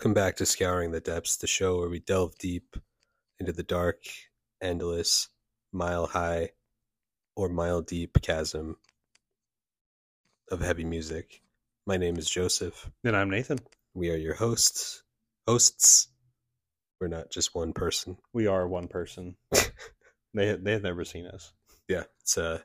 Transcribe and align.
Welcome 0.00 0.14
back 0.14 0.36
to 0.36 0.46
Scouring 0.46 0.92
the 0.92 1.00
Depths, 1.00 1.36
the 1.36 1.46
show 1.46 1.76
where 1.76 1.90
we 1.90 1.98
delve 2.00 2.38
deep 2.38 2.74
into 3.38 3.52
the 3.52 3.62
dark, 3.62 3.98
endless, 4.62 5.28
mile 5.74 6.06
high, 6.06 6.52
or 7.36 7.50
mile 7.50 7.82
deep 7.82 8.16
chasm 8.22 8.78
of 10.50 10.62
heavy 10.62 10.84
music. 10.84 11.42
My 11.86 11.98
name 11.98 12.16
is 12.16 12.30
Joseph. 12.30 12.90
And 13.04 13.14
I'm 13.14 13.28
Nathan. 13.28 13.58
We 13.92 14.10
are 14.10 14.16
your 14.16 14.32
hosts. 14.32 15.02
Hosts. 15.46 16.08
We're 16.98 17.08
not 17.08 17.30
just 17.30 17.54
one 17.54 17.74
person. 17.74 18.16
We 18.32 18.46
are 18.46 18.66
one 18.66 18.88
person. 18.88 19.36
they 19.52 20.56
they 20.56 20.72
have 20.72 20.82
never 20.82 21.04
seen 21.04 21.26
us. 21.26 21.52
Yeah, 21.88 22.04
it's 22.22 22.38
a 22.38 22.64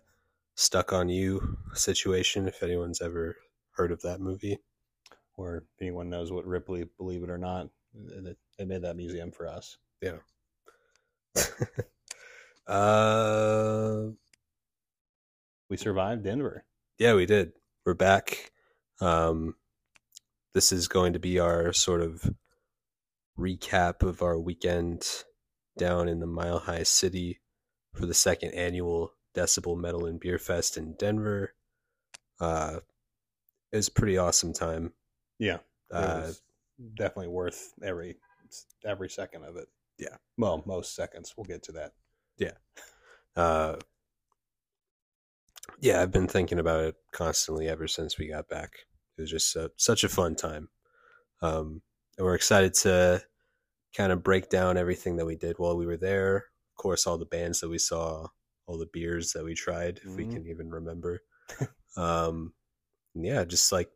stuck 0.55 0.93
on 0.93 1.09
you 1.09 1.57
situation. 1.73 2.47
If 2.47 2.63
anyone's 2.63 3.01
ever 3.01 3.35
heard 3.71 3.91
of 3.91 4.03
that 4.03 4.21
movie, 4.21 4.59
Or 5.37 5.57
if 5.57 5.63
anyone 5.81 6.09
knows 6.09 6.31
what 6.31 6.45
Ripley, 6.45 6.85
believe 6.97 7.23
it 7.23 7.29
or 7.29 7.37
not, 7.37 7.69
they 8.57 8.65
made 8.65 8.83
that 8.83 8.95
museum 8.95 9.31
for 9.31 9.47
us. 9.47 9.77
uh, 12.67 14.03
We 15.69 15.77
survived 15.77 16.23
Denver. 16.23 16.63
yeah, 16.97 17.13
we 17.15 17.25
did. 17.25 17.53
We're 17.85 17.93
back. 17.93 18.51
Um, 19.01 19.55
this 20.53 20.71
is 20.71 20.87
going 20.87 21.13
to 21.13 21.19
be 21.19 21.39
our 21.39 21.73
sort 21.73 22.01
of 22.01 22.23
recap 23.37 24.01
of 24.01 24.21
our 24.21 24.39
weekend 24.39 25.05
down 25.77 26.07
in 26.07 26.19
the 26.19 26.27
Mile 26.27 26.59
High 26.59 26.83
City 26.83 27.41
for 27.93 28.05
the 28.05 28.13
second 28.13 28.53
annual 28.53 29.13
Decibel 29.35 29.77
Metal 29.77 30.05
and 30.05 30.19
Beer 30.19 30.39
Fest 30.39 30.77
in 30.77 30.95
Denver. 30.97 31.53
Uh, 32.39 32.79
it 33.71 33.75
was 33.75 33.89
a 33.89 33.91
pretty 33.91 34.17
awesome 34.17 34.53
time. 34.53 34.93
Yeah, 35.39 35.55
it 35.55 35.61
Uh, 35.91 36.21
was 36.27 36.41
definitely 36.95 37.27
worth 37.27 37.73
every 37.83 38.17
every 38.85 39.09
second 39.09 39.43
of 39.43 39.55
it. 39.57 39.67
Yeah. 39.97 40.17
Well, 40.37 40.63
most 40.65 40.95
seconds. 40.95 41.33
We'll 41.35 41.45
get 41.45 41.63
to 41.63 41.71
that. 41.73 41.93
Yeah, 42.37 42.51
uh, 43.35 43.77
yeah, 45.79 46.01
I've 46.01 46.11
been 46.11 46.27
thinking 46.27 46.59
about 46.59 46.83
it 46.83 46.95
constantly 47.11 47.67
ever 47.67 47.87
since 47.87 48.17
we 48.17 48.27
got 48.27 48.49
back. 48.49 48.71
It 49.17 49.21
was 49.21 49.31
just 49.31 49.55
a, 49.55 49.71
such 49.77 50.03
a 50.03 50.09
fun 50.09 50.35
time. 50.35 50.69
Um, 51.41 51.81
and 52.17 52.25
we're 52.25 52.35
excited 52.35 52.73
to 52.75 53.23
kind 53.95 54.11
of 54.11 54.23
break 54.23 54.49
down 54.49 54.77
everything 54.77 55.17
that 55.17 55.25
we 55.25 55.35
did 55.35 55.57
while 55.59 55.77
we 55.77 55.85
were 55.85 55.97
there. 55.97 56.37
Of 56.37 56.77
course, 56.81 57.07
all 57.07 57.17
the 57.17 57.25
bands 57.25 57.61
that 57.61 57.69
we 57.69 57.77
saw, 57.79 58.27
all 58.67 58.77
the 58.77 58.89
beers 58.91 59.33
that 59.33 59.43
we 59.43 59.55
tried, 59.55 59.99
if 60.03 60.17
we 60.17 60.25
Mhm. 60.25 60.31
can 60.33 60.47
even 60.47 60.69
remember. 60.71 61.21
um, 61.97 62.53
yeah, 63.15 63.45
just 63.45 63.71
like 63.71 63.91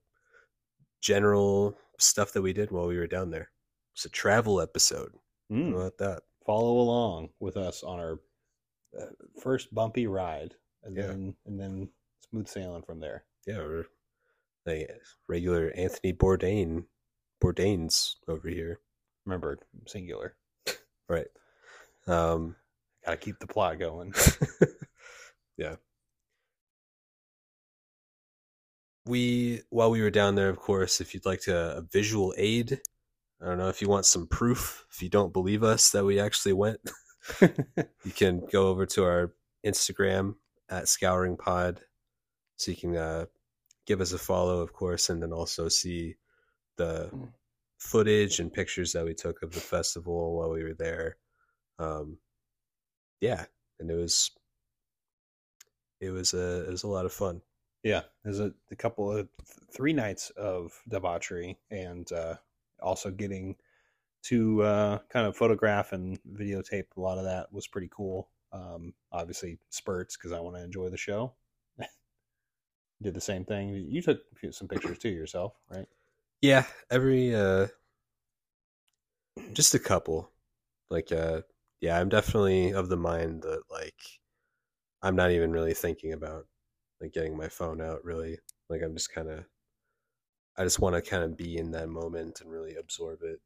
general 1.02 1.78
stuff 1.98 2.34
that 2.34 2.42
we 2.42 2.54
did 2.54 2.72
while 2.72 2.88
we 2.88 2.98
were 2.98 3.08
down 3.08 3.30
there. 3.32 3.52
It's 3.96 4.06
a 4.06 4.10
travel 4.10 4.62
episode. 4.62 5.12
Mm. 5.52 5.72
How 5.72 5.78
about 5.80 5.98
that? 5.98 6.22
Follow 6.46 6.80
along 6.80 7.30
with 7.40 7.58
us 7.58 7.84
on 7.84 8.00
our 8.00 8.20
uh, 9.00 9.06
first 9.42 9.74
bumpy 9.74 10.08
ride, 10.08 10.56
and 10.84 10.96
Yeah. 10.96 11.08
then 11.08 11.36
and 11.46 11.60
then 11.60 11.90
smooth 12.30 12.48
sailing 12.48 12.84
from 12.84 13.00
there. 13.00 13.24
yeah, 13.46 13.58
we're 13.58 13.86
like 14.66 14.90
regular 15.28 15.72
Anthony 15.76 16.14
Bourdain, 16.14 16.86
Bourdain's 17.44 18.18
over 18.28 18.48
here, 18.50 18.80
Remember, 19.26 19.60
singular. 19.88 20.36
right? 21.10 21.28
Um, 22.08 22.56
Got 23.06 23.12
to 23.12 23.18
keep 23.18 23.40
the 23.40 23.48
plot 23.48 23.80
going. 23.80 24.14
yeah. 25.58 25.76
We 29.10 29.62
while 29.72 29.90
we 29.92 30.02
were 30.02 30.12
down 30.12 30.36
there, 30.36 30.50
of 30.50 30.58
course, 30.60 31.02
if 31.02 31.14
you'd 31.14 31.26
like 31.26 31.42
to 31.42 31.78
a 31.78 31.82
visual 31.82 32.34
aid, 32.38 32.80
I 33.42 33.46
don't 33.46 33.58
know 33.58 33.70
if 33.70 33.82
you 33.82 33.90
want 33.90 34.06
some 34.06 34.28
proof. 34.28 34.86
If 34.92 35.02
you 35.02 35.10
don't 35.10 35.34
believe 35.34 35.64
us 35.64 35.90
that 35.92 36.06
we 36.06 36.20
actually 36.20 36.54
went, 36.54 36.80
you 37.42 38.12
can 38.16 38.42
go 38.52 38.68
over 38.68 38.86
to 38.88 39.04
our 39.04 39.34
Instagram 39.66 40.36
at 40.70 40.88
Scouring 40.88 41.38
Pod, 41.38 41.82
so 42.58 42.72
you 42.72 42.78
can 42.78 42.96
uh, 42.96 43.26
give 43.88 44.02
us 44.02 44.14
a 44.14 44.20
follow, 44.20 44.60
of 44.62 44.74
course, 44.74 45.10
and 45.10 45.22
then 45.24 45.34
also 45.34 45.70
see 45.70 46.16
the 46.78 47.10
Mm. 47.14 47.34
footage 47.80 48.40
and 48.40 48.54
pictures 48.54 48.94
that 48.94 49.06
we 49.06 49.14
took 49.16 49.42
of 49.42 49.52
the 49.54 49.60
festival 49.62 50.38
while 50.38 50.50
we 50.52 50.64
were 50.64 50.76
there. 50.76 51.18
Um, 51.80 52.20
yeah, 53.22 53.46
and 53.80 53.90
it 53.92 53.96
was 53.96 54.32
it 56.02 56.12
was 56.12 56.34
a 56.34 56.66
it 56.68 56.72
was 56.72 56.84
a 56.84 56.88
lot 56.88 57.06
of 57.06 57.14
fun. 57.14 57.42
Yeah, 57.84 58.02
there's 58.24 58.40
a, 58.40 58.54
a 58.72 58.76
couple 58.76 59.12
of 59.12 59.30
three 59.74 59.94
nights 59.94 60.32
of 60.32 60.74
debauchery 60.88 61.58
and 61.72 62.12
uh, 62.12 62.36
also 62.82 63.10
getting 63.10 63.56
to 64.24 64.62
uh, 64.64 64.98
kind 65.10 65.26
of 65.26 65.38
photograph 65.38 65.94
and 65.94 66.20
videotape 66.34 66.86
a 66.98 67.00
lot 67.00 67.18
of 67.18 67.24
that 67.24 67.52
was 67.54 67.68
pretty 67.68 67.90
cool. 67.92 68.30
Um, 68.52 68.94
obviously, 69.12 69.60
spurts 69.70 70.18
because 70.18 70.34
I 70.34 70.40
want 70.40 70.58
to 70.58 70.64
enjoy 70.64 70.90
the 70.90 70.98
show. 70.98 71.34
Did 73.02 73.14
the 73.14 73.22
same 73.22 73.46
thing. 73.46 73.70
You 73.90 74.02
took 74.02 74.20
some 74.52 74.68
pictures 74.68 74.98
too 74.98 75.10
yourself, 75.10 75.54
right? 75.70 75.88
Yeah, 76.42 76.66
every 76.92 77.34
uh, 77.34 77.68
just 79.54 79.74
a 79.74 79.80
couple. 79.80 80.32
Like, 80.90 81.12
uh, 81.12 81.42
yeah, 81.82 81.98
I'm 81.98 82.10
definitely 82.10 82.72
of 82.72 82.90
the 82.90 82.98
mind 82.98 83.44
that 83.44 83.62
like 83.70 84.02
I'm 85.02 85.16
not 85.16 85.32
even 85.32 85.52
really 85.52 85.74
thinking 85.74 86.14
about 86.14 86.46
like 87.02 87.14
getting 87.14 87.38
my 87.38 87.48
phone 87.50 87.82
out. 87.82 88.04
Really, 88.04 88.40
like 88.70 88.82
I'm 88.84 88.96
just 88.96 89.14
kind 89.14 89.30
of 89.30 89.46
I 90.58 90.64
just 90.64 90.80
want 90.80 90.96
to 90.96 91.02
kind 91.02 91.24
of 91.24 91.38
be 91.38 91.58
in 91.58 91.72
that 91.72 91.90
moment 91.90 92.42
and 92.42 92.52
really 92.52 92.76
absorb 92.76 93.22
it. 93.24 93.42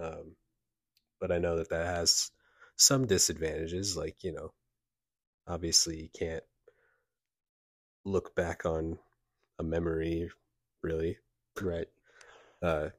Um, 0.00 0.36
but 1.20 1.32
I 1.32 1.38
know 1.38 1.56
that 1.56 1.70
that 1.70 1.86
has 1.86 2.30
some 2.76 3.06
disadvantages. 3.06 3.96
Like 3.96 4.24
you 4.24 4.32
know, 4.32 4.52
obviously 5.46 6.02
you 6.02 6.08
can't 6.18 6.44
look 8.04 8.34
back 8.34 8.64
on 8.66 8.98
a 9.58 9.62
memory 9.62 10.30
really. 10.82 11.18
Right. 11.60 11.88
Uh, 12.62 12.90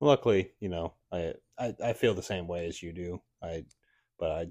Luckily, 0.00 0.52
you 0.60 0.68
know, 0.68 0.94
I, 1.12 1.34
I 1.58 1.74
I 1.84 1.92
feel 1.92 2.14
the 2.14 2.22
same 2.22 2.46
way 2.46 2.66
as 2.66 2.82
you 2.82 2.92
do. 2.92 3.20
I, 3.42 3.64
but 4.18 4.30
I, 4.30 4.46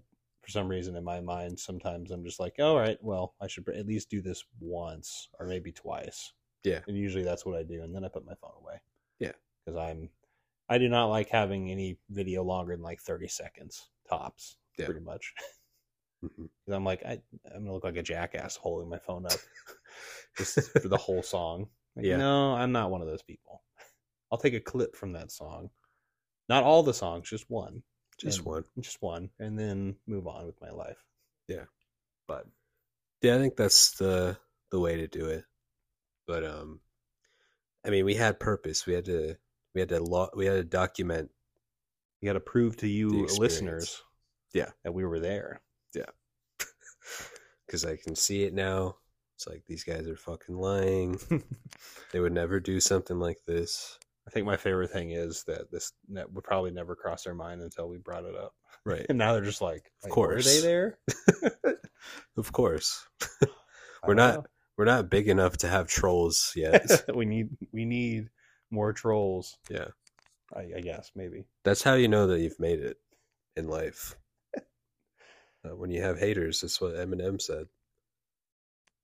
for 0.48 0.52
some 0.52 0.70
reason 0.70 0.96
in 0.96 1.04
my 1.04 1.20
mind, 1.20 1.60
sometimes 1.60 2.10
I'm 2.10 2.24
just 2.24 2.40
like, 2.40 2.56
all 2.58 2.78
right, 2.78 2.98
well, 3.02 3.36
I 3.42 3.48
should 3.48 3.68
at 3.68 3.86
least 3.86 4.10
do 4.10 4.22
this 4.22 4.46
once 4.62 5.28
or 5.42 5.46
maybe 5.46 5.74
twice. 5.74 6.32
Yeah. 6.64 6.80
and 6.88 6.98
usually 6.98 7.24
that's 7.26 7.46
what 7.46 7.58
I 7.58 7.64
do, 7.64 7.84
and 7.84 7.94
then 7.94 8.06
I 8.06 8.08
put 8.08 8.26
my 8.26 8.34
phone 8.42 8.52
away. 8.62 8.80
Yeah. 9.20 9.34
because 9.66 9.78
I'm, 9.78 10.10
I 10.70 10.78
do 10.78 10.88
not 10.88 11.08
like 11.08 11.28
having 11.28 11.70
any 11.70 11.98
video 12.10 12.44
longer 12.44 12.76
than 12.76 12.82
like 12.84 13.02
30 13.02 13.28
seconds 13.28 13.90
tops. 14.10 14.56
Yeah. 14.78 14.86
Pretty 14.86 15.02
much, 15.02 15.34
mhm. 16.24 16.30
because 16.64 16.76
I'm 16.76 16.86
like, 16.86 17.04
I, 17.06 17.20
I'm 17.54 17.64
gonna 17.64 17.74
look 17.74 17.84
like 17.84 17.98
a 17.98 18.04
jackass 18.04 18.56
holding 18.56 18.90
my 18.90 19.00
phone 19.00 19.26
up 19.26 19.34
just 20.38 20.72
for 20.80 20.88
the 20.88 20.98
whole 20.98 21.24
song. 21.24 21.68
Like, 21.98 22.06
Yeah. 22.06 22.18
No, 22.18 22.54
I'm 22.54 22.72
not 22.72 22.90
one 22.90 23.02
of 23.02 23.08
those 23.08 23.24
people. 23.24 23.64
I'll 24.32 24.38
take 24.38 24.54
a 24.54 24.62
clip 24.62 24.96
from 24.96 25.12
that 25.14 25.30
song. 25.32 25.70
Not 26.48 26.64
all 26.64 26.84
the 26.84 26.94
songs, 26.94 27.30
just 27.30 27.50
one. 27.50 27.84
Just 28.18 28.44
one. 28.46 28.64
Just 28.80 29.02
one. 29.02 29.30
And 29.40 29.58
then 29.58 29.96
move 30.08 30.28
on 30.28 30.46
with 30.46 30.60
my 30.62 30.72
life. 30.72 30.98
Yeah. 31.48 31.66
But 32.28 32.46
Yeah, 33.22 33.36
I 33.36 33.38
think 33.40 33.56
that's 33.56 33.92
the 33.98 34.38
the 34.72 34.80
way 34.80 34.98
to 34.98 35.08
do 35.08 35.28
it. 35.28 35.46
But 36.26 36.44
um 36.44 36.80
I 37.86 37.90
mean, 37.90 38.06
we 38.06 38.16
had 38.16 38.40
purpose. 38.40 38.86
We 38.86 38.94
had 38.94 39.06
to 39.06 39.38
we 39.74 39.82
had 39.82 39.90
to 39.90 40.02
lo- 40.04 40.30
we 40.36 40.46
had 40.46 40.56
to 40.56 40.64
document. 40.64 41.32
you 42.22 42.28
gotta 42.30 42.40
prove 42.40 42.78
to 42.78 42.88
you 42.88 43.28
listeners 43.38 44.02
Yeah. 44.54 44.72
that 44.84 44.94
we 44.94 45.06
were 45.06 45.20
there. 45.20 45.62
Yeah. 45.94 46.10
Cuz 47.70 47.86
I 47.86 47.98
can 47.98 48.16
see 48.16 48.44
it 48.44 48.54
now. 48.54 48.98
It's 49.36 49.48
like 49.48 49.66
these 49.68 49.84
guys 49.84 50.08
are 50.08 50.16
fucking 50.18 50.56
lying. 50.58 51.20
they 52.12 52.20
would 52.20 52.34
never 52.34 52.60
do 52.60 52.80
something 52.80 53.20
like 53.20 53.38
this. 53.46 54.00
I 54.28 54.30
think 54.30 54.46
my 54.46 54.58
favorite 54.58 54.92
thing 54.92 55.12
is 55.12 55.44
that 55.46 55.72
this 55.72 55.94
net 56.10 56.32
would 56.34 56.44
probably 56.44 56.72
never 56.72 56.96
cross 56.96 57.24
their 57.24 57.34
mind 57.34 57.62
until 57.62 57.88
we 57.88 57.98
brought 57.98 58.26
it 58.26 58.36
up. 58.36 58.54
Right. 58.86 59.06
And 59.08 59.18
now 59.18 59.34
they're 59.34 59.42
just 59.44 59.62
like, 59.62 59.90
Of 60.04 60.10
"Wait, 60.10 60.10
were 60.10 60.14
course. 60.16 60.46
they 60.46 60.62
there? 60.62 60.98
of 62.38 62.52
course. 62.52 63.08
We're 64.06 64.14
not 64.14 64.46
we're 64.78 64.86
not 64.86 65.10
big 65.10 65.28
enough 65.28 65.58
to 65.58 65.68
have 65.68 65.88
trolls 65.88 66.54
yet. 66.56 66.86
we 67.16 67.26
need 67.26 67.50
we 67.74 67.84
need 67.86 68.30
more 68.70 68.94
trolls. 68.94 69.58
yeah. 69.70 69.88
I, 70.56 70.62
I 70.78 70.82
guess 70.82 71.12
maybe. 71.16 71.46
That's 71.66 71.84
how 71.84 71.96
you 71.96 72.08
know 72.08 72.28
that 72.28 72.40
you've 72.40 72.60
made 72.60 72.80
it 72.80 72.98
in 73.58 73.68
life. 73.68 74.16
Uh, 75.66 75.76
when 75.76 75.90
you 75.90 76.02
have 76.02 76.20
haters, 76.20 76.62
that's 76.62 76.80
what 76.80 76.94
Eminem 76.96 77.42
said. 77.42 77.66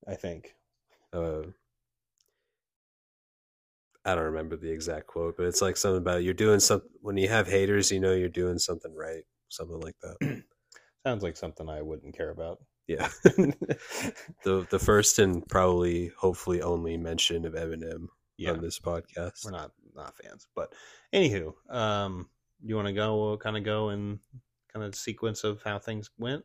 I 0.08 0.16
think. 0.16 0.54
uh, 1.12 1.42
I 4.06 4.16
don't 4.16 4.26
remember 4.26 4.58
the 4.58 4.72
exact 4.72 5.08
quote, 5.08 5.38
but 5.38 5.46
it's 5.46 5.62
like 5.62 5.78
something 5.78 6.00
about 6.02 6.24
you're 6.24 6.34
doing 6.34 6.60
something 6.60 6.90
when 7.02 7.18
you 7.18 7.30
have 7.30 7.48
haters, 7.48 7.92
you 7.92 8.00
know 8.00 8.14
you're 8.14 8.30
doing 8.30 8.60
something 8.60 8.94
right, 8.96 9.24
something 9.50 9.80
like 9.80 9.96
that. 10.02 10.44
Sounds 11.06 11.24
like 11.24 11.38
something 11.38 11.70
I 11.70 11.82
wouldn't 11.82 12.16
care 12.16 12.32
about. 12.32 12.60
Yeah. 12.88 13.10
the 13.24 14.68
the 14.70 14.80
first 14.80 15.20
and 15.20 15.48
probably 15.48 16.12
hopefully 16.18 16.62
only 16.62 16.98
mention 16.98 17.46
of 17.46 17.54
Eminem 17.54 18.08
yeah, 18.38 18.52
on 18.52 18.62
this 18.62 18.80
podcast. 18.80 19.46
we're 19.46 19.52
not 19.52 19.72
not 19.96 20.16
fans. 20.18 20.48
But 20.56 20.74
anywho, 21.14 21.54
um, 21.70 22.30
you 22.64 22.76
want 22.76 22.88
to 22.88 22.94
go 22.94 23.38
kind 23.38 23.58
of 23.58 23.64
go 23.64 23.90
in 23.90 24.20
kind 24.74 24.86
of 24.86 24.96
sequence 24.96 25.44
of 25.44 25.62
how 25.64 25.80
things 25.80 26.10
went? 26.18 26.44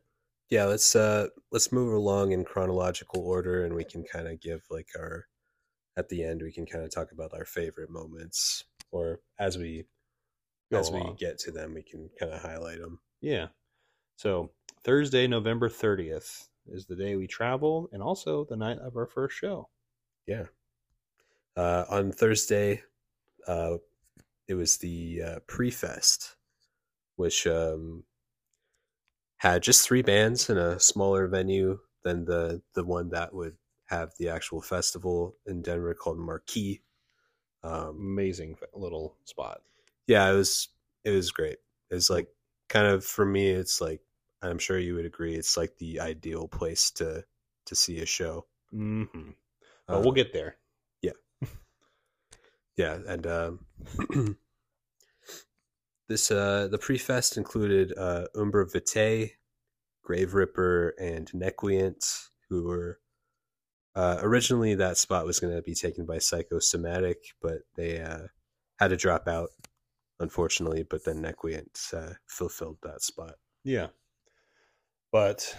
Yeah, 0.51 0.65
let's 0.65 0.95
uh 0.97 1.29
let's 1.53 1.73
move 1.73 1.93
along 1.93 2.33
in 2.33 2.45
chronological 2.45 3.21
order 3.23 3.65
and 3.65 3.75
we 3.75 3.85
can 3.85 4.05
kind 4.05 4.29
of 4.29 4.41
give 4.41 4.63
like 4.71 4.89
our 4.99 5.27
at 5.99 6.09
the 6.09 6.23
end 6.23 6.41
we 6.41 6.53
can 6.53 6.65
kind 6.65 6.85
of 6.85 6.95
talk 6.95 7.11
about 7.11 7.35
our 7.35 7.45
favorite 7.45 7.91
moments 7.91 8.65
or 8.93 9.21
as 9.39 9.59
we 9.59 9.85
Go 10.71 10.79
as 10.79 10.91
we 10.91 11.03
get 11.19 11.39
to 11.41 11.51
them 11.51 11.75
we 11.75 11.83
can 11.83 12.09
kind 12.21 12.33
of 12.33 12.41
highlight 12.41 12.79
them. 12.79 13.01
Yeah. 13.21 13.49
So 14.17 14.53
Thursday, 14.85 15.27
November 15.27 15.69
30th 15.69 16.49
is 16.67 16.87
the 16.87 16.95
day 16.95 17.17
we 17.17 17.27
travel 17.27 17.89
and 17.93 18.03
also 18.03 18.45
the 18.45 18.57
night 18.57 18.79
of 18.79 18.97
our 18.97 19.07
first 19.07 19.37
show. 19.37 19.69
Yeah. 20.27 20.45
Uh 21.57 21.85
on 21.89 22.13
Thursday 22.13 22.83
uh 23.47 23.79
it 24.47 24.55
was 24.55 24.77
the 24.79 25.23
uh, 25.23 25.39
pre-fest 25.47 26.37
which 27.17 27.47
um 27.47 28.05
had 29.39 29.63
just 29.63 29.87
three 29.87 30.03
bands 30.03 30.49
in 30.49 30.59
a 30.59 30.79
smaller 30.79 31.27
venue 31.27 31.79
than 32.05 32.25
the 32.25 32.63
the 32.75 32.85
one 32.85 33.09
that 33.09 33.35
would 33.35 33.57
have 33.89 34.13
the 34.19 34.29
actual 34.31 34.63
festival 34.63 35.37
in 35.47 35.63
Denver 35.63 35.95
called 35.95 36.19
Marquis. 36.19 36.83
Um, 37.63 37.97
Amazing 37.99 38.57
little 38.75 39.17
spot. 39.25 39.63
yeah, 40.07 40.31
it 40.31 40.35
was 40.35 40.69
it 41.05 41.11
was 41.11 41.31
great. 41.31 41.59
It's 41.91 42.11
like 42.11 42.29
kind 42.69 42.87
of 42.87 43.05
for 43.05 43.25
me, 43.27 43.49
it's 43.51 43.81
like 43.81 44.01
I'm 44.43 44.59
sure 44.59 44.79
you 44.79 44.95
would 44.95 45.07
agree, 45.07 45.35
it's 45.35 45.57
like 45.57 45.77
the 45.79 46.01
ideal 46.01 46.49
place 46.49 46.91
to 46.93 47.25
to 47.67 47.75
see 47.75 48.01
a 48.01 48.07
show. 48.07 48.47
hmm 48.71 49.31
But 49.91 49.99
Uh, 49.99 50.01
we'll 50.03 50.13
get 50.13 50.33
there. 50.33 50.57
Yeah, 51.03 51.13
yeah, 52.77 52.99
and 53.07 53.27
um, 53.27 53.67
this 56.09 56.31
uh 56.31 56.69
the 56.71 56.79
pre-fest 56.79 57.37
included 57.37 57.97
uh 57.97 58.27
Umbra 58.35 58.67
Vitae, 58.67 59.33
Grave 60.03 60.35
Ripper, 60.35 60.91
and 60.99 61.31
Nequient, 61.33 62.29
who 62.49 62.65
were 62.65 63.01
uh 63.95 64.19
originally 64.23 64.75
that 64.77 64.97
spot 64.99 65.27
was 65.27 65.41
gonna 65.41 65.63
be 65.63 65.75
taken 65.75 66.07
by 66.07 66.19
Psychosomatic, 66.19 67.19
but 67.41 67.59
they 67.77 68.01
uh 68.01 68.27
had 68.79 68.89
to 68.89 68.97
drop 68.97 69.27
out, 69.29 69.51
unfortunately, 70.21 70.83
but 70.83 71.05
then 71.05 71.23
Nequient 71.23 71.93
uh 71.95 72.15
fulfilled 72.27 72.79
that 72.83 73.03
spot. 73.03 73.35
Yeah. 73.65 73.89
But 75.11 75.57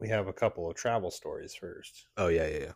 we 0.00 0.08
have 0.08 0.28
a 0.28 0.32
couple 0.32 0.70
of 0.70 0.76
travel 0.76 1.10
stories 1.10 1.54
first. 1.54 2.06
Oh 2.16 2.28
yeah, 2.28 2.46
yeah, 2.48 2.58
yeah. 2.58 2.72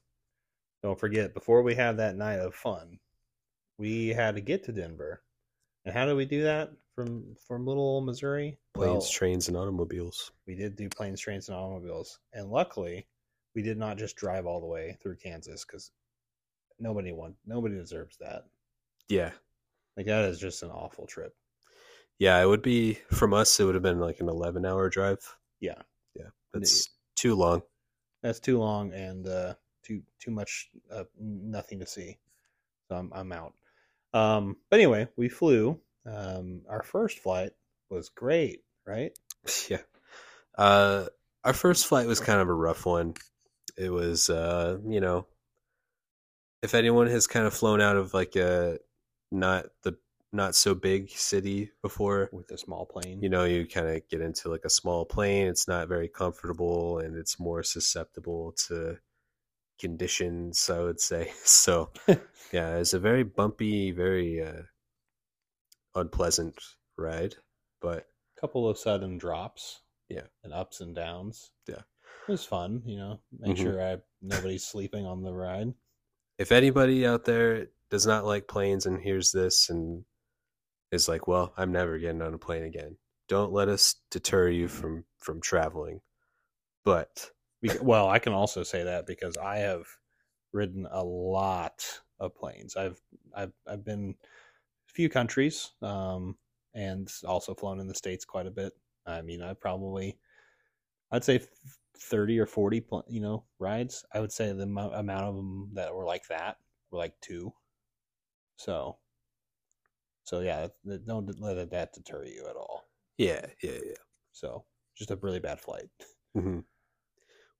Don't 0.82 0.98
forget, 0.98 1.32
before 1.32 1.62
we 1.62 1.76
have 1.76 1.98
that 1.98 2.16
night 2.16 2.40
of 2.40 2.54
fun, 2.56 2.98
we 3.78 4.08
had 4.08 4.34
to 4.34 4.40
get 4.40 4.64
to 4.64 4.72
Denver. 4.72 5.22
And 5.84 5.94
how 5.94 6.06
did 6.06 6.16
we 6.16 6.24
do 6.24 6.42
that 6.42 6.70
from 6.94 7.36
from 7.46 7.66
little 7.66 8.00
Missouri? 8.00 8.58
Planes, 8.74 8.90
Well, 9.04 9.10
trains, 9.12 9.48
and 9.48 9.56
automobiles. 9.56 10.32
we 10.46 10.54
did 10.56 10.76
do 10.76 10.88
planes, 10.88 11.20
trains, 11.20 11.48
and 11.48 11.56
automobiles. 11.56 12.18
And 12.32 12.50
luckily, 12.50 13.06
we 13.54 13.62
did 13.62 13.78
not 13.78 13.98
just 13.98 14.16
drive 14.16 14.46
all 14.46 14.60
the 14.60 14.66
way 14.66 14.96
through 15.02 15.16
Kansas 15.16 15.64
because 15.64 15.90
nobody 16.78 17.12
want 17.12 17.34
nobody 17.46 17.76
deserves 17.76 18.16
that. 18.18 18.44
Yeah. 19.08 19.30
Like 19.96 20.06
that 20.06 20.24
is 20.26 20.38
just 20.38 20.62
an 20.62 20.70
awful 20.70 21.06
trip. 21.06 21.34
Yeah, 22.18 22.40
it 22.42 22.46
would 22.46 22.62
be 22.62 22.94
from 23.10 23.34
us 23.34 23.58
it 23.58 23.64
would 23.64 23.74
have 23.74 23.82
been 23.82 24.00
like 24.00 24.20
an 24.20 24.28
eleven 24.28 24.64
hour 24.64 24.88
drive. 24.88 25.36
Yeah. 25.60 25.82
Yeah. 26.14 26.28
That's 26.52 26.90
too 27.16 27.34
long. 27.34 27.62
That's 28.22 28.40
too 28.40 28.58
long 28.58 28.92
and 28.92 29.26
uh, 29.26 29.54
too 29.82 30.02
too 30.18 30.30
much 30.30 30.70
uh, 30.90 31.04
nothing 31.18 31.80
to 31.80 31.86
see. 31.86 32.18
So 32.88 32.96
I'm 32.96 33.12
I'm 33.14 33.32
out. 33.32 33.54
Um, 34.14 34.56
but 34.70 34.78
anyway, 34.78 35.08
we 35.16 35.28
flew. 35.28 35.80
Um, 36.04 36.62
our 36.68 36.82
first 36.82 37.20
flight 37.20 37.52
was 37.90 38.08
great, 38.08 38.62
right? 38.86 39.12
Yeah. 39.68 39.78
Uh 40.56 41.06
our 41.44 41.52
first 41.52 41.86
flight 41.86 42.06
was 42.06 42.20
kind 42.20 42.40
of 42.40 42.48
a 42.48 42.54
rough 42.54 42.86
one. 42.86 43.14
It 43.76 43.90
was 43.90 44.28
uh, 44.30 44.78
you 44.86 45.00
know, 45.00 45.26
if 46.62 46.74
anyone 46.74 47.06
has 47.08 47.26
kind 47.26 47.46
of 47.46 47.54
flown 47.54 47.80
out 47.80 47.96
of 47.96 48.14
like 48.14 48.36
a 48.36 48.78
not 49.30 49.66
the 49.82 49.96
not 50.32 50.54
so 50.54 50.74
big 50.74 51.10
city 51.10 51.70
before, 51.82 52.30
With 52.32 52.50
a 52.50 52.58
small 52.58 52.86
plane. 52.86 53.20
you 53.22 53.28
know, 53.28 53.44
you 53.44 53.66
kind 53.66 53.88
of 53.88 54.08
get 54.08 54.22
into 54.22 54.48
like 54.48 54.64
a 54.64 54.70
small 54.70 55.04
plane, 55.04 55.48
it's 55.48 55.68
not 55.68 55.88
very 55.88 56.08
comfortable 56.08 56.98
and 56.98 57.16
it's 57.16 57.38
more 57.38 57.62
susceptible 57.62 58.52
to 58.68 58.98
conditions, 59.78 60.70
I 60.70 60.80
would 60.80 61.00
say. 61.00 61.32
So, 61.44 61.90
yeah, 62.52 62.76
it's 62.76 62.94
a 62.94 62.98
very 62.98 63.24
bumpy, 63.24 63.90
very 63.90 64.42
uh 64.42 64.62
unpleasant 65.94 66.58
ride, 66.96 67.34
but 67.80 68.06
a 68.36 68.40
couple 68.40 68.68
of 68.68 68.78
sudden 68.78 69.18
drops. 69.18 69.80
Yeah. 70.08 70.26
And 70.44 70.52
ups 70.52 70.80
and 70.80 70.94
downs. 70.94 71.50
Yeah. 71.68 71.82
It 72.26 72.32
was 72.32 72.44
fun, 72.44 72.82
you 72.84 72.96
know. 72.96 73.22
Make 73.30 73.56
Mhm. 73.56 73.56
sure 73.56 73.80
I 73.80 74.02
nobody's 74.20 74.66
sleeping 74.66 75.06
on 75.06 75.22
the 75.22 75.32
ride. 75.32 75.74
if 76.38 76.52
anybody 76.52 77.06
out 77.06 77.24
there 77.24 77.68
does 77.90 78.06
not 78.06 78.24
like 78.24 78.48
planes 78.48 78.86
and 78.86 79.00
hears 79.00 79.32
this 79.32 79.68
and 79.68 80.04
is 80.92 81.08
like, 81.08 81.28
"Well, 81.28 81.54
I'm 81.56 81.72
never 81.72 81.98
getting 81.98 82.22
on 82.22 82.34
a 82.34 82.38
plane 82.38 82.64
again," 82.64 82.98
don't 83.28 83.52
let 83.52 83.68
us 83.68 83.96
deter 84.10 84.48
you 84.50 84.68
from 84.68 85.06
from 85.18 85.40
traveling. 85.40 86.02
But 86.84 87.32
well, 87.80 88.08
I 88.08 88.18
can 88.18 88.32
also 88.32 88.62
say 88.62 88.84
that 88.84 89.06
because 89.06 89.36
I 89.36 89.58
have 89.58 89.86
ridden 90.52 90.86
a 90.90 91.04
lot 91.04 92.02
of 92.20 92.34
planes. 92.34 92.76
I've 92.76 93.00
I've 93.34 93.52
I've 93.66 93.84
been 93.84 94.16
a 94.88 94.92
few 94.92 95.08
countries, 95.08 95.72
um, 95.82 96.38
and 96.74 97.12
also 97.26 97.54
flown 97.54 97.80
in 97.80 97.88
the 97.88 97.94
states 97.94 98.24
quite 98.24 98.46
a 98.46 98.52
bit. 98.52 98.74
I 99.06 99.22
mean, 99.22 99.42
I 99.42 99.54
probably 99.54 100.18
I'd 101.12 101.24
say 101.24 101.40
thirty 101.96 102.38
or 102.40 102.46
forty, 102.46 102.84
you 103.08 103.20
know, 103.20 103.44
rides. 103.58 104.04
I 104.12 104.20
would 104.20 104.32
say 104.32 104.52
the 104.52 104.66
mo- 104.66 104.92
amount 104.92 105.24
of 105.24 105.36
them 105.36 105.70
that 105.74 105.94
were 105.94 106.04
like 106.06 106.26
that 106.28 106.58
were 106.90 106.98
like 106.98 107.20
two. 107.20 107.52
So, 108.56 108.98
so 110.24 110.40
yeah, 110.40 110.66
don't 111.06 111.38
let 111.40 111.70
that 111.70 111.92
deter 111.92 112.24
you 112.24 112.46
at 112.48 112.56
all. 112.56 112.88
yeah, 113.18 113.46
yeah, 113.62 113.78
yeah. 113.84 113.94
So, 114.32 114.64
just 114.96 115.10
a 115.10 115.16
really 115.16 115.40
bad 115.40 115.60
flight. 115.60 115.88
hmm 116.34 116.60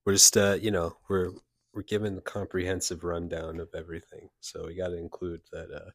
We're 0.05 0.13
just, 0.13 0.35
uh, 0.37 0.57
you 0.61 0.71
know, 0.71 0.97
we're 1.09 1.31
we're 1.73 1.83
given 1.83 2.15
the 2.15 2.21
comprehensive 2.21 3.03
rundown 3.03 3.59
of 3.59 3.69
everything, 3.73 4.29
so 4.41 4.67
we 4.67 4.75
got 4.75 4.89
to 4.89 4.97
include 4.97 5.41
that 5.51 5.71
uh, 5.73 5.89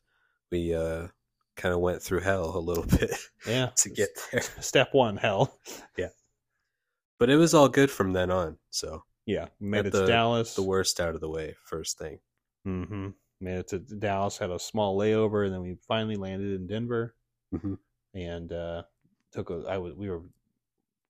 we 0.50 0.74
uh, 0.74 1.08
kind 1.56 1.74
of 1.74 1.80
went 1.80 2.02
through 2.02 2.20
hell 2.20 2.56
a 2.56 2.60
little 2.60 2.84
bit 2.98 3.12
Yeah, 3.44 3.70
to 3.78 3.90
get 3.90 4.10
there, 4.32 4.42
step 4.60 4.90
one, 4.94 5.16
hell. 5.16 5.58
But 7.18 7.30
it 7.30 7.36
was 7.36 7.54
all 7.54 7.68
good 7.68 7.90
from 7.90 8.12
then 8.12 8.30
on. 8.30 8.58
So 8.70 9.04
Yeah, 9.26 9.48
made 9.60 9.86
it 9.86 9.90
to 9.90 10.00
the- 10.00 10.06
Dallas. 10.06 10.54
the 10.54 10.62
worst 10.62 11.00
out 11.00 11.14
of 11.14 11.20
the 11.20 11.28
way 11.28 11.56
first 11.64 11.98
thing. 11.98 12.20
Mm-hmm. 12.66 13.08
Made 13.40 13.58
it 13.58 13.68
to 13.68 13.78
Dallas. 13.78 14.38
Had 14.38 14.50
a 14.50 14.58
small 14.58 14.96
layover, 14.98 15.44
and 15.44 15.52
then 15.54 15.62
we 15.62 15.76
finally 15.86 16.16
landed 16.16 16.52
in 16.60 16.66
Denver. 16.66 17.14
hmm 17.52 17.74
And 18.14 18.52
uh, 18.52 18.82
took 19.32 19.50
a. 19.50 19.64
I 19.68 19.78
was. 19.78 19.94
We 19.94 20.08
were. 20.10 20.22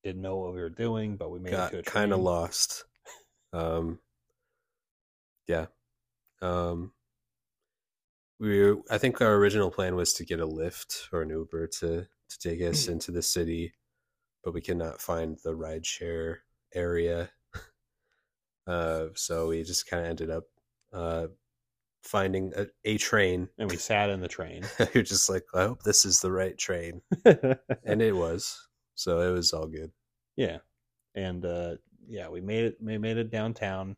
Didn't 0.05 0.23
know 0.23 0.37
what 0.37 0.55
we 0.55 0.61
were 0.61 0.71
doing, 0.71 1.17
but 1.17 1.31
we 1.31 1.41
made 1.41 1.51
got 1.51 1.73
it 1.73 1.77
to 1.77 1.79
a 1.81 1.83
kind 1.83 2.13
of 2.13 2.21
lost. 2.21 2.85
Um, 3.53 3.99
yeah. 5.49 5.67
Um, 6.41 6.93
we 8.39 8.63
were, 8.63 8.77
I 8.91 8.99
think 8.99 9.21
our 9.21 9.35
original 9.35 9.71
plan 9.73 9.97
was 9.97 10.13
to 10.15 10.25
get 10.25 10.39
a 10.41 10.47
Lyft 10.47 11.09
or 11.13 11.23
an 11.23 11.31
Uber 11.31 11.67
to 11.81 12.07
to 12.31 12.39
take 12.39 12.61
us 12.63 12.87
into 12.89 13.11
the 13.11 13.23
city, 13.23 13.73
but 14.49 14.55
we 14.55 14.63
could 14.63 14.79
not 14.79 14.99
find 14.99 15.37
the 15.45 15.55
rideshare 15.55 16.37
area. 16.75 17.29
Uh, 18.67 19.09
so 19.15 19.49
we 19.49 19.63
just 19.63 19.87
kind 19.91 20.03
of 20.03 20.09
ended 20.09 20.31
up 20.31 20.45
uh, 20.91 21.27
finding 22.03 22.51
a, 22.57 22.67
a 22.87 22.97
train. 22.97 23.51
And 23.59 23.71
we 23.71 23.77
sat 23.77 24.09
in 24.09 24.21
the 24.23 24.29
train. 24.29 24.63
You're 24.95 25.03
just 25.03 25.29
like, 25.29 25.45
I 25.55 25.65
hope 25.65 25.83
this 25.83 26.07
is 26.07 26.23
the 26.23 26.33
right 26.33 26.57
train, 26.57 27.03
and 27.27 28.01
it 28.01 28.17
was. 28.17 28.59
So 28.95 29.21
it 29.21 29.33
was 29.33 29.53
all 29.53 29.67
good. 29.67 29.93
yeah, 30.37 30.59
and 31.15 31.45
uh, 31.45 31.75
yeah, 32.09 32.31
we 32.31 32.41
made 32.41 32.65
it. 32.65 32.79
We 32.81 32.97
made 32.97 33.19
it 33.19 33.31
downtown. 33.31 33.97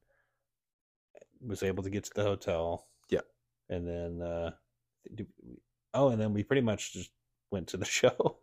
Was 1.41 1.63
able 1.63 1.85
to 1.85 1.91
get 1.91 2.03
to 2.07 2.11
the 2.13 2.25
hotel. 2.25 2.89
Yeah. 3.09 3.21
and 3.69 3.87
then 3.87 4.21
uh, 4.21 4.51
oh, 5.95 6.09
and 6.09 6.21
then 6.21 6.33
we 6.33 6.43
pretty 6.43 6.63
much 6.63 6.93
just 6.93 7.11
went 7.53 7.69
to 7.69 7.77
the 7.77 7.85
show. 8.01 8.39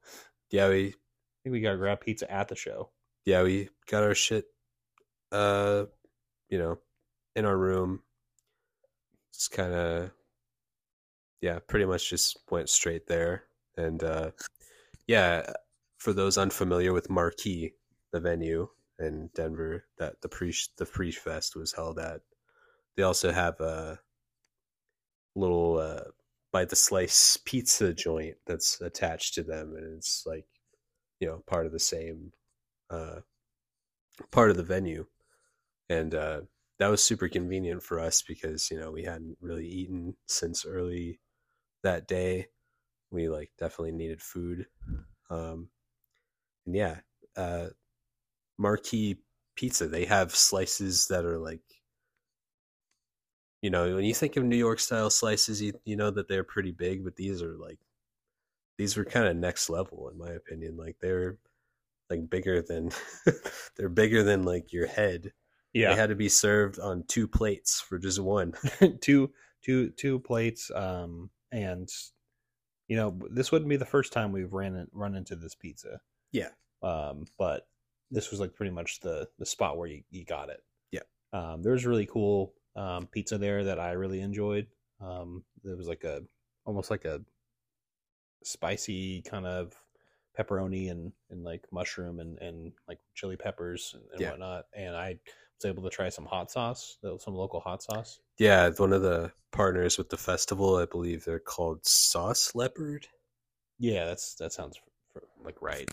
Yeah, 0.51 0.69
we 0.69 0.93
think 1.47 1.53
we 1.53 1.61
got 1.61 1.71
to 1.71 1.77
grab 1.77 2.01
pizza 2.01 2.29
at 2.29 2.49
the 2.49 2.55
show. 2.55 2.89
yeah, 3.25 3.41
we 3.43 3.69
got 3.89 4.03
our 4.03 4.15
shit, 4.15 4.45
uh, 5.31 5.85
you 6.49 6.57
know, 6.57 6.77
in 7.35 7.45
our 7.45 7.57
room. 7.57 8.01
Just 9.33 9.51
kind 9.51 9.73
of, 9.73 10.11
yeah, 11.41 11.59
pretty 11.67 11.85
much 11.85 12.09
just 12.09 12.37
went 12.51 12.69
straight 12.69 13.07
there. 13.07 13.43
And, 13.77 14.03
uh, 14.03 14.31
yeah, 15.07 15.49
for 15.99 16.11
those 16.11 16.37
unfamiliar 16.37 16.91
with 16.91 17.09
Marquis, 17.09 17.73
the 18.11 18.19
venue 18.19 18.67
in 18.99 19.29
Denver 19.33 19.85
that 19.99 20.21
the 20.21 20.29
pre 20.29 20.53
the 20.77 20.85
pre 20.85 21.11
fest 21.11 21.55
was 21.55 21.73
held 21.73 21.99
at, 21.99 22.21
they 22.95 23.03
also 23.03 23.31
have 23.31 23.59
a 23.61 23.99
little 25.35 25.77
uh, 25.77 26.09
by 26.51 26.65
the 26.65 26.75
slice 26.75 27.37
pizza 27.45 27.93
joint 27.93 28.35
that's 28.45 28.81
attached 28.81 29.35
to 29.35 29.43
them 29.43 29.75
and 29.77 29.97
it's 29.97 30.23
like 30.25 30.45
you 31.19 31.27
know 31.27 31.43
part 31.47 31.65
of 31.65 31.71
the 31.71 31.79
same 31.79 32.31
uh 32.89 33.19
part 34.31 34.49
of 34.51 34.57
the 34.57 34.63
venue. 34.63 35.05
And 35.89 36.13
uh 36.15 36.41
that 36.79 36.89
was 36.89 37.03
super 37.03 37.27
convenient 37.27 37.83
for 37.83 37.99
us 37.99 38.21
because 38.21 38.69
you 38.71 38.79
know 38.79 38.91
we 38.91 39.03
hadn't 39.03 39.37
really 39.41 39.67
eaten 39.67 40.15
since 40.27 40.65
early 40.65 41.19
that 41.83 42.07
day. 42.07 42.47
We 43.11 43.29
like 43.29 43.51
definitely 43.59 43.93
needed 43.93 44.21
food. 44.21 44.67
Um 45.29 45.69
and 46.65 46.75
yeah 46.75 46.97
uh 47.35 47.67
Marquis 48.57 49.17
pizza 49.55 49.87
they 49.87 50.05
have 50.05 50.35
slices 50.35 51.07
that 51.07 51.25
are 51.25 51.39
like 51.39 51.61
you 53.61 53.69
know 53.69 53.95
when 53.95 54.03
you 54.03 54.13
think 54.13 54.35
of 54.37 54.43
new 54.43 54.55
york 54.55 54.79
style 54.79 55.09
slices 55.09 55.61
you, 55.61 55.73
you 55.85 55.95
know 55.95 56.11
that 56.11 56.27
they're 56.27 56.43
pretty 56.43 56.71
big 56.71 57.03
but 57.03 57.15
these 57.15 57.41
are 57.41 57.57
like 57.57 57.79
these 58.77 58.95
were 58.95 59.05
kind 59.05 59.27
of 59.27 59.35
next 59.35 59.69
level 59.69 60.09
in 60.09 60.17
my 60.17 60.29
opinion 60.29 60.77
like 60.77 60.95
they're 61.01 61.37
like 62.09 62.29
bigger 62.29 62.61
than 62.61 62.91
they're 63.77 63.89
bigger 63.89 64.23
than 64.23 64.43
like 64.43 64.71
your 64.71 64.87
head 64.87 65.31
Yeah, 65.73 65.89
they 65.89 65.95
had 65.99 66.09
to 66.09 66.15
be 66.15 66.29
served 66.29 66.79
on 66.79 67.03
two 67.07 67.27
plates 67.27 67.79
for 67.81 67.97
just 67.99 68.19
one 68.19 68.53
two 69.01 69.31
two 69.63 69.89
two 69.91 70.19
plates. 70.19 70.71
Um, 70.73 71.29
and 71.51 71.89
you 72.87 72.95
know 72.95 73.19
this 73.29 73.51
wouldn't 73.51 73.69
be 73.69 73.77
the 73.77 73.85
first 73.85 74.13
time 74.13 74.31
we've 74.31 74.53
ran 74.53 74.75
it, 74.75 74.89
run 74.93 75.15
into 75.15 75.35
this 75.35 75.55
pizza. 75.55 75.99
Yeah. 76.31 76.49
Um, 76.83 77.25
but 77.37 77.67
this 78.11 78.31
was 78.31 78.39
like 78.39 78.53
pretty 78.53 78.71
much 78.71 78.99
the 79.01 79.27
the 79.39 79.45
spot 79.45 79.77
where 79.77 79.87
you, 79.87 80.03
you 80.09 80.25
got 80.25 80.49
it. 80.49 80.61
Yeah. 80.91 81.01
Um, 81.33 81.61
there 81.61 81.73
was 81.73 81.85
really 81.85 82.05
cool 82.05 82.53
um, 82.75 83.07
pizza 83.07 83.37
there 83.37 83.65
that 83.65 83.79
I 83.79 83.91
really 83.91 84.21
enjoyed. 84.21 84.67
Um, 85.01 85.43
there 85.63 85.75
was 85.75 85.87
like 85.87 86.03
a 86.03 86.21
almost 86.65 86.89
like 86.89 87.05
a 87.05 87.21
spicy 88.43 89.21
kind 89.23 89.45
of 89.45 89.73
pepperoni 90.37 90.91
and, 90.91 91.11
and 91.31 91.43
like 91.43 91.63
mushroom 91.71 92.19
and, 92.19 92.37
and 92.39 92.71
like 92.87 92.99
chili 93.15 93.35
peppers 93.35 93.93
and, 93.95 94.03
and 94.11 94.21
Yeah. 94.21 94.29
whatnot. 94.31 94.65
And 94.75 94.95
I 94.95 95.17
was 95.57 95.65
able 95.65 95.83
to 95.83 95.89
try 95.89 96.09
some 96.09 96.25
hot 96.25 96.51
sauce, 96.51 96.97
some 97.19 97.33
local 97.33 97.59
hot 97.59 97.81
sauce. 97.81 98.19
yeah 98.37 98.69
one 98.77 98.93
of 98.93 99.01
the 99.01 99.31
partners 99.51 99.97
with 99.97 100.09
the 100.09 100.17
festival 100.17 100.75
i 100.75 100.85
believe 100.85 101.25
they're 101.25 101.39
called 101.39 101.83
sauce 101.83 102.53
leopard 102.53 103.07
Yeah, 103.79 104.05
that's 104.05 104.35
that 104.35 104.53
sounds 104.53 104.77
f- 105.15 105.23
f- 105.23 105.29
like 105.43 105.59
right. 105.61 105.89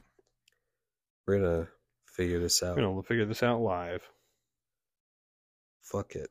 we're 1.27 1.39
gonna 1.39 1.69
figure 2.07 2.41
this 2.41 2.63
out 2.63 2.77
We're 2.77 2.83
gonna 2.83 3.03
figure 3.03 3.25
this 3.25 3.43
out 3.43 3.61
live. 3.63 4.07
fuck 5.83 6.15
it 6.17 6.29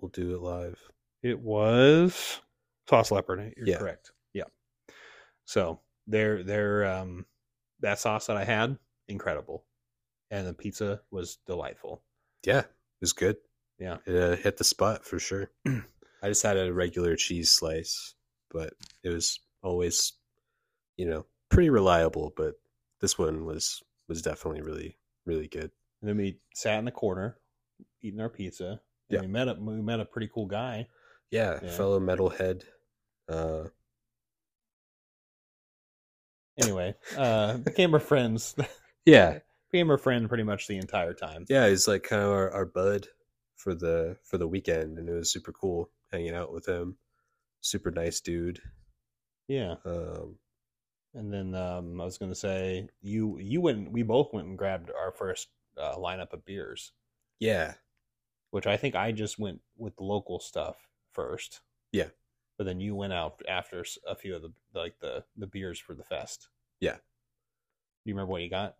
we'll 0.00 0.08
do 0.10 0.34
it 0.34 0.40
live 0.42 0.78
It 1.22 1.38
was 1.38 2.40
sauce 2.88 3.10
leopard. 3.12 3.54
You're 3.56 3.68
Yeah. 3.68 3.78
correct. 3.78 4.10
So 5.46 5.80
their 6.06 6.42
their 6.42 6.84
um 6.86 7.24
that 7.80 7.98
sauce 7.98 8.26
that 8.26 8.36
I 8.36 8.44
had 8.44 8.78
incredible, 9.08 9.64
and 10.30 10.46
the 10.46 10.52
pizza 10.54 11.00
was 11.10 11.38
delightful. 11.46 12.02
yeah 12.46 12.60
it 12.60 13.00
was 13.00 13.12
good 13.12 13.36
Yeah. 13.78 13.98
it 14.06 14.14
uh, 14.16 14.36
hit 14.36 14.56
the 14.56 14.64
spot 14.64 15.04
for 15.04 15.18
sure 15.18 15.50
i 16.22 16.28
just 16.28 16.42
had 16.42 16.56
a 16.56 16.72
regular 16.72 17.14
cheese 17.16 17.50
slice 17.50 18.14
but 18.50 18.72
it 19.02 19.10
was 19.10 19.40
always 19.62 20.14
you 20.96 21.06
know 21.06 21.26
pretty 21.50 21.68
reliable 21.70 22.32
but 22.36 22.54
this 23.00 23.18
one 23.18 23.44
was 23.44 23.82
was 24.08 24.22
definitely 24.22 24.62
really 24.62 24.96
really 25.26 25.48
good 25.48 25.70
And 26.00 26.08
then 26.08 26.16
we 26.16 26.38
sat 26.54 26.78
in 26.78 26.84
the 26.86 26.90
corner 26.92 27.36
eating 28.02 28.20
our 28.20 28.28
pizza. 28.30 28.80
And 29.10 29.14
Yeah. 29.16 29.20
We 29.20 29.26
met 29.26 29.48
a 29.48 29.54
we 29.54 29.82
met 29.82 30.00
a 30.00 30.04
pretty 30.04 30.30
cool 30.32 30.46
guy. 30.46 30.86
yeah, 31.30 31.60
Yeah. 31.62 31.70
fellow 31.76 32.00
metalhead 32.00 32.62
uh 33.28 33.64
Anyway, 36.60 36.94
uh 37.16 37.56
became 37.58 37.92
our 37.94 38.00
friends. 38.00 38.54
yeah 39.06 39.38
became 39.70 39.90
our 39.90 39.98
friend 39.98 40.28
pretty 40.28 40.44
much 40.44 40.66
the 40.68 40.76
entire 40.78 41.12
time. 41.12 41.44
yeah 41.48 41.68
he's 41.68 41.88
like 41.88 42.02
kind 42.04 42.22
of 42.22 42.30
our, 42.30 42.50
our 42.52 42.64
bud 42.64 43.08
for 43.56 43.74
the 43.74 44.16
for 44.24 44.38
the 44.38 44.46
weekend 44.46 44.98
and 44.98 45.08
it 45.08 45.12
was 45.12 45.30
super 45.32 45.52
cool 45.52 45.90
hanging 46.12 46.34
out 46.34 46.52
with 46.52 46.66
him 46.66 46.96
super 47.60 47.90
nice 47.90 48.20
dude 48.20 48.60
Yeah. 49.48 49.74
um 49.84 50.38
And 51.14 51.32
then 51.32 51.54
um, 51.54 52.00
I 52.00 52.04
was 52.04 52.18
going 52.18 52.30
to 52.30 52.36
say 52.38 52.88
you 53.02 53.38
you 53.40 53.60
went 53.60 53.90
we 53.90 54.02
both 54.02 54.32
went 54.32 54.46
and 54.46 54.56
grabbed 54.58 54.90
our 54.90 55.10
first 55.12 55.48
uh, 55.76 55.96
lineup 55.96 56.32
of 56.32 56.44
beers, 56.44 56.92
yeah 57.40 57.74
which 58.50 58.66
I 58.66 58.76
think 58.76 58.94
I 58.94 59.12
just 59.12 59.38
went 59.38 59.60
with 59.76 59.94
local 60.00 60.38
stuff 60.40 60.76
first. 61.12 61.60
Yeah. 61.92 62.08
But 62.58 62.64
then 62.66 62.80
you 62.80 62.94
went 62.94 63.12
out 63.12 63.40
after 63.48 63.84
a 64.06 64.14
few 64.14 64.34
of 64.36 64.42
the 64.42 64.52
like 64.74 64.98
the 65.00 65.24
the 65.36 65.46
beers 65.46 65.78
for 65.78 65.94
the 65.94 66.04
fest. 66.04 66.48
Yeah. 66.80 66.94
Do 66.94 66.98
you 68.10 68.14
remember 68.14 68.32
what 68.32 68.42
you 68.42 68.50
got? 68.50 68.74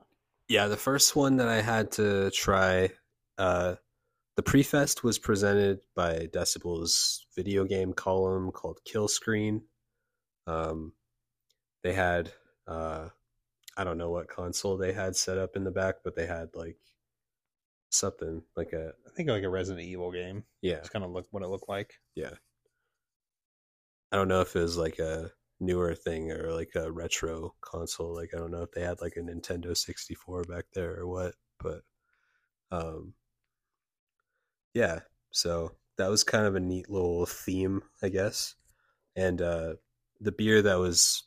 yeah 0.49 0.69
the 0.69 0.77
first 0.77 1.17
one 1.17 1.39
that 1.39 1.49
i 1.49 1.61
had 1.61 1.91
to 1.91 2.31
try 2.31 2.89
uh 3.37 3.75
the 4.37 4.43
pre-fest 4.45 5.03
was 5.03 5.19
presented 5.19 5.81
by 5.97 6.29
decibel's 6.33 7.27
video 7.35 7.65
game 7.65 7.93
column 7.93 8.53
called 8.53 8.79
kill 8.85 9.09
screen 9.09 9.63
um 10.47 10.93
they 11.83 11.93
had 11.93 12.31
uh 12.69 13.09
i 13.77 13.83
don't 13.83 13.99
know 13.99 14.11
what 14.11 14.29
console 14.29 14.77
they 14.77 14.93
had 14.93 15.17
set 15.17 15.37
up 15.37 15.57
in 15.57 15.65
the 15.65 15.71
back 15.73 15.97
but 16.05 16.15
they 16.15 16.27
had 16.29 16.49
like 16.55 16.77
something 17.91 18.41
like 18.57 18.73
a 18.73 18.93
I 19.05 19.11
think 19.17 19.29
like 19.29 19.43
a 19.43 19.49
Resident 19.49 19.85
Evil 19.85 20.13
game. 20.13 20.45
yeah 20.63 20.75
It's 20.77 20.91
kind 20.91 21.05
of 21.05 21.11
look 21.11 21.27
what 21.33 21.43
it 21.43 21.49
looked 21.49 21.69
like. 21.69 21.95
yeah 22.15 22.35
i 24.13 24.17
don't 24.17 24.29
know 24.29 24.41
if 24.41 24.55
it 24.55 24.61
was 24.61 24.77
like 24.77 24.99
a 24.99 25.31
newer 25.59 25.95
thing 25.95 26.31
or 26.31 26.53
like 26.53 26.71
a 26.75 26.91
retro 26.91 27.55
console 27.61 28.15
like 28.15 28.31
i 28.35 28.39
don't 28.39 28.51
know 28.51 28.63
if 28.63 28.71
they 28.73 28.83
had 28.83 29.01
like 29.01 29.15
a 29.17 29.21
nintendo 29.21 29.77
64 29.77 30.45
back 30.45 30.65
there 30.75 31.01
or 31.01 31.07
what 31.07 31.35
but 31.59 31.81
um 32.71 33.15
yeah 34.75 35.01
so 35.31 35.73
that 35.97 36.11
was 36.11 36.25
kind 36.25 36.47
of 36.47 36.55
a 36.55 36.61
neat 36.61 36.91
little 36.91 37.25
theme 37.25 37.83
i 38.03 38.09
guess 38.09 38.55
and 39.17 39.41
uh 39.41 39.75
the 40.21 40.33
beer 40.33 40.61
that 40.61 40.79
was 40.79 41.27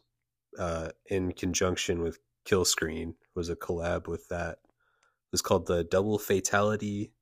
uh 0.59 0.89
in 1.07 1.31
conjunction 1.31 2.01
with 2.01 2.19
kill 2.49 2.65
screen 2.65 3.15
was 3.35 3.49
a 3.49 3.55
collab 3.55 4.07
with 4.07 4.27
that. 4.29 4.57
It 4.63 5.31
was 5.31 5.41
called 5.41 5.67
the 5.67 5.83
double 5.83 6.17
fatality 6.17 7.13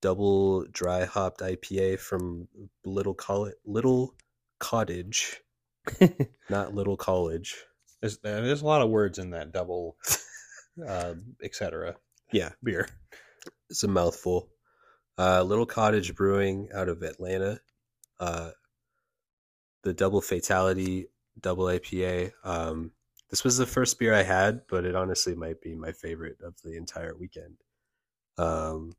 double 0.00 0.64
dry 0.70 1.04
hopped 1.04 1.40
ipa 1.40 1.98
from 1.98 2.46
little 2.84 3.14
Coll- 3.14 3.52
little 3.64 4.14
cottage 4.58 5.42
not 6.50 6.74
little 6.74 6.96
college. 6.96 7.56
There's 8.00 8.18
there's 8.18 8.62
a 8.62 8.66
lot 8.66 8.82
of 8.82 8.90
words 8.90 9.18
in 9.18 9.30
that 9.30 9.52
double, 9.52 9.96
uh, 10.86 11.14
etc. 11.42 11.96
yeah. 12.32 12.50
Beer. 12.62 12.88
it's 13.70 13.82
a 13.82 13.88
mouthful. 13.88 14.48
Uh 15.16 15.42
little 15.42 15.66
cottage 15.66 16.14
brewing 16.14 16.68
out 16.74 16.88
of 16.88 17.02
atlanta. 17.02 17.60
Uh 18.20 18.50
the 19.82 19.92
double 19.92 20.20
fatality 20.20 21.06
double 21.40 21.66
ipa 21.66 22.32
um 22.42 22.90
this 23.30 23.44
was 23.44 23.56
the 23.56 23.66
first 23.66 23.96
beer 23.98 24.12
i 24.12 24.24
had 24.24 24.62
but 24.68 24.84
it 24.84 24.96
honestly 24.96 25.36
might 25.36 25.60
be 25.60 25.76
my 25.76 25.92
favorite 25.92 26.36
of 26.42 26.54
the 26.64 26.76
entire 26.76 27.14
weekend. 27.16 27.56
Um 28.36 28.92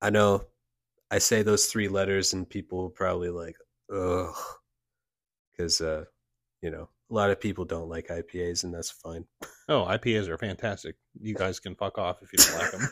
i 0.00 0.10
know 0.10 0.44
i 1.10 1.18
say 1.18 1.42
those 1.42 1.66
three 1.66 1.88
letters 1.88 2.32
and 2.32 2.48
people 2.48 2.90
probably 2.90 3.30
like 3.30 3.56
ugh 3.92 4.34
because 5.50 5.80
uh 5.80 6.04
you 6.62 6.70
know 6.70 6.88
a 7.10 7.14
lot 7.14 7.30
of 7.30 7.40
people 7.40 7.64
don't 7.64 7.88
like 7.88 8.08
ipas 8.08 8.64
and 8.64 8.72
that's 8.74 8.90
fine 8.90 9.24
Oh, 9.68 9.84
IPAs 9.88 10.26
are 10.28 10.36
fantastic. 10.36 10.96
You 11.20 11.34
guys 11.34 11.60
can 11.60 11.76
fuck 11.76 11.96
off 11.96 12.18
if 12.20 12.32
you 12.32 12.38
don't 12.40 12.58
like 12.58 12.72
them. 12.72 12.88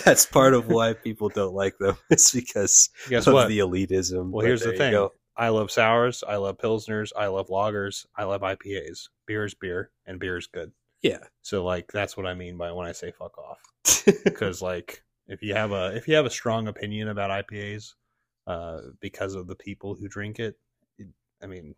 that's 0.04 0.26
part 0.26 0.52
of 0.52 0.66
why 0.68 0.92
people 0.92 1.30
don't 1.30 1.54
like 1.54 1.78
them 1.78 1.96
it's 2.10 2.30
because 2.32 2.90
Guess 3.08 3.26
of 3.26 3.32
what? 3.34 3.48
the 3.48 3.60
elitism 3.60 4.30
Well, 4.30 4.42
but 4.42 4.44
here's 4.44 4.62
the 4.62 4.76
thing. 4.76 5.08
I 5.36 5.48
love 5.48 5.70
sours. 5.70 6.22
I 6.28 6.36
love 6.36 6.58
pilsners. 6.58 7.10
I 7.16 7.28
love 7.28 7.48
lagers. 7.48 8.04
I 8.14 8.24
love 8.24 8.42
IPAs. 8.42 9.08
Beer 9.26 9.46
is 9.46 9.54
beer, 9.54 9.90
and 10.06 10.20
beer 10.20 10.36
is 10.36 10.46
good. 10.46 10.70
yeah 11.00 11.18
So, 11.40 11.64
like, 11.64 11.90
that's 11.90 12.14
what 12.16 12.26
I 12.26 12.34
mean 12.34 12.58
by 12.58 12.70
when 12.72 12.86
I 12.86 12.92
say 12.92 13.10
fuck 13.10 13.36
off. 13.38 13.58
Because, 14.24 14.60
like, 14.60 15.02
if 15.26 15.42
you 15.42 15.54
have 15.54 15.72
a 15.72 15.96
if 15.96 16.06
you 16.06 16.14
have 16.16 16.26
a 16.26 16.30
strong 16.30 16.68
opinion 16.68 17.08
about 17.08 17.30
IPAs, 17.30 17.94
uh, 18.46 18.80
because 19.00 19.34
of 19.34 19.46
the 19.46 19.54
people 19.54 19.94
who 19.94 20.08
drink 20.08 20.38
it, 20.38 20.58
it 20.98 21.08
I 21.42 21.46
mean, 21.46 21.74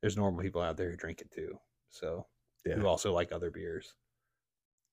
there's 0.00 0.16
normal 0.16 0.42
people 0.42 0.62
out 0.62 0.76
there 0.76 0.90
who 0.90 0.96
drink 0.96 1.20
it 1.20 1.30
too. 1.30 1.58
So, 1.90 2.26
yeah 2.64 2.74
who 2.74 2.86
also 2.86 3.12
like 3.12 3.32
other 3.32 3.50
beers. 3.50 3.94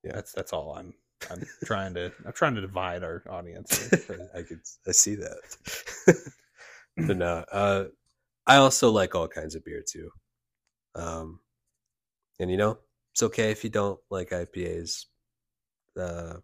Yeah. 0.04 0.14
that's 0.14 0.32
that's 0.32 0.54
all 0.54 0.76
I'm. 0.76 0.94
I'm 1.32 1.44
trying 1.66 1.96
to 1.96 2.12
I'm 2.26 2.34
trying 2.34 2.56
to 2.56 2.62
divide 2.62 3.04
our 3.04 3.24
audience. 3.30 3.92
I 4.36 4.44
could 4.44 4.62
I 4.88 4.92
see 4.92 5.16
that. 5.16 5.38
but 7.08 7.18
no, 7.18 7.44
uh, 7.52 7.86
I 8.46 8.58
also 8.58 8.92
like 8.92 9.16
all 9.16 9.28
kinds 9.28 9.56
of 9.56 9.66
beer 9.66 9.84
too. 9.86 10.10
Um, 10.96 11.40
and 12.40 12.52
you 12.52 12.58
know, 12.58 12.78
it's 13.14 13.24
okay 13.24 13.52
if 13.52 13.64
you 13.64 13.70
don't 13.70 14.00
like 14.10 14.30
IPAs. 14.30 15.06
Uh, 16.00 16.36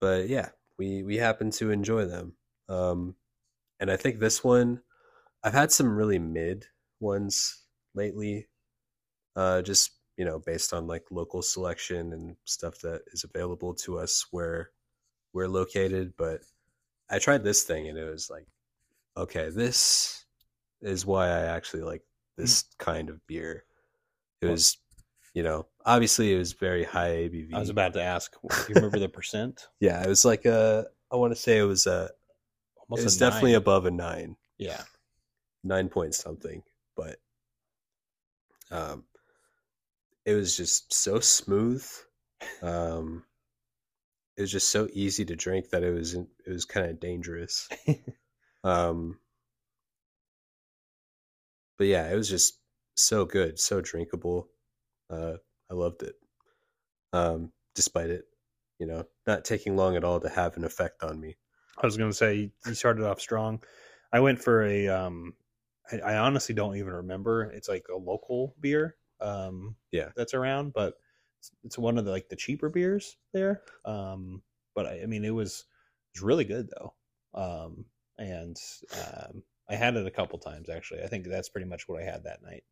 but 0.00 0.28
yeah, 0.28 0.48
we 0.78 1.02
we 1.02 1.16
happen 1.16 1.50
to 1.52 1.70
enjoy 1.70 2.04
them. 2.04 2.34
Um, 2.68 3.14
and 3.80 3.90
I 3.90 3.96
think 3.96 4.18
this 4.18 4.42
one, 4.42 4.80
I've 5.42 5.54
had 5.54 5.70
some 5.72 5.96
really 5.96 6.18
mid 6.18 6.66
ones 7.00 7.62
lately. 7.94 8.48
Uh, 9.34 9.62
just 9.62 9.92
you 10.16 10.24
know, 10.24 10.38
based 10.38 10.72
on 10.72 10.86
like 10.86 11.04
local 11.10 11.42
selection 11.42 12.12
and 12.12 12.36
stuff 12.44 12.80
that 12.80 13.02
is 13.12 13.24
available 13.24 13.74
to 13.74 13.98
us 13.98 14.26
where 14.30 14.70
we're 15.32 15.48
located. 15.48 16.14
But 16.16 16.40
I 17.10 17.18
tried 17.18 17.44
this 17.44 17.62
thing 17.62 17.88
and 17.88 17.98
it 17.98 18.10
was 18.10 18.30
like, 18.30 18.46
okay, 19.16 19.50
this 19.50 20.24
is 20.80 21.04
why 21.04 21.26
I 21.28 21.40
actually 21.42 21.82
like 21.82 22.02
this 22.36 22.64
kind 22.78 23.10
of 23.10 23.24
beer. 23.26 23.64
It 24.40 24.46
was, 24.46 24.78
you 25.34 25.42
know, 25.42 25.66
obviously 25.84 26.34
it 26.34 26.38
was 26.38 26.52
very 26.52 26.84
high 26.84 27.10
ABV. 27.10 27.54
I 27.54 27.58
was 27.58 27.70
about 27.70 27.94
to 27.94 28.02
ask. 28.02 28.32
Do 28.42 28.48
you 28.68 28.74
remember 28.74 28.98
the 28.98 29.08
percent? 29.08 29.68
yeah, 29.80 30.02
it 30.02 30.08
was 30.08 30.24
like 30.24 30.44
a. 30.44 30.86
I 31.10 31.16
want 31.16 31.32
to 31.32 31.40
say 31.40 31.58
it 31.58 31.64
was 31.64 31.86
a. 31.86 32.10
Almost 32.88 33.02
it 33.02 33.04
was 33.04 33.16
a 33.16 33.20
definitely 33.20 33.54
above 33.54 33.86
a 33.86 33.90
nine. 33.90 34.36
yeah. 34.58 34.82
nine 35.64 35.88
point 35.88 36.14
something, 36.14 36.62
but 36.96 37.16
um, 38.70 39.04
it 40.24 40.34
was 40.34 40.56
just 40.56 40.92
so 40.92 41.20
smooth. 41.20 41.86
Um, 42.62 43.24
it 44.36 44.42
was 44.42 44.52
just 44.52 44.68
so 44.68 44.88
easy 44.92 45.24
to 45.24 45.36
drink 45.36 45.70
that 45.70 45.82
it 45.82 45.92
was 45.92 46.14
it 46.14 46.28
was 46.46 46.64
kind 46.64 46.90
of 46.90 47.00
dangerous. 47.00 47.68
um, 48.64 49.18
but 51.78 51.86
yeah, 51.86 52.10
it 52.10 52.14
was 52.14 52.28
just 52.28 52.58
so 52.96 53.24
good, 53.24 53.58
so 53.58 53.80
drinkable. 53.80 54.48
Uh, 55.10 55.34
I 55.70 55.74
loved 55.74 56.02
it. 56.02 56.14
Um, 57.12 57.52
despite 57.74 58.10
it, 58.10 58.24
you 58.78 58.86
know, 58.86 59.04
not 59.26 59.44
taking 59.44 59.76
long 59.76 59.96
at 59.96 60.04
all 60.04 60.20
to 60.20 60.28
have 60.28 60.56
an 60.56 60.64
effect 60.64 61.02
on 61.02 61.20
me. 61.20 61.36
I 61.82 61.86
was 61.86 61.96
going 61.96 62.10
to 62.10 62.16
say 62.16 62.50
you 62.66 62.74
started 62.74 63.04
off 63.04 63.20
strong. 63.20 63.62
I 64.12 64.20
went 64.20 64.40
for 64.42 64.64
a. 64.64 64.88
Um, 64.88 65.34
I, 65.92 65.98
I 65.98 66.16
honestly 66.18 66.54
don't 66.54 66.76
even 66.76 66.92
remember. 66.92 67.44
It's 67.44 67.68
like 67.68 67.86
a 67.92 67.96
local 67.96 68.54
beer. 68.60 68.96
Um, 69.20 69.76
Yeah. 69.92 70.10
that's 70.16 70.34
around, 70.34 70.72
but 70.72 70.94
it's, 71.40 71.50
it's 71.64 71.78
one 71.78 71.98
of 71.98 72.04
the 72.04 72.10
like 72.10 72.28
the 72.28 72.36
cheaper 72.36 72.68
beers 72.68 73.16
there. 73.32 73.62
Um, 73.84 74.42
but 74.74 74.86
I, 74.86 75.02
I 75.02 75.06
mean, 75.06 75.24
it 75.24 75.30
was 75.34 75.64
it 76.14 76.18
was 76.20 76.22
really 76.22 76.44
good 76.44 76.70
though. 76.70 76.94
Um, 77.34 77.84
and 78.18 78.56
um, 78.92 79.42
I 79.68 79.74
had 79.74 79.96
it 79.96 80.06
a 80.06 80.10
couple 80.10 80.38
times 80.38 80.68
actually. 80.70 81.02
I 81.02 81.08
think 81.08 81.26
that's 81.26 81.48
pretty 81.48 81.66
much 81.66 81.88
what 81.88 82.02
I 82.02 82.04
had 82.06 82.24
that 82.24 82.42
night. 82.42 82.64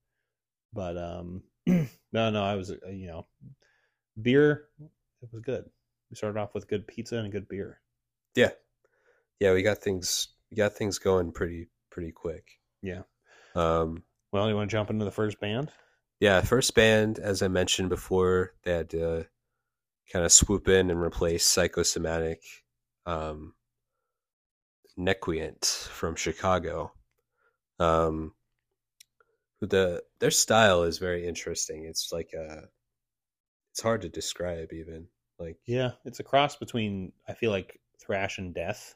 But 0.73 0.97
um, 0.99 1.43
no, 1.67 1.89
no, 2.31 2.45
I 2.45 2.57
was 2.57 2.71
uh, 2.71 2.77
you 2.91 3.07
know, 3.09 3.27
beer. 4.21 4.69
It 5.23 5.29
was 5.33 5.43
good. 5.43 5.71
We 6.11 6.17
started 6.17 6.39
off 6.39 6.55
with 6.55 6.69
good 6.69 6.87
pizza 6.87 7.17
and 7.17 7.33
good 7.33 7.49
beer. 7.49 7.81
Yeah, 8.35 8.51
yeah, 9.41 9.53
we 9.53 9.63
got 9.63 9.79
things 9.79 10.29
we 10.51 10.57
got 10.57 10.75
things 10.75 10.99
going 10.99 11.33
pretty 11.33 11.69
pretty 11.91 12.13
quick. 12.13 12.45
Yeah. 12.83 13.03
Um, 13.55 14.03
Well, 14.33 14.49
you 14.49 14.57
want 14.57 14.71
to 14.71 14.75
jump 14.75 14.91
into 14.91 15.05
the 15.05 15.11
first 15.11 15.41
band? 15.41 15.71
yeah, 16.21 16.41
first 16.41 16.75
band, 16.75 17.19
as 17.19 17.43
I 17.43 17.49
mentioned 17.49 17.89
before, 17.91 18.55
they 18.63 18.73
had 18.73 18.91
to 18.91 19.27
kind 20.13 20.25
of 20.25 20.33
swoop 20.33 20.69
in 20.69 20.91
and 20.91 21.01
replace 21.01 21.45
Psychosomatic, 21.45 22.43
um, 23.07 23.55
Nequient 24.99 25.65
from 25.89 26.15
Chicago. 26.17 26.93
Um, 27.79 28.35
who 29.61 29.67
the 29.67 30.05
their 30.21 30.31
style 30.31 30.85
is 30.85 30.99
very 30.99 31.27
interesting. 31.27 31.85
It's 31.85 32.13
like 32.13 32.33
a, 32.33 32.69
it's 33.73 33.83
hard 33.83 34.03
to 34.03 34.09
describe 34.09 34.73
even. 34.73 35.09
Like 35.39 35.59
Yeah, 35.67 35.93
it's 36.05 36.21
a 36.21 36.25
cross 36.25 36.57
between 36.57 37.13
I 37.29 37.35
feel 37.35 37.51
like 37.51 37.81
thrash 38.01 38.39
and 38.39 38.55
death. 38.55 38.95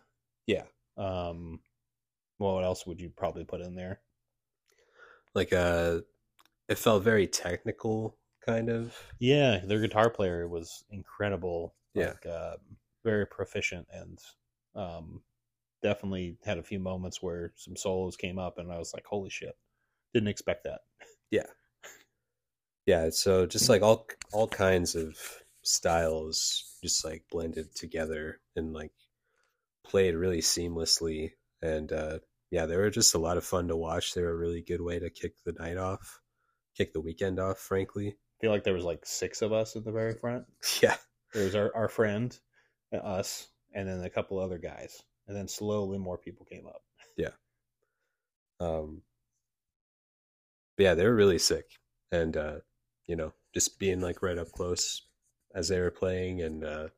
Yeah, 0.48 0.64
Um, 0.96 1.60
well, 2.40 2.54
what 2.54 2.64
else 2.64 2.84
would 2.86 3.00
you 3.00 3.10
probably 3.10 3.44
put 3.44 3.60
in 3.60 3.76
there? 3.76 4.00
like 5.34 5.52
a, 5.52 6.02
it 6.68 6.78
felt 6.78 7.04
very 7.04 7.26
technical 7.28 8.16
kind 8.44 8.68
of. 8.70 8.96
Yeah, 9.20 9.60
their 9.64 9.78
guitar 9.80 10.10
player 10.10 10.48
was 10.48 10.84
incredible. 10.90 11.74
Yeah. 11.94 12.08
like, 12.08 12.26
uh, 12.26 12.56
very 13.04 13.26
proficient 13.26 13.86
and 13.92 14.18
um, 14.74 15.22
definitely 15.82 16.36
had 16.44 16.58
a 16.58 16.62
few 16.62 16.78
moments 16.80 17.22
where 17.22 17.52
some 17.56 17.76
solos 17.76 18.16
came 18.16 18.38
up, 18.38 18.58
and 18.58 18.72
I 18.72 18.78
was 18.78 18.92
like, 18.92 19.06
"Holy 19.06 19.30
shit!" 19.30 19.56
Didn't 20.12 20.28
expect 20.28 20.64
that. 20.64 20.80
Yeah. 21.30 21.46
Yeah 22.86 23.10
so 23.10 23.46
just 23.46 23.68
like 23.68 23.82
all 23.82 24.06
all 24.32 24.48
kinds 24.48 24.94
of 24.94 25.16
styles 25.62 26.78
just 26.82 27.04
like 27.04 27.24
blended 27.30 27.74
together 27.74 28.40
and 28.56 28.72
like 28.72 28.92
played 29.88 30.14
really 30.14 30.40
seamlessly 30.40 31.32
and 31.62 31.92
uh 31.92 32.18
yeah 32.50 32.66
they 32.66 32.76
were 32.76 32.90
just 32.90 33.14
a 33.14 33.18
lot 33.18 33.36
of 33.36 33.44
fun 33.44 33.66
to 33.68 33.76
watch 33.76 34.14
they 34.14 34.22
were 34.22 34.30
a 34.32 34.36
really 34.36 34.62
good 34.62 34.80
way 34.80 34.98
to 34.98 35.10
kick 35.10 35.32
the 35.44 35.52
night 35.52 35.76
off 35.76 36.20
kick 36.76 36.92
the 36.92 37.00
weekend 37.00 37.40
off 37.40 37.58
frankly 37.58 38.08
I 38.08 38.40
feel 38.40 38.52
like 38.52 38.62
there 38.62 38.74
was 38.74 38.84
like 38.84 39.04
six 39.04 39.42
of 39.42 39.52
us 39.52 39.74
at 39.74 39.84
the 39.84 39.90
very 39.90 40.14
front. 40.20 40.44
yeah 40.80 40.96
There 41.34 41.44
was 41.44 41.56
our, 41.56 41.74
our 41.74 41.88
friend, 41.88 42.38
and 42.92 43.02
us, 43.02 43.48
and 43.74 43.88
then 43.88 44.00
a 44.04 44.08
couple 44.10 44.38
other 44.38 44.58
guys, 44.58 45.02
and 45.26 45.36
then 45.36 45.48
slowly 45.48 45.98
more 45.98 46.16
people 46.16 46.46
came 46.46 46.66
up. 46.66 46.82
Yeah. 47.16 47.30
Um 48.60 49.02
yeah 50.78 50.94
they 50.94 51.04
were 51.04 51.14
really 51.14 51.38
sick 51.38 51.66
and 52.12 52.36
uh 52.36 52.58
you 53.06 53.16
know 53.16 53.32
just 53.52 53.78
being 53.78 54.00
like 54.00 54.22
right 54.22 54.38
up 54.38 54.52
close 54.52 55.02
as 55.54 55.68
they 55.68 55.80
were 55.80 55.90
playing 55.90 56.40
and 56.42 56.64
uh 56.64 56.88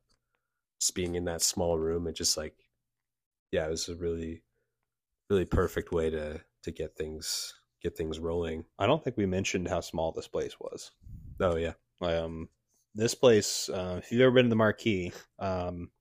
just 0.79 0.93
being 0.93 1.15
in 1.15 1.25
that 1.25 1.41
small 1.41 1.77
room 1.79 2.05
and 2.07 2.15
just 2.15 2.37
like 2.37 2.53
yeah 3.51 3.65
it 3.65 3.69
was 3.69 3.89
a 3.89 3.95
really 3.95 4.43
really 5.29 5.45
perfect 5.45 5.91
way 5.91 6.09
to 6.09 6.39
to 6.63 6.71
get 6.71 6.95
things 6.95 7.53
get 7.81 7.95
things 7.97 8.19
rolling 8.19 8.63
I 8.77 8.85
don't 8.85 9.03
think 9.03 9.17
we 9.17 9.25
mentioned 9.25 9.67
how 9.67 9.81
small 9.81 10.11
this 10.11 10.27
place 10.27 10.59
was. 10.59 10.91
oh 11.39 11.55
yeah 11.55 11.73
Um, 12.01 12.49
this 12.93 13.15
place, 13.15 13.69
uh, 13.69 13.99
if 14.03 14.11
you've 14.11 14.21
ever 14.21 14.31
been 14.31 14.45
to 14.45 14.49
the 14.49 14.55
Marquis, 14.55 15.13
um, 15.39 15.91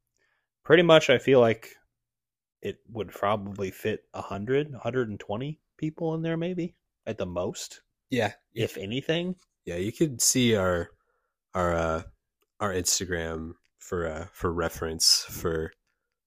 pretty 0.64 0.82
much 0.82 1.08
I 1.08 1.18
feel 1.18 1.38
like 1.40 1.76
it 2.62 2.78
would 2.90 3.08
probably 3.10 3.70
fit 3.70 4.04
100, 4.12 4.72
120 4.72 5.60
people 5.78 6.14
in 6.14 6.22
there, 6.22 6.36
maybe 6.36 6.74
at 7.06 7.16
the 7.16 7.26
most, 7.26 7.80
yeah 8.10 8.32
if 8.54 8.76
anything. 8.76 9.36
yeah 9.64 9.76
you 9.76 9.92
could 9.92 10.20
see 10.20 10.56
our 10.56 10.90
our 11.54 11.74
uh 11.74 12.02
our 12.60 12.72
instagram 12.72 13.54
for 13.78 14.06
uh 14.06 14.26
for 14.32 14.52
reference 14.52 15.24
for 15.30 15.72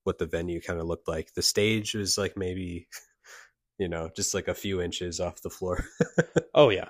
what 0.03 0.17
the 0.17 0.25
venue 0.25 0.61
kind 0.61 0.79
of 0.79 0.85
looked 0.87 1.07
like 1.07 1.33
the 1.33 1.41
stage 1.41 1.93
was 1.93 2.17
like 2.17 2.35
maybe 2.37 2.87
you 3.79 3.87
know 3.87 4.09
just 4.15 4.33
like 4.33 4.47
a 4.47 4.53
few 4.53 4.81
inches 4.81 5.19
off 5.19 5.41
the 5.41 5.49
floor 5.49 5.83
Oh, 6.55 6.69
yeah. 6.69 6.89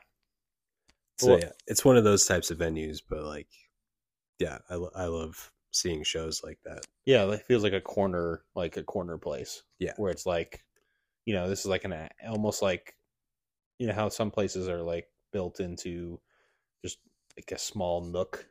so 1.20 1.30
Well- 1.32 1.40
yeah 1.40 1.52
it's 1.68 1.86
one 1.86 1.98
of 1.98 2.04
those 2.04 2.26
types 2.26 2.52
of 2.52 2.58
venues 2.58 3.00
but 3.08 3.24
like 3.24 3.48
yeah 4.40 4.58
i, 4.70 4.74
I 4.74 5.06
love 5.06 5.52
seeing 5.72 6.04
shows 6.04 6.42
like 6.44 6.60
that 6.66 6.84
Yeah, 7.06 7.26
it 7.32 7.46
feels 7.48 7.64
like 7.64 7.74
a 7.74 7.82
corner, 7.82 8.44
like 8.56 8.78
a 8.78 8.84
corner 8.84 9.18
place. 9.18 9.64
Yeah. 9.80 9.94
Where 9.98 10.12
it's 10.12 10.26
like, 10.28 10.64
you 11.26 11.34
know, 11.34 11.50
this 11.50 11.62
is 11.62 11.66
like 11.66 11.84
an 11.84 12.10
almost 12.30 12.62
like, 12.62 12.96
you 13.80 13.88
know, 13.88 13.94
how 13.94 14.10
some 14.10 14.30
places 14.30 14.70
are 14.70 14.84
like 14.84 15.08
built 15.32 15.60
into 15.60 16.20
just 16.86 17.00
like 17.36 17.52
a 17.52 17.58
small 17.58 18.02
nook, 18.06 18.46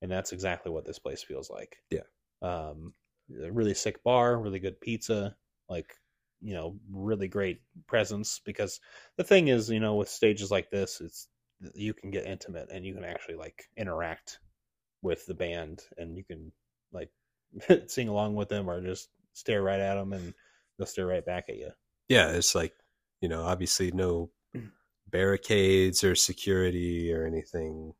and 0.00 0.10
that's 0.10 0.32
exactly 0.32 0.72
what 0.72 0.86
this 0.86 0.98
place 0.98 1.22
feels 1.22 1.50
like. 1.50 1.76
Yeah. 1.90 2.08
Um, 2.40 2.94
a 3.42 3.50
really 3.50 3.74
sick 3.74 4.02
bar, 4.02 4.38
really 4.38 4.58
good 4.58 4.80
pizza, 4.80 5.36
like 5.68 5.94
you 6.40 6.54
know, 6.54 6.76
really 6.92 7.28
great 7.28 7.60
presence. 7.86 8.40
Because 8.44 8.80
the 9.16 9.24
thing 9.24 9.48
is, 9.48 9.70
you 9.70 9.80
know, 9.80 9.94
with 9.94 10.08
stages 10.08 10.50
like 10.50 10.70
this, 10.70 11.00
it's 11.00 11.28
you 11.74 11.94
can 11.94 12.10
get 12.10 12.26
intimate 12.26 12.68
and 12.70 12.84
you 12.84 12.94
can 12.94 13.04
actually 13.04 13.36
like 13.36 13.64
interact 13.76 14.38
with 15.02 15.26
the 15.26 15.34
band, 15.34 15.82
and 15.96 16.16
you 16.16 16.24
can 16.24 16.52
like 16.92 17.10
sing 17.86 18.08
along 18.08 18.34
with 18.34 18.48
them 18.48 18.68
or 18.68 18.80
just 18.80 19.08
stare 19.32 19.62
right 19.62 19.80
at 19.80 19.94
them 19.94 20.12
and 20.12 20.32
they'll 20.78 20.86
stare 20.86 21.06
right 21.06 21.24
back 21.24 21.44
at 21.48 21.56
you. 21.56 21.70
yeah 22.08 22.30
it's 22.30 22.54
like 22.54 22.72
you 23.20 23.28
know 23.28 23.42
obviously 23.42 23.90
no 23.92 24.30
mm. 24.56 24.70
barricades 25.08 26.02
or 26.02 26.14
security 26.14 27.12
or 27.12 27.26
anything 27.26 27.92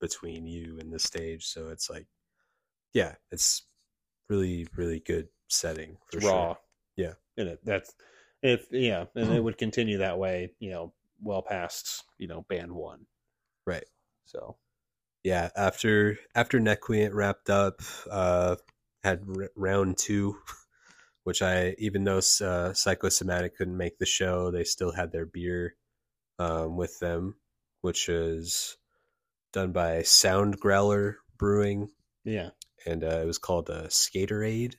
between 0.00 0.46
you 0.46 0.78
and 0.78 0.92
the 0.92 0.98
stage 0.98 1.46
so 1.46 1.68
it's 1.68 1.88
like 1.88 2.06
yeah 2.92 3.14
it's 3.30 3.62
really 4.28 4.66
really 4.76 5.00
good 5.00 5.28
setting 5.48 5.96
for 6.10 6.18
It's 6.18 6.26
raw. 6.26 6.46
sure 6.48 6.56
Yeah. 6.96 7.14
And 7.36 7.48
it, 7.48 7.60
that's 7.64 7.94
if 8.42 8.66
yeah, 8.70 9.06
and 9.14 9.32
it 9.32 9.40
would 9.44 9.58
continue 9.58 9.98
that 9.98 10.18
way, 10.18 10.52
you 10.58 10.70
know, 10.70 10.92
well 11.22 11.42
past, 11.42 12.04
you 12.18 12.28
know, 12.28 12.42
band 12.48 12.72
one. 12.72 13.06
right 13.66 13.84
So 14.26 14.56
yeah 15.22 15.50
after 15.56 16.18
after 16.34 16.60
nequient 16.60 17.14
wrapped 17.14 17.50
up 17.50 17.80
uh 18.10 18.56
had 19.02 19.22
r- 19.36 19.50
round 19.56 19.96
two 19.98 20.36
which 21.24 21.42
i 21.42 21.74
even 21.78 22.04
though 22.04 22.20
uh, 22.42 22.72
psychosomatic 22.72 23.56
couldn't 23.56 23.76
make 23.76 23.98
the 23.98 24.06
show 24.06 24.50
they 24.50 24.64
still 24.64 24.92
had 24.92 25.12
their 25.12 25.26
beer 25.26 25.76
um, 26.38 26.76
with 26.76 26.98
them 27.00 27.36
which 27.82 28.08
is 28.08 28.76
done 29.52 29.72
by 29.72 30.02
sound 30.02 30.58
growler 30.58 31.18
brewing 31.38 31.88
yeah. 32.24 32.50
And 32.86 33.02
uh, 33.04 33.20
it 33.20 33.26
was 33.26 33.38
called 33.38 33.68
a 33.70 33.88
skaterade 33.88 34.74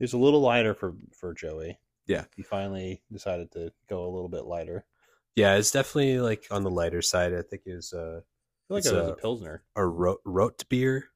was 0.00 0.12
a 0.12 0.18
little 0.18 0.40
lighter 0.40 0.74
for 0.74 0.94
for 1.12 1.34
Joey. 1.34 1.78
Yeah. 2.06 2.24
he 2.36 2.42
finally 2.42 3.02
decided 3.12 3.50
to 3.52 3.70
go 3.88 4.06
a 4.06 4.08
little 4.08 4.28
bit 4.30 4.44
lighter. 4.44 4.86
Yeah, 5.36 5.56
it's 5.56 5.70
definitely 5.70 6.20
like 6.20 6.46
on 6.50 6.62
the 6.64 6.70
lighter 6.70 7.02
side. 7.02 7.34
I 7.34 7.42
think 7.42 7.62
it 7.66 7.74
was 7.74 7.92
uh, 7.92 8.20
I 8.20 8.68
feel 8.68 8.76
like 8.76 8.86
it 8.86 8.92
was 8.94 9.08
a- 9.08 9.12
a 9.12 9.16
pilsner. 9.16 9.62
a 9.76 9.84
rot, 9.86 10.18
rot 10.24 10.64
beer, 10.68 11.08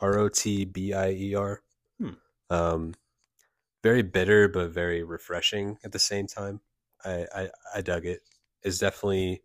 R 0.00 0.18
O 0.18 0.28
T 0.28 0.64
B 0.64 0.92
I 0.94 1.10
E 1.10 1.34
R. 1.34 1.62
Hmm. 2.00 2.10
Um, 2.48 2.94
very 3.82 4.02
bitter 4.02 4.48
but 4.48 4.70
very 4.70 5.02
refreshing 5.04 5.78
at 5.84 5.92
the 5.92 5.98
same 5.98 6.26
time. 6.26 6.60
I, 7.04 7.26
I 7.34 7.50
I 7.76 7.80
dug 7.82 8.04
it. 8.06 8.20
It's 8.62 8.78
definitely 8.78 9.42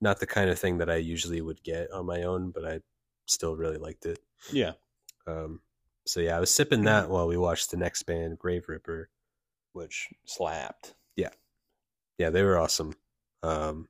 not 0.00 0.18
the 0.20 0.26
kind 0.26 0.50
of 0.50 0.58
thing 0.58 0.78
that 0.78 0.90
I 0.90 0.96
usually 0.96 1.40
would 1.40 1.62
get 1.62 1.90
on 1.92 2.06
my 2.06 2.22
own, 2.22 2.50
but 2.50 2.64
I 2.64 2.80
still 3.26 3.56
really 3.56 3.78
liked 3.78 4.06
it. 4.06 4.18
Yeah, 4.52 4.72
Um, 5.26 5.60
so 6.06 6.20
yeah, 6.20 6.36
I 6.36 6.40
was 6.40 6.52
sipping 6.52 6.84
that 6.84 7.08
while 7.08 7.28
we 7.28 7.36
watched 7.36 7.70
the 7.70 7.76
next 7.76 8.02
band, 8.04 8.38
Grave 8.38 8.64
Ripper. 8.68 9.08
which 9.72 10.08
slapped. 10.26 10.94
Yeah, 11.16 11.30
yeah, 12.18 12.30
they 12.30 12.42
were 12.42 12.58
awesome. 12.58 12.94
Um, 13.42 13.88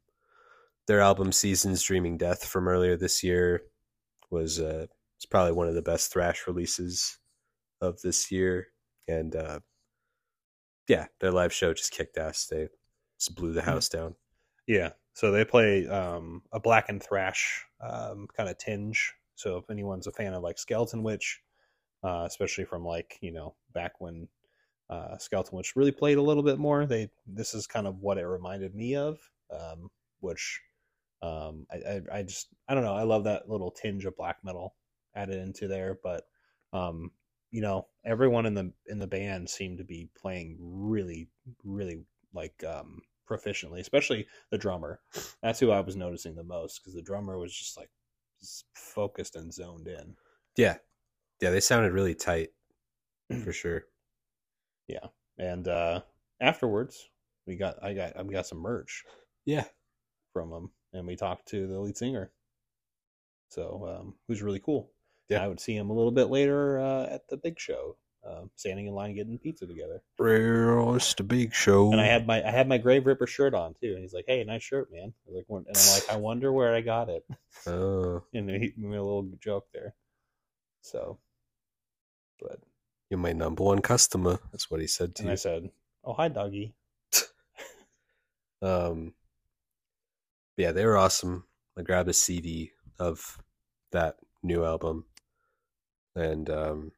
their 0.87 1.01
album 1.01 1.33
"Seasons 1.33 1.83
Dreaming 1.83 2.19
Death" 2.19 2.45
from 2.45 2.69
earlier 2.69 2.97
this 2.97 3.23
year 3.25 3.63
was 4.31 4.61
uh, 4.61 4.87
it's 5.17 5.27
probably 5.27 5.53
one 5.53 5.69
of 5.69 5.75
the 5.75 5.83
best 5.83 6.13
thrash 6.13 6.47
releases 6.47 7.19
of 7.81 8.01
this 8.03 8.31
year, 8.31 8.69
and 9.09 9.35
uh, 9.35 9.61
yeah, 10.89 11.07
their 11.21 11.33
live 11.33 11.53
show 11.53 11.73
just 11.75 11.93
kicked 11.93 12.19
ass. 12.19 12.47
They 12.47 12.69
just 13.19 13.35
blew 13.35 13.53
the 13.53 13.63
house 13.63 13.89
down. 13.89 14.15
Yeah, 14.67 14.91
so 15.15 15.31
they 15.33 15.45
play 15.45 15.87
um, 15.89 16.43
a 16.53 16.61
black 16.61 16.89
and 16.89 17.03
thrash 17.03 17.65
um, 17.81 18.27
kind 18.37 18.49
of 18.49 18.59
tinge. 18.59 19.15
So 19.35 19.57
if 19.57 19.71
anyone's 19.71 20.07
a 20.07 20.13
fan 20.13 20.35
of 20.35 20.43
like 20.43 20.59
Skeleton 20.59 21.03
Witch, 21.03 21.41
uh, 22.03 22.25
especially 22.27 22.65
from 22.65 22.85
like 22.85 23.19
you 23.21 23.33
know 23.33 23.55
back 23.73 24.01
when 24.01 24.29
uh, 24.91 25.17
Skeleton 25.19 25.57
Witch 25.57 25.77
really 25.77 25.93
played 25.93 26.19
a 26.19 26.23
little 26.23 26.43
bit 26.43 26.59
more, 26.59 26.87
they 26.87 27.11
this 27.27 27.55
is 27.55 27.67
kind 27.67 27.87
of 27.87 28.01
what 28.01 28.19
it 28.19 28.27
reminded 28.27 28.75
me 28.75 28.97
of, 28.97 29.19
um, 29.51 29.91
which 30.21 30.61
um, 31.23 31.67
I, 31.71 31.77
I 31.77 32.19
I 32.19 32.23
just 32.23 32.49
I 32.69 32.75
don't 32.75 32.85
know 32.85 32.95
I 32.95 33.05
love 33.05 33.25
that 33.25 33.49
little 33.49 33.71
tinge 33.71 34.05
of 34.05 34.17
black 34.17 34.39
metal 34.45 34.75
added 35.15 35.37
into 35.37 35.69
there, 35.69 35.99
but 36.03 36.25
um, 36.73 37.11
you 37.51 37.63
know 37.63 37.87
everyone 38.05 38.47
in 38.47 38.55
the 38.55 38.73
in 38.87 38.99
the 38.99 39.07
band 39.07 39.49
seemed 39.49 39.79
to 39.79 39.85
be 39.85 40.09
playing 40.17 40.57
really 40.61 41.29
really 41.65 42.05
like 42.35 42.63
um, 42.65 43.01
proficiently, 43.29 43.81
especially 43.81 44.27
the 44.51 44.59
drummer. 44.59 45.01
That's 45.43 45.61
who 45.61 45.71
I 45.71 45.81
was 45.81 45.97
noticing 45.97 46.35
the 46.35 46.45
most 46.45 46.81
because 46.81 46.95
the 46.95 47.03
drummer 47.03 47.39
was 47.39 47.55
just 47.55 47.77
like 47.77 47.91
focused 48.75 49.37
and 49.37 49.53
zoned 49.53 49.89
in. 49.89 50.17
Yeah, 50.57 50.77
yeah, 51.41 51.51
they 51.51 51.61
sounded 51.61 51.93
really 51.93 52.15
tight 52.15 52.51
for 53.45 53.53
sure. 53.53 53.85
Yeah. 54.89 55.07
And 55.39 55.67
uh, 55.69 56.03
afterwards, 56.41 57.09
we 57.47 57.57
got 57.57 57.83
I 57.83 57.95
got 57.95 58.17
I 58.19 58.23
got 58.25 58.47
some 58.47 58.59
merch 58.59 59.05
Yeah, 59.45 59.65
from 60.33 60.51
them, 60.51 60.71
and 60.93 61.07
we 61.07 61.17
talked 61.17 61.49
to 61.49 61.67
the 61.67 61.81
lead 61.81 61.97
singer. 61.97 62.33
So 63.49 63.99
um, 64.01 64.15
who's 64.29 64.43
really 64.43 64.61
cool. 64.61 64.91
Yeah. 65.29 65.43
I 65.45 65.49
would 65.49 65.61
see 65.61 65.77
him 65.77 65.91
a 65.91 65.95
little 65.95 66.13
bit 66.13 66.27
later 66.31 66.79
uh, 66.79 67.07
at 67.07 67.29
the 67.29 67.37
big 67.37 67.59
show, 67.59 67.97
um, 68.25 68.51
standing 68.57 68.87
in 68.87 68.95
line 68.95 69.15
getting 69.15 69.39
pizza 69.39 69.67
together. 69.67 70.01
real, 70.19 70.95
it's 70.95 71.15
the 71.15 71.23
big 71.23 71.53
show. 71.53 71.91
And 71.91 72.01
I 72.01 72.07
had 72.07 72.27
my 72.27 72.47
I 72.47 72.51
had 72.51 72.69
my 72.69 72.79
Grave 72.79 73.07
Ripper 73.07 73.27
shirt 73.27 73.55
on 73.55 73.75
too, 73.75 73.93
and 73.95 73.99
he's 73.99 74.15
like, 74.15 74.27
"Hey, 74.29 74.45
nice 74.45 74.63
shirt, 74.63 74.93
man." 74.93 75.13
Like, 75.27 75.47
and 75.49 75.67
I'm 75.67 75.93
like, 75.93 76.11
"I 76.11 76.17
wonder 76.17 76.53
where 76.53 76.75
I 76.75 76.81
got 76.81 77.09
it." 77.09 77.25
oh, 77.67 78.23
and 78.35 78.49
he 78.49 78.73
made 78.77 78.97
a 78.97 79.03
little 79.03 79.29
joke 79.41 79.67
there. 79.73 79.95
So, 80.83 81.19
but 82.41 82.61
you're 83.11 83.19
my 83.19 83.33
number 83.33 83.65
one 83.65 83.81
customer. 83.81 84.39
That's 84.53 84.71
what 84.71 84.81
he 84.81 84.87
said 84.87 85.15
to 85.17 85.23
and 85.23 85.33
I 85.33 85.37
said, 85.37 85.71
"Oh, 86.05 86.13
hi, 86.13 86.29
doggy." 86.29 86.75
Um, 88.65 89.15
yeah, 90.57 90.71
they 90.71 90.87
were 90.87 90.97
awesome. 90.97 91.47
I 91.77 91.83
grabbed 91.83 92.09
a 92.09 92.13
CD 92.13 92.71
of 92.97 93.43
that 93.91 94.19
new 94.41 94.65
album, 94.65 95.07
and 96.15 96.49
um, 96.49 96.93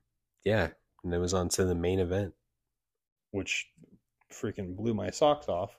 yeah, 0.44 0.68
and 1.04 1.12
it 1.14 1.18
was 1.18 1.34
on 1.34 1.48
to 1.50 1.64
the 1.64 1.74
main 1.74 2.00
event. 2.00 2.34
which 3.30 3.66
freaking 4.32 4.74
blew 4.76 4.94
my 4.94 5.10
socks 5.10 5.48
off. 5.48 5.76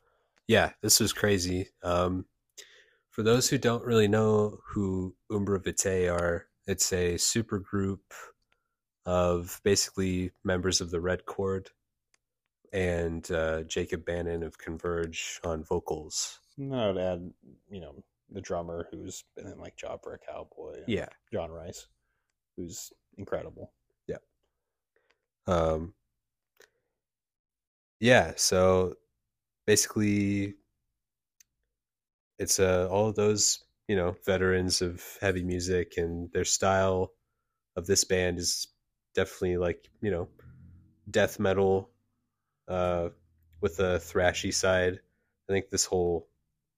Yeah, 0.48 0.72
this 0.82 1.00
was 1.00 1.12
crazy. 1.14 1.70
Um, 1.84 2.26
for 3.10 3.24
those 3.24 3.50
who 3.50 3.58
don't 3.58 3.84
really 3.86 4.08
know 4.08 4.60
who 4.74 5.16
Umbra 5.32 5.60
Vitae 5.60 6.08
are, 6.10 6.48
it's 6.68 6.92
a 6.94 7.18
super 7.18 7.60
group 7.60 8.02
of 9.06 9.62
basically 9.64 10.32
members 10.44 10.82
of 10.82 10.92
the 10.92 11.00
Red 11.02 11.26
Chord 11.26 11.70
and 12.74 13.30
uh, 13.32 13.64
Jacob 13.64 14.04
Bannon 14.06 14.44
of 14.44 14.58
Converge 14.58 15.40
on 15.44 15.64
vocals. 15.64 16.40
And 16.58 16.76
I 16.76 16.88
would 16.88 16.98
add, 16.98 17.32
you 17.70 17.80
know, 17.82 18.04
the 18.30 18.42
drummer 18.42 18.88
who's 18.92 19.24
been 19.36 19.48
in 19.48 19.60
like 19.60 19.78
Job 19.78 20.02
for 20.04 20.14
a 20.14 20.20
Cowboy, 20.20 20.82
Yeah. 20.88 21.08
Jon 21.32 21.52
Rice, 21.52 21.88
who's 22.58 22.92
incredible. 23.18 23.72
Um, 25.48 25.94
yeah, 28.00 28.34
so 28.36 28.96
basically, 29.68 30.56
it's 32.40 32.60
uh, 32.60 32.88
all 32.90 33.08
of 33.10 33.16
those 33.16 33.64
you 33.88 33.96
know 33.96 34.16
veterans 34.26 34.82
of 34.82 35.04
heavy 35.22 35.44
music, 35.44 35.94
and 35.98 36.32
their 36.32 36.46
style 36.46 37.14
of 37.76 37.88
this 37.88 38.04
band 38.06 38.40
is 38.40 38.68
definitely 39.16 39.58
like 39.58 39.90
you 40.02 40.12
know 40.12 40.30
death 41.12 41.40
metal 41.40 41.92
uh, 42.68 43.10
with 43.62 43.80
a 43.80 44.00
thrashy 44.00 44.54
side. 44.54 45.00
I 45.50 45.54
think 45.54 45.70
this 45.70 45.86
whole 45.86 46.28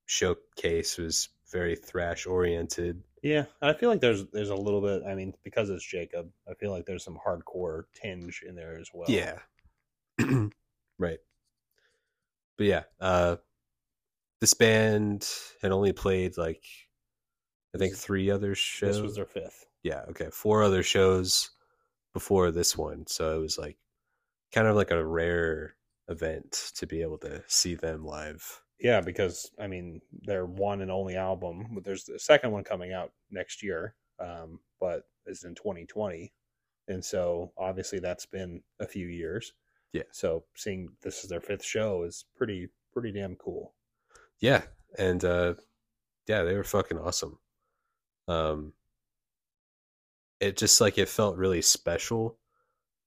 showcase 0.07 0.97
was 0.97 1.29
very 1.51 1.75
thrash 1.75 2.27
oriented. 2.27 3.03
Yeah, 3.23 3.45
I 3.61 3.73
feel 3.73 3.89
like 3.89 4.01
there's 4.01 4.25
there's 4.27 4.49
a 4.49 4.55
little 4.55 4.81
bit. 4.81 5.03
I 5.07 5.15
mean, 5.15 5.33
because 5.43 5.69
it's 5.69 5.85
Jacob, 5.85 6.29
I 6.49 6.53
feel 6.53 6.71
like 6.71 6.85
there's 6.85 7.03
some 7.03 7.17
hardcore 7.25 7.83
tinge 7.93 8.43
in 8.47 8.55
there 8.55 8.77
as 8.79 8.89
well. 8.93 9.09
Yeah. 9.09 9.39
right. 10.99 11.19
But 12.57 12.65
yeah, 12.67 12.83
uh 12.99 13.37
this 14.39 14.53
band 14.53 15.27
had 15.61 15.71
only 15.71 15.93
played 15.93 16.37
like 16.37 16.63
I 17.75 17.77
think 17.77 17.95
three 17.95 18.29
other 18.29 18.55
shows. 18.55 18.95
this 18.95 19.01
was 19.03 19.15
their 19.15 19.25
fifth. 19.25 19.65
yeah, 19.83 20.01
okay, 20.09 20.29
four 20.31 20.63
other 20.63 20.83
shows 20.83 21.51
before 22.13 22.51
this 22.51 22.77
one. 22.77 23.05
So 23.07 23.37
it 23.37 23.41
was 23.41 23.57
like 23.57 23.77
kind 24.53 24.67
of 24.67 24.75
like 24.75 24.91
a 24.91 25.05
rare 25.05 25.75
event 26.07 26.71
to 26.75 26.87
be 26.87 27.01
able 27.01 27.17
to 27.19 27.43
see 27.47 27.75
them 27.75 28.05
live. 28.05 28.61
Yeah, 28.79 29.01
because 29.01 29.49
I 29.59 29.67
mean, 29.67 30.01
their 30.21 30.45
one 30.45 30.81
and 30.81 30.91
only 30.91 31.15
album. 31.15 31.79
There's 31.83 32.05
the 32.05 32.19
second 32.19 32.51
one 32.51 32.63
coming 32.63 32.93
out 32.93 33.11
next 33.31 33.63
year, 33.63 33.95
um, 34.19 34.59
but 34.79 35.03
it's 35.25 35.43
in 35.43 35.55
2020, 35.55 36.31
and 36.87 37.03
so 37.03 37.51
obviously 37.57 37.99
that's 37.99 38.25
been 38.25 38.61
a 38.79 38.87
few 38.87 39.07
years. 39.07 39.53
Yeah. 39.93 40.03
So 40.11 40.43
seeing 40.55 40.89
this 41.01 41.23
is 41.23 41.29
their 41.29 41.41
fifth 41.41 41.65
show 41.65 42.03
is 42.03 42.25
pretty 42.35 42.69
pretty 42.93 43.11
damn 43.11 43.35
cool. 43.35 43.73
Yeah, 44.39 44.61
and 44.97 45.23
uh 45.23 45.55
yeah, 46.27 46.43
they 46.43 46.55
were 46.55 46.63
fucking 46.63 46.99
awesome. 46.99 47.39
Um 48.27 48.73
it 50.39 50.57
just 50.57 50.81
like 50.81 50.97
it 50.97 51.09
felt 51.09 51.37
really 51.37 51.61
special. 51.61 52.37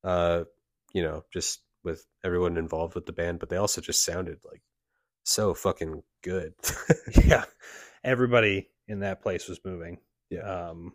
Uh, 0.02 0.44
you 0.92 1.02
know, 1.02 1.24
just 1.32 1.60
with 1.84 2.04
everyone 2.24 2.56
involved 2.56 2.94
with 2.94 3.06
the 3.06 3.12
band, 3.12 3.38
but 3.38 3.48
they 3.48 3.56
also 3.56 3.80
just 3.80 4.04
sounded 4.04 4.38
like 4.44 4.62
so 5.24 5.54
fucking 5.54 6.02
good. 6.22 6.54
yeah, 7.24 7.44
everybody 8.04 8.68
in 8.88 9.00
that 9.00 9.22
place 9.22 9.48
was 9.48 9.60
moving. 9.64 9.98
Yeah. 10.30 10.40
Um, 10.68 10.94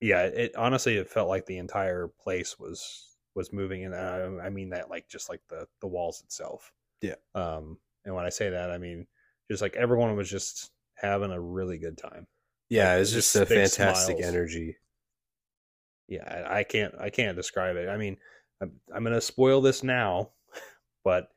yeah. 0.00 0.22
It 0.22 0.56
honestly, 0.56 0.96
it 0.96 1.08
felt 1.10 1.28
like 1.28 1.46
the 1.46 1.58
entire 1.58 2.08
place 2.08 2.58
was 2.58 3.16
was 3.34 3.52
moving, 3.52 3.84
and 3.84 3.94
I, 3.94 4.46
I 4.46 4.50
mean 4.50 4.70
that 4.70 4.90
like 4.90 5.08
just 5.08 5.28
like 5.28 5.40
the 5.48 5.66
the 5.80 5.88
walls 5.88 6.22
itself. 6.22 6.72
Yeah. 7.00 7.16
Um, 7.34 7.78
and 8.04 8.14
when 8.14 8.24
I 8.24 8.30
say 8.30 8.50
that, 8.50 8.70
I 8.70 8.78
mean 8.78 9.06
just 9.50 9.62
like 9.62 9.76
everyone 9.76 10.16
was 10.16 10.30
just 10.30 10.70
having 10.96 11.32
a 11.32 11.40
really 11.40 11.78
good 11.78 11.98
time. 11.98 12.26
yeah, 12.70 12.90
Like, 12.90 12.96
it 12.96 12.98
was 13.00 13.12
just 13.12 13.32
just 13.32 13.36
a 13.36 13.46
fantastic 13.46 14.18
smiles. 14.18 14.20
energy. 14.20 14.76
Yeah, 16.08 16.24
I, 16.48 16.58
I 16.60 16.64
can't 16.64 16.94
I 17.00 17.10
can't 17.10 17.36
describe 17.36 17.76
it. 17.76 17.88
I 17.88 17.96
mean, 17.96 18.16
I'm 18.60 18.80
I'm 18.94 19.04
gonna 19.04 19.20
spoil 19.20 19.60
this 19.60 19.82
now, 19.82 20.30
but 21.04 21.28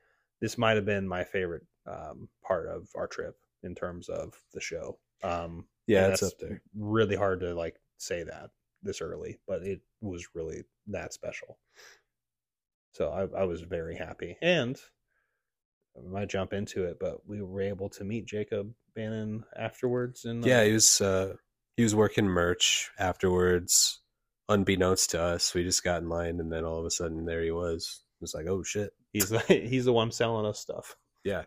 this 0.42 0.58
might 0.58 0.76
have 0.76 0.86
been 0.86 1.08
my 1.08 1.24
favorite 1.24 1.66
um, 1.88 2.30
part 2.46 2.68
of 2.68 2.90
our 2.96 3.08
trip 3.08 3.36
in 3.64 3.76
terms 3.76 4.10
of 4.10 4.34
the 4.54 4.62
show. 4.62 4.98
Um, 5.24 5.66
Yeah, 5.88 6.08
it's 6.10 6.24
up 6.24 6.34
there. 6.40 6.62
Really 6.76 7.16
hard 7.16 7.40
to 7.42 7.56
like 7.56 7.76
say 7.98 8.24
that 8.24 8.52
this 8.84 9.02
early, 9.02 9.40
but 9.48 9.64
it 9.64 9.82
was 10.02 10.28
really 10.36 10.64
that 10.88 11.14
special. 11.14 11.58
So 12.94 13.10
I, 13.10 13.42
I 13.42 13.44
was 13.44 13.62
very 13.62 13.96
happy, 13.96 14.38
and 14.42 14.80
I 15.98 16.08
might 16.08 16.30
jump 16.30 16.54
into 16.54 16.86
it, 16.86 16.98
but 17.00 17.28
we 17.28 17.42
were 17.42 17.62
able 17.62 17.90
to 17.90 18.04
meet 18.04 18.26
Jacob 18.26 18.74
Bannon 18.96 19.44
afterwards, 19.56 20.26
and 20.26 20.44
Yeah, 20.46 20.64
he 20.64 20.74
was 20.74 21.02
uh 21.02 21.36
he 21.76 21.84
was 21.84 21.94
working 21.96 22.26
merch 22.26 22.90
afterwards, 22.98 24.02
unbeknownst 24.50 25.12
to 25.12 25.22
us. 25.22 25.54
We 25.54 25.64
just 25.64 25.84
got 25.84 26.02
in 26.02 26.10
line 26.10 26.40
and 26.40 26.52
then 26.52 26.66
all 26.66 26.80
of 26.80 26.86
a 26.86 26.92
sudden 26.92 27.26
there 27.26 27.44
he 27.44 27.52
was. 27.52 28.02
was 28.20 28.34
like, 28.34 28.48
oh 28.48 28.64
shit. 28.64 28.94
He's 29.14 29.30
the, 29.30 29.40
he's 29.48 29.86
the 29.86 29.94
one 29.94 30.12
selling 30.12 30.46
us 30.46 30.60
stuff. 30.60 30.96
Yeah. 31.24 31.44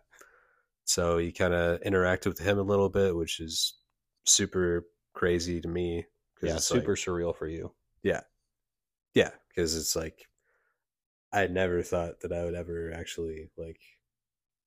So 0.85 1.19
you 1.19 1.33
kind 1.33 1.55
of 1.55 1.81
interacted 1.83 2.27
with 2.27 2.39
him 2.39 2.59
a 2.59 2.63
little 2.63 2.89
bit, 2.89 3.15
which 3.17 3.41
is 3.41 3.75
super 4.25 4.87
crazy 5.15 5.61
to 5.61 5.69
me. 5.69 6.07
Yeah, 6.43 6.57
it's 6.57 6.65
super 6.67 6.93
Like, 6.93 6.99
surreal 6.99 7.37
for 7.37 7.47
you. 7.49 7.73
yeah, 8.03 8.23
Yeah. 9.15 9.31
because 9.49 9.77
it's 9.77 9.95
like 9.95 10.27
I 11.33 11.47
never 11.47 11.83
thought 11.83 12.21
that 12.21 12.33
I 12.33 12.45
would 12.45 12.55
ever 12.55 12.93
actually 12.93 13.51
like 13.57 13.81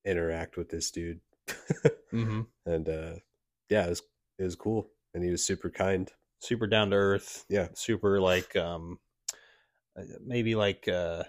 interact 0.05 0.57
with 0.57 0.69
this 0.69 0.91
dude, 0.91 1.21
Mm-hmm. 2.13 2.41
and 2.65 2.89
uh 2.89 3.15
yeah, 3.69 3.85
it 3.85 3.89
was 3.89 4.01
it 4.39 4.43
was 4.43 4.55
cool, 4.55 4.89
and 5.13 5.23
he 5.23 5.31
was 5.31 5.43
super 5.43 5.69
kind. 5.69 6.11
Super 6.39 6.67
down 6.67 6.89
to 6.91 6.95
earth. 6.97 7.45
Yeah. 7.49 7.69
Super 7.73 8.19
like 8.19 8.55
um, 8.55 8.99
uh, 9.97 10.03
maybe 10.25 10.55
like 10.55 10.87
uh, 10.87 11.23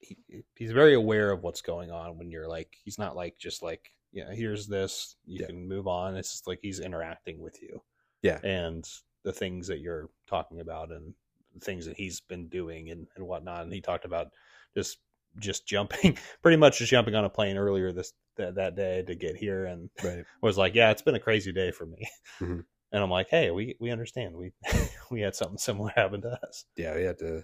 he, 0.00 0.16
he's 0.56 0.72
very 0.72 0.94
aware 0.94 1.30
of 1.30 1.42
what's 1.42 1.60
going 1.62 1.90
on 1.90 2.18
when 2.18 2.30
you're 2.30 2.48
like 2.48 2.76
he's 2.84 2.98
not 2.98 3.16
like 3.16 3.36
just 3.38 3.62
like 3.62 3.90
yeah 4.12 4.32
here's 4.32 4.66
this 4.66 5.16
you 5.24 5.40
Yeah. 5.40 5.46
can 5.48 5.68
move 5.68 5.86
on. 5.86 6.16
It's 6.16 6.32
just 6.32 6.46
like 6.46 6.60
he's 6.62 6.80
interacting 6.80 7.40
with 7.40 7.60
you. 7.62 7.82
Yeah. 8.22 8.40
and 8.42 8.88
the 9.24 9.32
things 9.32 9.66
that 9.68 9.78
you're 9.80 10.08
talking 10.26 10.60
about 10.60 10.90
and 10.90 11.14
things 11.60 11.86
that 11.86 11.96
he's 11.96 12.20
been 12.20 12.48
doing 12.48 12.90
and, 12.90 13.06
and 13.16 13.26
whatnot. 13.26 13.62
And 13.62 13.72
he 13.72 13.80
talked 13.80 14.04
about 14.04 14.32
just 14.76 14.98
just 15.38 15.66
jumping, 15.66 16.16
pretty 16.42 16.56
much 16.56 16.78
just 16.78 16.90
jumping 16.90 17.14
on 17.14 17.24
a 17.24 17.28
plane 17.30 17.56
earlier 17.56 17.92
this 17.92 18.12
that, 18.36 18.54
that 18.56 18.74
day 18.76 19.02
to 19.02 19.14
get 19.14 19.36
here, 19.36 19.66
and 19.66 19.90
Right. 20.02 20.24
was 20.42 20.56
like, 20.56 20.74
"Yeah, 20.74 20.90
it's 20.90 21.02
been 21.02 21.14
a 21.16 21.20
crazy 21.20 21.52
day 21.52 21.70
for 21.70 21.86
me." 21.86 22.08
Mhm. 22.40 22.64
And 22.92 23.02
I'm 23.02 23.10
like, 23.10 23.28
"Hey, 23.28 23.50
we 23.50 23.76
we 23.80 23.90
understand. 23.90 24.34
We 24.36 24.52
we 25.10 25.20
had 25.20 25.34
something 25.34 25.58
similar 25.58 25.90
happen 25.94 26.22
to 26.22 26.38
us." 26.46 26.64
Yeah, 26.76 26.94
we 26.96 27.02
had 27.02 27.18
to 27.18 27.42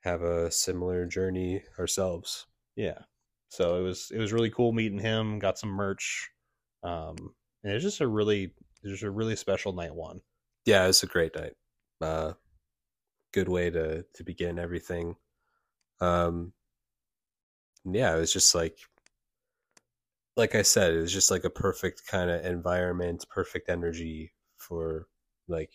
have 0.00 0.22
a 0.22 0.50
similar 0.50 1.06
journey 1.06 1.62
ourselves. 1.78 2.46
Yeah. 2.76 2.98
So 3.50 3.78
it 3.78 3.82
was 3.82 4.10
it 4.12 4.18
was 4.18 4.32
really 4.32 4.50
cool 4.50 4.72
meeting 4.72 4.98
him. 4.98 5.38
Got 5.38 5.58
some 5.58 5.70
merch, 5.70 6.30
um, 6.82 7.16
and 7.64 7.72
it's 7.72 7.84
just 7.84 8.00
a 8.00 8.06
really 8.06 8.52
there's 8.82 9.02
a 9.02 9.10
really 9.10 9.36
special 9.36 9.72
night 9.72 9.94
one. 9.94 10.20
Yeah, 10.64 10.84
it 10.84 10.88
was 10.88 11.02
a 11.02 11.06
great 11.06 11.34
night. 11.34 11.54
Uh, 12.00 12.34
good 13.32 13.48
way 13.48 13.70
to 13.70 14.04
to 14.14 14.24
begin 14.24 14.58
everything. 14.58 15.16
Um, 16.00 16.52
yeah, 17.84 18.14
it 18.14 18.20
was 18.20 18.32
just 18.32 18.54
like, 18.54 18.78
like 20.36 20.54
I 20.54 20.62
said, 20.62 20.92
it 20.94 21.00
was 21.00 21.12
just 21.12 21.30
like 21.30 21.44
a 21.44 21.50
perfect 21.50 22.06
kind 22.06 22.30
of 22.30 22.44
environment, 22.44 23.24
perfect 23.30 23.68
energy 23.70 24.32
for 24.58 25.08
like 25.48 25.70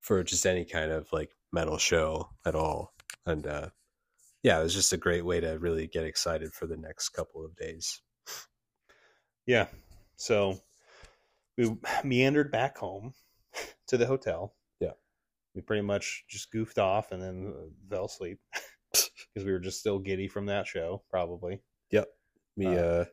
for 0.00 0.22
just 0.24 0.46
any 0.46 0.64
kind 0.64 0.90
of 0.90 1.12
like 1.12 1.30
metal 1.52 1.78
show 1.78 2.28
at 2.46 2.54
all. 2.54 2.92
And 3.26 3.46
uh, 3.46 3.68
yeah, 4.42 4.60
it 4.60 4.62
was 4.62 4.74
just 4.74 4.92
a 4.92 4.96
great 4.98 5.24
way 5.24 5.40
to 5.40 5.58
really 5.58 5.86
get 5.86 6.04
excited 6.04 6.52
for 6.52 6.66
the 6.66 6.76
next 6.76 7.10
couple 7.10 7.44
of 7.44 7.56
days. 7.56 8.00
Yeah. 9.46 9.66
So 10.16 10.58
we 11.56 11.74
meandered 12.04 12.50
back 12.52 12.76
home 12.78 13.14
to 13.88 13.96
the 13.96 14.06
hotel. 14.06 14.54
Yeah. 14.80 14.92
We 15.54 15.62
pretty 15.62 15.82
much 15.82 16.24
just 16.28 16.50
goofed 16.52 16.78
off 16.78 17.12
and 17.12 17.22
then 17.22 17.54
uh, 17.56 17.62
fell 17.90 18.04
asleep 18.06 18.38
because 18.92 19.44
we 19.44 19.52
were 19.52 19.58
just 19.58 19.80
still 19.80 19.98
giddy 19.98 20.28
from 20.28 20.46
that 20.46 20.66
show, 20.66 21.02
probably. 21.10 21.60
Yep. 21.90 22.08
We 22.56 22.66
Uh, 22.66 22.70
uh, 22.80 23.04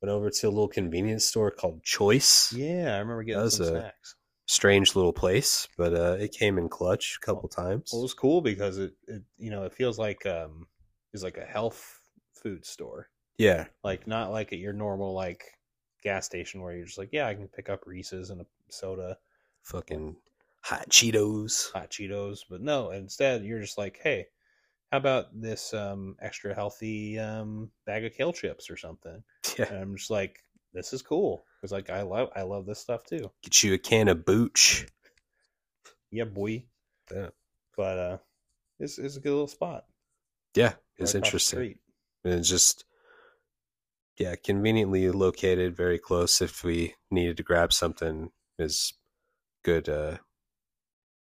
went 0.00 0.10
over 0.10 0.30
to 0.30 0.46
a 0.46 0.50
little 0.50 0.68
convenience 0.68 1.24
store 1.24 1.50
called 1.50 1.82
Choice. 1.82 2.52
Yeah, 2.52 2.94
I 2.94 2.98
remember 2.98 3.22
getting 3.24 3.42
was 3.42 3.56
some 3.56 3.66
a- 3.66 3.70
snacks. 3.70 4.14
Strange 4.48 4.96
little 4.96 5.12
place, 5.12 5.68
but 5.76 5.94
uh, 5.94 6.16
it 6.18 6.32
came 6.32 6.58
in 6.58 6.68
clutch 6.68 7.18
a 7.22 7.26
couple 7.26 7.48
times. 7.48 7.92
Well, 7.92 8.00
it 8.00 8.04
was 8.04 8.14
cool 8.14 8.40
because 8.40 8.78
it, 8.78 8.94
it 9.06 9.22
you 9.38 9.50
know, 9.50 9.64
it 9.64 9.72
feels 9.74 9.98
like 9.98 10.26
um 10.26 10.66
it's 11.12 11.22
like 11.22 11.38
a 11.38 11.44
health 11.44 12.00
food 12.34 12.64
store. 12.64 13.10
yeah, 13.38 13.66
Like 13.84 14.06
not 14.06 14.32
like 14.32 14.52
at 14.52 14.60
your 14.60 14.74
normal 14.74 15.14
like 15.14 15.44
gas 16.02 16.26
station 16.26 16.62
where 16.62 16.74
you're 16.74 16.86
just 16.86 16.98
like, 16.98 17.10
yeah, 17.12 17.28
I 17.28 17.34
can 17.34 17.48
pick 17.48 17.68
up 17.70 17.86
Reese's 17.86 18.30
and 18.30 18.42
a 18.42 18.46
soda. 18.70 19.18
fucking 19.62 20.16
hot 20.62 20.88
Cheetos. 20.90 21.70
hot 21.72 21.90
Cheetos, 21.90 22.40
but 22.48 22.60
no, 22.60 22.90
instead 22.90 23.44
you're 23.44 23.60
just 23.60 23.78
like, 23.78 23.98
hey, 24.02 24.26
how 24.92 24.98
about 24.98 25.40
this 25.40 25.74
um, 25.74 26.16
extra 26.20 26.54
healthy 26.54 27.18
um, 27.18 27.70
bag 27.86 28.04
of 28.04 28.14
kale 28.14 28.32
chips 28.32 28.70
or 28.70 28.76
something? 28.78 29.22
Yeah, 29.58 29.70
And 29.70 29.78
I'm 29.78 29.96
just 29.96 30.10
like, 30.10 30.44
this 30.72 30.92
is 30.92 31.02
cool 31.02 31.44
because 31.60 31.72
like 31.72 31.90
I 31.90 32.02
love 32.02 32.30
I 32.36 32.42
love 32.42 32.66
this 32.66 32.78
stuff 32.78 33.04
too. 33.04 33.30
get 33.42 33.62
you 33.62 33.74
a 33.74 33.78
can 33.78 34.08
of 34.08 34.24
Booch. 34.24 34.86
Yeah, 36.10 36.24
boy. 36.24 36.64
Yeah. 37.12 37.28
But 37.76 37.98
uh, 37.98 38.18
this 38.78 38.98
is 38.98 39.16
a 39.16 39.20
good 39.20 39.30
little 39.30 39.48
spot. 39.48 39.84
Yeah, 40.54 40.74
it's 40.96 41.12
the 41.12 41.18
interesting. 41.18 41.78
And 42.24 42.34
it's 42.34 42.48
just 42.48 42.84
yeah, 44.18 44.34
conveniently 44.34 45.10
located, 45.10 45.76
very 45.76 45.98
close. 45.98 46.42
If 46.42 46.64
we 46.64 46.94
needed 47.10 47.36
to 47.36 47.42
grab 47.42 47.72
something, 47.72 48.30
is 48.58 48.94
good. 49.64 49.88
Uh, 49.88 50.18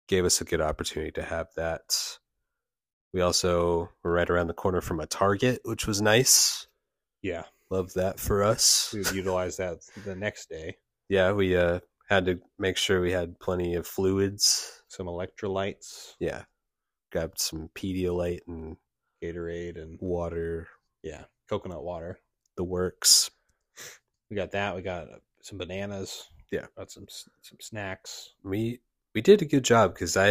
gave 0.07 0.25
us 0.25 0.39
a 0.39 0.45
good 0.45 0.61
opportunity 0.61 1.11
to 1.11 1.23
have 1.23 1.47
that. 1.55 2.17
We 3.13 3.21
also 3.21 3.89
were 4.03 4.11
right 4.11 4.29
around 4.29 4.47
the 4.47 4.53
corner 4.53 4.81
from 4.81 4.99
a 4.99 5.05
Target, 5.05 5.61
which 5.63 5.87
was 5.87 6.01
nice. 6.01 6.67
Yeah, 7.21 7.43
Love 7.71 7.93
that 7.93 8.19
for 8.19 8.43
us. 8.43 8.91
we 8.93 8.99
would 8.99 9.11
utilize 9.13 9.57
that 9.57 9.79
the 10.05 10.15
next 10.15 10.49
day. 10.49 10.77
Yeah, 11.09 11.31
we 11.33 11.55
uh, 11.57 11.79
had 12.09 12.25
to 12.25 12.39
make 12.59 12.77
sure 12.77 13.01
we 13.01 13.11
had 13.11 13.39
plenty 13.39 13.75
of 13.75 13.87
fluids. 13.87 14.81
Some 14.87 15.07
electrolytes, 15.07 16.13
Yeah, 16.19 16.43
grabbed 17.11 17.39
some 17.39 17.69
Pedialyte 17.75 18.41
and 18.47 18.77
Gatorade, 19.23 19.81
and 19.81 19.97
water, 20.01 20.67
yeah, 21.03 21.23
coconut 21.49 21.83
water. 21.83 22.19
the 22.57 22.63
works. 22.63 23.29
We 24.29 24.35
got 24.35 24.51
that. 24.51 24.75
We 24.75 24.81
got 24.81 25.09
uh, 25.09 25.17
some 25.41 25.57
bananas. 25.57 26.25
Yeah. 26.51 26.67
got 26.77 26.89
some 26.91 27.05
some 27.09 27.57
snacks. 27.59 28.33
We 28.43 28.79
we 29.13 29.21
did 29.21 29.41
a 29.41 29.45
good 29.45 29.63
job 29.65 29.93
because 29.93 30.15
I 30.15 30.27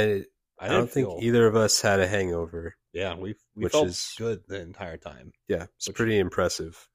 I, 0.59 0.67
I, 0.67 0.69
don't 0.69 0.91
think 0.91 1.07
feel- 1.09 1.19
either 1.21 1.47
of 1.47 1.57
us 1.57 1.81
had 1.83 2.01
a 2.01 2.07
hangover. 2.07 2.77
Yeah, 2.93 3.15
we 3.15 3.35
we 3.55 3.65
which 3.65 3.73
felt 3.73 3.89
is- 3.89 4.15
good 4.17 4.43
the 4.49 4.61
entire 4.61 4.97
time. 4.97 5.33
Yeah, 5.49 5.67
it's 5.77 5.89
Which- 5.89 5.97
pretty 5.97 6.19
impressive 6.19 6.89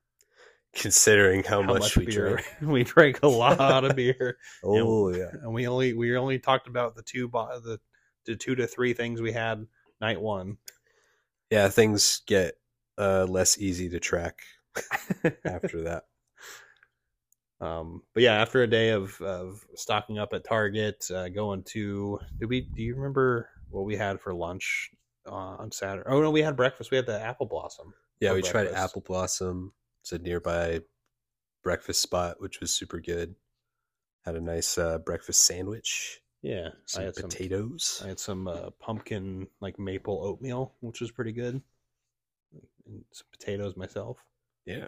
considering 0.75 1.43
how, 1.43 1.61
much, 1.61 1.97
we 1.97 2.05
beer 2.05 2.35
drank. 2.35 2.47
we 2.61 2.83
drank 2.83 3.19
a 3.23 3.27
lot 3.27 3.83
of 3.83 3.95
beer, 3.95 4.37
Oh 4.63 5.09
yeah, 5.09 5.31
and 5.41 5.53
we 5.53 5.67
only 5.67 5.93
we 5.93 6.15
only 6.15 6.39
talked 6.39 6.67
about 6.67 6.95
the 6.95 7.03
two 7.03 7.27
bo- 7.27 7.59
the 7.59 7.79
the 8.25 8.35
two 8.35 8.55
to 8.55 8.67
three 8.67 8.93
things 8.93 9.21
we 9.21 9.31
had 9.31 9.65
night 10.01 10.21
one. 10.21 10.57
yeah. 11.49 11.69
Things 11.69 12.21
get 12.27 12.55
uh, 12.97 13.25
less 13.25 13.57
easy 13.57 13.89
to 13.89 13.99
track 13.99 14.39
after 15.45 15.81
that. 15.83 16.03
Um, 17.61 18.03
but 18.13 18.23
yeah, 18.23 18.33
after 18.33 18.63
a 18.63 18.67
day 18.67 18.89
of 18.91 19.19
of 19.21 19.65
stocking 19.75 20.17
up 20.17 20.33
at 20.33 20.45
Target, 20.45 21.05
uh, 21.13 21.29
going 21.29 21.63
to 21.63 22.19
do 22.39 22.47
we 22.47 22.61
do 22.61 22.81
you 22.81 22.95
remember 22.95 23.49
what 23.69 23.85
we 23.85 23.95
had 23.95 24.21
for 24.21 24.33
lunch 24.33 24.91
uh, 25.27 25.57
on 25.57 25.71
Saturday? 25.71 26.07
Oh 26.09 26.21
no, 26.21 26.31
we 26.31 26.41
had 26.41 26.55
breakfast. 26.55 26.91
We 26.91 26.97
had 26.97 27.05
the 27.05 27.19
apple 27.19 27.47
blossom. 27.47 27.93
Yeah, 28.19 28.33
we 28.33 28.41
tried. 28.41 28.67
Apple 28.67 29.01
Blossom. 29.01 29.71
It's 30.01 30.11
a 30.11 30.19
nearby 30.19 30.81
breakfast 31.63 32.01
spot, 32.01 32.39
which 32.39 32.59
was 32.59 32.73
super 32.73 32.99
good. 32.99 33.35
Had 34.25 34.35
a 34.35 34.41
nice 34.41 34.77
uh, 34.77 34.97
breakfast 34.99 35.41
sandwich. 35.45 36.21
Yeah, 36.41 36.69
Some 36.85 37.01
I 37.01 37.05
had 37.05 37.15
some 37.15 37.29
potatoes. 37.29 38.01
I 38.03 38.07
had 38.09 38.19
some 38.19 38.47
uh, 38.47 38.69
pumpkin 38.79 39.47
like 39.59 39.77
maple 39.77 40.21
oatmeal, 40.23 40.73
which 40.79 41.01
was 41.01 41.11
pretty 41.11 41.31
good. 41.33 41.61
And 42.85 43.03
some 43.11 43.27
potatoes 43.31 43.75
myself. 43.75 44.17
yeah, 44.65 44.87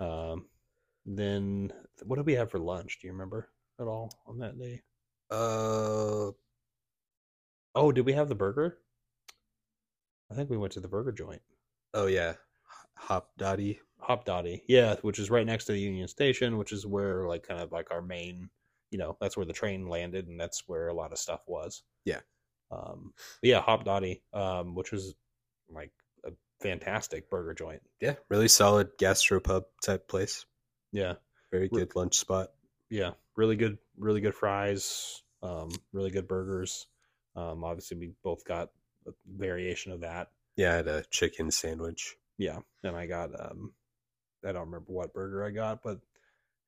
Um, 0.00 0.46
then 1.06 1.72
what 2.04 2.16
did 2.16 2.26
we 2.26 2.34
have 2.34 2.50
for 2.50 2.58
lunch? 2.58 2.98
Do 3.00 3.06
you 3.06 3.12
remember 3.12 3.48
at 3.80 3.86
all 3.86 4.12
on 4.26 4.38
that 4.38 4.58
day? 4.58 4.82
uh, 5.30 6.30
Oh, 7.74 7.92
did 7.92 8.06
we 8.06 8.12
have 8.14 8.28
the 8.28 8.34
burger? 8.34 8.78
I 10.30 10.34
think 10.34 10.50
we 10.50 10.56
went 10.56 10.72
to 10.72 10.80
the 10.80 10.88
burger 10.88 11.12
joint, 11.12 11.42
oh 11.94 12.06
yeah, 12.06 12.34
Hopdoddy. 12.98 13.78
Hopdoddy. 14.00 14.62
Yeah, 14.68 14.96
which 15.02 15.18
is 15.18 15.30
right 15.30 15.46
next 15.46 15.64
to 15.66 15.72
the 15.72 15.80
Union 15.80 16.08
Station, 16.08 16.58
which 16.58 16.72
is 16.72 16.86
where 16.86 17.26
like 17.26 17.46
kind 17.46 17.60
of 17.60 17.72
like 17.72 17.90
our 17.90 18.02
main, 18.02 18.50
you 18.90 18.98
know, 18.98 19.16
that's 19.20 19.36
where 19.36 19.46
the 19.46 19.52
train 19.52 19.88
landed, 19.88 20.28
and 20.28 20.38
that's 20.38 20.64
where 20.66 20.88
a 20.88 20.94
lot 20.94 21.12
of 21.12 21.18
stuff 21.18 21.40
was. 21.46 21.82
Yeah. 22.04 22.20
Um, 22.70 23.12
yeah, 23.42 23.60
Hopdoddy, 23.62 24.20
um, 24.32 24.74
which 24.74 24.92
was 24.92 25.14
like 25.70 25.92
a 26.24 26.30
fantastic 26.60 27.30
burger 27.30 27.54
joint. 27.54 27.82
Yeah, 28.00 28.14
really 28.28 28.48
solid 28.48 28.96
gastropub 28.98 29.64
type 29.84 30.08
place. 30.08 30.44
Yeah. 30.92 31.14
Very 31.50 31.68
Re- 31.72 31.80
good 31.80 31.96
lunch 31.96 32.16
spot. 32.16 32.48
yeah, 32.90 33.12
really 33.36 33.56
good, 33.56 33.78
really 33.96 34.20
good 34.20 34.34
fries, 34.34 35.22
um, 35.42 35.70
really 35.92 36.10
good 36.10 36.26
burgers. 36.26 36.86
Um, 37.36 37.62
obviously, 37.64 37.96
we 37.98 38.12
both 38.24 38.44
got 38.44 38.70
a 39.06 39.12
variation 39.26 39.92
of 39.92 40.00
that. 40.00 40.30
Yeah, 40.56 40.72
I 40.72 40.76
had 40.76 40.88
a 40.88 41.04
chicken 41.10 41.50
sandwich. 41.50 42.16
Yeah, 42.38 42.58
and 42.82 42.96
I 42.96 43.06
got 43.06 43.30
um, 43.38 43.72
I 44.46 44.52
don't 44.52 44.66
remember 44.66 44.92
what 44.92 45.12
burger 45.12 45.44
I 45.44 45.50
got, 45.50 45.82
but 45.82 45.98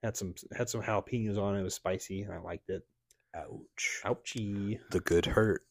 had 0.02 0.16
some 0.16 0.34
had 0.56 0.68
some 0.68 0.82
jalapenos 0.82 1.38
on 1.38 1.56
it. 1.56 1.60
It 1.60 1.64
was 1.64 1.74
spicy, 1.74 2.22
and 2.22 2.32
I 2.32 2.38
liked 2.38 2.70
it. 2.70 2.86
Ouch. 3.34 4.02
Ouchie. 4.04 4.78
The 4.90 5.00
good 5.00 5.26
hurt. 5.26 5.62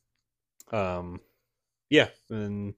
Um, 0.72 1.22
yeah, 1.90 2.10
and 2.30 2.74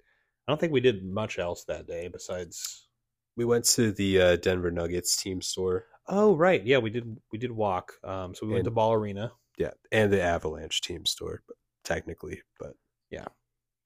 I 0.47 0.51
don't 0.51 0.59
think 0.59 0.73
we 0.73 0.81
did 0.81 1.03
much 1.03 1.39
else 1.39 1.63
that 1.65 1.87
day 1.87 2.07
besides. 2.07 2.87
We 3.35 3.45
went 3.45 3.65
to 3.65 3.91
the 3.91 4.21
uh, 4.21 4.35
Denver 4.35 4.71
Nuggets 4.71 5.15
team 5.15 5.41
store. 5.41 5.85
Oh 6.07 6.35
right, 6.35 6.65
yeah, 6.65 6.79
we 6.79 6.89
did. 6.89 7.17
We 7.31 7.37
did 7.37 7.51
walk. 7.51 7.93
Um, 8.03 8.35
so 8.35 8.45
we 8.45 8.53
went 8.53 8.65
to 8.65 8.71
Ball 8.71 8.93
Arena, 8.93 9.31
Yeah, 9.57 9.71
and 9.91 10.11
the 10.11 10.21
Avalanche 10.21 10.81
team 10.81 11.05
store, 11.05 11.41
but 11.47 11.55
technically, 11.83 12.41
but 12.59 12.73
yeah, 13.09 13.25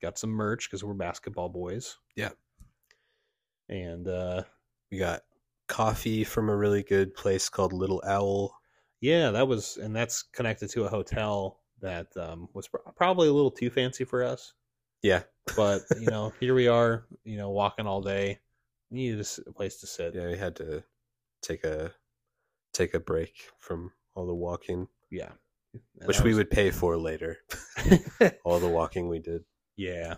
got 0.04 0.18
some 0.18 0.30
merch 0.30 0.70
because 0.70 0.84
we're 0.84 0.94
basketball 0.94 1.50
boys. 1.50 1.98
Yeah. 2.16 2.32
And 3.70 4.08
uh, 4.08 4.44
we 4.92 4.98
got 4.98 5.22
coffee 5.68 6.24
from 6.24 6.50
a 6.50 6.56
really 6.56 6.84
good 6.84 7.14
place 7.16 7.50
called 7.50 7.74
Little 7.74 8.02
Owl. 8.06 8.56
yeah, 9.02 9.32
that 9.32 9.48
was, 9.48 9.78
and 9.78 9.96
that's 9.96 10.24
connected 10.24 10.70
to 10.72 10.84
a 10.86 10.90
hotel 10.90 11.60
that 11.82 12.08
um, 12.18 12.48
was 12.54 12.68
pro- 12.68 12.82
probably 12.96 13.28
a 13.28 13.34
little 13.34 13.52
too 13.52 13.70
fancy 13.70 14.04
for 14.06 14.24
us. 14.24 14.54
Yeah, 15.02 15.24
But 15.58 15.82
you 16.00 16.08
know, 16.08 16.32
here 16.40 16.54
we 16.56 16.68
are. 16.68 17.06
You 17.26 17.38
know, 17.38 17.50
walking 17.50 17.88
all 17.88 18.02
day. 18.02 18.40
Needed 18.92 19.26
a 19.48 19.52
place 19.52 19.78
to 19.82 19.88
sit. 19.88 20.14
yeah, 20.16 20.28
we 20.28 20.38
had 20.38 20.56
to 20.58 20.84
take 21.42 21.64
a 21.66 21.92
take 22.74 22.94
a 22.94 23.00
break 23.00 23.34
from 23.60 23.92
all 24.16 24.26
the 24.28 24.34
walking, 24.36 24.88
Yeah. 25.12 25.32
And 26.00 26.08
which 26.08 26.18
that 26.18 26.26
we 26.26 26.36
would 26.36 26.52
pay 26.52 26.70
for 26.72 26.96
later. 26.98 27.40
all 28.46 28.60
the 28.60 28.70
walking 28.70 29.10
we 29.10 29.20
did. 29.20 29.44
Yeah. 29.76 30.16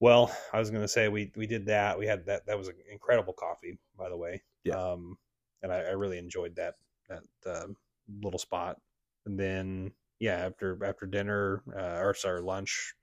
Well, 0.00 0.34
I 0.52 0.58
was 0.58 0.70
gonna 0.70 0.88
say 0.88 1.08
we 1.08 1.32
we 1.36 1.46
did 1.46 1.66
that. 1.66 1.98
We 1.98 2.06
had 2.06 2.26
that. 2.26 2.46
That 2.46 2.58
was 2.58 2.68
an 2.68 2.74
incredible 2.90 3.32
coffee, 3.32 3.78
by 3.96 4.08
the 4.08 4.16
way. 4.16 4.42
Yeah. 4.64 4.74
Um, 4.74 5.16
and 5.62 5.72
I, 5.72 5.78
I 5.78 5.90
really 5.90 6.18
enjoyed 6.18 6.56
that 6.56 6.74
that 7.08 7.22
um 7.46 7.76
little 8.22 8.38
spot. 8.38 8.80
And 9.26 9.38
then 9.38 9.92
yeah, 10.20 10.36
after 10.36 10.84
after 10.84 11.06
dinner 11.06 11.62
uh, 11.76 12.00
or 12.00 12.14
sorry 12.14 12.42
lunch, 12.42 12.94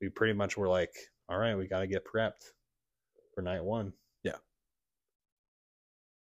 we 0.00 0.08
pretty 0.08 0.32
much 0.32 0.56
were 0.56 0.68
like, 0.68 0.94
all 1.28 1.38
right, 1.38 1.56
we 1.56 1.68
got 1.68 1.80
to 1.80 1.86
get 1.86 2.04
prepped 2.06 2.52
for 3.34 3.42
night 3.42 3.62
one. 3.64 3.92
Yeah. 4.24 4.36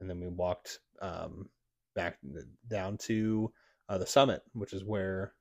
And 0.02 0.10
then 0.10 0.20
we 0.20 0.28
walked 0.28 0.80
um 1.02 1.50
back 1.96 2.18
down 2.70 2.98
to 2.98 3.52
uh, 3.88 3.98
the 3.98 4.06
summit, 4.08 4.42
which 4.54 4.74
is 4.74 4.84
where. 4.84 5.34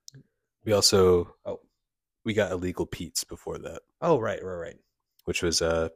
We 0.65 0.73
also 0.73 1.35
Oh. 1.45 1.61
We 2.25 2.35
got 2.35 2.53
illegal 2.53 2.87
Pete's 2.87 3.25
before 3.25 3.59
that, 3.59 3.83
Oh 4.01 4.19
right, 4.19 4.43
right, 4.43 4.55
right. 4.55 4.79
which 5.25 5.43
was 5.43 5.63
uh 5.63 5.89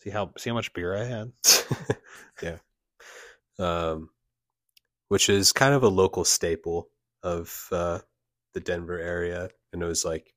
See 0.00 0.10
how 0.10 0.32
see 0.38 0.48
how 0.48 0.54
much 0.54 0.72
beer 0.72 0.96
I 0.96 1.04
had. 1.04 1.32
yeah. 2.42 2.56
Um 3.58 4.10
which 5.08 5.28
is 5.28 5.52
kind 5.52 5.74
of 5.74 5.82
a 5.82 5.88
local 5.88 6.24
staple 6.24 6.88
of 7.22 7.68
uh 7.70 7.98
the 8.54 8.60
Denver 8.60 8.98
area 8.98 9.50
and 9.72 9.82
it 9.82 9.86
was 9.86 10.04
like 10.04 10.34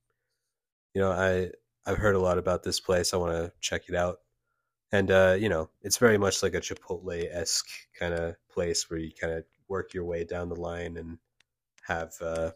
you 0.94 1.02
know, 1.02 1.12
I 1.12 1.52
I've 1.90 1.98
heard 1.98 2.16
a 2.16 2.20
lot 2.20 2.38
about 2.38 2.64
this 2.64 2.80
place. 2.80 3.14
I 3.14 3.18
want 3.18 3.34
to 3.34 3.52
check 3.62 3.90
it 3.90 3.96
out. 3.96 4.18
And 4.92 5.10
uh, 5.10 5.36
you 5.40 5.50
know, 5.50 5.70
it's 5.82 5.98
very 5.98 6.18
much 6.18 6.44
like 6.44 6.54
a 6.54 6.62
Chipotle-esque 6.62 7.68
kind 7.98 8.14
of 8.14 8.36
place 8.50 8.90
where 8.90 9.00
you 9.00 9.12
kind 9.20 9.34
of 9.34 9.46
work 9.68 9.94
your 9.94 10.06
way 10.06 10.24
down 10.24 10.50
the 10.50 10.56
line 10.56 10.98
and 10.98 11.18
have 11.88 12.14
uh 12.22 12.52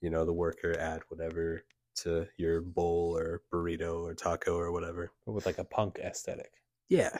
you 0.00 0.10
know, 0.10 0.24
the 0.24 0.32
worker 0.32 0.76
add 0.78 1.02
whatever 1.08 1.62
to 2.02 2.26
your 2.36 2.60
bowl 2.60 3.16
or 3.16 3.42
burrito 3.52 4.02
or 4.02 4.14
taco 4.14 4.56
or 4.56 4.70
whatever. 4.72 5.10
with 5.26 5.46
like 5.46 5.58
a 5.58 5.64
punk 5.64 5.98
aesthetic, 5.98 6.50
Yeah. 6.88 7.16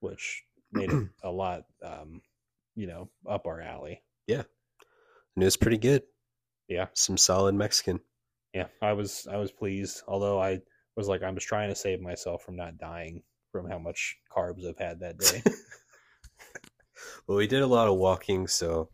which 0.00 0.42
made 0.72 0.90
it 0.92 1.08
a 1.22 1.30
lot, 1.30 1.62
um, 1.82 2.20
you 2.74 2.86
know, 2.86 3.10
up 3.28 3.46
our 3.46 3.60
alley. 3.60 4.02
Yeah. 4.26 4.42
And 5.34 5.42
it 5.42 5.44
was 5.46 5.56
pretty 5.56 5.78
good. 5.78 6.02
Yeah, 6.68 6.86
Some 6.94 7.16
solid 7.16 7.54
Mexican. 7.54 8.00
yeah. 8.52 8.66
I 8.82 8.92
was 8.94 9.26
I 9.30 9.36
was 9.36 9.52
pleased, 9.52 10.02
although 10.08 10.40
I 10.40 10.60
was 10.96 11.06
like 11.08 11.22
I 11.22 11.30
was 11.30 11.44
trying 11.44 11.68
to 11.68 11.76
save 11.76 12.00
myself 12.00 12.42
from 12.42 12.56
not 12.56 12.78
dying 12.78 13.22
from 13.52 13.68
how 13.70 13.78
much 13.78 14.16
carbs 14.34 14.66
I've 14.66 14.78
had 14.78 15.00
that 15.00 15.18
day. 15.18 15.42
Well, 17.26 17.36
we 17.38 17.46
did 17.46 17.62
a 17.62 17.66
lot 17.66 17.88
of 17.88 17.96
walking, 17.96 18.46
so 18.46 18.88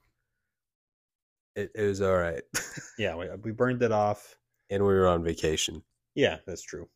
it, 1.55 1.71
it 1.75 1.83
was 1.87 2.01
all 2.01 2.17
right. 2.17 2.43
yeah, 2.99 3.15
we, 3.15 3.27
we 3.43 3.53
burned 3.53 3.83
it 3.83 3.93
off. 3.93 4.37
And 4.73 4.83
we 4.83 4.93
were 4.95 5.07
on 5.07 5.23
vacation. 5.23 5.83
Yeah, 6.15 6.39
that's 6.47 6.63
true. 6.63 6.89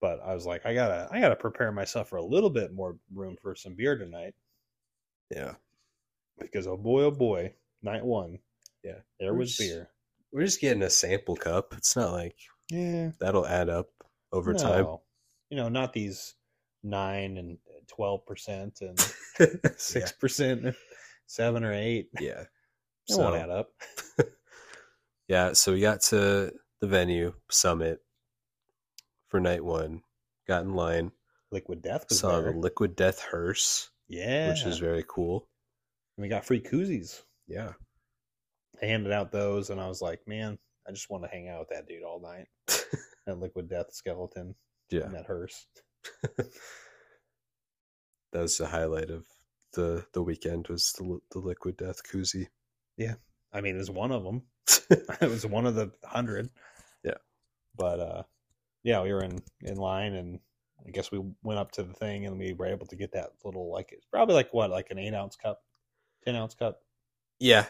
But 0.00 0.20
I 0.24 0.34
was 0.34 0.46
like, 0.46 0.64
I 0.66 0.74
gotta 0.74 1.08
I 1.12 1.20
gotta 1.20 1.36
prepare 1.36 1.70
myself 1.72 2.08
for 2.08 2.16
a 2.16 2.24
little 2.24 2.50
bit 2.50 2.72
more 2.72 2.96
room 3.14 3.36
for 3.40 3.54
some 3.54 3.74
beer 3.74 3.96
tonight 3.96 4.34
Yeah. 5.30 5.54
because 6.40 6.66
oh 6.66 6.76
boy 6.76 7.02
oh 7.04 7.10
boy, 7.10 7.54
night 7.82 8.04
one, 8.04 8.38
Yeah. 8.82 8.98
there 9.20 9.34
was 9.34 9.38
We're 9.38 9.44
just- 9.44 9.58
beer. 9.60 9.88
We're 10.32 10.44
just 10.46 10.60
getting 10.62 10.82
a 10.82 10.88
sample 10.90 11.36
cup. 11.36 11.74
It's 11.76 11.94
not 11.94 12.12
like 12.12 12.36
Yeah, 12.70 13.10
that'll 13.20 13.46
add 13.46 13.68
up 13.68 13.90
over 14.32 14.54
time. 14.54 14.86
You 15.50 15.56
know, 15.58 15.68
not 15.68 15.92
these 15.92 16.34
nine 16.82 17.36
and 17.36 17.58
twelve 17.86 18.24
percent 18.26 18.80
and 18.80 18.98
six 19.78 20.10
percent, 20.12 20.74
seven 21.26 21.64
or 21.64 21.72
eight. 21.74 22.08
Yeah. 22.18 22.44
That 23.08 23.18
won't 23.18 23.36
add 23.36 23.50
up. 23.50 23.72
yeah, 25.28 25.52
so 25.52 25.72
we 25.72 25.80
got 25.80 26.00
to 26.04 26.52
the 26.82 26.86
venue, 26.88 27.32
Summit, 27.50 28.00
for 29.28 29.40
night 29.40 29.64
one. 29.64 30.02
Got 30.46 30.64
in 30.64 30.74
line, 30.74 31.12
Liquid 31.52 31.80
Death 31.80 32.06
was 32.08 32.18
saw 32.18 32.40
there. 32.40 32.52
the 32.52 32.58
Liquid 32.58 32.96
Death 32.96 33.20
hearse, 33.22 33.88
yeah, 34.08 34.50
which 34.50 34.64
is 34.66 34.78
very 34.78 35.04
cool. 35.08 35.48
And 36.18 36.22
we 36.22 36.28
got 36.28 36.44
free 36.44 36.60
koozies. 36.60 37.22
Yeah. 37.46 37.72
They 38.80 38.88
handed 38.88 39.12
out 39.12 39.30
those, 39.30 39.70
and 39.70 39.80
I 39.80 39.86
was 39.86 40.02
like, 40.02 40.20
man, 40.26 40.58
I 40.86 40.90
just 40.90 41.08
want 41.08 41.22
to 41.22 41.30
hang 41.30 41.48
out 41.48 41.60
with 41.60 41.68
that 41.68 41.86
dude 41.86 42.02
all 42.02 42.20
night. 42.20 42.48
that 43.26 43.38
Liquid 43.38 43.68
Death 43.68 43.92
skeleton 43.92 44.56
Yeah. 44.90 45.06
that 45.08 45.26
hearse. 45.26 45.66
That 48.32 48.40
was 48.42 48.56
the 48.56 48.66
highlight 48.66 49.10
of 49.10 49.26
the 49.74 50.06
the 50.14 50.22
weekend 50.22 50.68
was 50.68 50.92
the, 50.94 51.20
the 51.32 51.38
Liquid 51.38 51.76
Death 51.76 52.00
koozie. 52.02 52.46
Yeah, 52.96 53.14
I 53.52 53.60
mean, 53.60 53.74
it 53.74 53.78
was 53.78 53.90
one 53.90 54.10
of 54.10 54.24
them. 54.24 54.42
it 54.90 55.20
was 55.28 55.46
one 55.46 55.66
of 55.66 55.74
the 55.74 55.92
hundred. 56.02 56.48
But 57.76 58.00
uh, 58.00 58.22
yeah, 58.82 59.02
we 59.02 59.12
were 59.12 59.22
in 59.24 59.38
in 59.62 59.76
line, 59.76 60.14
and 60.14 60.40
I 60.86 60.90
guess 60.90 61.10
we 61.10 61.22
went 61.42 61.58
up 61.60 61.72
to 61.72 61.82
the 61.82 61.94
thing, 61.94 62.26
and 62.26 62.38
we 62.38 62.52
were 62.52 62.66
able 62.66 62.86
to 62.86 62.96
get 62.96 63.12
that 63.12 63.30
little 63.44 63.70
like 63.72 63.90
it's 63.92 64.06
probably 64.06 64.34
like 64.34 64.52
what 64.52 64.70
like 64.70 64.88
an 64.90 64.98
eight 64.98 65.14
ounce 65.14 65.36
cup, 65.36 65.62
ten 66.24 66.36
ounce 66.36 66.54
cup, 66.54 66.80
yeah. 67.38 67.66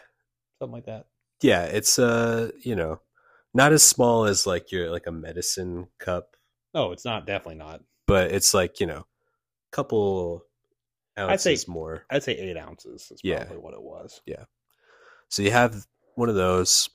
something 0.58 0.72
like 0.74 0.86
that. 0.86 1.06
Yeah, 1.42 1.64
it's 1.64 1.98
uh, 1.98 2.50
you 2.60 2.76
know, 2.76 3.00
not 3.54 3.72
as 3.72 3.82
small 3.82 4.24
as 4.24 4.46
like 4.46 4.70
your 4.72 4.90
like 4.90 5.06
a 5.06 5.12
medicine 5.12 5.88
cup, 5.98 6.36
No, 6.74 6.92
it's 6.92 7.04
not. 7.04 7.26
Definitely 7.26 7.56
not. 7.56 7.82
but 8.06 8.30
it's 8.32 8.54
like, 8.54 8.78
you 8.80 8.86
know, 8.86 9.00
a 9.00 9.72
couple 9.76 10.44
I'd 11.16 11.40
say- 11.40 11.50
ounces 11.52 11.68
more. 11.68 12.04
I'd 12.10 12.22
say 12.22 12.32
eight 12.34 12.56
ounces 12.56 13.10
is 13.10 13.20
Yeah. 13.24 13.38
probably 13.44 13.58
what 13.58 13.74
it 13.74 13.82
was. 13.82 14.20
Yeah. 14.26 14.44
So 15.28 15.42
you 15.42 15.50
have 15.50 15.84
one 16.14 16.28
of 16.28 16.34
those 16.36 16.88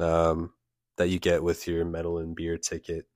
um 0.00 0.52
that 0.98 1.08
you 1.08 1.18
get 1.18 1.42
with 1.42 1.66
your 1.66 1.84
metal 1.84 2.18
and 2.18 2.36
beer 2.36 2.58
ticket. 2.58 3.06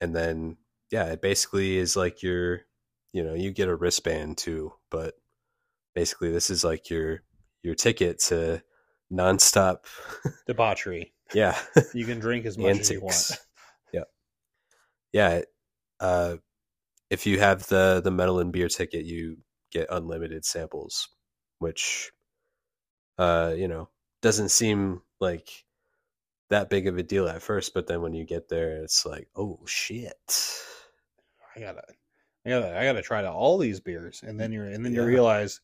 And 0.00 0.14
then 0.14 0.58
yeah, 0.90 1.06
it 1.06 1.22
basically 1.22 1.78
is 1.78 1.96
like 1.96 2.22
your 2.22 2.62
you 3.12 3.22
know, 3.24 3.34
you 3.34 3.52
get 3.52 3.68
a 3.68 3.74
wristband 3.76 4.36
too, 4.38 4.72
but 4.90 5.14
basically 5.94 6.30
this 6.30 6.50
is 6.50 6.64
like 6.64 6.90
your 6.90 7.22
your 7.62 7.74
ticket 7.74 8.18
to 8.18 8.62
nonstop 9.12 9.84
Debauchery. 10.46 11.12
yeah. 11.32 11.58
You 11.94 12.04
can 12.04 12.18
drink 12.18 12.44
as 12.44 12.58
much 12.58 12.80
as 12.80 12.90
you 12.90 13.00
want. 13.00 13.30
Yeah. 13.92 14.04
Yeah. 15.12 15.42
Uh, 16.00 16.36
if 17.10 17.26
you 17.26 17.38
have 17.38 17.66
the 17.68 18.00
the 18.02 18.10
metal 18.10 18.40
and 18.40 18.52
beer 18.52 18.68
ticket, 18.68 19.04
you 19.04 19.38
get 19.70 19.86
unlimited 19.90 20.44
samples, 20.44 21.08
which, 21.60 22.10
uh, 23.18 23.54
you 23.56 23.68
know, 23.68 23.88
doesn't 24.22 24.48
seem 24.48 25.02
like 25.20 25.64
that 26.54 26.70
big 26.70 26.86
of 26.86 26.96
a 26.98 27.02
deal 27.02 27.28
at 27.28 27.42
first, 27.42 27.74
but 27.74 27.86
then 27.86 28.00
when 28.00 28.14
you 28.14 28.24
get 28.24 28.48
there, 28.48 28.82
it's 28.82 29.04
like, 29.04 29.28
oh 29.36 29.58
shit. 29.66 30.16
I 31.56 31.60
gotta, 31.60 31.82
I 32.46 32.48
gotta, 32.50 32.78
I 32.78 32.84
gotta 32.84 33.02
try 33.02 33.22
to 33.22 33.30
all 33.30 33.58
these 33.58 33.80
beers, 33.80 34.22
and 34.26 34.38
then 34.38 34.52
you're, 34.52 34.66
and 34.66 34.84
then 34.84 34.92
you 34.94 35.04
realize, 35.04 35.60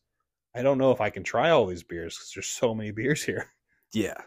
I 0.55 0.61
don't 0.61 0.77
know 0.77 0.91
if 0.91 1.01
I 1.01 1.09
can 1.09 1.23
try 1.23 1.49
all 1.49 1.65
these 1.65 1.83
beers 1.83 2.15
because 2.17 2.31
there's 2.35 2.47
so 2.47 2.73
many 2.75 2.91
beers 2.91 3.23
here, 3.23 3.47
Yeah. 3.93 4.19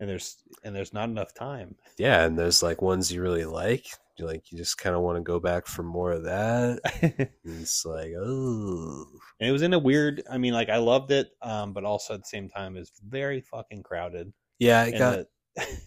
and 0.00 0.08
there's, 0.08 0.36
and 0.64 0.74
there's 0.74 0.92
not 0.92 1.08
enough 1.08 1.34
time. 1.34 1.76
Yeah, 1.98 2.24
and 2.24 2.38
there's 2.38 2.62
like 2.62 2.82
ones 2.82 3.12
you 3.12 3.22
really 3.22 3.44
like. 3.44 3.86
You 4.18 4.26
like 4.26 4.50
you 4.50 4.58
just 4.58 4.78
kind 4.78 4.96
of 4.96 5.02
want 5.02 5.16
to 5.16 5.22
go 5.22 5.38
back 5.38 5.66
for 5.66 5.84
more 5.84 6.10
of 6.10 6.24
that. 6.24 6.80
and 7.02 7.14
And 7.44 7.60
it's 7.62 7.84
like, 7.86 8.10
oh, 8.18 9.06
and 9.38 9.48
it 9.48 9.52
was 9.52 9.62
in 9.62 9.74
a 9.74 9.78
weird. 9.78 10.22
I 10.28 10.38
mean, 10.38 10.52
like 10.54 10.68
I 10.70 10.78
loved 10.78 11.12
it, 11.12 11.30
um, 11.40 11.72
but 11.72 11.84
also 11.84 12.14
at 12.14 12.22
the 12.22 12.26
same 12.28 12.48
time, 12.48 12.76
it's 12.76 12.90
very 13.08 13.40
fucking 13.40 13.84
crowded. 13.84 14.32
yeah, 14.58 14.80
I 14.80 14.86
in 14.86 14.98
got 14.98 15.26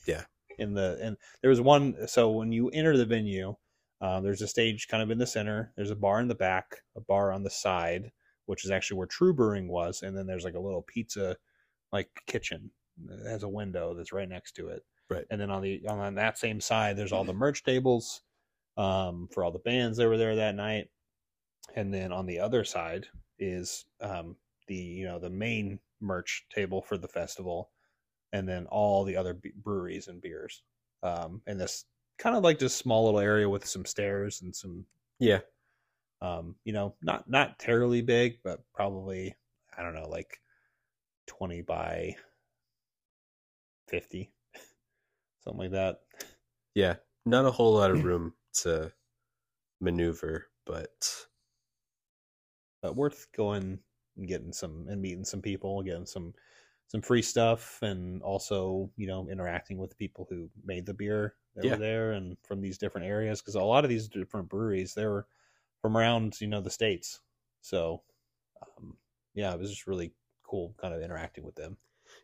yeah. 0.08 0.24
in 0.60 0.74
the 0.74 0.98
and 1.02 1.18
there 1.42 1.50
was 1.50 1.62
one 1.62 1.96
so 2.08 2.30
when 2.30 2.52
you 2.52 2.70
enter 2.70 2.98
the 2.98 3.06
venue 3.06 3.56
um, 4.02 4.24
there's 4.24 4.42
a 4.42 4.48
stage 4.48 4.88
kind 4.88 5.02
of 5.02 5.10
in 5.10 5.18
the 5.18 5.26
center 5.26 5.72
there's 5.76 5.92
a 5.92 5.96
bar 5.96 6.20
in 6.20 6.28
the 6.28 6.36
back 6.36 6.78
a 6.98 7.02
bar 7.02 7.32
on 7.32 7.44
the 7.44 7.50
side 7.50 8.12
which 8.46 8.66
is 8.66 8.72
actually 8.72 8.98
where 8.98 9.08
TRVE 9.08 9.36
brewing 9.36 9.68
was 9.70 10.02
and 10.02 10.16
then 10.16 10.28
there's 10.28 10.44
like 10.44 10.56
a 10.56 10.60
little 10.60 10.82
pizza 10.82 11.38
like 11.92 12.10
kitchen 12.28 12.70
that 13.06 13.30
has 13.30 13.44
a 13.44 13.50
window 13.50 13.94
that's 13.96 14.12
right 14.14 14.30
next 14.30 14.54
to 14.54 14.68
it 14.68 14.84
Right. 15.10 15.26
and 15.30 15.42
then 15.42 15.50
on 15.52 15.62
the 15.62 15.82
on 15.90 16.16
that 16.16 16.38
same 16.38 16.62
side 16.62 16.96
there's 16.96 17.12
all 17.12 17.26
the 17.26 17.34
merch 17.34 17.64
tables 17.64 18.22
um, 18.78 19.28
for 19.32 19.44
all 19.44 19.52
the 19.52 19.60
bands 19.60 19.98
that 19.98 20.08
were 20.08 20.18
there 20.18 20.36
that 20.36 20.56
night. 20.56 20.90
And 21.76 21.94
then 21.94 22.12
on 22.12 22.26
the 22.26 22.40
other 22.40 22.64
side 22.64 23.08
is 23.40 23.86
um, 24.02 24.36
the 24.68 24.76
you 24.76 25.06
know 25.06 25.20
the 25.20 25.30
main 25.30 25.80
merch 26.00 26.46
table 26.54 26.82
for 26.82 26.98
the 26.98 27.08
festival, 27.08 27.70
and 28.34 28.48
then 28.48 28.66
all 28.68 29.04
the 29.04 29.18
other 29.18 29.40
breweries 29.56 30.08
and 30.08 30.22
beers. 30.22 30.64
Um, 31.04 31.42
and 31.48 31.60
this 31.60 31.86
kind 32.18 32.36
of 32.36 32.44
like 32.44 32.60
this 32.60 32.76
small 32.76 33.06
little 33.06 33.20
area 33.20 33.50
with 33.50 33.66
some 33.66 33.86
stairs 33.86 34.42
and 34.42 34.56
some 34.56 34.86
Yeah. 35.20 35.42
um, 36.22 36.56
you 36.64 36.74
know, 36.74 36.96
not 37.02 37.30
not 37.30 37.60
terribly 37.60 38.02
big, 38.02 38.40
but 38.44 38.62
probably 38.74 39.36
I 39.78 39.84
don't 39.84 39.96
know, 39.96 40.08
like 40.10 40.40
twenty 41.28 41.62
by 41.62 42.16
fifty, 43.88 44.32
something 45.44 45.60
like 45.60 45.72
that. 45.72 46.02
Yeah. 46.76 46.96
Not 47.26 47.46
a 47.46 47.52
whole 47.52 47.74
lot 47.76 47.92
of 47.92 48.04
room 48.04 48.34
to 48.64 48.92
maneuver, 49.82 50.48
but 50.66 51.28
But 52.82 52.96
worth 52.96 53.28
going 53.36 53.80
and 54.18 54.28
getting 54.28 54.54
some 54.54 54.88
and 54.90 55.02
meeting 55.02 55.26
some 55.26 55.42
people, 55.42 55.82
getting 55.84 56.06
some 56.06 56.34
some 56.92 57.02
free 57.02 57.22
stuff, 57.22 57.80
and 57.82 58.22
also 58.24 58.92
you 58.98 59.08
know 59.08 59.30
interacting 59.30 59.78
with 59.78 59.90
the 59.92 59.96
people 59.96 60.28
who 60.30 60.50
made 60.64 60.86
the 60.86 60.94
beer 60.94 61.36
that 61.56 61.68
Yeah. 61.70 61.70
were 61.70 61.80
there 61.80 62.14
and 62.14 62.38
from 62.44 62.62
these 62.62 62.78
different 62.78 63.08
areas 63.08 63.42
because 63.42 63.56
a 63.56 63.62
lot 63.62 63.84
of 63.86 63.90
these 63.90 64.08
different 64.10 64.50
breweries 64.50 64.94
they 64.94 65.06
were 65.06 65.28
from 65.82 65.98
around 65.98 66.40
you 66.42 66.48
know 66.48 66.62
the 66.62 66.70
states. 66.72 67.22
So 67.62 68.04
um, 68.80 68.98
yeah, 69.34 69.54
it 69.54 69.60
was 69.60 69.70
just 69.72 69.88
really 69.88 70.14
cool, 70.44 70.76
kind 70.80 70.94
of 70.94 71.02
interacting 71.02 71.46
with 71.46 71.56
them. 71.56 71.78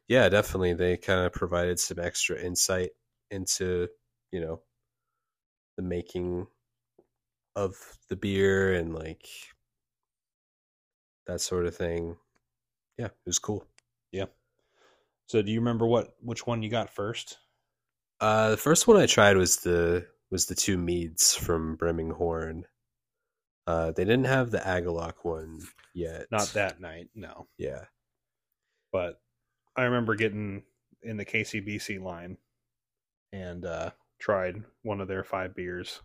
yeah, 0.08 0.30
definitely 0.30 0.74
they 0.74 0.98
kind 0.98 1.26
of 1.26 1.34
provided 1.34 1.80
some 1.80 2.00
extra 2.00 2.40
insight 2.40 2.92
into, 3.32 3.88
you 4.32 4.40
know, 4.42 4.62
the 5.78 5.82
making 5.82 6.48
of 7.56 7.98
the 8.08 8.16
beer 8.16 8.74
and 8.74 8.94
like 8.94 9.28
that 11.26 11.42
sort 11.42 11.66
of 11.66 11.76
thing. 11.76 12.18
Yeah, 12.98 13.08
it 13.08 13.18
was 13.26 13.40
cool. 13.40 13.66
So 15.28 15.42
do 15.42 15.52
you 15.52 15.60
remember 15.60 15.86
what 15.86 16.16
which 16.22 16.48
one 16.48 16.64
you 16.64 16.70
got 16.70 16.90
first? 16.90 17.38
Uh, 18.20 18.52
the 18.52 18.58
first 18.58 18.88
one 18.88 18.98
I 18.98 19.06
tried 19.06 19.38
was 19.38 19.58
the 19.58 20.08
was 20.32 20.46
the 20.48 20.56
two 20.56 20.78
meads 20.78 21.36
from 21.36 21.76
Brimming 21.76 22.12
Horn. 22.12 22.66
Uh, 23.66 23.92
they 23.92 24.06
didn't 24.06 24.26
have 24.26 24.50
the 24.50 24.60
Agalloch 24.60 25.24
one 25.24 25.60
yet. 25.94 26.28
Not 26.32 26.48
that 26.54 26.80
night, 26.80 27.10
no. 27.14 27.48
Yeah, 27.58 27.84
But 28.94 29.20
I 29.76 29.84
remember 29.84 30.16
getting 30.16 30.64
in 31.04 31.18
the 31.18 31.26
KCBC 31.26 32.02
line 32.02 32.38
and 33.34 33.66
uh, 33.66 33.92
tried 34.20 34.64
one 34.84 35.02
of 35.02 35.10
their 35.10 35.26
five 35.26 35.54
beers, 35.54 36.02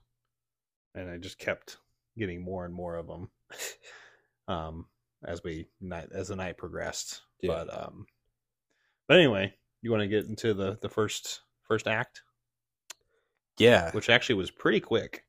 and 0.96 1.08
I 1.08 1.18
just 1.18 1.38
kept 1.38 1.78
getting 2.18 2.42
more 2.42 2.64
and 2.64 2.74
more 2.74 2.96
of 2.96 3.06
them 3.06 3.30
um, 4.48 4.86
as 5.24 5.42
we 5.44 5.68
night 5.80 6.08
as 6.12 6.28
the 6.28 6.36
night 6.36 6.58
progressed. 6.58 7.22
Yeah. 7.40 7.64
But 7.64 7.84
um, 7.86 8.06
but 9.12 9.18
anyway, 9.18 9.52
you 9.82 9.90
want 9.90 10.00
to 10.00 10.08
get 10.08 10.24
into 10.24 10.54
the 10.54 10.78
the 10.80 10.88
first 10.88 11.42
first 11.68 11.86
act, 11.86 12.22
yeah, 13.58 13.90
which 13.90 14.08
actually 14.08 14.36
was 14.36 14.50
pretty 14.50 14.80
quick. 14.80 15.26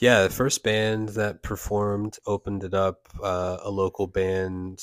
yeah. 0.00 0.24
The 0.24 0.30
first 0.30 0.64
band 0.64 1.10
that 1.10 1.44
performed 1.44 2.18
opened 2.26 2.64
it 2.64 2.74
up. 2.74 3.06
Uh, 3.22 3.58
a 3.62 3.70
local 3.70 4.08
band 4.08 4.80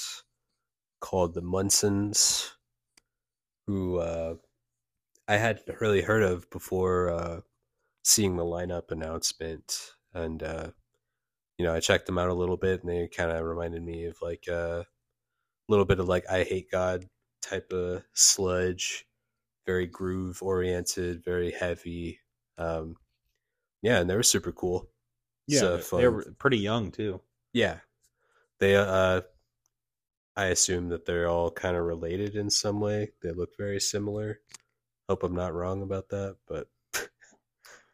called 1.02 1.34
the 1.34 1.42
Munsons, 1.42 2.52
who 3.68 3.98
uh, 3.98 4.36
I 5.28 5.36
hadn't 5.36 5.82
really 5.82 6.02
heard 6.02 6.24
of 6.24 6.50
before 6.52 7.10
uh, 7.10 7.42
seeing 8.06 8.38
the 8.38 8.46
lineup 8.46 8.92
announcement, 8.92 9.92
and 10.14 10.42
uh, 10.42 10.72
you 11.58 11.66
know 11.66 11.74
I 11.76 11.82
checked 11.82 12.06
them 12.06 12.18
out 12.18 12.30
a 12.30 12.34
little 12.34 12.56
bit, 12.56 12.80
and 12.80 12.90
they 12.90 13.10
kind 13.10 13.30
of 13.30 13.44
reminded 13.44 13.84
me 13.84 14.06
of 14.06 14.16
like 14.22 14.48
a 14.48 14.86
little 15.68 15.84
bit 15.84 16.00
of 16.00 16.08
like 16.08 16.26
Eyehategod 16.28 17.10
type 17.42 17.72
of 17.74 18.04
sludge, 18.14 19.06
very 19.66 19.88
groove 19.88 20.42
oriented, 20.42 21.24
very 21.24 21.52
heavy. 21.52 22.20
Um, 22.58 22.96
yeah, 23.82 24.00
and 24.00 24.10
they 24.10 24.16
were 24.16 24.24
super 24.24 24.52
cool. 24.52 24.90
Yeah, 25.48 25.60
So 25.60 25.78
they- 25.98 26.08
were 26.08 26.26
pretty 26.38 26.60
young 26.60 26.92
too. 26.92 27.22
Yeah. 27.54 27.80
They 28.60 28.76
uh 28.76 29.22
I 30.36 30.46
assume 30.46 30.88
that 30.90 31.06
they're 31.06 31.28
all 31.28 31.52
kind 31.52 31.76
of 31.76 31.84
related 31.84 32.36
in 32.36 32.50
some 32.50 32.80
way. 32.80 33.12
They 33.22 33.32
look 33.32 33.58
very 33.58 33.80
similar. 33.82 34.40
Hope 35.10 35.24
I'm 35.24 35.36
not 35.36 35.54
wrong 35.54 35.82
about 35.82 36.08
that, 36.10 36.38
but 36.48 36.68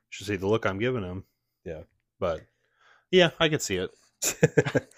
Should 0.10 0.28
see 0.28 0.36
the 0.36 0.48
look 0.48 0.66
I'm 0.66 0.78
giving 0.80 1.02
them. 1.02 1.24
Yeah. 1.64 1.84
but 2.20 2.42
yeah, 3.12 3.32
I 3.40 3.50
could 3.50 3.62
see 3.62 3.78
it. 3.78 3.92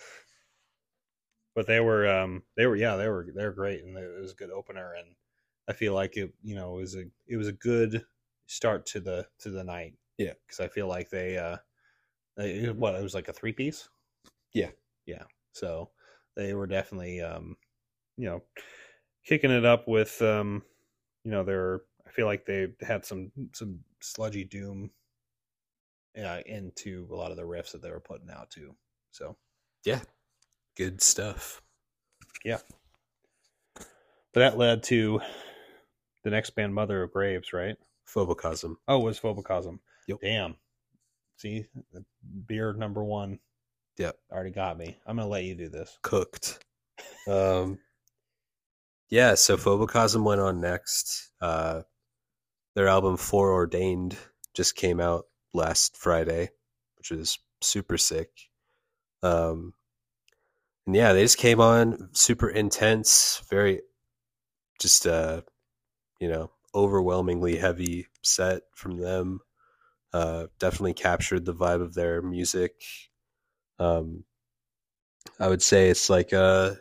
but 1.59 1.67
they 1.67 1.81
were 1.81 2.07
um 2.07 2.41
they 2.55 2.65
were 2.67 2.77
yeah 2.77 2.95
they 2.95 3.09
were 3.09 3.27
they 3.35 3.43
were 3.43 3.51
great 3.51 3.83
and 3.83 3.97
it 3.97 4.21
was 4.21 4.31
a 4.31 4.35
good 4.35 4.49
opener 4.49 4.93
and 4.93 5.13
I 5.67 5.73
feel 5.73 5.93
like 5.93 6.15
it 6.15 6.33
you 6.41 6.55
know 6.55 6.77
it 6.77 6.79
was 6.79 6.95
a 6.95 7.03
it 7.27 7.35
was 7.35 7.49
a 7.49 7.51
good 7.51 8.05
start 8.45 8.85
to 8.85 9.01
the 9.01 9.27
to 9.39 9.49
the 9.49 9.65
night 9.65 9.95
Yeah. 10.17 10.31
because 10.47 10.61
I 10.61 10.69
feel 10.69 10.87
like 10.87 11.09
they 11.09 11.37
uh 11.37 11.57
they, 12.37 12.69
what 12.69 12.95
it 12.95 13.03
was 13.03 13.13
like 13.13 13.27
a 13.27 13.33
three 13.33 13.51
piece 13.51 13.89
Yeah. 14.53 14.69
yeah 15.05 15.23
so 15.51 15.89
they 16.37 16.53
were 16.53 16.65
definitely 16.65 17.19
um 17.19 17.57
you 18.15 18.27
know 18.27 18.41
kicking 19.25 19.51
it 19.51 19.65
up 19.65 19.85
with 19.85 20.21
um 20.21 20.63
you 21.25 21.31
know 21.31 21.43
they're 21.43 21.81
I 22.07 22.11
feel 22.11 22.25
like 22.25 22.45
they 22.45 22.69
had 22.79 23.03
some 23.03 23.33
some 23.51 23.81
sludgy 23.99 24.45
doom 24.45 24.91
uh, 26.17 26.39
into 26.45 27.05
a 27.11 27.15
lot 27.15 27.31
of 27.31 27.37
the 27.37 27.43
riffs 27.43 27.73
that 27.73 27.81
they 27.81 27.91
were 27.91 27.99
putting 27.99 28.29
out 28.29 28.49
too 28.49 28.73
so 29.11 29.35
yeah. 29.83 29.99
Good 30.79 31.01
stuff. 31.01 31.61
Yeah. 32.45 32.59
But 34.33 34.39
that 34.39 34.57
led 34.57 34.81
to 34.83 35.19
the 36.23 36.29
next 36.29 36.51
band, 36.51 36.73
Mother 36.73 37.03
of 37.03 37.11
Graves, 37.11 37.51
right? 37.51 37.75
Phobocosm. 38.07 38.77
Oh, 38.87 39.01
it 39.01 39.03
was 39.03 39.19
Phobocosm. 39.19 39.79
Yep. 40.07 40.19
Damn. 40.21 40.55
See, 41.35 41.65
beer 42.47 42.71
number 42.71 43.03
one 43.03 43.39
Yep. 43.97 44.15
already 44.31 44.51
got 44.51 44.77
me. 44.77 44.97
I'm 45.05 45.17
gonna 45.17 45.27
let 45.27 45.43
you 45.43 45.53
do 45.55 45.67
this. 45.67 45.99
Cooked. 46.01 46.63
Um 47.27 47.79
Yeah, 49.09 49.35
so 49.35 49.57
Phobocosm 49.57 50.23
went 50.23 50.39
on 50.39 50.61
next. 50.61 51.29
Uh 51.41 51.81
their 52.75 52.87
album 52.87 53.17
Foreordained 53.17 54.17
just 54.53 54.77
came 54.77 55.01
out 55.01 55.25
last 55.53 55.97
Friday, 55.97 56.51
which 56.97 57.11
is 57.11 57.37
super 57.61 57.97
sick. 57.97 58.29
Um 59.21 59.73
and 60.89 60.95
yeah, 60.95 61.13
they 61.13 61.21
just 61.21 61.37
came 61.37 61.61
on 61.61 62.09
super 62.13 62.49
intense, 62.49 63.43
very 63.47 63.81
just 64.81 65.05
uh 65.05 65.41
you 66.19 66.27
know, 66.27 66.49
overwhelmingly 66.73 67.57
heavy 67.57 68.07
set 68.23 68.63
from 68.73 68.97
them. 68.97 69.39
Uh 70.11 70.47
definitely 70.57 70.95
captured 70.95 71.45
the 71.45 71.53
vibe 71.53 71.83
of 71.83 71.93
their 71.93 72.23
music. 72.23 72.73
Um 73.77 74.23
I 75.39 75.47
would 75.47 75.61
say 75.61 75.89
it's 75.89 76.09
like 76.09 76.31
a 76.33 76.77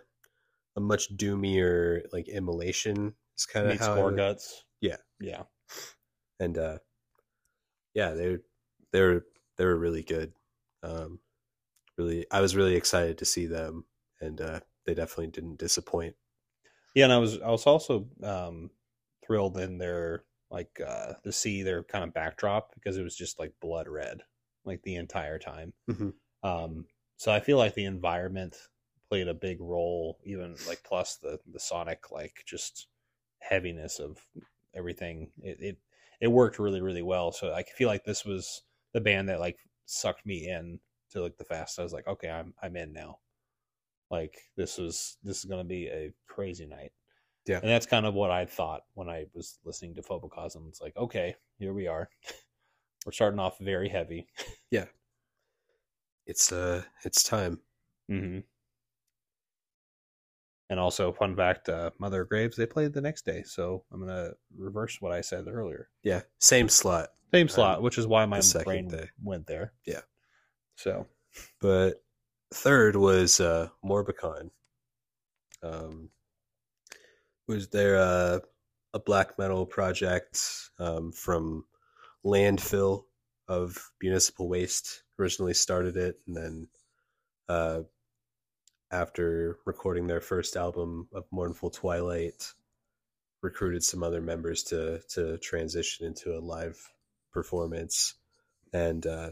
a 0.74 0.80
much 0.80 1.14
doomier 1.14 2.00
like 2.10 2.28
immolation 2.28 3.12
is 3.36 3.44
kind 3.44 3.70
of 3.70 3.78
how 3.78 4.02
would- 4.02 4.16
Guts. 4.16 4.64
Yeah. 4.80 4.96
Yeah. 5.20 5.42
and 6.40 6.56
uh 6.56 6.78
yeah 7.92 8.12
they 8.12 8.38
they 8.90 9.02
were 9.02 9.26
they 9.58 9.66
were 9.66 9.76
really 9.76 10.02
good 10.02 10.32
um 10.82 11.18
really 11.98 12.24
i 12.30 12.40
was 12.40 12.56
really 12.56 12.74
excited 12.76 13.18
to 13.18 13.24
see 13.26 13.44
them 13.46 13.84
and 14.20 14.40
uh 14.40 14.60
they 14.86 14.94
definitely 14.94 15.28
didn't 15.28 15.56
disappoint 15.58 16.16
Yeah, 16.94 17.04
and 17.04 17.12
I 17.12 17.18
was 17.18 17.40
I 17.40 17.50
was 17.50 17.66
also 17.66 18.08
um 18.22 18.70
thrilled 19.24 19.56
in 19.58 19.78
their 19.78 20.24
like 20.50 20.80
uh 20.80 21.14
to 21.24 21.32
see 21.32 21.62
their 21.62 21.84
kind 21.84 22.04
of 22.04 22.14
backdrop 22.14 22.74
because 22.74 22.96
it 22.96 23.02
was 23.02 23.16
just 23.16 23.38
like 23.38 23.54
blood 23.60 23.88
red 23.88 24.22
like 24.64 24.82
the 24.82 24.96
entire 24.96 25.38
time. 25.38 25.74
Mhm. 25.86 26.10
Um 26.42 26.86
so 27.18 27.32
I 27.32 27.40
feel 27.40 27.58
like 27.58 27.74
the 27.74 27.86
environment 27.86 28.56
played 29.08 29.28
a 29.28 29.34
big 29.34 29.60
role 29.60 30.20
even 30.24 30.56
like 30.68 30.82
plus 30.84 31.18
the 31.18 31.40
the 31.46 31.60
sonic 31.60 32.10
like 32.12 32.44
just 32.46 32.88
heaviness 33.40 34.00
of 34.00 34.26
everything. 34.74 35.32
It 35.42 35.60
it 35.60 35.78
it 36.20 36.28
worked 36.28 36.58
really 36.58 36.82
really 36.82 37.02
well. 37.02 37.32
So 37.32 37.54
I 37.54 37.64
feel 37.64 37.88
like 37.88 38.04
this 38.04 38.24
was 38.24 38.64
the 38.94 39.00
band 39.02 39.28
that 39.30 39.40
like 39.40 39.60
sucked 39.86 40.26
me 40.26 40.48
in 40.48 40.80
to 41.10 41.22
like 41.22 41.38
the 41.38 41.44
fast. 41.44 41.78
I 41.78 41.82
was 41.84 41.92
like, 41.92 42.08
okay, 42.08 42.30
I'm 42.30 42.54
I'm 42.62 42.76
in 42.76 42.92
now. 42.92 43.20
Like 44.10 44.38
this 44.56 44.78
was 44.78 45.18
this 45.22 45.38
is 45.38 45.44
gonna 45.44 45.64
be 45.64 45.86
a 45.88 46.12
crazy 46.26 46.66
night. 46.66 46.92
Yeah. 47.46 47.60
And 47.60 47.70
that's 47.70 47.86
kind 47.86 48.06
of 48.06 48.14
what 48.14 48.30
I 48.30 48.44
thought 48.44 48.82
when 48.94 49.08
I 49.08 49.26
was 49.34 49.58
listening 49.64 49.94
to 49.94 50.02
Phobocosm. 50.02 50.68
It's 50.68 50.82
like, 50.82 50.96
okay, 50.96 51.34
here 51.58 51.72
we 51.72 51.86
are. 51.86 52.08
We're 53.06 53.12
starting 53.12 53.40
off 53.40 53.58
very 53.58 53.88
heavy. 53.88 54.28
Yeah. 54.70 54.84
It's 56.26 56.52
uh 56.52 56.82
it's 57.04 57.22
time 57.22 57.60
Mm-hmm. 58.10 58.40
And 60.70 60.80
also, 60.80 61.12
fun 61.12 61.34
fact: 61.34 61.68
uh, 61.68 61.90
Mother 61.98 62.22
of 62.22 62.28
Graves 62.28 62.56
they 62.56 62.66
played 62.66 62.92
the 62.92 63.00
next 63.00 63.24
day, 63.24 63.42
so 63.42 63.84
I'm 63.92 64.00
gonna 64.00 64.32
reverse 64.56 65.00
what 65.00 65.12
I 65.12 65.22
said 65.22 65.46
earlier. 65.48 65.88
Yeah, 66.02 66.22
same 66.40 66.68
slot. 66.68 67.08
Same 67.32 67.48
slot, 67.48 67.82
which 67.82 67.98
is 67.98 68.06
why 68.06 68.24
my 68.26 68.40
second 68.40 68.64
brain 68.64 68.88
day. 68.88 69.08
went 69.22 69.46
there. 69.46 69.72
Yeah. 69.86 70.00
So 70.76 71.06
But 71.60 72.02
third 72.52 72.96
was 72.96 73.40
uh, 73.40 73.68
Morbikon. 73.84 74.50
Um, 75.62 76.10
was 77.46 77.68
there 77.68 77.96
a, 77.96 78.40
a 78.94 78.98
black 78.98 79.38
metal 79.38 79.66
project 79.66 80.40
um, 80.78 81.12
from 81.12 81.64
Landphil 82.24 83.04
of 83.48 83.90
municipal 84.00 84.48
waste? 84.48 85.02
Originally 85.18 85.54
started 85.54 85.96
it, 85.96 86.20
and 86.26 86.36
then 86.36 86.68
uh, 87.48 87.80
after 88.90 89.58
recording 89.66 90.06
their 90.06 90.20
first 90.20 90.56
album 90.56 91.08
of 91.12 91.24
Mournful 91.32 91.70
Twilight, 91.70 92.52
recruited 93.42 93.82
some 93.82 94.02
other 94.02 94.20
members 94.20 94.62
to 94.64 95.00
to 95.10 95.38
transition 95.38 96.06
into 96.06 96.36
a 96.36 96.40
live 96.40 96.78
performance, 97.32 98.14
and 98.72 99.04
uh, 99.06 99.30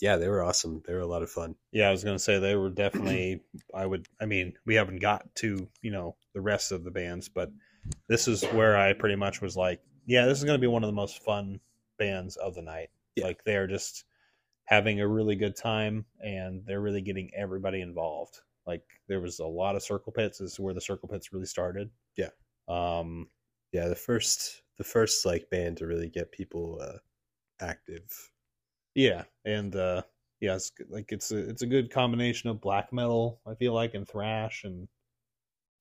yeah, 0.00 0.16
they 0.16 0.28
were 0.28 0.42
awesome. 0.42 0.82
They 0.86 0.94
were 0.94 1.00
a 1.00 1.06
lot 1.06 1.22
of 1.22 1.30
fun. 1.30 1.56
yeah, 1.72 1.88
I 1.88 1.90
was 1.90 2.04
gonna 2.04 2.18
say 2.18 2.38
they 2.38 2.56
were 2.56 2.70
definitely. 2.84 3.42
I 3.74 3.86
would. 3.86 4.06
I 4.20 4.26
mean, 4.26 4.54
we 4.64 4.74
haven't 4.74 5.00
got 5.00 5.34
to 5.36 5.68
you 5.82 5.90
know 5.90 6.16
the 6.34 6.40
rest 6.40 6.72
of 6.72 6.84
the 6.84 6.90
bands, 6.90 7.28
but 7.28 7.50
this 8.08 8.28
is 8.28 8.44
where 8.46 8.76
I 8.76 8.92
pretty 8.92 9.16
much 9.16 9.40
was 9.40 9.56
like, 9.56 9.80
yeah, 10.06 10.26
this 10.26 10.38
is 10.38 10.44
gonna 10.44 10.58
be 10.58 10.66
one 10.66 10.84
of 10.84 10.88
the 10.88 10.94
most 10.94 11.22
fun 11.22 11.60
bands 11.98 12.36
of 12.36 12.54
the 12.54 12.62
night. 12.62 12.90
Yeah. 13.16 13.24
Like 13.26 13.42
they're 13.44 13.66
just 13.66 14.04
having 14.64 15.00
a 15.00 15.08
really 15.08 15.36
good 15.36 15.56
time, 15.56 16.04
and 16.20 16.62
they're 16.66 16.80
really 16.80 17.02
getting 17.02 17.30
everybody 17.36 17.80
involved. 17.80 18.40
Like 18.66 18.84
there 19.08 19.20
was 19.20 19.38
a 19.38 19.46
lot 19.46 19.76
of 19.76 19.82
circle 19.82 20.12
pits. 20.12 20.38
This 20.38 20.52
is 20.52 20.60
where 20.60 20.74
the 20.74 20.80
circle 20.80 21.08
pits 21.08 21.32
really 21.32 21.46
started. 21.46 21.90
Yeah. 22.16 22.30
Um. 22.68 23.28
Yeah, 23.72 23.88
the 23.88 23.96
first 23.96 24.62
the 24.78 24.84
first 24.84 25.26
like 25.26 25.50
band 25.50 25.78
to 25.78 25.86
really 25.86 26.08
get 26.08 26.30
people 26.32 26.78
uh, 26.80 26.98
active. 27.60 28.30
Yeah, 28.98 29.22
and 29.44 29.76
uh 29.76 30.02
yeah, 30.40 30.56
it's 30.56 30.72
like 30.88 31.12
it's 31.12 31.30
a 31.30 31.38
it's 31.48 31.62
a 31.62 31.66
good 31.66 31.88
combination 31.88 32.50
of 32.50 32.60
black 32.60 32.92
metal, 32.92 33.40
I 33.46 33.54
feel 33.54 33.72
like, 33.72 33.94
and 33.94 34.08
thrash 34.08 34.64
and 34.64 34.88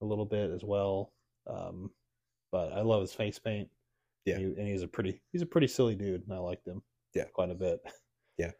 a 0.04 0.06
little 0.06 0.26
bit 0.26 0.52
as 0.52 0.64
well. 0.64 1.12
Um 1.48 1.90
but 2.52 2.74
I 2.74 2.82
love 2.82 3.02
his 3.02 3.14
face 3.14 3.40
paint. 3.40 3.70
Yeah. 4.26 4.36
And, 4.36 4.46
he- 4.56 4.62
and 4.62 4.68
he's 4.70 4.84
a 4.84 4.88
pretty 4.88 5.20
he's 5.32 5.42
a 5.42 5.48
pretty 5.48 5.66
silly 5.66 5.96
dude 5.96 6.26
and 6.28 6.32
I 6.34 6.38
liked 6.38 6.68
him. 6.68 6.84
Yeah. 7.16 7.24
Quite 7.34 7.50
a 7.50 7.56
bit. 7.56 7.80
Yeah, 8.38 8.52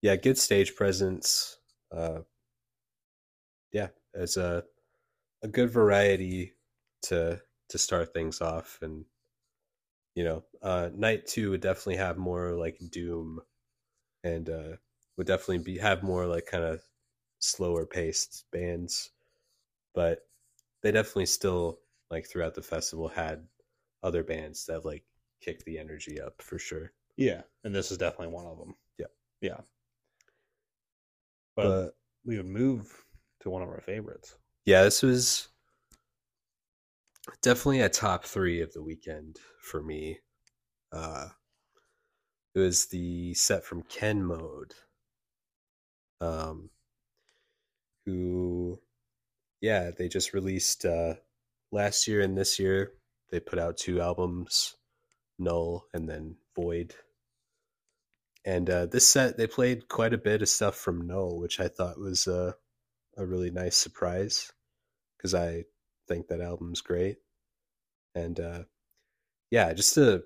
yeah, 0.00 0.16
good 0.16 0.38
stage 0.38 0.74
presence. 0.74 1.58
Uh, 1.94 2.20
yeah, 3.72 3.88
it's 4.14 4.38
a 4.38 4.64
a 5.42 5.48
good 5.48 5.70
variety 5.70 6.54
to 7.02 7.38
to 7.68 7.78
start 7.78 8.14
things 8.14 8.40
off, 8.40 8.78
and 8.80 9.04
you 10.14 10.24
know, 10.24 10.44
uh, 10.62 10.90
night 10.94 11.26
two 11.26 11.50
would 11.50 11.60
definitely 11.60 11.96
have 11.96 12.16
more 12.16 12.52
like 12.52 12.78
doom, 12.90 13.40
and 14.22 14.48
uh, 14.48 14.76
would 15.16 15.26
definitely 15.26 15.58
be 15.58 15.78
have 15.78 16.02
more 16.02 16.26
like 16.26 16.46
kind 16.46 16.64
of 16.64 16.80
slower 17.38 17.84
paced 17.86 18.44
bands, 18.52 19.10
but 19.94 20.20
they 20.82 20.90
definitely 20.92 21.26
still 21.26 21.80
like 22.10 22.26
throughout 22.26 22.54
the 22.54 22.62
festival 22.62 23.08
had 23.08 23.46
other 24.02 24.22
bands 24.22 24.66
that 24.66 24.84
like 24.84 25.04
kicked 25.40 25.64
the 25.64 25.78
energy 25.78 26.20
up 26.20 26.40
for 26.40 26.58
sure. 26.58 26.92
Yeah. 27.16 27.42
And 27.64 27.74
this 27.74 27.90
is 27.90 27.98
definitely 27.98 28.34
one 28.34 28.46
of 28.46 28.58
them. 28.58 28.74
Yeah. 28.98 29.06
Yeah. 29.40 29.60
But, 31.56 31.64
But 31.64 31.96
we 32.24 32.36
would 32.36 32.46
move 32.46 32.92
to 33.40 33.50
one 33.50 33.62
of 33.62 33.68
our 33.68 33.80
favorites. 33.80 34.36
yeah, 34.64 34.82
this 34.82 35.02
was 35.02 35.48
definitely 37.42 37.80
a 37.80 37.88
top 37.88 38.24
three 38.24 38.60
of 38.60 38.72
the 38.72 38.82
weekend 38.82 39.38
for 39.60 39.82
me. 39.82 40.18
Uh, 40.92 41.28
it 42.54 42.58
was 42.58 42.86
the 42.86 43.34
set 43.34 43.64
from 43.64 43.82
Ken 43.82 44.24
Mode, 44.24 44.74
um, 46.20 46.70
who, 48.06 48.78
yeah, 49.60 49.90
they 49.96 50.08
just 50.08 50.34
released 50.34 50.84
uh, 50.84 51.14
last 51.72 52.06
year 52.06 52.20
and 52.20 52.36
this 52.38 52.58
year. 52.58 52.92
They 53.30 53.40
put 53.40 53.58
out 53.58 53.76
two 53.76 54.00
albums, 54.00 54.76
Null 55.38 55.86
and 55.92 56.08
then 56.08 56.36
Void. 56.54 56.94
And 58.44 58.68
uh, 58.68 58.86
this 58.86 59.08
set, 59.08 59.36
they 59.36 59.46
played 59.46 59.88
quite 59.88 60.12
a 60.12 60.18
bit 60.18 60.42
of 60.42 60.48
stuff 60.48 60.76
from 60.76 61.06
Null, 61.06 61.40
which 61.40 61.58
I 61.58 61.68
thought 61.68 61.98
was 61.98 62.28
uh, 62.28 62.52
a 63.16 63.26
really 63.26 63.50
nice 63.50 63.76
surprise 63.76 64.52
because 65.16 65.34
I 65.34 65.64
think 66.08 66.28
that 66.28 66.40
album's 66.40 66.80
great. 66.80 67.18
And 68.14 68.38
uh, 68.38 68.64
yeah, 69.50 69.72
just 69.72 69.96
a 69.96 70.24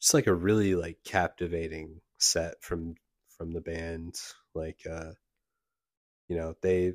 just 0.00 0.14
like 0.14 0.26
a 0.26 0.34
really 0.34 0.74
like 0.74 0.98
captivating 1.04 2.00
set 2.18 2.62
from 2.62 2.94
from 3.36 3.52
the 3.52 3.60
band. 3.60 4.16
Like 4.54 4.80
uh, 4.90 5.12
you 6.28 6.36
know, 6.36 6.54
they 6.62 6.94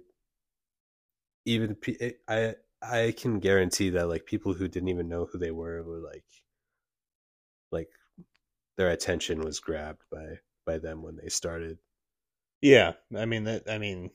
even 1.46 1.78
I 2.28 2.56
I 2.82 3.14
can 3.18 3.40
guarantee 3.40 3.92
that 3.92 4.08
like 4.08 4.26
people 4.26 4.54
who 4.54 4.68
didn't 4.68 4.90
even 4.90 5.08
know 5.08 5.26
who 5.26 5.38
they 5.38 5.52
were 5.52 5.84
were 5.84 6.00
like 6.00 6.26
like 7.72 7.90
their 8.78 8.90
attention 8.90 9.42
was 9.42 9.60
grabbed 9.60 10.04
by 10.12 10.40
by 10.66 10.78
them 10.78 11.04
when 11.04 11.18
they 11.18 11.30
started. 11.30 11.78
Yeah, 12.62 12.94
I 13.16 13.26
mean 13.26 13.44
that. 13.46 13.70
I 13.70 13.78
mean, 13.78 14.12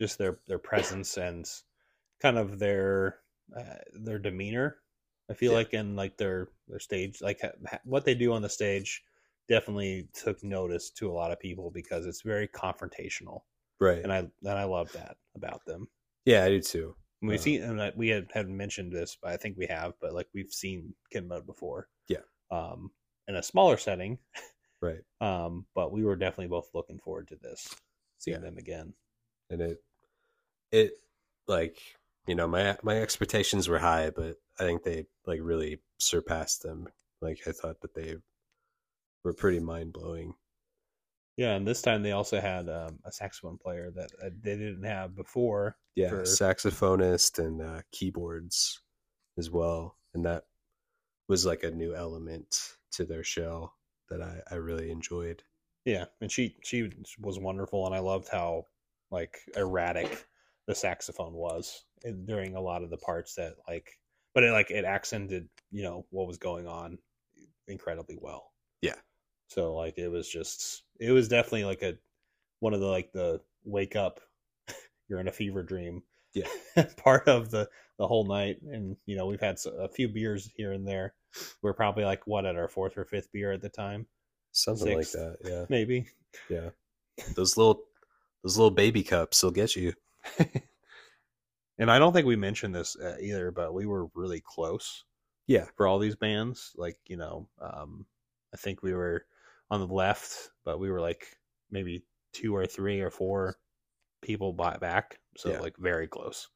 just 0.00 0.18
their 0.18 0.38
their 0.46 0.58
presence 0.58 1.16
and 1.16 1.48
kind 2.20 2.38
of 2.38 2.58
their 2.58 3.18
uh, 3.54 3.76
their 3.94 4.18
demeanor. 4.18 4.78
I 5.30 5.34
feel 5.34 5.52
Yeah. 5.52 5.58
like 5.58 5.74
in 5.74 5.96
like 5.96 6.16
their 6.16 6.48
their 6.68 6.78
stage, 6.78 7.20
like 7.20 7.40
ha- 7.40 7.50
ha- 7.66 7.80
what 7.84 8.04
they 8.04 8.14
do 8.14 8.32
on 8.32 8.42
the 8.42 8.48
stage, 8.48 9.02
definitely 9.48 10.08
took 10.14 10.42
notice 10.42 10.90
to 10.92 11.10
a 11.10 11.12
lot 11.12 11.32
of 11.32 11.40
people 11.40 11.70
because 11.70 12.06
it's 12.06 12.22
very 12.22 12.48
confrontational, 12.48 13.42
Right. 13.80 14.02
and 14.02 14.12
I 14.12 14.18
and 14.18 14.32
I 14.58 14.64
love 14.64 14.90
that 14.92 15.16
about 15.34 15.64
them. 15.66 15.88
yeah, 16.24 16.44
I 16.44 16.48
do 16.48 16.60
too. 16.60 16.96
And 17.22 17.30
We've 17.30 17.40
Uh, 17.40 17.42
seen, 17.42 17.62
and 17.62 17.92
we 17.96 18.08
had 18.08 18.28
had 18.32 18.48
mentioned 18.48 18.92
this, 18.92 19.16
but 19.20 19.32
I 19.32 19.36
think 19.36 19.56
we 19.56 19.66
have, 19.66 19.94
but 20.00 20.12
like 20.14 20.28
we've 20.32 20.52
seen 20.52 20.94
Ken 21.10 21.26
Mode 21.26 21.46
before. 21.46 21.88
Yeah. 22.08 22.22
Um, 22.50 22.92
in 23.28 23.34
a 23.36 23.42
smaller 23.42 23.76
setting, 23.76 24.18
Right. 24.80 25.02
um, 25.20 25.66
but 25.74 25.90
we 25.90 26.04
were 26.04 26.14
definitely 26.16 26.48
both 26.48 26.70
looking 26.74 26.98
forward 27.00 27.26
to 27.28 27.36
this, 27.36 27.68
seeing 28.18 28.36
Yeah. 28.36 28.42
them 28.42 28.58
again. 28.58 28.94
and 29.50 29.60
it 29.60 29.84
it 30.72 31.00
like 31.48 31.80
you 32.26 32.34
know 32.34 32.46
my 32.48 32.76
my 32.82 33.00
expectations 33.00 33.68
were 33.68 33.78
high 33.78 34.10
but 34.10 34.36
i 34.58 34.62
think 34.64 34.82
they 34.82 35.06
like 35.26 35.40
really 35.42 35.80
surpassed 35.98 36.62
them 36.62 36.88
like 37.20 37.40
i 37.46 37.52
thought 37.52 37.80
that 37.80 37.94
they 37.94 38.16
were 39.24 39.34
pretty 39.34 39.60
mind-blowing 39.60 40.34
Yeah, 41.36 41.54
and 41.54 41.66
this 41.66 41.82
time 41.82 42.02
they 42.02 42.12
also 42.12 42.40
had 42.40 42.68
um, 42.68 42.98
a 43.04 43.12
saxophone 43.12 43.58
player 43.58 43.90
that 43.90 44.10
uh, 44.22 44.30
they 44.40 44.56
didn't 44.56 44.84
have 44.84 45.14
before. 45.14 45.76
yeah 45.94 46.10
For- 46.10 46.24
saxophonist 46.24 47.38
and 47.38 47.60
uh, 47.62 47.82
keyboards 47.92 48.80
as 49.38 49.50
well 49.50 49.98
and 50.14 50.24
that 50.24 50.44
was 51.28 51.46
like 51.46 51.62
a 51.62 51.70
new 51.70 51.94
element 51.94 52.76
to 52.92 53.04
their 53.04 53.24
show 53.24 53.72
that 54.08 54.22
i 54.22 54.40
i 54.50 54.54
really 54.56 54.90
enjoyed 54.90 55.42
Yeah, 55.84 56.06
and 56.20 56.30
she 56.30 56.56
she 56.62 56.90
was 57.20 57.38
wonderful, 57.38 57.86
and 57.86 57.94
I 57.94 58.00
loved 58.00 58.28
how 58.28 58.64
like 59.10 59.38
erratic 59.56 60.26
the 60.66 60.74
saxophone 60.74 61.34
was 61.34 61.84
during 62.24 62.56
a 62.56 62.60
lot 62.60 62.82
of 62.82 62.90
the 62.90 62.96
parts 62.98 63.34
that 63.34 63.54
like, 63.68 63.90
but 64.34 64.44
it 64.44 64.52
like 64.52 64.70
it 64.70 64.84
accented 64.84 65.48
you 65.70 65.82
know 65.82 66.06
what 66.10 66.26
was 66.26 66.38
going 66.38 66.66
on 66.66 66.98
incredibly 67.68 68.18
well. 68.20 68.52
Yeah. 68.82 68.96
So 69.48 69.74
like 69.74 69.98
it 69.98 70.08
was 70.08 70.28
just 70.28 70.82
it 71.00 71.12
was 71.12 71.28
definitely 71.28 71.64
like 71.64 71.82
a 71.82 71.96
one 72.60 72.74
of 72.74 72.80
the 72.80 72.86
like 72.86 73.12
the 73.12 73.40
wake 73.64 73.96
up 73.96 74.20
you're 75.08 75.20
in 75.20 75.28
a 75.28 75.32
fever 75.32 75.62
dream 75.62 76.02
Yeah. 76.34 76.48
part 76.96 77.28
of 77.28 77.50
the 77.50 77.68
the 77.98 78.06
whole 78.06 78.26
night 78.26 78.60
and 78.62 78.96
you 79.06 79.16
know 79.16 79.26
we've 79.26 79.40
had 79.40 79.58
a 79.78 79.88
few 79.88 80.08
beers 80.08 80.50
here 80.54 80.72
and 80.72 80.86
there 80.86 81.14
we're 81.62 81.72
probably 81.72 82.04
like 82.04 82.26
what 82.26 82.44
at 82.44 82.56
our 82.56 82.68
fourth 82.68 82.96
or 82.98 83.04
fifth 83.04 83.32
beer 83.32 83.52
at 83.52 83.62
the 83.62 83.68
time 83.68 84.06
something 84.52 84.98
Sixth. 84.98 85.14
like 85.14 85.24
that 85.24 85.50
yeah 85.50 85.64
maybe 85.70 86.06
yeah 86.50 86.70
those 87.34 87.56
little 87.56 87.84
those 88.42 88.58
little 88.58 88.70
baby 88.70 89.02
cups 89.02 89.42
will 89.42 89.50
get 89.50 89.76
you 89.76 89.94
and 91.78 91.90
I 91.90 91.98
don't 91.98 92.12
think 92.12 92.26
we 92.26 92.36
mentioned 92.36 92.74
this 92.74 92.96
uh, 92.96 93.16
either, 93.20 93.50
but 93.50 93.74
we 93.74 93.86
were 93.86 94.06
really 94.14 94.40
close 94.40 95.04
yeah 95.46 95.66
for 95.76 95.86
all 95.86 95.98
these 95.98 96.16
bands. 96.16 96.72
Like, 96.76 96.98
you 97.06 97.16
know, 97.16 97.48
um, 97.60 98.06
I 98.52 98.56
think 98.56 98.82
we 98.82 98.94
were 98.94 99.26
on 99.70 99.80
the 99.80 99.92
left, 99.92 100.50
but 100.64 100.78
we 100.78 100.90
were 100.90 101.00
like 101.00 101.38
maybe 101.70 102.04
two 102.32 102.54
or 102.54 102.66
three 102.66 103.00
or 103.00 103.10
four 103.10 103.56
people 104.22 104.52
bought 104.52 104.80
back. 104.80 105.20
So, 105.36 105.52
Yeah. 105.52 105.60
like, 105.60 105.76
very 105.78 106.08
close. 106.08 106.48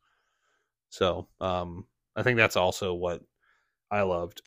So, 0.90 1.28
um, 1.40 1.86
I 2.16 2.22
think 2.22 2.36
that's 2.36 2.56
also 2.56 2.94
what 2.94 3.22
I 3.90 4.02
loved 4.02 4.42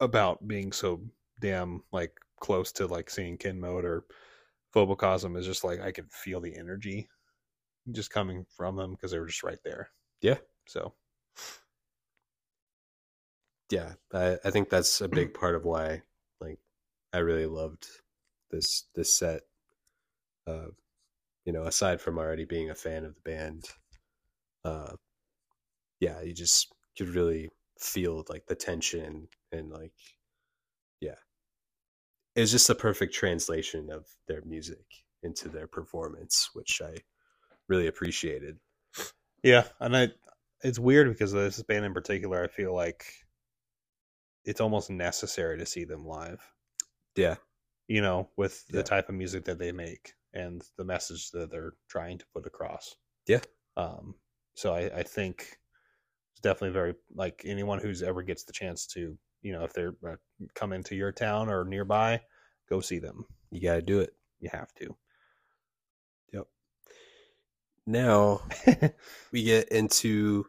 about 0.00 0.46
being 0.48 0.72
so 0.72 1.04
damn 1.40 1.84
like 1.92 2.18
close 2.40 2.72
to 2.72 2.86
like 2.86 3.10
seeing 3.10 3.38
Ken 3.38 3.60
Mode 3.60 3.84
or 3.84 4.06
Phobocosm 4.74 5.36
is 5.36 5.46
just 5.46 5.64
like 5.64 5.80
I 5.80 5.92
could 5.92 6.12
feel 6.12 6.40
the 6.40 6.56
energy 6.56 7.08
just 7.92 8.10
coming 8.10 8.44
from 8.56 8.76
them 8.76 8.92
because 8.92 9.12
they 9.12 9.18
were 9.18 9.26
just 9.26 9.42
right 9.42 9.58
there. 9.64 9.90
Yeah. 10.20 10.38
So 10.66 10.94
yeah, 13.70 13.94
I, 14.12 14.38
I 14.44 14.50
think 14.50 14.70
that's 14.70 15.00
a 15.00 15.08
big 15.08 15.34
part 15.34 15.54
of 15.54 15.64
why 15.64 16.02
like 16.40 16.58
I 17.12 17.18
really 17.18 17.46
loved 17.46 17.86
this 18.50 18.84
this 18.94 19.14
set. 19.14 19.42
Uh, 20.46 20.68
you 21.44 21.52
know, 21.52 21.64
aside 21.64 22.00
from 22.00 22.18
already 22.18 22.44
being 22.44 22.70
a 22.70 22.74
fan 22.74 23.04
of 23.04 23.14
the 23.14 23.20
band, 23.20 23.64
uh, 24.64 24.92
yeah, 26.00 26.20
you 26.22 26.32
just 26.32 26.72
could 26.96 27.08
really 27.08 27.50
feel 27.78 28.24
like 28.28 28.46
the 28.46 28.54
tension 28.54 29.28
and 29.52 29.70
like, 29.70 29.92
yeah, 31.00 31.16
it's 32.34 32.50
just 32.50 32.70
a 32.70 32.74
perfect 32.74 33.14
translation 33.14 33.90
of 33.90 34.06
their 34.26 34.42
music 34.44 34.84
into 35.22 35.48
their 35.48 35.66
performance, 35.66 36.50
which 36.54 36.80
I 36.84 36.94
really 37.68 37.86
appreciated. 37.86 38.58
Yeah, 39.42 39.64
and 39.80 39.96
I 39.96 40.08
it's 40.62 40.78
weird 40.78 41.08
because 41.08 41.32
this 41.32 41.62
band 41.62 41.84
in 41.84 41.94
particular, 41.94 42.42
I 42.42 42.48
feel 42.48 42.74
like 42.74 43.04
it's 44.44 44.60
almost 44.60 44.90
necessary 44.90 45.58
to 45.58 45.66
see 45.66 45.84
them 45.84 46.06
live. 46.06 46.40
Yeah, 47.16 47.36
You 47.88 48.00
know, 48.00 48.30
with 48.36 48.66
the 48.68 48.78
Yeah. 48.78 48.82
type 48.82 49.08
of 49.08 49.14
music 49.14 49.44
that 49.46 49.58
they 49.58 49.72
make 49.72 50.14
and 50.32 50.62
the 50.76 50.84
message 50.84 51.30
that 51.32 51.50
they're 51.50 51.74
trying 51.88 52.18
to 52.18 52.26
put 52.34 52.46
across. 52.46 52.94
Yeah. 53.26 53.40
Um. 53.76 54.14
So 54.54 54.74
I, 54.74 54.98
I 54.98 55.02
think 55.04 55.58
it's 56.32 56.40
definitely 56.42 56.72
very 56.74 56.94
like 57.14 57.42
anyone 57.44 57.78
who's 57.80 58.02
ever 58.02 58.22
gets 58.22 58.44
the 58.44 58.52
chance 58.52 58.86
to, 58.88 59.16
you 59.42 59.52
know, 59.52 59.64
if 59.64 59.72
they're 59.72 59.94
uh, 60.06 60.16
come 60.54 60.72
into 60.72 60.94
your 60.96 61.12
town 61.12 61.48
or 61.48 61.64
nearby, 61.64 62.20
go 62.68 62.80
see 62.80 62.98
them. 62.98 63.26
you 63.50 63.60
got 63.60 63.76
to 63.76 63.82
do 63.82 64.00
it. 64.00 64.14
You 64.40 64.50
have 64.52 64.72
to. 64.74 64.96
Now 67.88 68.42
we 69.32 69.44
get 69.44 69.70
into 69.70 70.44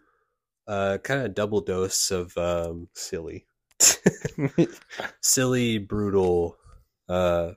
uh 0.67 0.99
kind 1.03 1.21
of 1.25 1.35
double 1.35 1.61
dose 1.61 2.11
of 2.11 2.37
um 2.37 2.89
Silly. 2.93 3.47
silly 5.21 5.77
brutal 5.77 6.57
uh 7.07 7.53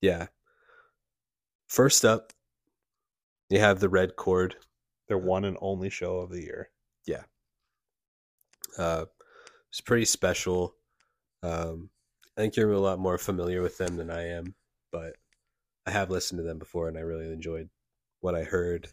yeah 0.00 0.26
first 1.68 2.04
up 2.04 2.32
you 3.50 3.58
have 3.60 3.78
the 3.80 3.88
red 3.88 4.16
Chord, 4.16 4.56
Their 5.08 5.18
one 5.18 5.44
and 5.44 5.58
only 5.60 5.90
show 5.90 6.18
of 6.18 6.30
the 6.30 6.40
year. 6.42 6.70
Yeah. 7.06 7.24
Uh 8.78 9.06
it's 9.70 9.80
pretty 9.80 10.04
special 10.06 10.76
um 11.42 11.90
i 12.38 12.42
think 12.42 12.56
you're 12.56 12.72
a 12.72 12.80
lot 12.80 12.98
more 12.98 13.18
familiar 13.18 13.62
with 13.62 13.78
them 13.78 13.96
than 13.96 14.10
i 14.10 14.22
am 14.28 14.54
but 14.92 15.16
i 15.86 15.90
have 15.92 16.10
listened 16.10 16.38
to 16.38 16.44
them 16.44 16.58
before 16.58 16.88
and 16.88 16.98
i 16.98 17.02
really 17.02 17.32
enjoyed 17.32 17.68
what 18.24 18.34
i 18.34 18.42
heard 18.44 18.88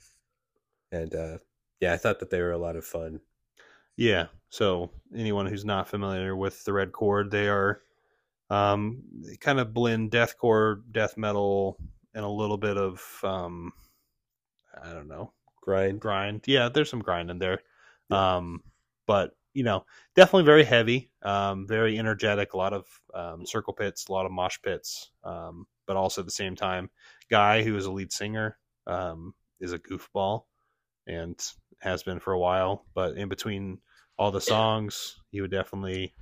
and 0.92 1.16
uh 1.16 1.38
yeah 1.80 1.94
i 1.94 1.98
thought 1.98 2.20
that 2.20 2.30
they 2.30 2.42
were 2.42 2.52
a 2.52 2.58
lot 2.58 2.76
of 2.76 2.86
fun 2.86 3.20
Yeah. 3.98 4.28
So 4.50 4.92
anyone 5.16 5.48
who's 5.48 5.66
not 5.66 5.88
familiar 5.90 6.36
with 6.36 6.64
the 6.66 6.74
Red 6.74 6.92
Chord, 6.94 7.32
they 7.32 7.50
are 7.50 7.82
um, 8.50 9.04
they 9.26 9.38
kind 9.38 9.60
of 9.60 9.74
blend 9.74 10.12
deathcore, 10.12 10.82
death 10.92 11.18
metal, 11.18 11.78
and 12.16 12.26
a 12.26 12.30
little 12.30 12.58
bit 12.58 12.78
of 12.78 13.02
um, 13.24 13.74
I 14.82 14.94
don't 14.94 15.08
know 15.08 15.34
grind 15.62 16.00
grind. 16.00 16.44
Yeah, 16.48 16.70
there's 16.70 16.90
some 16.90 17.02
grind 17.02 17.30
in 17.30 17.40
there, 17.40 17.62
um, 18.10 18.64
but 19.08 19.32
you 19.54 19.64
know, 19.64 19.86
definitely 20.16 20.46
very 20.46 20.64
heavy, 20.64 21.12
um, 21.24 21.68
very 21.68 22.00
energetic. 22.00 22.54
A 22.54 22.58
lot 22.58 22.74
of 22.74 22.86
um, 23.14 23.46
circle 23.46 23.74
pits, 23.74 24.08
a 24.08 24.14
lot 24.14 24.26
of 24.26 24.32
mosh 24.32 24.58
pits, 24.64 25.12
um, 25.24 25.66
but 25.88 25.98
also 25.98 26.22
at 26.22 26.26
the 26.26 26.32
same 26.32 26.56
time, 26.56 26.90
guy 27.30 27.64
who 27.64 27.76
is 27.76 27.86
a 27.86 27.92
lead 27.92 28.12
singer 28.14 28.58
um, 28.88 29.34
is 29.60 29.74
a 29.74 29.80
goofball 29.80 30.44
and 31.08 31.40
has 31.80 32.04
been 32.04 32.20
for 32.20 32.34
a 32.34 32.40
while. 32.40 32.86
But 32.94 33.18
in 33.18 33.30
between 33.30 33.80
all 34.18 34.32
the 34.32 34.42
songs, 34.42 35.16
he 35.32 35.42
would 35.42 35.52
definitely 35.52 36.14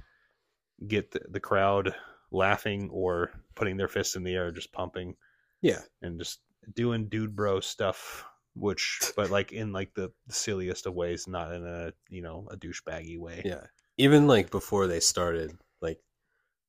get 0.87 1.11
the, 1.11 1.21
the 1.29 1.39
crowd 1.39 1.93
laughing 2.31 2.89
or 2.91 3.31
putting 3.55 3.77
their 3.77 3.87
fists 3.87 4.15
in 4.15 4.23
the 4.23 4.35
air, 4.35 4.51
just 4.51 4.71
pumping 4.71 5.15
yeah 5.61 5.81
and 6.01 6.17
just 6.17 6.39
doing 6.73 7.09
dude 7.09 7.35
bro 7.35 7.59
stuff. 7.59 8.25
Which, 8.55 8.99
but 9.15 9.29
like 9.29 9.53
in 9.53 9.71
like 9.71 9.93
the 9.93 10.11
silliest 10.29 10.85
of 10.85 10.93
ways, 10.93 11.27
not 11.27 11.53
in 11.53 11.65
a 11.65 11.93
you 12.09 12.21
know 12.21 12.47
a 12.51 12.57
douchebaggy 12.57 13.17
way. 13.17 13.43
Yeah. 13.45 13.65
Even 13.97 14.27
like 14.27 14.49
before 14.49 14.87
they 14.87 14.99
started, 14.99 15.57
like 15.81 15.99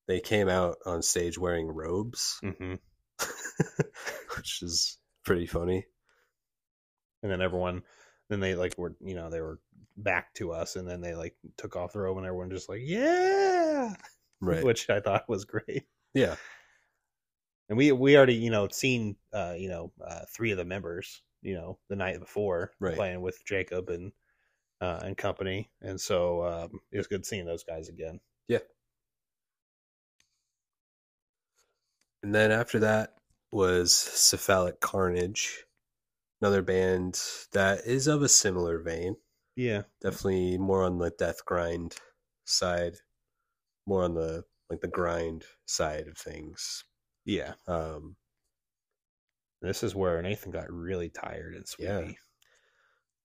they 0.06 0.20
came 0.20 0.48
out 0.48 0.76
on 0.84 1.02
stage 1.02 1.38
wearing 1.38 1.66
robes, 1.66 2.38
hmm 2.42 2.74
which 4.36 4.62
is 4.62 4.98
pretty 5.24 5.46
funny. 5.46 5.86
And 7.22 7.30
then 7.30 7.40
everyone, 7.42 7.82
then 8.28 8.40
they 8.40 8.54
like 8.54 8.76
were 8.78 8.94
you 9.00 9.14
know 9.14 9.28
they 9.30 9.40
were 9.40 9.58
back 9.96 10.32
to 10.34 10.52
us, 10.52 10.76
and 10.76 10.88
then 10.88 11.00
they 11.00 11.14
like 11.14 11.36
took 11.56 11.76
off 11.76 11.92
the 11.92 12.00
robe, 12.00 12.16
and 12.18 12.26
everyone 12.26 12.50
just 12.50 12.68
like 12.68 12.80
yeah, 12.84 13.92
Right. 14.40 14.64
which 14.64 14.88
I 14.88 15.00
thought 15.00 15.28
was 15.28 15.44
great. 15.44 15.84
yeah. 16.14 16.36
and 17.68 17.76
we 17.78 17.92
we 17.92 18.16
already 18.16 18.34
you 18.34 18.50
know 18.50 18.68
seen 18.68 19.16
uh 19.32 19.54
you 19.56 19.68
know 19.68 19.92
uh 20.04 20.20
three 20.34 20.50
of 20.50 20.56
the 20.58 20.64
members 20.64 21.22
you 21.42 21.54
know 21.54 21.78
the 21.88 21.94
night 21.96 22.18
before 22.18 22.72
Right. 22.80 22.96
playing 22.96 23.20
with 23.20 23.44
jacob 23.46 23.88
and 23.90 24.10
uh 24.80 25.00
and 25.04 25.16
company 25.16 25.70
and 25.80 26.00
so 26.00 26.44
um 26.44 26.80
it 26.90 26.96
was 26.98 27.06
good 27.06 27.24
seeing 27.24 27.46
those 27.46 27.62
guys 27.62 27.88
again 27.88 28.18
Yeah. 28.48 28.58
And 32.22 32.34
then 32.34 32.50
after 32.50 32.80
that 32.80 33.14
was 33.52 33.92
Cephalic 33.94 34.80
Carnage, 34.80 35.64
another 36.40 36.62
band 36.62 37.20
that 37.52 37.80
is 37.86 38.06
of 38.06 38.22
a 38.22 38.28
similar 38.28 38.78
vein. 38.80 39.16
yeah 39.56 39.82
Definitely 40.00 40.58
more 40.58 40.84
on 40.84 40.98
the 40.98 41.10
death 41.18 41.44
grind 41.44 41.96
side, 42.44 42.94
more 43.86 44.04
on 44.04 44.14
the 44.14 44.44
like 44.70 44.80
the 44.80 44.88
grind 44.88 45.44
side 45.66 46.06
of 46.06 46.16
things. 46.16 46.84
yeah 47.24 47.54
Um, 47.66 48.16
this 49.62 49.82
is 49.82 49.94
where 49.94 50.22
nathan 50.22 50.50
got 50.52 50.70
really 50.72 51.10
tired 51.10 51.54
and 51.54 51.66
sweaty 51.66 52.06
Yeah. 52.06 52.12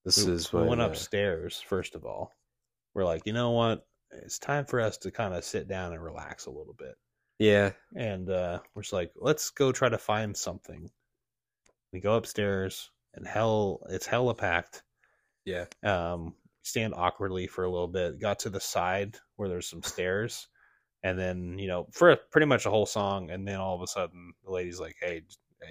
this 0.04 0.26
we, 0.26 0.32
is 0.34 0.52
we 0.52 0.60
when 0.60 0.70
went 0.70 0.82
uh, 0.82 0.86
upstairs 0.86 1.62
first 1.62 1.96
of 1.96 2.04
all 2.04 2.32
we're 2.94 3.06
like 3.06 3.22
you 3.26 3.34
know 3.34 3.52
what 3.52 3.86
it's 4.12 4.40
time 4.40 4.66
for 4.66 4.80
us 4.82 4.98
to 5.00 5.12
kind 5.12 5.34
of 5.34 5.44
sit 5.46 5.68
down 5.68 5.94
and 5.94 6.04
relax 6.04 6.46
a 6.48 6.52
little 6.52 6.76
bit 6.78 6.96
yeah, 7.40 7.72
and 7.96 8.30
uh 8.30 8.60
we're 8.74 8.84
just 8.84 8.94
like 8.94 9.12
let's 9.16 9.50
go 9.50 9.72
try 9.72 9.90
to 9.90 9.98
find 9.98 10.36
something. 10.36 10.90
We 11.94 12.00
go 12.00 12.16
upstairs 12.16 12.92
and 13.14 13.28
hell 13.28 13.82
it's 13.90 14.06
hella 14.06 14.36
packed. 14.36 14.84
Yeah, 15.46 15.66
um 15.84 16.36
stand 16.64 16.94
awkwardly 16.96 17.48
for 17.48 17.64
a 17.64 17.70
little 17.70 17.88
bit 17.88 18.20
got 18.20 18.40
to 18.40 18.50
the 18.50 18.60
side 18.60 19.18
where 19.36 19.48
there's 19.48 19.70
some 19.70 19.84
stairs 19.84 20.48
and 21.04 21.18
then 21.18 21.60
you 21.60 21.68
know 21.68 21.88
for 21.92 22.16
pretty 22.32 22.48
much 22.48 22.66
a 22.66 22.70
whole 22.72 22.88
song 22.88 23.30
and 23.30 23.48
then 23.48 23.60
all 23.60 23.76
of 23.76 23.84
a 23.84 23.88
sudden 23.88 24.34
the 24.44 24.52
lady's 24.52 24.80
like 24.80 24.96
hey 25.00 25.22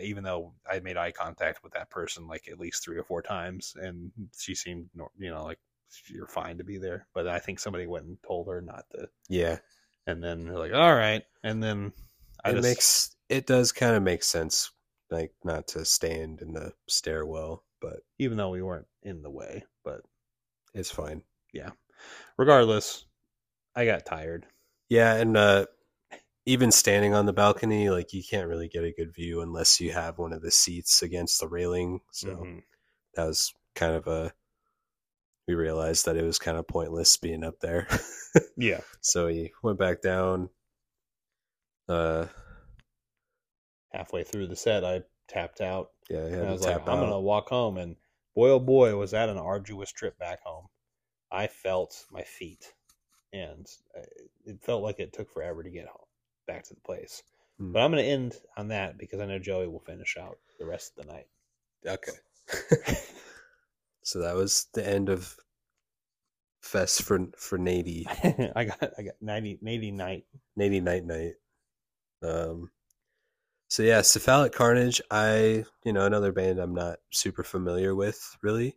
even 0.01 0.23
though 0.23 0.55
i 0.71 0.79
made 0.79 0.97
eye 0.97 1.11
contact 1.11 1.65
with 1.65 1.73
that 1.73 1.91
person 1.91 2.29
like 2.29 2.47
at 2.47 2.61
least 2.61 2.85
three 2.85 2.97
or 2.97 3.03
four 3.03 3.21
times 3.23 3.75
and 3.81 4.13
she 4.39 4.55
seemed 4.55 4.89
you 5.19 5.31
know 5.31 5.43
like 5.43 5.59
you're 6.09 6.29
fine 6.29 6.57
to 6.57 6.65
be 6.65 6.79
there 6.79 7.09
but 7.13 7.27
i 7.27 7.41
think 7.41 7.59
somebody 7.59 7.87
went 7.87 8.07
and 8.07 8.17
told 8.25 8.47
her 8.47 8.61
not 8.61 8.85
to. 8.93 9.09
Yeah. 9.29 9.59
And 10.07 10.23
then 10.23 10.45
they're 10.47 10.59
like 10.59 10.73
all 10.75 10.95
right 10.95 11.25
and 11.43 11.63
then 11.63 11.93
i 12.45 12.51
it 12.51 12.55
just 12.55 12.63
makes 12.63 13.17
it 13.29 13.47
does 13.47 13.73
kind 13.73 13.97
of 13.97 14.03
make 14.03 14.23
sense, 14.23 14.71
like 15.11 15.33
not 15.45 15.67
to 15.69 15.85
stand 15.85 16.43
in 16.43 16.53
the 16.53 16.73
stairwell, 16.89 17.65
but 17.81 18.01
even 18.19 18.37
though 18.37 18.51
we 18.51 18.63
weren't 18.63 18.87
in 19.03 19.23
the 19.23 19.31
way 19.31 19.65
but 19.83 20.03
it's 20.75 20.91
fine. 20.91 21.23
Yeah. 21.53 21.71
Regardless 22.37 23.07
i 23.77 23.85
got 23.85 24.05
tired 24.07 24.47
Yeah, 24.89 25.15
and 25.15 25.37
uh, 25.37 25.67
even 26.47 26.71
standing 26.71 27.15
on 27.15 27.27
the 27.27 27.33
balcony, 27.33 27.91
like 27.91 28.13
you 28.13 28.23
can't 28.23 28.49
really 28.49 28.69
get 28.69 28.85
a 28.85 28.93
good 28.93 29.15
view 29.15 29.41
unless 29.41 29.81
you 29.81 29.93
have 29.93 30.19
one 30.19 30.33
of 30.33 30.43
the 30.43 30.51
seats 30.51 31.03
against 31.03 31.41
the 31.41 31.49
railing. 31.49 32.01
So 32.13 32.31
Mhm. 32.31 32.63
that 33.15 33.25
was 33.27 33.55
kind 33.75 33.95
of 33.95 34.07
a. 34.07 34.33
We 35.47 35.55
realized 35.55 36.07
that 36.07 36.17
it 36.17 36.25
was 36.25 36.39
kind 36.39 36.57
of 36.57 36.67
pointless 36.67 37.17
being 37.17 37.45
up 37.45 37.61
there, 37.61 37.87
yeah 38.57 38.81
so 39.01 39.27
we 39.27 39.53
went 39.63 39.79
back 39.79 40.01
down. 40.01 40.49
Uh, 41.89 42.27
halfway 43.93 44.25
through 44.25 44.47
the 44.47 44.57
set 44.57 44.85
i 44.85 45.03
tapped 45.29 45.61
out 45.61 45.91
yeah, 46.11 46.19
I 46.19 46.49
I 46.49 46.53
was 46.53 46.63
like, 46.63 46.79
tap 46.79 46.89
I'm 46.89 47.01
gonna 47.01 47.21
walk 47.21 47.49
home, 47.49 47.79
and 47.79 47.97
boy, 48.35 48.51
oh 48.51 48.61
boy, 48.61 48.95
was 48.97 49.13
that 49.13 49.29
an 49.29 49.39
arduous 49.39 49.91
trip 49.91 50.19
back 50.19 50.43
home. 50.43 50.67
I 51.33 51.47
felt 51.47 52.05
my 52.11 52.23
feet, 52.23 52.73
and 53.33 53.67
uh, 53.97 54.03
it 54.45 54.63
felt 54.63 54.83
like 54.83 55.01
it 55.01 55.13
took 55.13 55.33
forever 55.33 55.63
to 55.63 55.71
get 55.71 55.87
home 55.87 56.07
back 56.47 56.65
to 56.65 56.75
the 56.75 56.81
place. 56.81 57.23
Hmm. 57.59 57.73
But 57.73 57.83
I'm 57.83 57.91
gonna 57.91 58.03
end 58.03 58.37
on 58.57 58.69
that 58.69 58.99
because 58.99 59.21
I 59.21 59.27
know 59.27 59.39
Joey 59.39 59.69
will 59.69 59.81
finish 59.81 60.17
out 60.19 60.39
the 60.59 60.67
rest 60.67 60.93
of 60.97 61.07
the 61.07 61.13
night. 61.13 61.27
Okay. 61.87 62.99
so 64.05 64.21
that 64.21 64.37
was 64.37 64.69
the 64.75 64.87
end 64.89 65.09
of 65.09 65.37
Fest 66.63 67.03
for 67.03 67.27
for 67.37 67.59
Nady. 67.59 68.05
I 68.57 68.65
got 68.65 68.93
I 68.99 69.03
got 69.03 69.15
90, 69.21 69.59
90 69.61 69.91
night. 69.91 70.25
Nady 70.59 70.83
Night 70.83 71.05
Night. 71.05 71.33
Um 72.23 72.71
so 73.69 73.83
yeah, 73.83 74.03
Cephalic 74.03 74.53
Carnage, 74.53 75.01
I 75.11 75.65
you 75.85 75.93
know, 75.93 76.07
another 76.07 76.33
band 76.33 76.59
I'm 76.59 76.75
not 76.75 76.99
super 77.13 77.43
familiar 77.43 77.95
with, 77.95 78.37
really. 78.43 78.77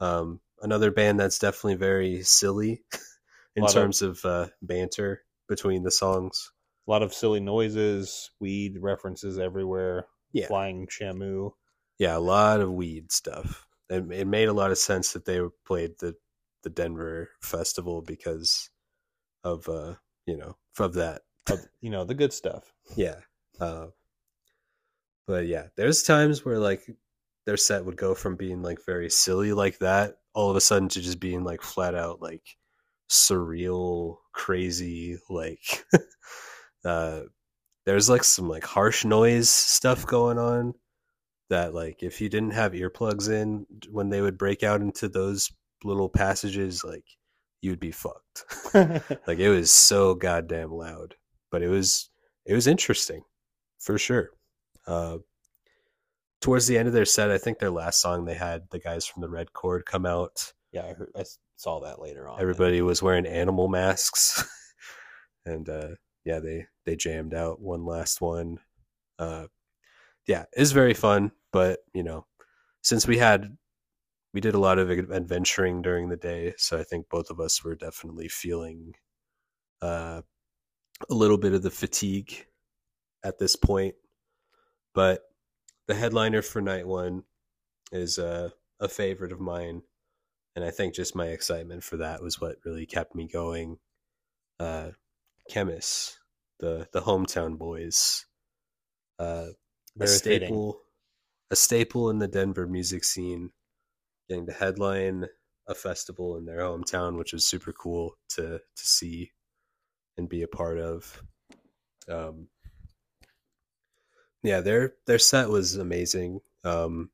Um 0.00 0.40
another 0.62 0.90
band 0.90 1.20
that's 1.20 1.38
definitely 1.38 1.74
very 1.76 2.22
silly. 2.22 2.82
in 3.56 3.62
Lot 3.62 3.70
of- 3.70 3.74
terms 3.74 4.02
of, 4.02 4.24
uh, 4.24 4.46
banter 4.62 5.22
between 5.48 5.82
the 5.82 5.90
songs. 5.90 6.52
A 6.86 6.90
lot 6.90 7.02
of 7.02 7.12
silly 7.12 7.40
noises, 7.40 8.30
weed 8.40 8.78
references 8.80 9.38
everywhere, 9.38 10.06
Yeah. 10.32 10.46
flying 10.46 10.86
Shamu. 10.86 11.50
Yeah, 11.98 12.16
a 12.16 12.20
lot 12.20 12.60
of 12.60 12.70
weed 12.72 13.12
stuff. 13.12 13.66
It, 13.90 14.10
it 14.12 14.26
made 14.26 14.48
a 14.48 14.52
lot 14.52 14.70
of 14.70 14.78
sense 14.78 15.12
that 15.12 15.24
they 15.24 15.40
played 15.66 15.92
the 15.98 16.14
the 16.62 16.70
Denver 16.70 17.30
festival 17.42 18.02
because 18.02 18.70
of 19.44 19.68
uh 19.68 19.94
you 20.26 20.36
know 20.36 20.56
of 20.78 20.94
that. 20.94 21.22
Of, 21.50 21.66
you 21.80 21.90
know, 21.90 22.04
the 22.04 22.14
good 22.14 22.32
stuff. 22.32 22.72
Yeah. 22.96 23.16
Uh, 23.58 23.86
but 25.26 25.46
yeah, 25.46 25.66
there's 25.76 26.02
times 26.02 26.44
where 26.44 26.58
like 26.58 26.82
their 27.46 27.56
set 27.56 27.84
would 27.84 27.96
go 27.96 28.14
from 28.14 28.36
being 28.36 28.62
like 28.62 28.78
very 28.86 29.10
silly 29.10 29.52
like 29.52 29.78
that 29.78 30.16
all 30.34 30.50
of 30.50 30.56
a 30.56 30.60
sudden 30.60 30.88
to 30.88 31.00
just 31.00 31.20
being 31.20 31.44
like 31.44 31.62
flat 31.62 31.94
out 31.94 32.22
like 32.22 32.56
surreal, 33.08 34.16
crazy 34.32 35.18
like 35.28 35.84
uh 36.84 37.22
there's 37.86 38.08
like 38.08 38.24
some 38.24 38.48
like 38.48 38.64
harsh 38.64 39.04
noise 39.04 39.48
stuff 39.48 40.06
going 40.06 40.38
on 40.38 40.74
that 41.50 41.74
like 41.74 42.02
if 42.02 42.20
you 42.20 42.28
didn't 42.28 42.52
have 42.52 42.72
earplugs 42.72 43.28
in 43.28 43.66
when 43.90 44.08
they 44.08 44.20
would 44.20 44.38
break 44.38 44.62
out 44.62 44.80
into 44.80 45.08
those 45.08 45.50
little 45.84 46.08
passages 46.08 46.82
like 46.84 47.04
you'd 47.60 47.80
be 47.80 47.90
fucked. 47.92 48.44
like 49.26 49.38
it 49.38 49.50
was 49.50 49.70
so 49.70 50.14
goddamn 50.14 50.72
loud 50.72 51.14
but 51.50 51.62
it 51.62 51.68
was 51.68 52.08
it 52.46 52.54
was 52.54 52.66
interesting 52.66 53.22
for 53.78 53.98
sure 53.98 54.30
uh 54.86 55.18
towards 56.40 56.66
the 56.66 56.78
end 56.78 56.88
of 56.88 56.94
their 56.94 57.04
set 57.04 57.30
i 57.30 57.38
think 57.38 57.58
their 57.58 57.70
last 57.70 58.00
song 58.00 58.24
they 58.24 58.34
had 58.34 58.62
the 58.70 58.78
guys 58.78 59.04
from 59.04 59.20
the 59.20 59.28
red 59.28 59.52
chord 59.52 59.84
come 59.84 60.06
out 60.06 60.52
yeah, 60.72 60.84
I, 60.84 60.92
heard, 60.92 61.10
I 61.16 61.24
saw 61.56 61.80
that 61.80 62.00
later 62.00 62.28
on. 62.28 62.40
everybody 62.40 62.80
was 62.80 63.02
wearing 63.02 63.26
animal 63.26 63.68
masks 63.68 64.44
and 65.44 65.68
uh 65.68 65.88
yeah 66.24 66.38
they 66.38 66.66
they 66.86 66.96
jammed 66.96 67.34
out 67.34 67.60
one 67.60 67.84
last 67.84 68.20
one 68.20 68.58
uh 69.18 69.46
yeah 70.26 70.44
it 70.56 70.60
was 70.60 70.72
very 70.72 70.94
fun 70.94 71.32
but 71.52 71.80
you 71.94 72.02
know 72.02 72.26
since 72.82 73.06
we 73.06 73.18
had 73.18 73.56
we 74.32 74.40
did 74.40 74.54
a 74.54 74.60
lot 74.60 74.78
of 74.78 74.90
adventuring 74.90 75.82
during 75.82 76.08
the 76.08 76.16
day 76.16 76.54
so 76.56 76.78
i 76.78 76.82
think 76.82 77.08
both 77.08 77.30
of 77.30 77.40
us 77.40 77.62
were 77.64 77.74
definitely 77.74 78.28
feeling 78.28 78.94
uh 79.82 80.22
a 81.08 81.14
little 81.14 81.38
bit 81.38 81.54
of 81.54 81.62
the 81.62 81.70
fatigue 81.70 82.46
at 83.24 83.38
this 83.38 83.56
point 83.56 83.94
but 84.94 85.22
the 85.86 85.94
headliner 85.94 86.42
for 86.42 86.60
night 86.60 86.86
one 86.86 87.24
is 87.92 88.18
uh, 88.18 88.50
a 88.78 88.88
favorite 88.88 89.32
of 89.32 89.40
mine 89.40 89.82
and 90.54 90.64
i 90.64 90.70
think 90.70 90.94
just 90.94 91.16
my 91.16 91.26
excitement 91.26 91.82
for 91.82 91.96
that 91.96 92.22
was 92.22 92.40
what 92.40 92.56
really 92.64 92.86
kept 92.86 93.14
me 93.14 93.26
going 93.26 93.78
uh 94.58 94.90
Khemmis 95.50 96.16
the 96.60 96.86
the 96.92 97.00
hometown 97.00 97.58
boys 97.58 98.26
uh 99.18 99.48
a 99.98 100.06
Very 100.06 100.18
fitting. 100.18 100.48
A 101.50 101.56
staple 101.56 102.10
in 102.10 102.18
the 102.18 102.28
denver 102.28 102.66
music 102.66 103.04
scene 103.04 103.50
getting 104.28 104.46
to 104.46 104.52
headline 104.52 105.26
a 105.66 105.74
festival 105.74 106.36
in 106.36 106.44
their 106.44 106.58
hometown 106.60 107.16
which 107.16 107.32
was 107.32 107.46
super 107.46 107.72
cool 107.72 108.16
to 108.28 108.58
to 108.58 108.86
see 108.86 109.30
and 110.16 110.28
be 110.28 110.42
a 110.42 110.48
part 110.48 110.78
of. 110.78 111.22
Um 112.08 112.48
yeah 114.42 114.60
their 114.60 114.94
their 115.06 115.18
set 115.18 115.48
was 115.48 115.76
amazing. 115.76 116.40
Um 116.64 117.10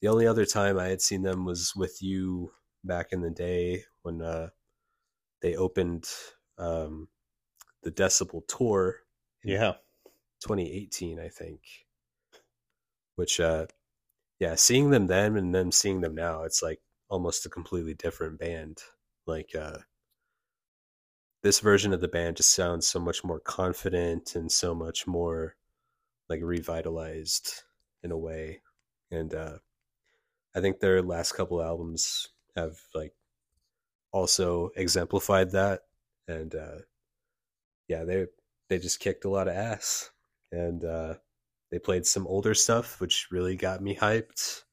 the 0.00 0.08
only 0.08 0.26
other 0.26 0.44
time 0.44 0.78
i 0.78 0.86
had 0.86 1.02
seen 1.02 1.22
them 1.22 1.44
was 1.44 1.74
with 1.74 2.00
you 2.02 2.52
back 2.84 3.08
in 3.12 3.20
the 3.20 3.30
day 3.30 3.82
when 4.02 4.22
uh 4.22 4.48
they 5.42 5.56
opened 5.56 6.08
um 6.56 7.08
the 7.82 7.90
decibel 7.90 8.42
tour 8.46 8.96
in 9.42 9.50
Yeah. 9.50 9.72
2018 10.40 11.18
i 11.18 11.28
think 11.28 11.60
which 13.18 13.40
uh 13.40 13.66
yeah 14.38 14.54
seeing 14.54 14.90
them 14.90 15.08
then 15.08 15.36
and 15.36 15.52
then 15.52 15.72
seeing 15.72 16.00
them 16.00 16.14
now 16.14 16.44
it's 16.44 16.62
like 16.62 16.78
almost 17.10 17.44
a 17.44 17.50
completely 17.50 17.92
different 17.92 18.38
band 18.38 18.78
like 19.26 19.50
uh 19.58 19.78
this 21.42 21.58
version 21.58 21.92
of 21.92 22.00
the 22.00 22.06
band 22.06 22.36
just 22.36 22.52
sounds 22.54 22.86
so 22.86 23.00
much 23.00 23.24
more 23.24 23.40
confident 23.40 24.36
and 24.36 24.52
so 24.52 24.72
much 24.72 25.04
more 25.04 25.56
like 26.28 26.40
revitalized 26.42 27.64
in 28.04 28.12
a 28.12 28.16
way 28.16 28.60
and 29.10 29.34
uh 29.34 29.58
i 30.54 30.60
think 30.60 30.78
their 30.78 31.02
last 31.02 31.32
couple 31.32 31.60
albums 31.60 32.28
have 32.54 32.76
like 32.94 33.14
also 34.12 34.70
exemplified 34.76 35.50
that 35.50 35.80
and 36.28 36.54
uh 36.54 36.78
yeah 37.88 38.04
they 38.04 38.26
they 38.68 38.78
just 38.78 39.00
kicked 39.00 39.24
a 39.24 39.28
lot 39.30 39.48
of 39.48 39.56
ass 39.56 40.12
and 40.52 40.84
uh 40.84 41.14
they 41.70 41.78
played 41.78 42.06
some 42.06 42.26
older 42.26 42.54
stuff 42.54 43.00
which 43.00 43.28
really 43.30 43.56
got 43.56 43.82
me 43.82 43.94
hyped. 43.96 44.64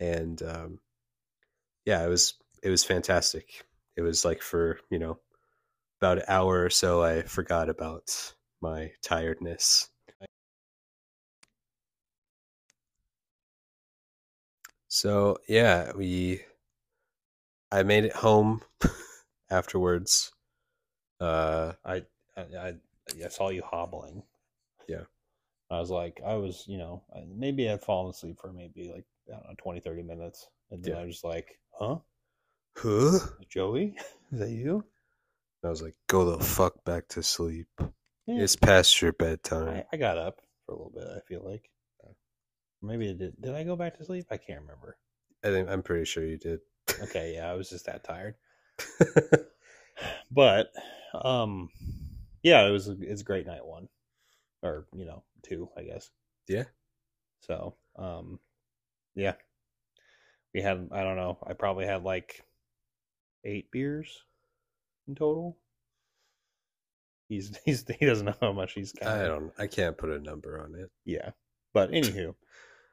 And 0.00 0.42
um 0.42 0.80
yeah 1.84 2.04
it 2.04 2.08
was 2.08 2.34
it 2.62 2.70
was 2.70 2.84
fantastic. 2.84 3.64
It 3.96 4.02
was 4.02 4.24
like 4.24 4.42
for 4.42 4.78
you 4.90 4.98
know 4.98 5.18
about 6.00 6.18
an 6.18 6.24
hour 6.28 6.64
or 6.64 6.70
so 6.70 7.02
i 7.02 7.22
forgot 7.22 7.68
about 7.70 8.34
my 8.62 8.92
tiredness. 9.02 9.90
So 14.88 15.38
yeah 15.48 15.92
we 15.96 16.42
i 17.72 17.82
made 17.82 18.04
it 18.04 18.12
home 18.14 18.60
afterwards. 19.50 20.32
Uh 21.20 21.72
I, 21.84 22.04
I, 22.36 22.42
I, 22.42 22.74
I 23.24 23.28
saw 23.28 23.50
you 23.50 23.62
hobbling. 23.62 24.24
I 25.70 25.78
was 25.78 25.90
like, 25.90 26.20
I 26.26 26.34
was, 26.34 26.64
you 26.66 26.78
know, 26.78 27.02
maybe 27.28 27.68
I'd 27.70 27.82
fallen 27.82 28.10
asleep 28.10 28.38
for 28.40 28.52
maybe 28.52 28.90
like, 28.92 29.04
I 29.28 29.32
don't 29.36 29.44
know, 29.48 29.54
20, 29.58 29.80
30 29.80 30.02
minutes. 30.02 30.48
And 30.70 30.82
then 30.82 30.94
Yeah. 30.94 31.00
I 31.00 31.04
was 31.06 31.22
like, 31.22 31.58
huh? 31.78 31.98
huh 32.76 33.18
Joey? 33.48 33.96
Is 34.32 34.38
that 34.40 34.50
you? 34.50 34.84
i 35.62 35.68
was 35.68 35.82
like 35.82 35.94
go 36.06 36.24
the 36.24 36.42
fuck 36.42 36.82
back 36.84 37.06
to 37.08 37.22
sleep 37.22 37.68
Yeah. 38.26 38.42
it's 38.44 38.56
past 38.56 39.02
your 39.02 39.12
bedtime 39.12 39.68
I, 39.68 39.84
I 39.92 39.96
got 39.98 40.16
up 40.16 40.40
for 40.64 40.72
a 40.72 40.76
little 40.76 40.92
bit, 40.94 41.04
I 41.14 41.20
feel 41.28 41.42
like. 41.44 41.68
Maybe 42.82 43.10
I 43.10 43.12
did. 43.12 43.34
Did 43.42 43.54
I 43.54 43.62
go 43.62 43.76
back 43.76 43.98
to 43.98 44.04
sleep? 44.06 44.24
I 44.30 44.38
can't 44.38 44.62
remember. 44.62 44.96
i 45.44 45.48
think 45.48 45.68
i'm 45.68 45.82
pretty 45.82 46.06
sure 46.06 46.24
you 46.24 46.38
did 46.38 46.60
Okay, 47.02 47.34
yeah, 47.34 47.50
I 47.50 47.54
was 47.54 47.68
just 47.70 47.86
that 47.86 48.04
tired. 48.04 48.34
But 50.30 50.72
um 51.12 51.68
yeah, 52.42 52.66
it 52.66 52.70
was 52.70 52.88
a, 52.88 52.96
it's 53.00 53.20
a 53.20 53.24
great 53.24 53.46
night 53.46 53.64
one. 53.66 53.88
Or, 54.62 54.86
you 54.94 55.06
know, 55.06 55.24
two, 55.42 55.68
I 55.76 55.82
guess. 55.84 56.10
Yeah. 56.48 56.64
So, 57.40 57.76
um 57.96 58.38
yeah. 59.14 59.36
We 60.54 60.62
had 60.62 60.88
I 60.92 61.02
don't 61.02 61.16
know, 61.16 61.38
I 61.44 61.54
probably 61.54 61.86
had 61.86 62.04
like 62.04 62.44
eight 63.44 63.70
beers 63.70 64.24
in 65.08 65.14
total. 65.14 65.58
He's 67.28 67.56
he's 67.64 67.84
he 67.98 68.06
doesn't 68.06 68.26
know 68.26 68.34
how 68.40 68.52
much 68.52 68.74
he's 68.74 68.94
I 69.02 69.22
don't. 69.24 69.52
I 69.58 69.66
can't 69.66 69.96
put 69.96 70.10
a 70.10 70.18
number 70.18 70.60
on 70.60 70.74
it. 70.74 70.90
Yeah. 71.04 71.30
But 71.72 71.90
anywho, 71.90 72.34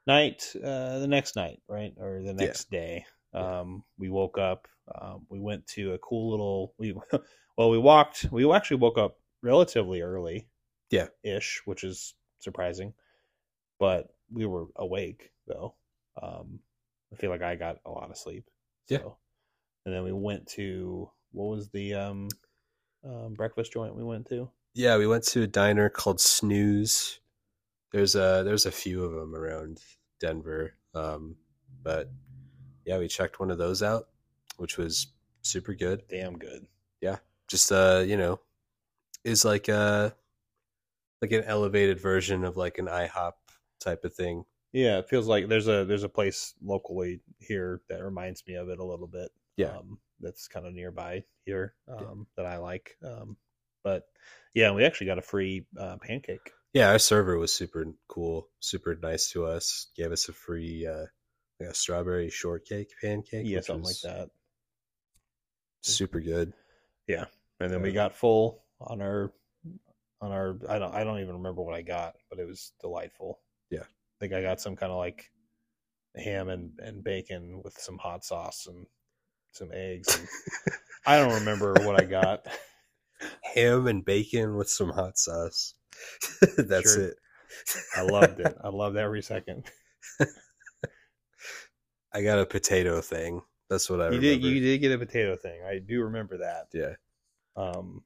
night 0.05 0.53
uh 0.63 0.99
the 0.99 1.07
next 1.07 1.35
night, 1.35 1.61
right? 1.67 1.93
Or 1.99 2.21
the 2.21 2.33
Yeah. 2.37 2.43
next 2.43 2.69
day. 2.69 3.05
Um 3.33 3.83
we 3.97 4.09
woke 4.09 4.37
up, 4.37 4.67
um 4.95 5.25
we 5.29 5.39
went 5.39 5.67
to 5.67 5.93
a 5.93 5.99
cool 5.99 6.31
little 6.31 6.73
we 6.77 6.93
well 7.57 7.69
we 7.69 7.77
walked 7.79 8.27
we 8.31 8.49
actually 8.51 8.77
woke 8.77 8.97
up 8.97 9.17
relatively 9.41 10.01
early. 10.01 10.47
Yeah. 10.89 11.07
Ish, 11.23 11.61
which 11.65 11.83
is 11.83 12.13
surprising. 12.39 12.93
But 13.79 14.07
we 14.31 14.45
were 14.45 14.65
awake 14.75 15.31
though. 15.47 15.75
Um 16.21 16.59
I 17.11 17.15
feel 17.15 17.29
like 17.29 17.41
I 17.41 17.55
got 17.55 17.77
a 17.85 17.91
lot 17.91 18.09
of 18.09 18.17
sleep. 18.17 18.45
Yeah. 18.87 19.09
And 19.85 19.95
then 19.95 20.03
we 20.03 20.11
went 20.11 20.47
to 20.49 21.09
what 21.31 21.45
was 21.45 21.69
the 21.69 21.93
um 21.93 22.29
um 23.03 23.33
breakfast 23.33 23.71
joint 23.71 23.95
we 23.95 24.03
went 24.03 24.27
to? 24.29 24.49
Yeah, 24.73 24.97
we 24.97 25.07
went 25.07 25.23
to 25.29 25.41
a 25.41 25.47
diner 25.47 25.89
called 25.89 26.19
Snooze. 26.19 27.19
There's 27.91 28.15
a 28.15 28.43
there's 28.45 28.65
a 28.65 28.71
few 28.71 29.03
of 29.03 29.13
them 29.13 29.33
around 29.33 29.79
Denver, 30.19 30.73
um, 30.93 31.35
but 31.83 32.11
yeah, 32.85 32.97
we 32.99 33.07
checked 33.07 33.39
one 33.39 33.49
of 33.49 33.57
those 33.57 33.81
out, 33.81 34.07
which 34.57 34.77
was 34.77 35.07
super 35.41 35.73
good. 35.73 36.03
Damn 36.09 36.37
good. 36.37 36.67
Yeah, 37.01 37.17
just 37.47 37.71
uh, 37.71 38.03
you 38.05 38.17
know, 38.17 38.39
is 39.23 39.45
like 39.45 39.67
a 39.67 40.15
like 41.21 41.31
an 41.31 41.43
elevated 41.45 41.99
version 41.99 42.43
of 42.43 42.57
like 42.57 42.77
an 42.77 42.87
IHOP 42.87 43.33
type 43.79 44.03
of 44.03 44.13
thing. 44.13 44.43
Yeah, 44.73 44.99
it 44.99 45.09
feels 45.09 45.27
like 45.27 45.47
there's 45.47 45.67
a 45.67 45.85
there's 45.85 46.03
a 46.03 46.09
place 46.09 46.53
locally 46.63 47.21
here 47.39 47.81
that 47.89 48.03
reminds 48.03 48.43
me 48.47 48.55
of 48.55 48.69
it 48.69 48.79
a 48.79 48.83
little 48.85 49.07
bit. 49.07 49.29
Yeah. 49.55 49.77
um, 49.77 49.97
that's 50.19 50.47
kind 50.47 50.65
of 50.65 50.73
nearby 50.73 51.23
here 51.45 51.73
um, 51.87 51.97
Yeah. 51.99 52.43
that 52.43 52.45
I 52.45 52.57
like. 52.57 52.97
Um, 53.03 53.37
but 53.83 54.03
yeah, 54.53 54.71
we 54.71 54.83
actually 54.83 55.07
got 55.07 55.17
a 55.19 55.23
free 55.23 55.65
uh, 55.79 55.97
pancake. 56.01 56.51
Yeah, 56.73 56.89
our 56.89 56.99
server 56.99 57.37
was 57.37 57.53
super 57.53 57.85
cool, 58.07 58.49
super 58.59 58.95
nice 59.01 59.31
to 59.31 59.45
us. 59.45 59.87
Gave 59.95 60.11
us 60.11 60.27
a 60.29 60.33
free 60.33 60.85
uh, 60.85 61.05
like 61.59 61.69
a 61.69 61.73
strawberry 61.73 62.29
shortcake 62.29 62.91
pancake. 63.01 63.45
Yeah, 63.47 63.61
something 63.61 63.85
like 63.85 64.01
that. 64.03 64.29
Super 65.81 66.19
good. 66.19 66.53
Yeah, 67.07 67.25
and 67.59 67.71
then 67.71 67.81
we 67.81 67.93
got 67.93 68.13
full 68.15 68.63
on 68.81 69.01
our 69.01 69.31
on 70.21 70.31
our 70.31 70.57
I 70.67 70.79
don't 70.79 70.93
I 70.93 71.03
don't 71.03 71.19
even 71.19 71.35
remember 71.35 71.61
what 71.61 71.75
I 71.75 71.81
got, 71.81 72.15
but 72.29 72.39
it 72.39 72.47
was 72.47 72.71
delightful. 72.81 73.39
Yeah. 73.69 73.81
I 73.83 74.15
think 74.19 74.33
I 74.33 74.41
got 74.41 74.59
some 74.61 74.75
kind 74.75 74.91
of 74.91 74.97
like 74.97 75.31
ham 76.15 76.49
and, 76.49 76.71
and 76.79 77.03
bacon 77.03 77.61
with 77.63 77.77
some 77.77 77.97
hot 77.97 78.25
sauce 78.25 78.65
and 78.67 78.87
some 79.51 79.69
eggs. 79.73 80.17
And 80.17 80.27
I 81.05 81.17
don't 81.19 81.33
remember 81.39 81.73
what 81.85 82.01
I 82.01 82.05
got. 82.05 82.47
Ham 83.55 83.87
and 83.87 84.03
bacon 84.05 84.55
with 84.55 84.69
some 84.69 84.89
hot 84.89 85.17
sauce. 85.17 85.73
That's 86.57 86.93
Sure. 86.95 87.03
it. 87.09 87.17
I 87.95 88.01
loved 88.01 88.39
it. 88.39 88.55
I 88.63 88.69
loved 88.69 88.97
every 88.97 89.21
second. 89.21 89.65
I 92.13 92.21
got 92.23 92.39
a 92.39 92.45
potato 92.45 93.01
thing. 93.01 93.41
That's 93.69 93.89
what 93.89 93.99
I 94.01 94.05
You 94.05 94.19
remember. 94.19 94.21
did 94.21 94.43
you 94.43 94.59
did 94.61 94.77
get 94.79 94.91
a 94.93 94.97
potato 94.97 95.35
thing. 95.35 95.61
I 95.67 95.79
do 95.79 96.01
remember 96.03 96.37
that. 96.37 96.67
Yeah. 96.73 96.93
Um 97.55 98.01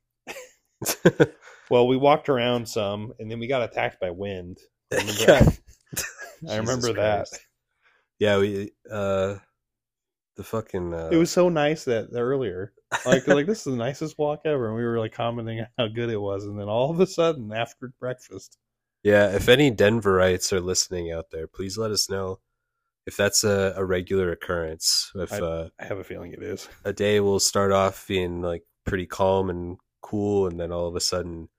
well 1.72 1.88
we 1.88 1.98
walked 1.98 2.30
around 2.30 2.68
some 2.68 3.14
and 3.20 3.30
then 3.32 3.40
we 3.40 3.48
got 3.48 3.62
attacked 3.64 4.00
by 4.00 4.12
wind. 4.12 4.60
I 4.92 4.98
remember, 4.98 5.22
Yeah. 5.28 5.50
I 6.50 6.58
remember 6.58 6.94
that. 6.94 7.28
Yeah, 8.20 8.38
we 8.38 8.72
uh 8.92 9.36
the 10.38 10.44
fucking 10.44 10.94
uh 10.94 11.10
It 11.12 11.18
was 11.18 11.32
so 11.32 11.50
nice 11.50 11.86
that 11.86 12.10
earlier, 12.14 12.74
like 13.06 13.28
like 13.28 13.46
this 13.48 13.60
is 13.60 13.66
the 13.66 13.76
nicest 13.76 14.18
walk 14.18 14.42
ever, 14.46 14.68
and 14.68 14.76
we 14.76 14.84
were 14.84 15.00
like 15.00 15.14
commenting 15.14 15.66
how 15.78 15.88
good 15.88 16.10
it 16.10 16.20
was, 16.22 16.46
and 16.46 16.60
then 16.60 16.68
all 16.70 16.92
of 16.92 17.00
a 17.00 17.08
sudden 17.08 17.52
after 17.52 17.94
breakfast, 18.00 18.58
Yeah, 19.04 19.36
if 19.36 19.50
any 19.50 19.72
Denverites 19.72 20.54
are 20.54 20.62
listening 20.62 21.12
out 21.12 21.32
there, 21.32 21.48
please 21.48 21.78
let 21.78 21.92
us 21.92 22.10
know 22.10 22.40
if 23.08 23.18
that's 23.18 23.44
a, 23.44 23.74
a 23.76 23.84
regular 23.84 24.32
occurrence. 24.32 25.12
If 25.16 25.34
I- 25.34 25.40
uh, 25.40 25.70
I 25.80 25.86
have 25.86 25.98
a 25.98 26.04
feeling 26.04 26.34
it 26.34 26.44
is. 26.44 26.70
a 26.86 26.94
day 26.94 27.20
will 27.20 27.40
start 27.40 27.72
off 27.72 28.08
being 28.08 28.42
like 28.42 28.64
pretty 28.86 29.08
calm 29.08 29.50
and 29.50 29.78
cool, 30.02 30.48
and 30.48 30.60
then 30.60 30.72
all 30.72 30.88
of 30.88 30.96
a 30.96 31.02
sudden, 31.02 31.50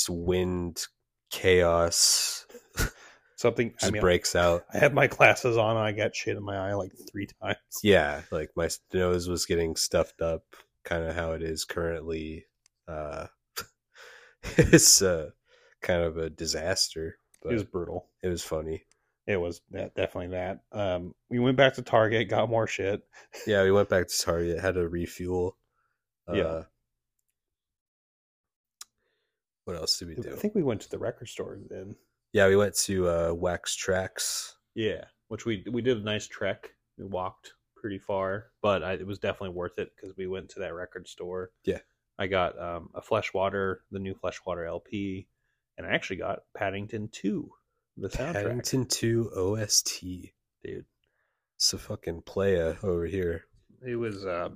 just 0.00 0.08
wind 0.10 0.86
chaos 1.30 2.46
Something. 3.36 3.72
just 3.72 3.86
I 3.86 3.90
mean, 3.90 4.00
breaks 4.02 4.36
out. 4.36 4.64
I 4.72 4.78
had 4.78 4.92
my 4.92 5.06
glasses 5.06 5.56
on, 5.56 5.76
and 5.76 5.84
I 5.86 5.92
got 5.92 6.14
shit 6.14 6.36
in 6.36 6.42
my 6.42 6.56
eye 6.58 6.74
like 6.74 6.92
three 7.10 7.26
times. 7.42 7.56
Yeah, 7.82 8.20
like 8.30 8.50
my 8.54 8.68
nose 8.92 9.28
was 9.28 9.46
getting 9.46 9.76
stuffed 9.76 10.20
up, 10.20 10.42
kind 10.84 11.04
of 11.04 11.14
how 11.14 11.32
it 11.32 11.42
is 11.42 11.64
currently. 11.64 12.44
Uh, 12.86 13.28
it's 14.58 15.00
uh, 15.00 15.30
kind 15.80 16.02
of 16.02 16.18
a 16.18 16.28
disaster, 16.28 17.16
but 17.42 17.50
It 17.52 17.54
was 17.54 17.64
brutal. 17.64 18.08
it 18.22 18.28
was 18.28 18.42
funny. 18.44 18.84
It 19.26 19.36
was 19.38 19.62
that, 19.70 19.94
definitely 19.94 20.36
that. 20.36 20.60
Um, 20.72 21.14
we 21.30 21.38
went 21.38 21.56
back 21.56 21.74
to 21.74 21.82
Target, 21.82 22.28
got 22.28 22.50
more 22.50 22.66
shit. 22.66 23.00
Yeah, 23.46 23.62
we 23.62 23.72
went 23.72 23.88
back 23.88 24.08
to 24.08 24.18
Target, 24.18 24.60
had 24.60 24.74
to 24.74 24.86
refuel. 24.86 25.56
Uh, 26.28 26.34
Yeah. 26.34 26.62
What 29.64 29.76
else 29.76 29.98
did 29.98 30.08
we 30.08 30.14
do? 30.14 30.30
I 30.32 30.36
think 30.36 30.54
we 30.54 30.62
went 30.62 30.80
to 30.82 30.90
the 30.90 30.98
record 30.98 31.28
store 31.28 31.58
then. 31.68 31.94
Yeah, 32.32 32.48
we 32.48 32.56
went 32.56 32.74
to 32.80 33.08
uh, 33.08 33.32
Wax 33.34 33.76
Trax. 33.76 34.52
Yeah, 34.74 35.04
which 35.28 35.44
we 35.44 35.64
we 35.70 35.82
did 35.82 35.98
a 35.98 36.04
nice 36.04 36.26
trek. 36.26 36.70
We 36.98 37.04
walked 37.04 37.52
pretty 37.76 37.98
far, 37.98 38.52
but 38.62 38.82
I, 38.82 38.92
it 38.94 39.06
was 39.06 39.18
definitely 39.18 39.54
worth 39.56 39.78
it 39.78 39.90
because 39.96 40.16
we 40.16 40.26
went 40.26 40.48
to 40.50 40.60
that 40.60 40.74
record 40.74 41.08
store. 41.08 41.50
Yeah. 41.64 41.78
I 42.18 42.26
got 42.26 42.58
um, 42.60 42.90
a 42.94 43.00
Fleshwater, 43.00 43.82
the 43.90 43.98
new 43.98 44.14
Fleshwater 44.14 44.66
LP, 44.66 45.26
and 45.78 45.86
I 45.86 45.90
actually 45.90 46.16
got 46.16 46.40
Paddington 46.54 47.08
Two, 47.10 47.50
the 47.96 48.08
soundtrack. 48.10 48.32
Paddington 48.34 48.84
2 48.86 49.30
OST. 49.34 50.00
dude, 50.62 50.84
It's 51.56 51.72
a 51.72 51.78
fucking 51.78 52.22
playa 52.26 52.76
over 52.82 53.06
here. 53.06 53.46
it 53.86 53.96
was 53.96 54.26
uh, 54.26 54.50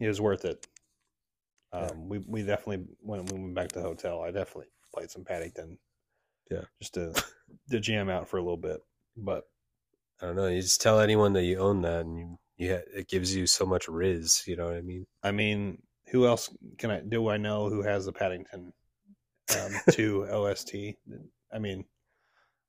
it 0.00 0.08
was 0.08 0.20
worth 0.20 0.44
it. 0.44 0.66
Um, 1.72 1.82
Yeah. 1.82 1.92
we 1.94 2.18
we 2.18 2.42
definitely 2.42 2.86
when 3.00 3.24
we 3.26 3.38
went 3.40 3.54
back 3.54 3.68
to 3.68 3.76
the 3.76 3.82
hotel, 3.84 4.20
I 4.22 4.30
definitely 4.30 4.68
played 4.92 5.10
some 5.10 5.24
Paddington. 5.24 5.78
Yeah. 6.50 6.64
just 6.80 6.94
to 6.94 7.14
to 7.70 7.80
jam 7.80 8.10
out 8.10 8.28
for 8.28 8.36
a 8.36 8.42
little 8.42 8.56
bit, 8.58 8.80
but 9.16 9.44
I 10.20 10.26
don't 10.26 10.36
know. 10.36 10.48
You 10.48 10.60
just 10.60 10.80
tell 10.82 11.00
anyone 11.00 11.32
that 11.32 11.44
you 11.44 11.58
own 11.58 11.82
that, 11.82 12.04
and 12.04 12.18
you, 12.18 12.38
you 12.58 12.82
it 12.94 13.08
gives 13.08 13.34
you 13.34 13.46
so 13.46 13.64
much 13.64 13.88
riz. 13.88 14.42
You 14.46 14.56
know 14.56 14.66
what 14.66 14.76
I 14.76 14.82
mean? 14.82 15.06
I 15.22 15.32
mean, 15.32 15.82
who 16.08 16.26
else 16.26 16.54
can 16.78 16.90
I 16.90 17.00
do? 17.00 17.28
I 17.28 17.38
know 17.38 17.70
who 17.70 17.82
has 17.82 18.04
the 18.04 18.12
Paddington 18.12 18.72
um, 19.58 19.72
two 19.90 20.26
OST. 20.26 20.74
I 21.52 21.58
mean, 21.58 21.84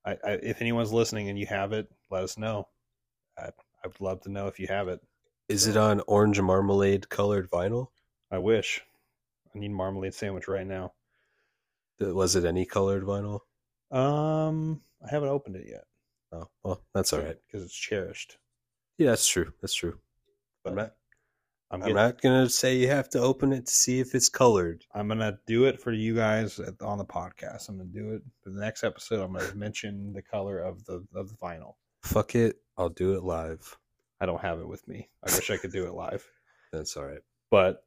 I, 0.04 0.12
I 0.24 0.30
if 0.42 0.60
anyone's 0.62 0.92
listening 0.92 1.28
and 1.28 1.38
you 1.38 1.46
have 1.46 1.72
it, 1.72 1.88
let 2.10 2.24
us 2.24 2.38
know. 2.38 2.68
I 3.38 3.50
I 3.84 3.86
would 3.88 4.00
love 4.00 4.22
to 4.22 4.30
know 4.30 4.46
if 4.46 4.58
you 4.58 4.66
have 4.68 4.88
it. 4.88 5.00
Is 5.48 5.66
it 5.66 5.76
on 5.76 6.00
orange 6.06 6.40
marmalade 6.40 7.08
colored 7.10 7.50
vinyl? 7.50 7.88
I 8.30 8.38
wish. 8.38 8.82
I 9.54 9.58
need 9.58 9.70
marmalade 9.70 10.14
sandwich 10.14 10.48
right 10.48 10.66
now. 10.66 10.92
Was 12.00 12.36
it 12.36 12.44
any 12.44 12.64
colored 12.64 13.04
vinyl? 13.04 13.40
Um, 13.90 14.80
I 15.04 15.10
haven't 15.10 15.28
opened 15.28 15.56
it 15.56 15.66
yet. 15.68 15.84
Oh, 16.32 16.48
well, 16.64 16.82
that's 16.92 17.12
all 17.12 17.20
right. 17.20 17.36
because 17.46 17.64
it's 17.64 17.74
cherished. 17.74 18.38
Yeah, 18.98 19.10
that's 19.10 19.26
true. 19.26 19.52
That's 19.60 19.74
true. 19.74 19.98
But 20.64 20.70
I'm 20.70 20.76
not. 20.76 20.92
I'm, 21.70 21.82
I'm 21.82 21.94
not 21.94 22.20
gonna 22.20 22.48
say 22.48 22.76
you 22.76 22.88
have 22.88 23.08
to 23.10 23.20
open 23.20 23.52
it 23.52 23.66
to 23.66 23.72
see 23.72 23.98
if 23.98 24.14
it's 24.14 24.28
colored. 24.28 24.84
I'm 24.94 25.08
gonna 25.08 25.38
do 25.46 25.64
it 25.64 25.80
for 25.80 25.92
you 25.92 26.14
guys 26.14 26.60
at, 26.60 26.80
on 26.80 26.98
the 26.98 27.04
podcast. 27.04 27.68
I'm 27.68 27.78
gonna 27.78 27.88
do 27.88 28.14
it 28.14 28.22
for 28.42 28.50
the 28.50 28.60
next 28.60 28.84
episode. 28.84 29.20
I'm 29.20 29.32
gonna 29.32 29.54
mention 29.54 30.12
the 30.12 30.22
color 30.22 30.58
of 30.60 30.84
the 30.84 31.04
of 31.14 31.30
the 31.30 31.36
vinyl. 31.36 31.74
Fuck 32.02 32.34
it. 32.34 32.56
I'll 32.76 32.90
do 32.90 33.14
it 33.14 33.24
live. 33.24 33.76
I 34.20 34.26
don't 34.26 34.40
have 34.40 34.60
it 34.60 34.68
with 34.68 34.86
me. 34.86 35.08
I 35.26 35.34
wish 35.34 35.50
I 35.50 35.56
could 35.56 35.72
do 35.72 35.86
it 35.86 35.94
live. 35.94 36.24
That's 36.72 36.96
all 36.96 37.06
right. 37.06 37.22
But 37.50 37.82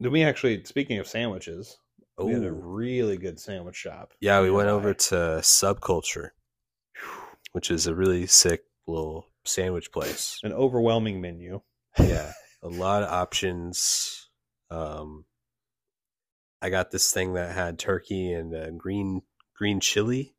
then 0.00 0.12
we 0.12 0.22
actually, 0.24 0.64
speaking 0.64 0.98
of 0.98 1.06
sandwiches, 1.06 1.78
we 2.18 2.32
had 2.32 2.44
a 2.44 2.52
really 2.52 3.16
good 3.16 3.40
sandwich 3.40 3.76
shop. 3.76 4.12
yeah. 4.20 4.40
We 4.40 4.50
went 4.50 4.68
over 4.68 4.94
to 4.94 5.14
Subculture, 5.42 6.30
which 7.52 7.70
is 7.70 7.86
a 7.86 7.94
really 7.94 8.26
sick 8.26 8.64
little 8.86 9.28
sandwich 9.44 9.90
place. 9.92 10.38
an 10.42 10.52
overwhelming 10.52 11.20
menu. 11.20 11.60
yeah 11.98 12.32
a 12.62 12.68
lot 12.68 13.02
of 13.02 13.10
options 13.10 14.28
um 14.70 15.24
i 16.62 16.70
got 16.70 16.90
this 16.90 17.12
thing 17.12 17.34
that 17.34 17.54
had 17.54 17.78
turkey 17.78 18.32
and 18.32 18.54
uh, 18.54 18.70
green 18.70 19.20
green 19.54 19.80
chili 19.80 20.34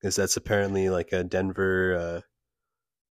because 0.00 0.16
that's 0.16 0.36
apparently 0.36 0.90
like 0.90 1.12
a 1.12 1.22
denver 1.24 1.96
uh 1.96 2.20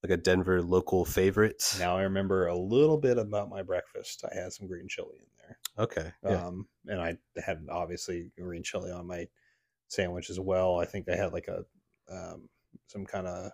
like 0.01 0.17
a 0.17 0.21
denver 0.21 0.61
local 0.61 1.03
favorite 1.05 1.61
Now 1.77 1.97
I 1.97 2.03
remember 2.03 2.47
a 2.47 2.57
little 2.57 2.97
bit 2.97 3.17
about 3.17 3.49
my 3.49 3.61
breakfast. 3.63 4.23
I 4.29 4.33
had 4.35 4.51
some 4.53 4.67
green 4.67 4.87
chili 4.87 5.17
in 5.19 5.25
there. 5.39 5.42
Okay 5.77 6.11
yeah. 6.23 6.45
Um, 6.45 6.67
and 6.87 7.01
I 7.01 7.17
had 7.43 7.65
obviously 7.69 8.31
green 8.39 8.63
chili 8.63 8.91
on 8.91 9.07
my 9.07 9.27
sandwich 9.87 10.29
as 10.29 10.39
well. 10.39 10.79
I 10.79 10.85
think 10.85 11.07
I 11.09 11.15
had 11.15 11.33
like 11.33 11.47
a 11.47 11.65
um, 12.11 12.49
some 12.87 13.05
kind 13.05 13.27
of 13.27 13.51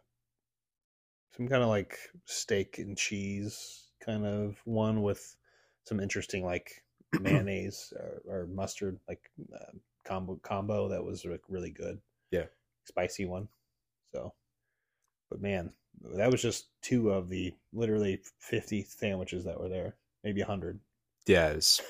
some 1.35 1.47
kind 1.47 1.63
of 1.63 1.69
like 1.69 1.97
steak 2.25 2.79
and 2.79 2.97
cheese 2.97 3.85
kind 4.03 4.25
of 4.25 4.57
one 4.65 5.01
with 5.01 5.35
some 5.85 5.99
interesting 5.99 6.45
like 6.45 6.83
mayonnaise 7.21 7.93
or, 7.95 8.21
or 8.27 8.47
mustard 8.47 8.99
like 9.07 9.21
uh, 9.53 9.71
combo 10.05 10.39
combo 10.43 10.89
that 10.89 11.03
was 11.03 11.25
like, 11.25 11.41
really 11.47 11.71
good. 11.71 11.99
Yeah. 12.31 12.45
spicy 12.85 13.25
one. 13.25 13.47
So, 14.13 14.33
but 15.29 15.41
man, 15.41 15.71
that 16.15 16.31
was 16.31 16.41
just 16.41 16.67
two 16.81 17.11
of 17.11 17.29
the 17.29 17.53
literally 17.73 18.21
fifty 18.39 18.83
sandwiches 18.83 19.45
that 19.45 19.59
were 19.59 19.69
there, 19.69 19.95
maybe 20.23 20.41
hundred. 20.41 20.79
Yeah 21.29 21.49
it 21.49 21.55
was, 21.55 21.81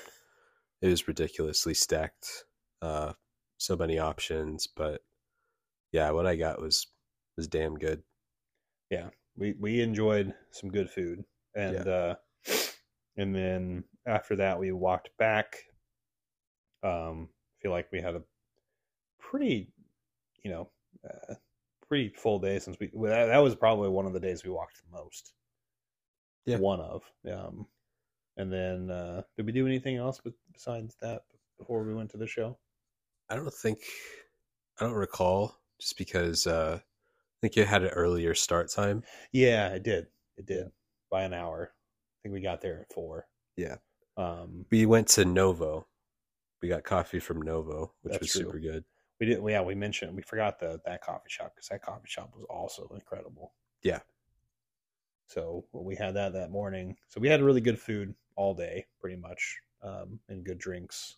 it 0.82 0.88
was 0.88 1.08
ridiculously 1.08 1.74
stacked 1.74 2.44
uh 2.82 3.12
so 3.58 3.76
many 3.76 3.98
options 3.98 4.66
but 4.66 5.02
yeah 5.92 6.10
what 6.10 6.26
i 6.26 6.36
got 6.36 6.60
was 6.60 6.86
was 7.40 7.48
damn 7.48 7.78
good. 7.78 8.02
Yeah, 8.90 9.08
we 9.34 9.54
we 9.58 9.80
enjoyed 9.80 10.34
some 10.50 10.70
good 10.70 10.90
food 10.90 11.24
and 11.54 11.88
uh 11.88 12.16
and 13.16 13.34
then 13.34 13.84
after 14.06 14.36
that 14.36 14.58
we 14.58 14.72
walked 14.72 15.08
back 15.18 15.56
um 16.82 17.30
feel 17.62 17.70
like 17.70 17.90
we 17.92 18.00
had 18.02 18.14
a 18.14 18.22
pretty 19.18 19.72
you 20.42 20.50
know 20.50 20.68
uh, 21.08 21.34
pretty 21.88 22.10
full 22.10 22.38
day 22.38 22.58
since 22.58 22.78
we 22.78 22.90
that, 23.04 23.26
that 23.26 23.38
was 23.38 23.54
probably 23.54 23.88
one 23.88 24.04
of 24.04 24.12
the 24.12 24.20
days 24.20 24.44
we 24.44 24.50
walked 24.50 24.82
the 24.82 24.98
most. 24.98 25.32
Yeah. 26.44 26.58
one 26.58 26.80
of 26.80 27.02
um 27.32 27.66
and 28.40 28.52
then 28.52 28.90
uh 28.90 29.22
did 29.36 29.46
we 29.46 29.52
do 29.52 29.66
anything 29.66 29.96
else 29.96 30.18
be- 30.20 30.32
besides 30.52 30.96
that 31.00 31.22
before 31.58 31.82
we 31.84 31.94
went 31.94 32.10
to 32.10 32.16
the 32.16 32.26
show 32.26 32.56
i 33.28 33.36
don't 33.36 33.52
think 33.52 33.78
i 34.80 34.84
don't 34.84 34.94
recall 34.94 35.60
just 35.80 35.96
because 35.98 36.46
uh 36.46 36.78
i 36.78 37.36
think 37.40 37.54
you 37.56 37.64
had 37.64 37.82
an 37.82 37.90
earlier 37.90 38.34
start 38.34 38.70
time 38.70 39.02
yeah 39.32 39.68
it 39.68 39.82
did 39.82 40.06
it 40.36 40.46
did 40.46 40.66
by 41.10 41.22
an 41.22 41.34
hour 41.34 41.70
i 41.72 42.16
think 42.22 42.32
we 42.32 42.40
got 42.40 42.60
there 42.60 42.80
at 42.80 42.92
four 42.92 43.26
Yeah. 43.56 43.76
um 44.16 44.64
we 44.70 44.86
went 44.86 45.08
to 45.08 45.24
Novo. 45.24 45.86
We 46.62 46.68
got 46.68 46.84
coffee 46.84 47.20
from 47.20 47.40
Novo, 47.40 47.94
which 48.02 48.20
was 48.20 48.30
true. 48.32 48.42
super 48.42 48.58
good. 48.58 48.84
We 49.18 49.24
didn't. 49.26 49.48
Yeah, 49.48 49.62
we 49.62 49.74
mentioned 49.74 50.14
we 50.14 50.20
forgot 50.20 50.58
the 50.60 50.78
that 50.84 51.00
coffee 51.02 51.30
shop 51.30 51.52
because 51.54 51.68
that 51.68 51.80
coffee 51.82 52.06
shop 52.08 52.34
was 52.36 52.44
also 52.50 52.86
incredible. 52.94 53.54
Yeah. 53.82 54.00
So 55.30 55.64
we 55.72 55.94
had 55.94 56.14
that 56.14 56.32
that 56.32 56.50
morning. 56.50 56.96
So 57.08 57.20
we 57.20 57.28
had 57.28 57.40
really 57.40 57.60
good 57.60 57.78
food 57.78 58.14
all 58.34 58.52
day, 58.52 58.86
pretty 59.00 59.16
much. 59.16 59.58
um, 59.82 60.18
and 60.28 60.44
good 60.44 60.58
drinks. 60.58 61.16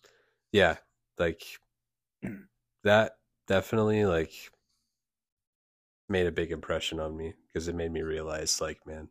Yeah, 0.51 0.77
like 1.17 1.41
that 2.83 3.17
definitely 3.47 4.05
like 4.05 4.31
made 6.07 6.27
a 6.27 6.31
big 6.31 6.51
impression 6.51 6.99
on 6.99 7.17
me 7.17 7.33
because 7.47 7.67
it 7.67 7.75
made 7.75 7.91
me 7.91 8.01
realize 8.01 8.61
like 8.61 8.85
man 8.85 9.07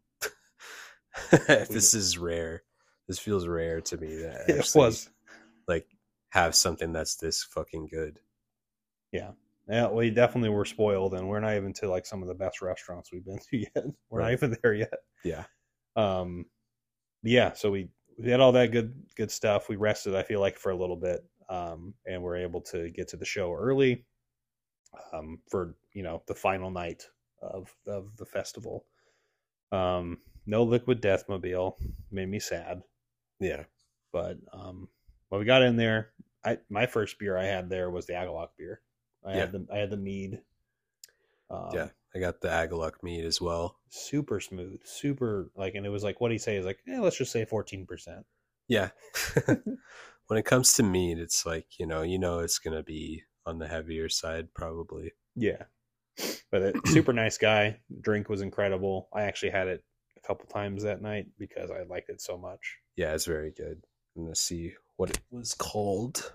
this 1.48 1.94
is 1.94 2.16
rare 2.16 2.62
this 3.08 3.18
feels 3.18 3.46
rare 3.46 3.80
to 3.80 3.96
me 3.96 4.14
that 4.16 4.44
It 4.48 4.72
was. 4.74 5.10
like 5.66 5.86
have 6.30 6.54
something 6.54 6.92
that's 6.92 7.16
this 7.16 7.42
fucking 7.42 7.88
good 7.88 8.20
Yeah, 9.10 9.32
we 9.66 10.10
definitely 10.10 10.50
were 10.50 10.64
spoiled, 10.64 11.14
and 11.14 11.28
we're 11.28 11.40
not 11.40 11.56
even 11.56 11.72
to 11.74 11.88
like 11.88 12.06
some 12.06 12.22
of 12.22 12.28
the 12.28 12.34
best 12.34 12.62
restaurants 12.62 13.12
we've 13.12 13.24
been 13.24 13.38
to 13.50 13.56
yet. 13.56 13.84
We're 14.10 14.22
not 14.22 14.32
even 14.32 14.56
there 14.62 14.74
yet. 14.74 14.94
yeah 15.24 15.44
Um, 15.96 16.46
yeah, 17.22 17.52
so 17.52 17.70
we 17.70 17.88
we 18.18 18.30
had 18.30 18.40
all 18.40 18.52
that 18.52 18.72
good 18.72 18.94
good 19.16 19.30
stuff. 19.30 19.68
We 19.68 19.76
rested, 19.76 20.14
I 20.14 20.22
feel 20.22 20.40
like, 20.40 20.58
for 20.58 20.70
a 20.70 20.76
little 20.76 20.96
bit, 20.96 21.24
um, 21.48 21.94
and 22.06 22.22
we're 22.22 22.36
able 22.36 22.60
to 22.62 22.90
get 22.90 23.08
to 23.08 23.16
the 23.16 23.24
show 23.24 23.52
early, 23.54 24.04
um, 25.12 25.40
for 25.50 25.76
you 25.92 26.02
know 26.02 26.22
the 26.26 26.34
final 26.34 26.70
night 26.70 27.04
of 27.40 27.74
of 27.86 28.16
the 28.16 28.26
festival. 28.26 28.84
Um, 29.70 30.18
no 30.44 30.64
liquid 30.64 31.00
deathmobile 31.00 31.76
made 32.10 32.28
me 32.28 32.40
sad, 32.40 32.82
yeah 33.40 33.64
but 34.12 34.36
um, 34.52 34.88
when 35.30 35.40
we 35.40 35.44
got 35.44 35.62
in 35.62 35.76
there, 35.76 36.10
I 36.44 36.58
my 36.68 36.86
first 36.86 37.18
beer 37.18 37.36
I 37.36 37.44
had 37.44 37.68
there 37.68 37.90
was 37.90 38.06
the 38.06 38.12
Agalloch 38.12 38.50
beer. 38.56 38.80
I 39.26 39.32
had 39.34 39.52
the 39.52 39.66
I 39.72 39.78
had 39.78 39.90
the 39.90 39.96
mead. 39.96 40.40
Um, 41.50 41.68
yeah 41.74 41.88
i 42.14 42.18
got 42.18 42.40
the 42.40 42.48
Agalloch 42.48 43.02
mead 43.02 43.24
as 43.26 43.40
well 43.40 43.78
super 43.90 44.40
smooth, 44.40 44.80
super 44.84 45.50
like, 45.54 45.74
and 45.74 45.84
it 45.84 45.90
was 45.90 46.02
like 46.02 46.18
what 46.20 46.30
he 46.32 46.38
say 46.38 46.56
is 46.56 46.64
like, 46.64 46.78
yeah, 46.86 47.00
let's 47.00 47.16
just 47.18 47.30
say 47.32 47.44
fourteen 47.44 47.84
percent. 47.86 48.24
yeah 48.68 48.90
when 50.26 50.38
it 50.38 50.44
comes 50.46 50.72
to 50.74 50.82
meat 50.82 51.18
it's 51.18 51.44
like 51.44 51.66
you 51.78 51.86
know 51.86 52.02
you 52.02 52.18
know 52.18 52.38
it's 52.38 52.58
gonna 52.58 52.82
be 52.82 53.22
on 53.44 53.58
the 53.58 53.68
heavier 53.68 54.08
side 54.08 54.54
probably 54.54 55.12
Yeah, 55.36 55.64
but 56.50 56.62
it, 56.62 56.76
super 56.86 57.12
nice 57.12 57.36
guy. 57.38 57.78
Drink 58.00 58.28
was 58.28 58.40
incredible. 58.40 59.08
I 59.12 59.22
actually 59.22 59.50
had 59.50 59.68
it 59.68 59.84
a 60.16 60.26
couple 60.26 60.46
times 60.46 60.82
that 60.84 61.02
night 61.02 61.26
because 61.38 61.70
I 61.70 61.82
liked 61.82 62.08
it 62.10 62.20
so 62.20 62.38
much. 62.38 62.78
yeah 62.96 63.12
it's 63.14 63.24
very 63.26 63.50
good 63.50 63.82
i'm 64.16 64.24
gonna 64.24 64.34
see 64.36 64.72
what 64.96 65.10
it 65.10 65.18
was 65.30 65.54
called 65.54 66.32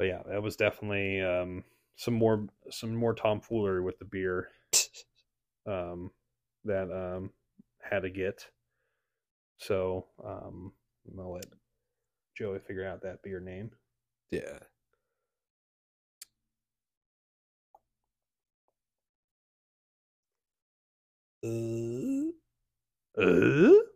But 0.00 0.06
yeah, 0.06 0.22
that 0.30 0.42
was 0.42 0.56
definitely 0.56 1.20
um, 1.20 1.62
some 1.96 2.14
more 2.14 2.46
some 2.70 2.96
more 2.96 3.12
tomfoolery 3.12 3.82
with 3.82 3.98
the 3.98 4.06
beer 4.06 4.48
um, 5.66 6.10
that 6.64 6.90
um, 6.90 7.32
had 7.82 8.04
to 8.04 8.08
get. 8.08 8.46
So 9.58 10.06
um, 10.24 10.72
I'm 11.06 11.16
gonna 11.18 11.28
let 11.28 11.44
Joey 12.34 12.60
figure 12.60 12.86
out 12.88 13.02
that 13.02 13.22
beer 13.22 13.40
name. 13.40 13.72
yeah 14.30 14.60
uh, 21.44 22.30
Uh? 23.22 23.89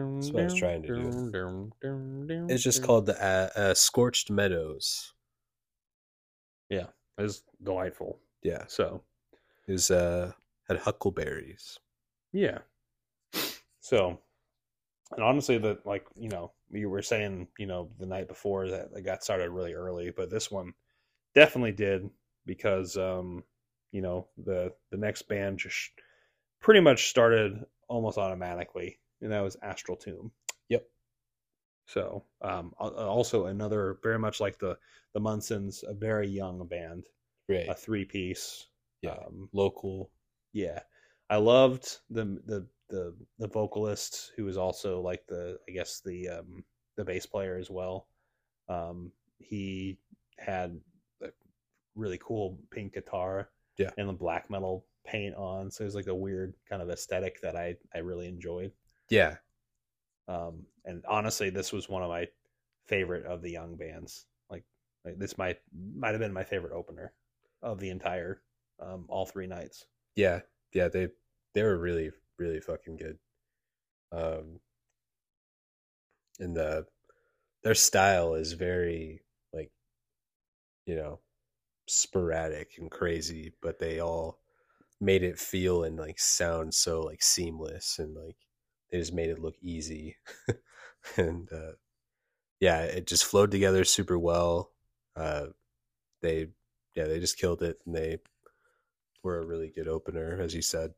That's 0.00 0.32
what 0.32 0.40
I 0.40 0.44
was 0.44 0.54
trying 0.54 0.82
to 0.82 0.88
do. 0.88 1.10
It's 2.48 2.62
just 2.62 2.82
called 2.82 3.06
the 3.06 3.22
uh, 3.22 3.50
uh, 3.58 3.74
Scorched 3.74 4.30
Meadows. 4.30 5.12
Yeah, 6.68 6.86
it's 7.18 7.42
delightful. 7.62 8.18
Yeah, 8.42 8.64
So 8.66 9.02
it 9.66 9.72
was 9.72 9.90
uh 9.90 10.32
had 10.68 10.78
huckleberries. 10.78 11.78
yeah. 12.32 12.58
So, 13.80 14.18
and 15.12 15.22
honestly, 15.22 15.58
that 15.58 15.86
like 15.86 16.06
you 16.16 16.28
know 16.28 16.52
you 16.70 16.88
were 16.88 17.02
saying 17.02 17.48
you 17.58 17.66
know 17.66 17.90
the 17.98 18.06
night 18.06 18.28
before 18.28 18.68
that 18.68 18.90
it 18.96 19.02
got 19.04 19.22
started 19.22 19.50
really 19.50 19.74
early, 19.74 20.10
but 20.10 20.30
this 20.30 20.50
one 20.50 20.74
definitely 21.34 21.72
did 21.72 22.08
because 22.46 22.96
um 22.96 23.44
you 23.92 24.02
know 24.02 24.26
the 24.38 24.72
the 24.90 24.96
next 24.96 25.22
band 25.28 25.58
just 25.58 25.90
pretty 26.60 26.80
much 26.80 27.08
started 27.10 27.64
almost 27.88 28.18
automatically, 28.18 28.98
and 29.20 29.32
that 29.32 29.40
was 29.42 29.56
Astral 29.62 29.96
Tomb. 29.96 30.32
Yep. 30.68 30.86
So, 31.86 32.24
um, 32.42 32.72
also 32.78 33.46
another 33.46 33.98
very 34.02 34.18
much 34.18 34.40
like 34.40 34.58
the 34.58 34.78
the 35.12 35.20
Munsons, 35.20 35.84
a 35.86 35.94
very 35.94 36.28
young 36.28 36.66
band, 36.66 37.06
Right. 37.48 37.68
a 37.68 37.74
three 37.74 38.04
piece. 38.04 38.66
Yeah. 39.02 39.12
Um, 39.12 39.48
Local. 39.52 40.10
yeah, 40.52 40.80
I 41.30 41.36
loved 41.36 41.98
the 42.10 42.24
the 42.46 42.66
the 42.88 43.14
the 43.38 43.48
vocalist 43.48 44.32
who 44.36 44.44
was 44.44 44.56
also 44.56 45.00
like 45.00 45.26
the 45.26 45.58
I 45.68 45.72
guess 45.72 46.00
the 46.00 46.28
um 46.28 46.64
the 46.96 47.04
bass 47.04 47.26
player 47.26 47.56
as 47.56 47.70
well. 47.70 48.08
Um, 48.68 49.12
he 49.38 49.98
had 50.38 50.80
a 51.22 51.28
really 51.94 52.18
cool 52.22 52.58
pink 52.70 52.94
guitar, 52.94 53.50
Yeah. 53.78 53.90
and 53.98 54.08
the 54.08 54.12
black 54.14 54.48
metal 54.50 54.86
paint 55.06 55.34
on, 55.34 55.70
so 55.70 55.84
it 55.84 55.86
was 55.86 55.94
like 55.94 56.06
a 56.06 56.14
weird 56.14 56.54
kind 56.68 56.80
of 56.80 56.88
aesthetic 56.90 57.40
that 57.42 57.56
I 57.56 57.76
I 57.94 57.98
really 57.98 58.26
enjoyed. 58.26 58.72
Yeah. 59.10 59.36
Um, 60.28 60.66
and 60.84 61.04
honestly, 61.08 61.50
this 61.50 61.72
was 61.72 61.88
one 61.88 62.02
of 62.02 62.08
my 62.10 62.28
favorite 62.86 63.26
of 63.26 63.42
the 63.42 63.50
young 63.50 63.76
bands. 63.76 64.26
Like, 64.50 64.64
like 65.04 65.18
this 65.18 65.38
might 65.38 65.58
might 65.96 66.12
have 66.12 66.20
been 66.20 66.32
my 66.32 66.44
favorite 66.44 66.72
opener 66.74 67.12
of 67.62 67.80
the 67.80 67.90
entire 67.90 68.42
um, 68.80 69.06
all 69.08 69.26
three 69.26 69.46
nights. 69.46 69.86
Yeah. 70.16 70.40
Yeah. 70.72 70.88
They 70.88 71.08
they 71.54 71.62
were 71.62 71.78
really 71.78 72.10
really 72.38 72.60
fucking 72.60 72.96
good. 72.96 73.18
Um. 74.12 74.60
And 76.38 76.56
the 76.56 76.86
their 77.62 77.74
style 77.74 78.34
is 78.34 78.52
very 78.54 79.22
like, 79.52 79.72
you 80.86 80.96
know, 80.96 81.20
sporadic 81.88 82.72
and 82.78 82.90
crazy, 82.90 83.54
but 83.62 83.78
they 83.78 84.00
all 84.00 84.40
made 85.00 85.22
it 85.24 85.38
feel 85.38 85.84
and 85.84 85.98
like 85.98 86.18
sound 86.18 86.74
so 86.74 87.02
like 87.02 87.22
seamless 87.22 87.98
and 87.98 88.14
like 88.16 88.36
they 88.94 89.00
just 89.00 89.12
made 89.12 89.30
it 89.30 89.40
look 89.40 89.56
easy 89.60 90.16
and 91.16 91.52
uh 91.52 91.72
yeah 92.60 92.82
it 92.82 93.08
just 93.08 93.24
flowed 93.24 93.50
together 93.50 93.84
super 93.84 94.18
well 94.18 94.72
uh 95.16 95.46
they 96.22 96.48
yeah 96.94 97.04
they 97.04 97.18
just 97.20 97.38
killed 97.38 97.62
it 97.62 97.80
and 97.86 97.94
they 97.96 98.18
were 99.24 99.40
a 99.40 99.44
really 99.46 99.68
good 99.74 99.88
opener 99.88 100.40
as 100.40 100.54
you 100.54 100.62
said 100.62 100.94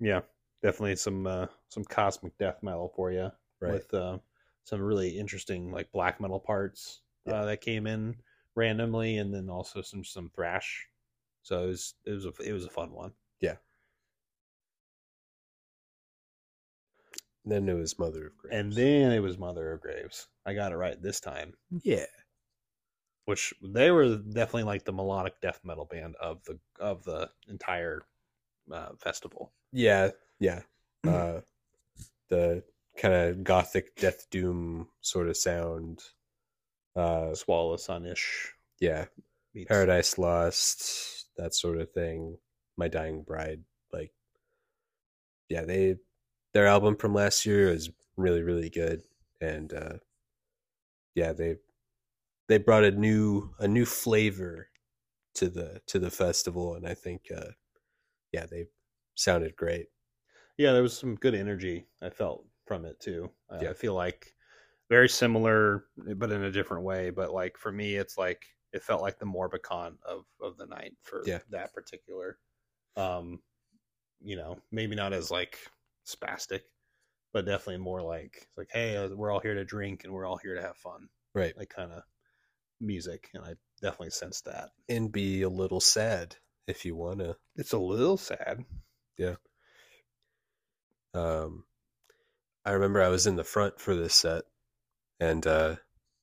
Yeah, 0.00 0.20
definitely 0.62 0.96
some 0.96 1.26
uh, 1.26 1.46
some 1.68 1.84
cosmic 1.84 2.36
death 2.38 2.62
metal 2.62 2.92
for 2.94 3.12
you 3.12 3.30
right 3.60 3.72
with 3.72 3.94
uh, 3.94 4.18
some 4.64 4.80
really 4.80 5.18
interesting 5.18 5.72
like 5.72 5.90
black 5.92 6.20
metal 6.20 6.40
parts 6.40 7.00
Yeah. 7.24 7.34
uh, 7.34 7.44
that 7.46 7.60
came 7.62 7.86
in 7.86 8.16
randomly, 8.54 9.18
and 9.18 9.32
then 9.32 9.48
also 9.48 9.82
some 9.82 10.04
some 10.04 10.30
thrash. 10.34 10.88
So 11.42 11.64
it 11.64 11.66
was 11.68 11.94
it 12.04 12.10
was 12.12 12.26
a 12.26 12.32
it 12.44 12.52
was 12.52 12.66
a 12.66 12.70
fun 12.70 12.92
one. 12.92 13.12
Then 17.50 17.68
it 17.68 17.74
was 17.74 17.98
mother 17.98 18.26
of 18.28 18.36
graves 18.38 18.56
And 18.56 18.72
then 18.72 19.12
it 19.12 19.20
was 19.20 19.38
Mother 19.38 19.72
of 19.72 19.80
Graves. 19.80 20.28
I 20.46 20.54
got 20.54 20.72
it 20.72 20.76
right 20.76 21.00
this 21.02 21.20
time. 21.20 21.54
yeah 21.82 22.06
which 23.26 23.52
they 23.62 23.90
were 23.90 24.16
definitely 24.16 24.62
like 24.62 24.84
the 24.86 24.92
melodic 24.92 25.38
death 25.42 25.60
metal 25.62 25.84
band 25.84 26.16
of 26.18 26.42
the 26.44 26.58
of 26.80 27.04
the 27.04 27.28
entire 27.48 28.00
uh, 28.72 28.88
festival. 28.98 29.52
yeah 29.72 30.10
yeah 30.40 30.60
uh 31.06 31.40
the 32.30 32.62
kind 32.96 33.14
of 33.14 33.44
gothic 33.44 33.94
death 33.96 34.28
doom 34.30 34.88
sort 35.02 35.28
of 35.28 35.36
sound 35.36 36.02
uh 36.96 37.34
Swallow 37.34 37.72
the 37.72 37.78
Sun-ish. 37.78 38.54
yeah 38.80 39.04
meets- 39.54 39.68
Paradise 39.68 40.16
Lost, 40.18 41.26
that 41.36 41.54
sort 41.54 41.78
of 41.78 41.90
thing. 41.92 42.38
My 42.76 42.88
Dying 42.88 43.22
Bride, 43.22 43.62
like, 43.92 44.12
yeah, 45.48 45.62
they 45.64 45.96
their 46.54 46.66
album 46.66 46.96
from 46.96 47.14
last 47.14 47.46
year 47.46 47.68
is 47.70 47.90
really 48.16 48.42
really 48.42 48.70
good, 48.70 49.02
and 49.40 49.72
uh, 49.72 49.98
yeah, 51.14 51.32
they 51.32 51.56
they 52.48 52.58
brought 52.58 52.84
a 52.84 52.90
new 52.92 53.54
a 53.58 53.68
new 53.68 53.86
flavor 53.86 54.70
to 55.36 55.48
the 55.50 55.82
to 55.88 55.98
the 55.98 56.12
festival, 56.12 56.74
and 56.74 56.86
I 56.86 56.94
think 56.94 57.30
uh, 57.36 57.52
yeah, 58.32 58.46
they 58.46 58.66
sounded 59.16 59.56
great. 59.56 59.88
Yeah, 60.56 60.72
there 60.72 60.82
was 60.82 60.96
some 60.98 61.14
good 61.14 61.34
energy 61.34 61.86
I 62.02 62.10
felt 62.10 62.46
from 62.66 62.84
it 62.84 63.00
too. 63.00 63.32
Uh, 63.48 63.60
Yeah. 63.62 63.70
I 63.70 63.74
feel 63.74 63.94
like 63.94 64.34
very 64.88 65.08
similar, 65.08 65.88
but 66.16 66.32
in 66.32 66.44
a 66.44 66.50
different 66.50 66.84
way. 66.84 67.10
But 67.10 67.32
like 67.32 67.56
for 67.58 67.72
me, 67.72 67.96
it's 67.96 68.18
like 68.18 68.46
it 68.72 68.82
felt 68.82 69.02
like 69.02 69.18
the 69.18 69.26
Morbikon 69.26 69.98
of 70.02 70.26
of 70.40 70.56
the 70.56 70.66
night 70.66 70.96
for 71.02 71.24
Yeah. 71.26 71.40
that 71.50 71.72
particular. 71.72 72.38
Um, 72.96 73.42
you 74.20 74.36
know, 74.36 74.60
maybe 74.72 74.96
not 74.96 75.12
as 75.12 75.30
like 75.30 75.68
spastic, 76.08 76.60
but 77.32 77.44
definitely 77.44 77.78
more 77.78 78.02
like 78.02 78.36
it's 78.36 78.58
like, 78.58 78.70
hey, 78.72 78.96
uh, 78.96 79.08
we're 79.14 79.30
all 79.30 79.40
here 79.40 79.54
to 79.54 79.64
drink 79.64 80.04
and 80.04 80.12
we're 80.12 80.26
all 80.26 80.38
here 80.38 80.54
to 80.54 80.62
have 80.62 80.76
fun. 80.76 81.08
Right, 81.34 81.56
like 81.56 81.68
kind 81.68 81.92
of 81.92 82.02
music, 82.80 83.30
and 83.34 83.44
I 83.44 83.54
definitely 83.82 84.10
sense 84.10 84.40
that. 84.42 84.70
and 84.88 85.12
be 85.12 85.42
a 85.42 85.48
little 85.48 85.80
sad 85.80 86.36
if 86.66 86.84
you 86.84 86.96
wanna. 86.96 87.36
It's 87.56 87.72
a 87.72 87.78
little 87.78 88.16
sad. 88.16 88.64
Yeah. 89.16 89.36
Um, 91.14 91.64
I 92.64 92.72
remember 92.72 93.02
I 93.02 93.08
was 93.08 93.26
in 93.26 93.36
the 93.36 93.44
front 93.44 93.80
for 93.80 93.94
this 93.94 94.14
set, 94.14 94.44
and 95.20 95.46
uh, 95.46 95.76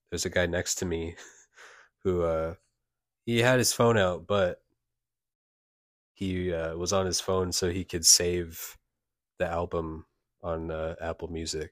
there's 0.10 0.26
a 0.26 0.30
guy 0.30 0.46
next 0.46 0.76
to 0.76 0.86
me 0.86 1.16
who 2.04 2.24
uh, 2.24 2.56
he 3.26 3.40
had 3.40 3.60
his 3.60 3.74
phone 3.74 3.98
out, 3.98 4.28
but 4.28 4.62
he 6.14 6.54
uh, 6.54 6.76
was 6.78 6.94
on 6.94 7.06
his 7.06 7.20
phone 7.20 7.52
so 7.52 7.70
he 7.70 7.84
could 7.84 8.06
save 8.06 8.78
the 9.40 9.48
album 9.48 10.06
on 10.44 10.72
uh, 10.72 10.96
Apple 11.02 11.28
Music 11.30 11.72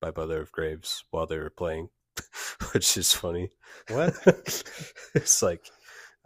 by 0.00 0.12
Mother 0.16 0.40
of 0.40 0.52
Graves 0.52 1.04
while 1.10 1.26
they 1.26 1.38
were 1.38 1.50
playing, 1.50 1.88
which 2.72 2.96
is 2.96 3.12
funny. 3.12 3.50
What? 3.88 4.14
it's 5.14 5.42
like 5.42 5.64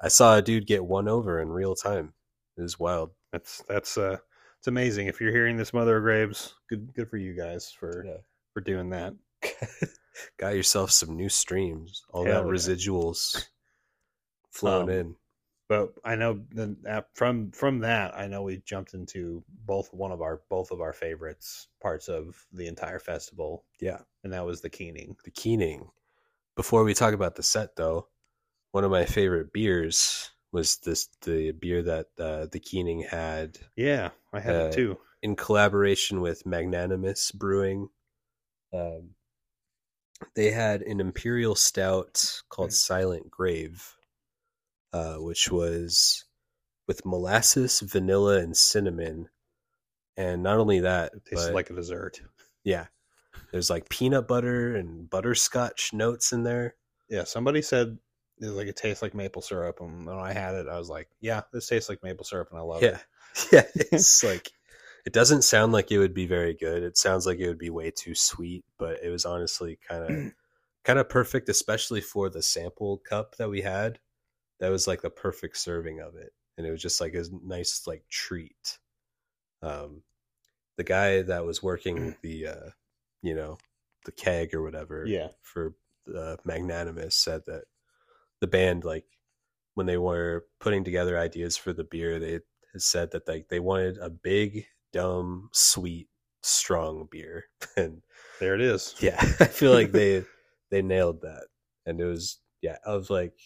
I 0.02 0.08
saw 0.08 0.36
a 0.36 0.42
dude 0.42 0.66
get 0.66 0.84
one 0.84 1.08
over 1.08 1.40
in 1.40 1.50
real 1.50 1.74
time. 1.74 2.12
It 2.56 2.62
was 2.62 2.78
wild. 2.78 3.10
That's 3.32 3.62
that's 3.68 3.96
uh 3.98 4.16
it's 4.58 4.66
amazing. 4.68 5.06
If 5.06 5.20
you're 5.20 5.32
hearing 5.32 5.56
this 5.56 5.72
Mother 5.72 5.96
of 5.98 6.02
Graves, 6.02 6.54
good 6.68 6.92
good 6.94 7.08
for 7.08 7.16
you 7.16 7.34
guys 7.34 7.70
for 7.70 8.04
Yeah. 8.06 8.16
for 8.52 8.60
doing 8.60 8.90
that. 8.90 9.14
Got 10.38 10.54
yourself 10.56 10.90
some 10.90 11.16
new 11.16 11.28
streams. 11.28 12.02
All 12.12 12.24
Hell 12.26 12.42
that 12.42 12.46
yeah. 12.46 12.52
residuals 12.52 13.46
flowing 14.50 14.82
Um, 14.82 14.90
in. 14.90 15.16
But 15.70 15.94
I 16.04 16.16
know 16.16 16.40
the 16.50 16.76
uh, 16.84 17.02
from 17.14 17.52
from 17.52 17.78
that 17.78 18.16
I 18.18 18.26
know 18.26 18.42
we 18.42 18.56
jumped 18.66 18.92
into 18.92 19.44
both 19.64 19.94
one 19.94 20.10
of 20.10 20.20
our 20.20 20.40
both 20.48 20.72
of 20.72 20.80
our 20.80 20.92
favorites 20.92 21.68
parts 21.80 22.08
of 22.08 22.44
the 22.52 22.66
entire 22.66 22.98
festival, 22.98 23.64
Yeah. 23.80 23.98
and 24.24 24.32
that 24.32 24.44
was 24.44 24.62
the 24.62 24.68
keening. 24.68 25.14
the 25.24 25.30
Keening. 25.30 25.88
Before 26.56 26.82
we 26.82 26.92
talk 26.92 27.14
about 27.14 27.36
the 27.36 27.44
set, 27.44 27.76
though, 27.76 28.08
one 28.72 28.82
of 28.82 28.90
my 28.90 29.04
favorite 29.04 29.52
beers 29.52 30.32
was 30.50 30.78
this 30.78 31.06
the 31.22 31.52
beer 31.52 31.82
that 31.84 32.06
uh, 32.18 32.46
the 32.50 32.58
Keening 32.58 33.02
had 33.08 33.56
Yeah, 33.76 34.10
I 34.32 34.40
had 34.40 34.56
Uh, 34.56 34.64
it 34.64 34.72
too. 34.72 34.98
in 35.22 35.36
collaboration 35.36 36.20
with 36.20 36.44
Magnanimous 36.46 37.30
Brewing. 37.30 37.90
Um, 38.72 39.10
they 40.34 40.50
had 40.50 40.82
an 40.82 40.98
imperial 40.98 41.54
stout 41.54 42.42
called 42.48 42.72
Silent 42.72 43.30
Grave, 43.30 43.96
uh, 44.92 45.16
which 45.16 45.50
was 45.50 46.24
with 46.86 47.04
molasses, 47.06 47.80
vanilla, 47.80 48.38
and 48.38 48.56
cinnamon. 48.56 49.28
And 50.16 50.42
not 50.42 50.58
only 50.58 50.80
that, 50.80 51.12
It 51.14 51.24
tasted 51.24 51.36
but 51.48 51.54
like 51.54 51.70
a 51.70 51.74
dessert. 51.74 52.20
yeah, 52.64 52.86
there's 53.52 53.70
like 53.70 53.88
peanut 53.88 54.28
butter 54.28 54.76
and 54.76 55.08
butterscotch 55.08 55.92
notes 55.92 56.32
in 56.32 56.42
there. 56.44 56.76
Yeah, 57.08 57.24
somebody 57.24 57.62
said 57.62 57.98
it 58.40 58.46
was 58.46 58.54
like 58.54 58.68
it 58.68 58.76
tastes 58.76 59.02
like 59.02 59.14
maple 59.14 59.42
syrup, 59.42 59.80
and 59.80 60.06
when 60.06 60.18
I 60.18 60.32
had 60.32 60.54
it, 60.54 60.68
I 60.68 60.78
was 60.78 60.88
like, 60.88 61.08
"Yeah, 61.20 61.42
this 61.52 61.68
tastes 61.68 61.88
like 61.88 62.02
maple 62.02 62.24
syrup," 62.24 62.48
and 62.50 62.58
I 62.60 62.62
love 62.62 62.82
yeah, 62.82 62.98
it. 63.52 63.52
yeah. 63.52 63.64
It's 63.92 64.22
like 64.24 64.50
it 65.06 65.12
doesn't 65.12 65.42
sound 65.42 65.72
like 65.72 65.90
it 65.90 65.98
would 65.98 66.14
be 66.14 66.26
very 66.26 66.54
good. 66.54 66.82
It 66.82 66.96
sounds 66.96 67.26
like 67.26 67.38
it 67.38 67.48
would 67.48 67.58
be 67.58 67.70
way 67.70 67.90
too 67.90 68.14
sweet, 68.14 68.64
but 68.78 69.02
it 69.02 69.10
was 69.10 69.24
honestly 69.24 69.78
kind 69.88 70.04
of 70.04 70.32
kind 70.84 70.98
of 70.98 71.08
perfect, 71.08 71.48
especially 71.48 72.00
for 72.00 72.28
the 72.30 72.42
sample 72.42 72.98
cup 72.98 73.36
that 73.36 73.50
we 73.50 73.62
had. 73.62 73.98
That 74.60 74.70
was 74.70 74.86
like 74.86 75.02
the 75.02 75.10
perfect 75.10 75.56
serving 75.56 76.00
of 76.00 76.16
it, 76.16 76.32
and 76.56 76.66
it 76.66 76.70
was 76.70 76.82
just 76.82 77.00
like 77.00 77.14
a 77.14 77.24
nice 77.42 77.86
like 77.86 78.04
treat. 78.08 78.78
Um, 79.62 80.02
the 80.76 80.84
guy 80.84 81.22
that 81.22 81.44
was 81.44 81.62
working 81.62 82.16
the, 82.22 82.46
uh, 82.46 82.70
you 83.22 83.34
know, 83.34 83.58
the 84.06 84.12
keg 84.12 84.54
or 84.54 84.62
whatever, 84.62 85.04
Yeah, 85.06 85.28
for 85.42 85.74
uh, 86.14 86.36
Magnanimous 86.44 87.14
said 87.14 87.42
that 87.46 87.64
the 88.40 88.46
band 88.46 88.84
like 88.84 89.04
when 89.74 89.86
they 89.86 89.98
were 89.98 90.46
putting 90.58 90.84
together 90.84 91.18
ideas 91.18 91.56
for 91.56 91.72
the 91.72 91.84
beer 91.84 92.18
they 92.18 92.32
had 92.32 92.42
said 92.78 93.10
that 93.12 93.28
like 93.28 93.48
they 93.48 93.60
wanted 93.60 93.98
a 93.98 94.10
big 94.10 94.64
dumb 94.92 95.48
sweet 95.52 96.08
strong 96.42 97.06
beer 97.10 97.44
and 97.76 98.02
there 98.40 98.54
it 98.54 98.60
is. 98.60 98.94
yeah 99.00 99.18
i 99.40 99.44
feel 99.44 99.72
like 99.72 99.92
they 99.92 100.24
they 100.70 100.82
nailed 100.82 101.20
that 101.22 101.46
and 101.86 102.00
it 102.00 102.04
was 102.04 102.38
yeah 102.62 102.78
of 102.84 103.10
like 103.10 103.38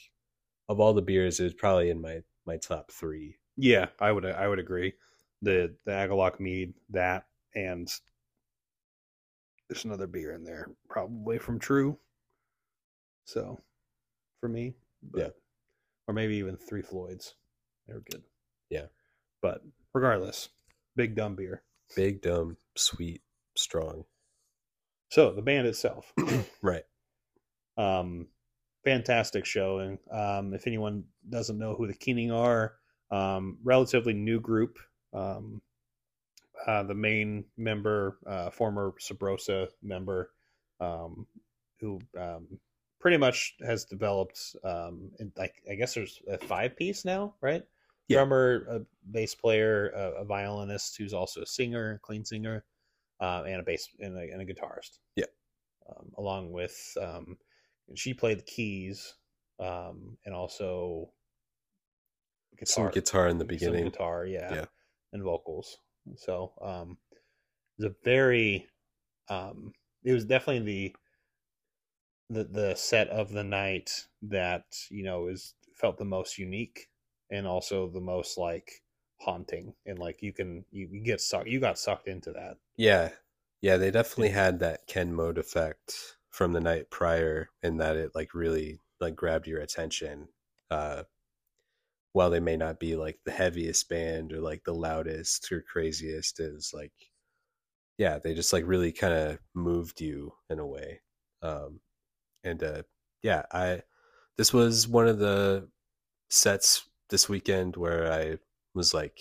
of 0.69 0.81
all 0.81 0.95
the 0.95 1.03
beers 1.03 1.41
it 1.41 1.45
was 1.45 1.55
probably 1.55 1.91
in 1.91 2.01
my 2.01 2.23
my 2.47 2.57
top 2.57 2.91
three 2.91 3.37
Yeah, 3.57 3.87
I 4.01 4.11
would 4.13 4.25
I 4.27 4.49
would 4.49 4.59
agree. 4.59 4.95
The 5.43 5.75
the 5.85 5.93
Agalloch 5.93 6.41
mead 6.41 6.75
that 6.91 7.27
and 7.55 7.89
there's 9.69 9.85
another 9.85 10.07
beer 10.07 10.33
in 10.33 10.45
there, 10.45 10.71
probably 10.89 11.39
from 11.39 11.59
TRVE. 11.59 11.97
So, 13.25 13.61
for 14.41 14.49
me, 14.49 14.75
but- 15.03 15.21
Yeah. 15.21 15.31
or 16.07 16.13
maybe 16.15 16.37
even 16.37 16.57
Three 16.59 16.83
Floyds. 16.83 17.35
They 17.87 17.95
were 17.95 18.01
good. 18.11 18.23
Yeah. 18.71 18.87
but 19.41 19.63
regardless, 19.93 20.49
big 20.97 21.15
dumb 21.15 21.35
beer. 21.37 21.63
big 21.97 22.21
dumb 22.23 22.57
sweet 22.77 23.23
strong 23.57 24.05
So 25.11 25.33
the 25.33 25.43
band 25.43 25.67
itself, 25.67 26.13
right 26.63 26.85
um, 27.77 28.29
fantastic 28.85 29.47
show. 29.47 29.79
And 29.79 29.99
um, 30.11 30.55
if 30.55 30.67
anyone 30.67 31.05
doesn't 31.29 31.59
know 31.59 31.75
who 31.75 31.87
the 31.87 31.95
Keening 31.95 32.31
are, 32.31 32.75
um, 33.11 33.59
relatively 33.63 34.13
new 34.13 34.41
group. 34.41 34.79
Um, 35.13 35.63
uh, 36.67 36.83
the 36.85 36.95
main 36.95 37.45
member, 37.57 38.19
uh, 38.27 38.51
former 38.51 38.95
SubRosa 39.01 39.69
member, 39.83 40.31
um, 40.81 41.27
who 41.81 42.01
um, 42.19 42.47
pretty 43.01 43.17
much 43.19 43.55
has 43.67 43.85
developed. 43.85 44.57
Um, 44.65 45.11
in, 45.19 45.33
like 45.37 45.55
I 45.71 45.75
guess 45.75 45.95
there's 45.95 46.21
a 46.29 46.39
five 46.39 46.77
piece 46.77 47.05
now, 47.05 47.35
right? 47.41 47.63
Yeah. 48.09 48.19
Drummer, 48.19 48.67
a 48.71 48.81
bass 49.11 49.35
player, 49.35 49.89
a, 49.91 50.23
a 50.23 50.25
violinist 50.25 50.97
who's 50.97 51.13
also 51.13 51.43
a 51.43 51.47
singer, 51.47 52.01
clean 52.03 52.25
singer, 52.25 52.65
uh, 53.21 53.45
and 53.47 53.61
a 53.61 53.63
bass 53.63 53.89
and 54.01 54.17
a, 54.17 54.23
and 54.33 54.41
a 54.41 54.47
guitarist. 54.47 54.99
Yeah. 55.17 55.27
um, 55.89 56.13
along 56.19 56.53
with 56.53 56.97
um, 57.89 57.97
she 57.97 58.15
played 58.15 58.39
the 58.39 58.45
keys 58.45 59.15
um, 59.61 60.17
and 60.25 60.35
also 60.35 61.11
guitar. 62.59 62.87
some 62.87 62.91
guitar 62.91 63.29
in 63.29 63.39
the 63.39 63.45
some 63.45 63.49
beginning 63.49 63.85
guitar, 63.85 64.27
yeah, 64.27 64.55
Yeah. 64.55 64.65
and 65.13 65.23
vocals. 65.23 65.79
So 66.17 66.53
um, 66.61 66.99
it 67.79 67.83
was 67.85 67.93
a 67.93 67.95
very, 68.05 68.67
um, 69.29 69.73
it 70.05 70.13
was 70.13 70.25
definitely 70.25 70.65
the 70.65 70.97
the 72.31 72.45
the 72.45 72.75
set 72.75 73.09
of 73.09 73.31
the 73.31 73.45
night 73.45 74.07
that 74.23 74.65
you 74.91 75.05
know 75.05 75.29
is 75.29 75.55
felt 75.75 75.99
the 75.99 76.05
most 76.05 76.39
unique 76.39 76.89
and 77.31 77.47
also 77.47 77.89
the 77.89 78.01
most 78.01 78.39
like 78.39 78.83
haunting 79.21 79.75
and 79.87 79.99
like 79.99 80.23
you 80.23 80.33
can 80.33 80.65
you, 80.71 80.89
you 80.91 81.01
get 81.03 81.21
sucked 81.21 81.49
you 81.49 81.61
got 81.61 81.79
sucked 81.79 82.09
into 82.09 82.33
that 82.33 82.57
Yeah. 82.77 83.11
Yeah, 83.61 83.79
they 83.79 83.91
definitely 83.91 84.31
had 84.31 84.59
that 84.61 84.87
Ken 84.87 85.15
mode 85.15 85.39
effect 85.39 86.17
from 86.35 86.53
the 86.53 86.61
night 86.61 86.91
prior 86.91 87.49
and 87.63 87.81
that 87.81 87.97
it 87.97 88.11
like 88.13 88.35
really 88.35 88.81
like 89.01 89.15
grabbed 89.15 89.47
your 89.47 89.61
attention. 89.61 90.27
Uh 90.69 91.05
while 92.13 92.29
they 92.29 92.41
may 92.41 92.57
not 92.57 92.81
be 92.81 92.97
like 92.97 93.21
the 93.25 93.31
heaviest 93.31 93.89
band 93.89 94.33
or 94.33 94.41
like 94.41 94.65
the 94.65 94.75
loudest 94.75 95.51
or 95.53 95.63
craziest 95.63 96.41
is 96.41 96.73
like 96.75 96.93
yeah, 97.99 98.19
they 98.19 98.35
just 98.35 98.53
like 98.53 98.65
really 98.67 98.91
kind 98.91 99.15
of 99.15 99.39
moved 99.55 100.01
you 100.01 100.33
in 100.51 100.59
a 100.59 100.67
way. 100.67 101.03
Um 101.41 101.79
and 102.43 102.65
uh 102.65 102.83
yeah, 103.23 103.45
I 103.53 103.83
this 104.37 104.53
was 104.53 104.89
one 104.89 105.07
of 105.07 105.21
the 105.21 105.69
sets 106.31 106.89
this 107.11 107.29
weekend 107.29 107.77
where 107.77 108.13
I 108.13 108.39
was 108.75 108.93
like 108.93 109.21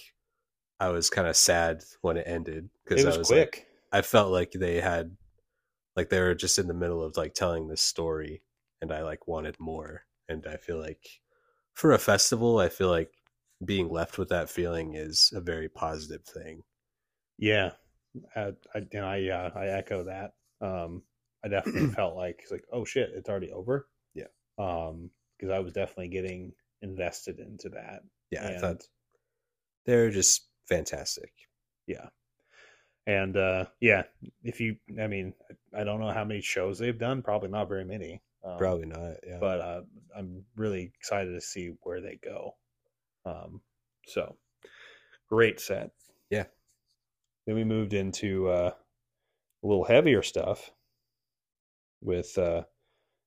I 0.80 0.90
was 0.90 1.11
kind 1.11 1.27
of 1.27 1.35
sad 1.35 1.84
when 2.02 2.18
it 2.18 2.26
ended 2.27 2.72
because 2.84 3.03
it 3.03 3.06
I 3.06 3.10
was, 3.10 3.18
was 3.19 3.30
like, 3.30 3.52
quick 3.52 3.68
I 3.91 4.02
felt 4.02 4.31
like 4.31 4.52
they 4.53 4.81
had 4.81 5.15
like 5.95 6.10
they 6.10 6.20
were 6.20 6.36
just 6.36 6.60
in 6.60 6.68
the 6.68 6.74
middle 6.74 7.03
of 7.03 7.18
like 7.18 7.34
telling 7.34 7.68
this 7.68 7.82
story 7.82 8.41
and 8.82 8.91
I 8.91 9.03
like 9.03 9.28
wanted 9.28 9.60
more 9.60 10.06
and 10.28 10.45
I 10.48 10.57
feel 10.57 10.80
like 10.80 11.22
for 11.74 11.91
a 11.91 11.99
festival 11.99 12.60
I 12.60 12.70
feel 12.70 12.90
like 12.90 13.11
being 13.65 13.90
left 13.90 14.18
with 14.18 14.30
that 14.30 14.49
feeling 14.49 14.95
is 14.95 15.32
a 15.36 15.41
very 15.41 15.70
positive 15.70 16.24
thing. 16.24 16.64
Yeah, 17.38 17.72
I, 18.36 18.53
I 18.76 18.82
and 18.91 19.06
I 19.06 19.28
uh, 19.30 19.49
I 19.56 19.68
echo 19.68 20.03
that. 20.03 20.34
Um, 20.61 21.03
I 21.44 21.48
definitely 21.49 21.88
felt 21.95 22.15
like 22.15 22.40
it's 22.41 22.52
like 22.52 22.65
oh 22.72 22.86
shit, 22.86 23.11
it's 23.15 23.30
already 23.30 23.52
over. 23.52 23.88
Yeah. 24.14 24.28
Um, 24.57 25.10
because 25.38 25.52
I 25.52 25.60
was 25.60 25.74
definitely 25.74 26.10
getting 26.10 26.53
invested 26.82 27.40
into 27.40 27.70
that. 27.70 28.02
Yeah, 28.32 28.48
I 28.48 28.60
thought 28.60 28.84
they're 29.86 30.11
just 30.11 30.48
fantastic. 30.68 31.32
Yeah. 31.88 32.07
And 33.05 33.35
uh, 33.35 33.65
yeah, 33.81 34.03
if 34.43 34.61
you, 34.61 34.77
I 35.01 35.07
mean, 35.07 35.34
I 35.77 35.84
don't 35.84 35.99
know 35.99 36.11
how 36.11 36.23
many 36.23 36.41
shows 36.41 36.80
they've 36.80 36.97
done. 36.97 37.21
Probably 37.21 37.49
not 37.49 37.67
very 37.67 37.84
many. 37.84 38.21
Um, 38.45 38.57
Probably 38.57 38.85
not. 38.85 39.15
Yeah. 39.25 39.38
but 39.39 39.59
uh, 39.61 39.81
I'm 40.17 40.43
really 40.55 40.91
excited 40.97 41.34
to 41.34 41.41
see 41.41 41.73
where 41.81 42.01
they 42.01 42.19
go. 42.23 42.55
Um, 43.25 43.61
so 44.05 44.35
great 45.30 45.59
set. 45.59 45.91
Yeah. 46.30 46.45
Then 47.45 47.55
we 47.55 47.63
moved 47.63 47.93
into 47.93 48.49
uh, 48.49 48.71
a 49.63 49.67
little 49.67 49.84
heavier 49.84 50.21
stuff 50.21 50.71
with 52.01 52.38
uh, 52.38 52.63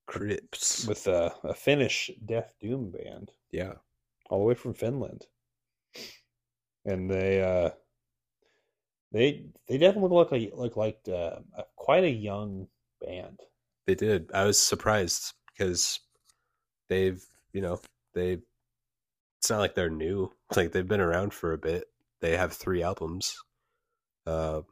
Krypts. 0.08 0.86
with 0.86 1.08
uh, 1.08 1.30
a 1.44 1.54
Finnish 1.54 2.10
death 2.24 2.52
doom 2.60 2.90
band 2.90 3.30
yeah. 3.50 3.72
all 4.30 4.38
the 4.38 4.44
way 4.44 4.54
from 4.54 4.74
Finland, 4.74 5.26
and 6.84 7.10
they 7.10 7.42
uh, 7.42 7.70
They 9.12 9.46
they 9.68 9.78
definitely 9.78 10.10
look 10.10 10.32
like 10.32 10.52
look 10.54 10.76
like 10.76 11.00
uh, 11.12 11.36
quite 11.76 12.04
a 12.04 12.10
young 12.10 12.68
band. 13.00 13.40
They 13.86 13.94
did. 13.94 14.30
I 14.34 14.44
was 14.44 14.58
surprised 14.58 15.32
because 15.46 16.00
they've, 16.88 17.24
you 17.52 17.60
know, 17.60 17.80
they. 18.14 18.38
It's 19.38 19.50
not 19.50 19.60
like 19.60 19.74
they're 19.74 19.90
new. 19.90 20.32
Like 20.56 20.70
they've 20.70 20.86
been 20.86 21.00
around 21.00 21.34
for 21.34 21.52
a 21.52 21.58
bit. 21.58 21.86
They 22.20 22.36
have 22.36 22.52
three 22.52 22.82
albums, 22.82 23.36
uh, 24.24 24.62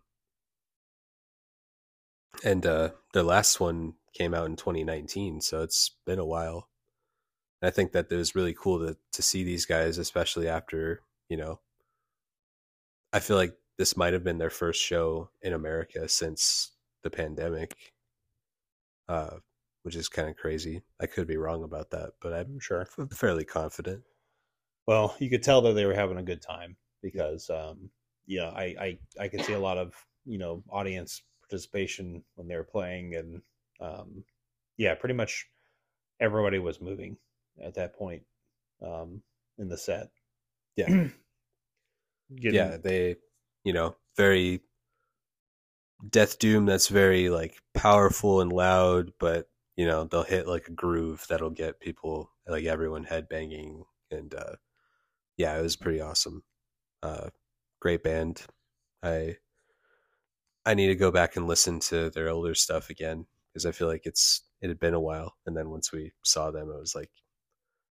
and 2.44 2.64
uh, 2.64 2.90
their 3.12 3.24
last 3.24 3.58
one 3.58 3.94
came 4.14 4.34
out 4.34 4.46
in 4.46 4.54
2019, 4.54 5.40
so 5.40 5.62
it's 5.62 5.96
been 6.06 6.20
a 6.20 6.24
while. 6.24 6.68
And 7.60 7.68
I 7.68 7.72
think 7.72 7.90
that 7.92 8.06
it 8.10 8.16
was 8.16 8.36
really 8.36 8.54
cool 8.54 8.86
to 8.86 8.96
to 9.12 9.22
see 9.22 9.42
these 9.42 9.66
guys, 9.66 9.98
especially 9.98 10.48
after 10.48 11.00
you 11.28 11.36
know. 11.36 11.60
I 13.12 13.20
feel 13.20 13.36
like 13.36 13.56
this 13.78 13.96
might 13.96 14.12
have 14.12 14.24
been 14.24 14.38
their 14.38 14.50
first 14.50 14.80
show 14.80 15.30
in 15.42 15.52
America 15.52 16.08
since 16.08 16.72
the 17.02 17.10
pandemic, 17.10 17.92
uh, 19.08 19.36
which 19.82 19.96
is 19.96 20.08
kind 20.08 20.28
of 20.28 20.36
crazy. 20.36 20.82
I 21.00 21.06
could 21.06 21.26
be 21.26 21.36
wrong 21.36 21.62
about 21.64 21.90
that, 21.90 22.12
but 22.20 22.32
I'm 22.32 22.58
Sure. 22.60 22.86
fairly 23.12 23.44
confident. 23.44 24.02
Well, 24.86 25.16
you 25.18 25.30
could 25.30 25.42
tell 25.42 25.62
that 25.62 25.72
they 25.72 25.86
were 25.86 25.94
having 25.94 26.18
a 26.18 26.22
good 26.22 26.42
time 26.42 26.76
because, 27.02 27.48
um, 27.50 27.90
yeah, 28.26 28.48
I, 28.50 28.74
I 28.80 28.98
I 29.20 29.28
could 29.28 29.42
see 29.42 29.52
a 29.54 29.58
lot 29.58 29.78
of 29.78 29.94
you 30.24 30.38
know 30.38 30.62
audience 30.70 31.22
participation 31.42 32.24
when 32.36 32.48
they 32.48 32.56
were 32.56 32.64
playing, 32.64 33.14
and 33.14 33.42
um, 33.80 34.24
yeah, 34.76 34.94
pretty 34.94 35.14
much 35.14 35.46
everybody 36.20 36.58
was 36.58 36.80
moving 36.80 37.16
at 37.62 37.74
that 37.74 37.94
point 37.94 38.22
um, 38.82 39.22
in 39.58 39.68
the 39.68 39.76
set. 39.78 40.08
Yeah. 40.76 41.08
Getting, 42.36 42.54
yeah, 42.54 42.76
they, 42.78 43.16
you 43.64 43.72
know, 43.72 43.96
very 44.16 44.62
Death 46.10 46.38
Doom. 46.38 46.66
That's 46.66 46.88
very 46.88 47.28
like 47.28 47.60
powerful 47.74 48.40
and 48.40 48.52
loud, 48.52 49.12
but 49.18 49.48
you 49.76 49.86
know 49.86 50.04
they'll 50.04 50.22
hit 50.22 50.46
like 50.46 50.68
a 50.68 50.72
groove 50.72 51.24
that'll 51.28 51.50
get 51.50 51.80
people 51.80 52.30
like 52.46 52.64
everyone 52.64 53.04
headbanging, 53.04 53.84
and 54.10 54.34
uh, 54.34 54.56
yeah, 55.36 55.58
it 55.58 55.62
was 55.62 55.76
pretty 55.76 56.00
awesome. 56.00 56.44
Uh, 57.02 57.30
great 57.80 58.02
band. 58.04 58.42
I 59.02 59.38
I 60.66 60.74
need 60.74 60.88
to 60.88 60.94
go 60.94 61.10
back 61.10 61.36
and 61.36 61.46
listen 61.46 61.80
to 61.80 62.10
their 62.10 62.28
older 62.28 62.54
stuff 62.54 62.90
again 62.90 63.26
because 63.48 63.66
I 63.66 63.72
feel 63.72 63.88
like 63.88 64.06
it's 64.06 64.42
it 64.60 64.68
had 64.68 64.80
been 64.80 64.94
a 64.94 65.00
while, 65.00 65.36
and 65.46 65.56
then 65.56 65.70
once 65.70 65.92
we 65.92 66.12
saw 66.22 66.50
them, 66.50 66.70
it 66.70 66.78
was 66.78 66.94
like 66.94 67.10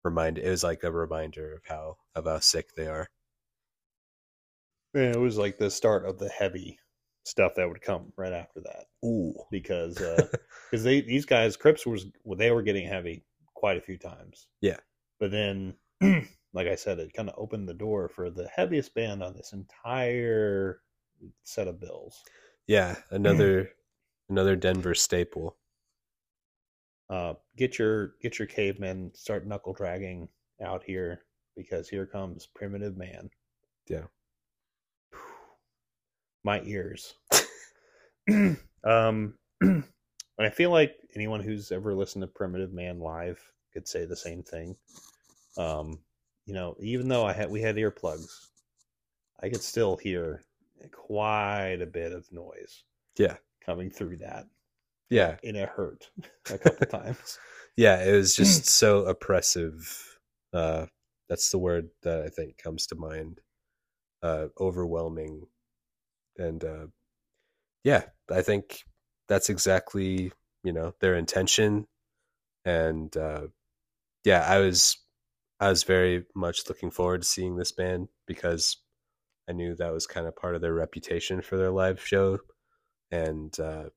remind 0.04 0.38
it 0.40 0.50
was 0.50 0.64
like 0.64 0.84
a 0.84 0.92
reminder 0.92 1.54
of 1.56 1.64
how 1.66 1.98
of 2.16 2.26
how 2.26 2.40
sick 2.40 2.70
they 2.76 2.88
are. 2.88 3.10
Yeah, 4.94 5.12
it 5.12 5.20
was 5.20 5.38
like 5.38 5.58
the 5.58 5.70
start 5.70 6.06
of 6.06 6.18
the 6.18 6.30
heavy 6.30 6.80
stuff 7.26 7.54
that 7.56 7.68
would 7.68 7.82
come 7.82 8.12
right 8.18 8.34
after 8.34 8.62
that 8.62 8.86
Ooh, 9.06 9.36
because 9.52 9.96
because 10.72 10.84
they 10.84 11.02
these 11.02 11.26
guys 11.26 11.58
Krypts 11.58 11.86
was 11.86 12.08
well, 12.24 12.38
they 12.38 12.52
were 12.52 12.64
getting 12.64 12.88
heavy 12.88 13.24
quite 13.54 13.78
a 13.78 13.82
few 13.82 13.98
times. 13.98 14.48
Yeah. 14.62 14.78
but 15.20 15.32
then 15.32 15.76
like 16.54 16.68
I 16.68 16.76
said, 16.76 17.00
it 17.00 17.14
kind 17.14 17.30
of 17.30 17.36
opened 17.38 17.68
the 17.68 17.74
door 17.74 18.08
for 18.08 18.30
the 18.30 18.48
heaviest 18.48 18.94
band 18.96 19.22
on 19.22 19.36
this 19.36 19.54
entire 19.54 20.82
set 21.44 21.68
of 21.68 21.80
bills. 21.80 22.24
Yeah, 22.68 22.96
another 23.12 23.72
another 24.30 24.56
Denver 24.56 24.96
staple. 24.96 25.58
Uh, 27.10 27.34
get 27.58 27.80
your 27.80 28.14
get 28.22 28.40
your 28.40 28.48
cavemen 28.48 29.12
start 29.14 29.46
knuckle 29.46 29.74
dragging 29.74 30.28
out 30.62 30.84
here 30.84 31.22
because 31.56 31.90
here 31.90 32.06
comes 32.06 32.48
primitive 32.48 32.98
man. 32.98 33.30
Yeah. 33.88 34.06
My 36.44 36.62
ears. 36.64 37.16
um, 38.84 39.34
and 39.62 39.84
I 40.40 40.50
feel 40.50 40.72
like 40.72 40.96
anyone 41.16 41.42
who's 41.42 41.72
ever 41.72 41.94
listened 41.94 42.22
to 42.24 42.28
Primitive 42.28 42.74
Man 42.74 43.00
live 43.00 43.40
could 43.74 43.88
say 43.88 44.06
the 44.06 44.16
same 44.16 44.44
thing. 44.44 44.76
Um, 45.58 46.00
you 46.46 46.54
know, 46.54 46.76
even 46.80 47.08
though 47.08 47.26
I 47.26 47.34
had 47.34 47.50
we 47.50 47.62
had 47.62 47.76
earplugs, 47.76 48.30
I 49.42 49.50
could 49.50 49.62
still 49.62 49.98
hear 49.98 50.42
quite 50.92 51.80
a 51.82 51.86
bit 51.86 52.12
of 52.14 52.32
noise. 52.32 52.84
Yeah. 53.18 53.36
coming 53.66 53.90
through 53.90 54.18
that, 54.18 54.46
Yeah, 55.10 55.36
and 55.44 55.58
it 55.58 55.68
hurt 55.70 56.10
a 56.50 56.58
couple 56.58 56.88
times. 57.00 57.38
yeah, 57.76 58.02
it 58.04 58.14
was 58.14 58.36
just 58.36 58.66
so 58.70 59.06
oppressive. 59.06 60.18
Uh, 60.54 60.86
that's 61.28 61.50
the 61.52 61.58
word 61.60 61.90
that 62.04 62.22
I 62.24 62.30
think 62.30 62.58
comes 62.58 62.88
to 62.88 62.96
mind. 62.96 63.42
Uh, 64.24 64.48
overwhelming, 64.60 65.46
and 66.40 66.64
uh, 66.64 66.88
yeah, 67.84 68.04
I 68.32 68.42
think 68.42 68.84
that's 69.28 69.50
exactly 69.50 70.32
you 70.64 70.74
know 70.74 70.94
their 71.02 71.16
intention, 71.16 71.88
and 72.66 73.16
uh, 73.16 73.48
yeah, 74.24 74.46
I 74.48 74.60
was 74.60 74.98
I 75.60 75.70
was 75.70 75.84
very 75.84 76.26
much 76.36 76.68
looking 76.70 76.92
forward 76.92 77.22
to 77.22 77.28
seeing 77.28 77.58
this 77.58 77.72
band 77.72 78.08
because 78.26 78.78
I 79.50 79.54
knew 79.54 79.76
that 79.76 79.94
was 79.94 80.08
kind 80.08 80.28
of 80.28 80.36
part 80.36 80.56
of 80.56 80.62
their 80.62 80.74
reputation 80.74 81.42
for 81.42 81.58
their 81.58 81.72
live 81.72 82.04
show, 82.06 82.40
and 83.12 83.58
uh, 83.60 83.90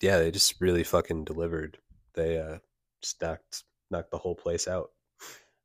yeah, 0.00 0.18
they 0.18 0.30
just 0.30 0.60
really 0.60 0.84
fucking 0.84 1.24
delivered. 1.24 1.78
They 2.14 2.38
uh, 2.38 2.58
just 3.02 3.22
knocked 3.22 3.64
knocked 3.90 4.10
the 4.10 4.18
whole 4.18 4.34
place 4.34 4.68
out. 4.68 4.90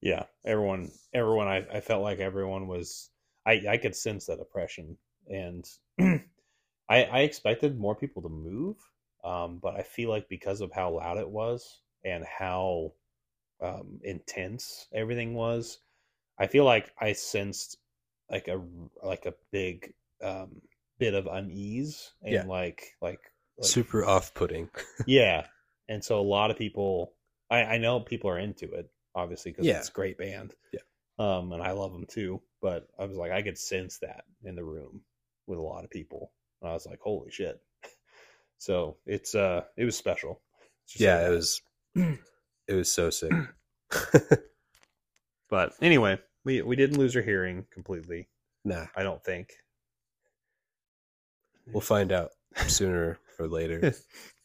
yeah 0.01 0.23
everyone 0.45 0.91
everyone 1.13 1.47
I, 1.47 1.65
I 1.71 1.79
felt 1.81 2.03
like 2.03 2.19
everyone 2.19 2.67
was 2.67 3.09
i 3.45 3.61
i 3.69 3.77
could 3.77 3.95
sense 3.95 4.25
that 4.25 4.39
oppression 4.39 4.97
and 5.29 5.69
i 6.89 7.03
i 7.03 7.19
expected 7.19 7.79
more 7.79 7.95
people 7.95 8.21
to 8.21 8.29
move 8.29 8.77
um 9.23 9.59
but 9.61 9.75
i 9.75 9.81
feel 9.83 10.09
like 10.09 10.27
because 10.29 10.61
of 10.61 10.71
how 10.71 10.91
loud 10.91 11.17
it 11.17 11.29
was 11.29 11.81
and 12.03 12.25
how 12.25 12.91
um 13.61 13.99
intense 14.03 14.87
everything 14.93 15.33
was 15.33 15.79
i 16.39 16.47
feel 16.47 16.65
like 16.65 16.91
i 16.99 17.13
sensed 17.13 17.77
like 18.29 18.47
a 18.47 18.61
like 19.03 19.25
a 19.25 19.33
big 19.51 19.93
um 20.23 20.61
bit 20.99 21.13
of 21.13 21.27
unease 21.27 22.13
and 22.23 22.33
Yeah. 22.33 22.43
like 22.45 22.95
like 23.01 23.19
like 23.57 23.67
Super 23.67 24.05
off 24.05 24.33
putting. 24.33 24.69
yeah 25.07 25.45
and 25.89 26.03
so 26.03 26.19
a 26.19 26.21
lot 26.21 26.51
of 26.51 26.57
people 26.57 27.13
i 27.49 27.63
i 27.63 27.77
know 27.77 27.99
people 27.99 28.29
are 28.29 28.39
into 28.39 28.71
it 28.71 28.89
obviously 29.15 29.51
because 29.51 29.67
Yeah. 29.67 29.77
it's 29.79 29.89
a 29.89 29.93
great 29.93 30.17
band 30.17 30.53
Yeah. 30.71 30.79
um 31.19 31.51
and 31.51 31.61
i 31.61 31.71
love 31.71 31.91
them 31.91 32.05
too 32.05 32.41
but 32.61 32.87
i 32.99 33.05
was 33.05 33.17
like 33.17 33.31
i 33.31 33.41
could 33.41 33.57
sense 33.57 33.97
that 33.99 34.25
in 34.43 34.55
the 34.55 34.63
room 34.63 35.01
with 35.47 35.59
a 35.59 35.61
lot 35.61 35.83
of 35.83 35.89
people 35.89 36.31
and 36.61 36.69
i 36.69 36.73
was 36.73 36.85
like 36.85 36.99
holy 37.01 37.31
shit 37.31 37.59
so 38.57 38.97
it's 39.05 39.35
uh 39.35 39.61
it 39.77 39.85
was 39.85 39.97
special 39.97 40.41
Let's 40.85 40.93
just 40.93 40.99
say 40.99 41.05
yeah, 41.05 41.19
that. 41.19 41.31
it 41.31 41.35
was 41.35 41.61
it 42.67 42.73
was 42.73 42.91
so 42.91 43.09
sick. 43.09 43.31
but 45.49 45.73
anyway 45.81 46.17
we 46.45 46.61
we 46.61 46.75
didn't 46.75 46.97
lose 46.97 47.15
our 47.15 47.21
hearing 47.21 47.65
completely 47.71 48.27
nah, 48.65 48.85
i 48.95 49.03
don't 49.03 49.23
think 49.23 49.53
we'll 51.71 51.81
find 51.81 52.11
out 52.11 52.31
sooner 52.67 53.19
or 53.39 53.47
later 53.47 53.93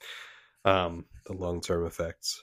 um 0.64 1.04
the 1.26 1.32
long 1.34 1.60
term 1.60 1.86
effects. 1.86 2.42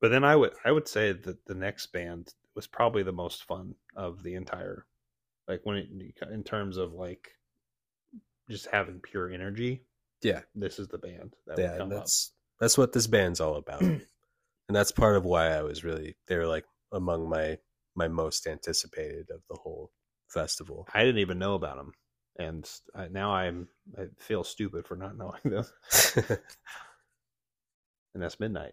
but 0.00 0.08
then 0.10 0.24
I 0.24 0.34
would 0.36 0.52
I 0.64 0.72
would 0.72 0.88
say 0.88 1.12
that 1.12 1.44
the 1.46 1.54
next 1.54 1.92
band 1.92 2.34
was 2.54 2.66
probably 2.66 3.02
the 3.02 3.12
most 3.12 3.44
fun 3.44 3.74
of 3.94 4.22
the 4.22 4.34
entire, 4.34 4.86
like 5.46 5.60
when 5.64 5.76
it 5.76 5.88
in 6.32 6.42
terms 6.42 6.78
of 6.78 6.94
like 6.94 7.28
just 8.50 8.66
having 8.66 9.00
pure 9.00 9.30
energy. 9.30 9.82
Yeah. 10.22 10.40
this 10.54 10.78
is 10.78 10.88
the 10.88 10.98
band 10.98 11.34
that 11.46 11.58
Yeah, 11.58 11.70
would 11.72 11.78
come 11.78 11.92
and 11.92 12.00
that's 12.00 12.32
that's 12.60 12.78
what 12.78 12.92
this 12.92 13.06
band's 13.06 13.40
all 13.40 13.56
about, 13.56 13.80
and 13.82 14.00
that's 14.68 14.92
part 14.92 15.16
of 15.16 15.24
why 15.24 15.48
I 15.48 15.62
was 15.62 15.84
really 15.84 16.16
they 16.28 16.36
were 16.36 16.46
like 16.46 16.64
among 16.92 17.28
my 17.28 17.58
my 17.94 18.08
most 18.08 18.46
anticipated 18.46 19.30
of 19.30 19.40
the 19.50 19.56
whole 19.62 19.90
festival. 20.28 20.86
I 20.94 21.04
didn't 21.04 21.20
even 21.20 21.38
know 21.38 21.54
about 21.54 21.76
them, 21.76 21.92
and 22.38 22.68
I, 22.94 23.08
now 23.08 23.32
I'm 23.32 23.68
I 23.98 24.06
feel 24.18 24.44
stupid 24.44 24.86
for 24.86 24.96
not 24.96 25.16
knowing 25.16 25.40
them. 25.44 25.64
And 28.14 28.22
that's 28.22 28.40
midnight. 28.40 28.72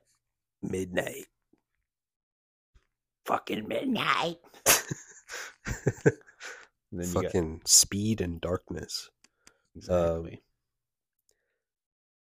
Midnight. 0.62 1.26
Fucking 3.26 3.68
midnight. 3.68 4.38
Then 6.96 7.08
you 7.08 7.22
got 7.24 7.24
Fucking 7.26 7.62
speed 7.66 8.22
and 8.22 8.40
darkness. 8.40 9.10
Exactly. 9.76 10.44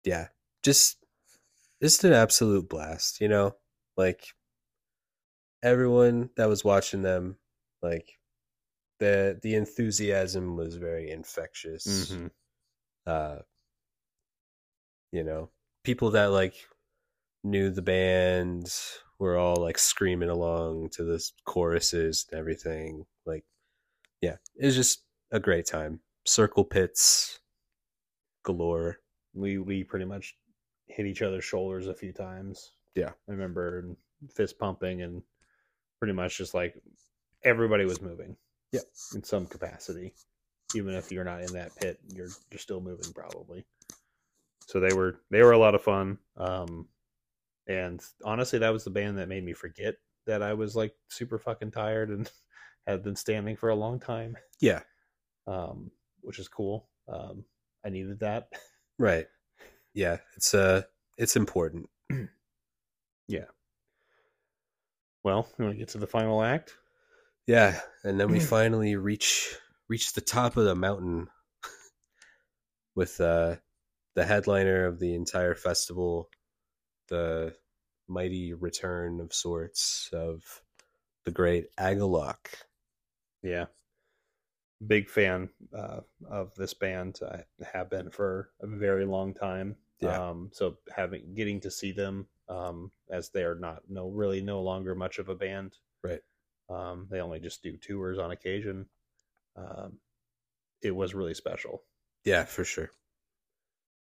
yeah, 0.04 0.28
just 0.64 0.98
just 1.82 2.04
an 2.04 2.14
absolute 2.14 2.70
blast, 2.70 3.22
you 3.22 3.28
know? 3.28 3.56
Like 3.98 4.26
everyone 5.64 6.30
that 6.36 6.48
was 6.50 6.64
watching 6.64 7.02
them, 7.02 7.38
like 7.82 8.20
the 9.00 9.40
the 9.42 9.56
enthusiasm 9.56 10.56
was 10.58 10.76
very 10.76 11.10
infectious. 11.12 12.12
Mhm. 12.12 12.32
Uh 13.06 13.40
you 15.12 15.24
know, 15.24 15.50
people 15.84 16.12
that 16.12 16.28
like 16.28 16.56
knew 17.44 17.70
the 17.70 17.82
band 17.82 18.74
were 19.20 19.38
all 19.38 19.58
like 19.58 19.78
screaming 19.78 20.30
along 20.30 20.90
to 20.92 21.04
the 21.04 21.24
choruses 21.46 22.28
and 22.32 22.40
everything. 22.40 23.06
Like 23.26 23.46
yeah, 24.22 24.38
it 24.56 24.66
was 24.68 24.76
just 24.76 25.04
a 25.32 25.40
great 25.40 25.66
time. 25.68 26.02
Circle 26.32 26.64
pits 26.64 27.40
galore. 28.44 29.00
We 29.34 29.58
we 29.58 29.84
pretty 29.84 30.06
much 30.06 30.38
hit 30.88 31.06
each 31.06 31.22
other's 31.22 31.44
shoulders 31.44 31.88
a 31.88 31.94
few 31.94 32.14
times. 32.14 32.72
Yeah. 32.96 33.10
I 33.10 33.32
remember 33.32 33.96
fist 34.34 34.58
pumping 34.58 35.02
and 35.02 35.22
pretty 36.00 36.14
much 36.14 36.38
just 36.38 36.54
like 36.54 36.76
everybody 37.44 37.86
was 37.86 38.02
moving. 38.02 38.36
Yeah, 38.72 38.82
In 39.14 39.24
some 39.24 39.46
capacity. 39.46 40.14
Even 40.74 40.94
if 40.94 41.12
you're 41.12 41.26
not 41.26 41.42
in 41.42 41.54
that 41.54 41.76
pit, 41.76 42.00
you're 42.08 42.30
you're 42.50 42.60
still 42.60 42.80
moving 42.80 43.12
probably. 43.14 43.66
So 44.68 44.80
they 44.80 44.94
were 44.94 45.20
they 45.32 45.44
were 45.44 45.52
a 45.52 45.58
lot 45.58 45.76
of 45.76 45.84
fun. 45.84 46.18
Um 46.38 46.88
and 47.68 48.02
honestly 48.24 48.60
that 48.60 48.74
was 48.74 48.86
the 48.86 48.90
band 48.90 49.18
that 49.18 49.28
made 49.30 49.44
me 49.44 49.54
forget 49.54 49.96
that 50.28 50.42
I 50.42 50.54
was 50.54 50.76
like 50.76 50.94
super 51.10 51.38
fucking 51.38 51.72
tired 51.72 52.10
and 52.10 52.32
had 52.88 53.04
been 53.04 53.18
standing 53.18 53.58
for 53.58 53.70
a 53.70 53.76
long 53.76 54.00
time. 54.00 54.38
Yeah. 54.62 54.82
Um, 55.46 55.92
which 56.24 56.40
is 56.40 56.48
cool. 56.48 56.88
Um 57.08 57.46
I 57.86 57.90
needed 57.90 58.20
that. 58.20 58.50
Right. 58.98 59.28
Yeah, 59.94 60.20
it's 60.38 60.54
uh 60.54 60.84
it's 61.18 61.36
important. 61.36 61.90
Yeah. 63.28 63.46
Well, 65.24 65.48
you 65.58 65.64
want 65.64 65.76
to 65.76 65.80
get 65.80 65.90
to 65.90 66.00
the 66.00 66.08
final 66.08 66.44
act? 66.44 66.76
Yeah, 67.48 67.80
and 68.04 68.20
then 68.20 68.30
we 68.30 68.40
finally 68.40 68.96
reach 68.98 69.56
reach 69.88 70.14
the 70.14 70.22
top 70.22 70.58
of 70.58 70.66
the 70.66 70.76
mountain 70.76 71.28
with 72.96 73.22
uh 73.22 73.56
the 74.16 74.26
headliner 74.26 74.86
of 74.86 75.00
the 75.00 75.14
entire 75.16 75.56
festival, 75.56 76.30
the 77.08 77.56
mighty 78.08 78.54
return 78.54 79.22
of 79.22 79.34
sorts 79.34 80.10
of 80.12 80.44
the 81.24 81.32
great 81.32 81.68
Agalloch. 81.80 82.48
Yeah. 83.42 83.66
Big 84.88 85.10
fan 85.10 85.50
uh, 85.76 86.02
of 86.30 86.54
this 86.56 86.74
band. 86.74 87.20
I 87.30 87.44
have 87.72 87.90
been 87.90 88.10
for 88.10 88.50
a 88.62 88.68
very 88.68 89.06
long 89.06 89.34
time. 89.34 89.76
Yeah. 90.00 90.30
Um, 90.30 90.50
so 90.52 90.78
having 90.96 91.36
getting 91.36 91.62
to 91.62 91.72
see 91.72 91.92
them 91.92 92.28
um, 92.50 92.92
as 93.10 93.30
they're 93.30 93.56
not 93.56 93.84
no 93.88 94.10
really 94.10 94.42
no 94.42 94.62
longer 94.62 94.96
much 94.96 95.20
of 95.20 95.30
a 95.30 95.36
band. 95.36 95.78
Right. 96.04 96.22
Um, 96.70 97.08
they 97.10 97.20
only 97.20 97.40
just 97.40 97.62
do 97.62 97.78
tours 97.78 98.18
on 98.18 98.32
occasion. 98.32 98.88
Um, 99.56 100.00
it 100.82 100.96
was 100.96 101.14
really 101.14 101.34
special. 101.34 101.84
Yeah, 102.24 102.46
for 102.46 102.64
sure. 102.64 102.92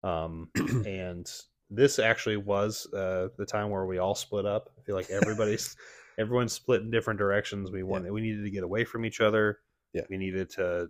Um, 0.03 0.49
and 0.85 1.29
this 1.69 1.99
actually 1.99 2.37
was 2.37 2.87
uh, 2.93 3.29
the 3.37 3.45
time 3.45 3.69
where 3.69 3.85
we 3.85 3.97
all 3.97 4.15
split 4.15 4.45
up. 4.45 4.69
I 4.77 4.81
feel 4.81 4.95
like 4.95 5.09
everybody's 5.09 5.75
everyone's 6.17 6.53
split 6.53 6.81
in 6.81 6.91
different 6.91 7.19
directions. 7.19 7.71
We 7.71 7.83
wanted 7.83 8.11
we 8.11 8.21
needed 8.21 8.43
to 8.43 8.51
get 8.51 8.63
away 8.63 8.85
from 8.85 9.05
each 9.05 9.21
other. 9.21 9.59
Yeah. 9.93 10.03
we 10.09 10.17
needed 10.17 10.49
to 10.51 10.89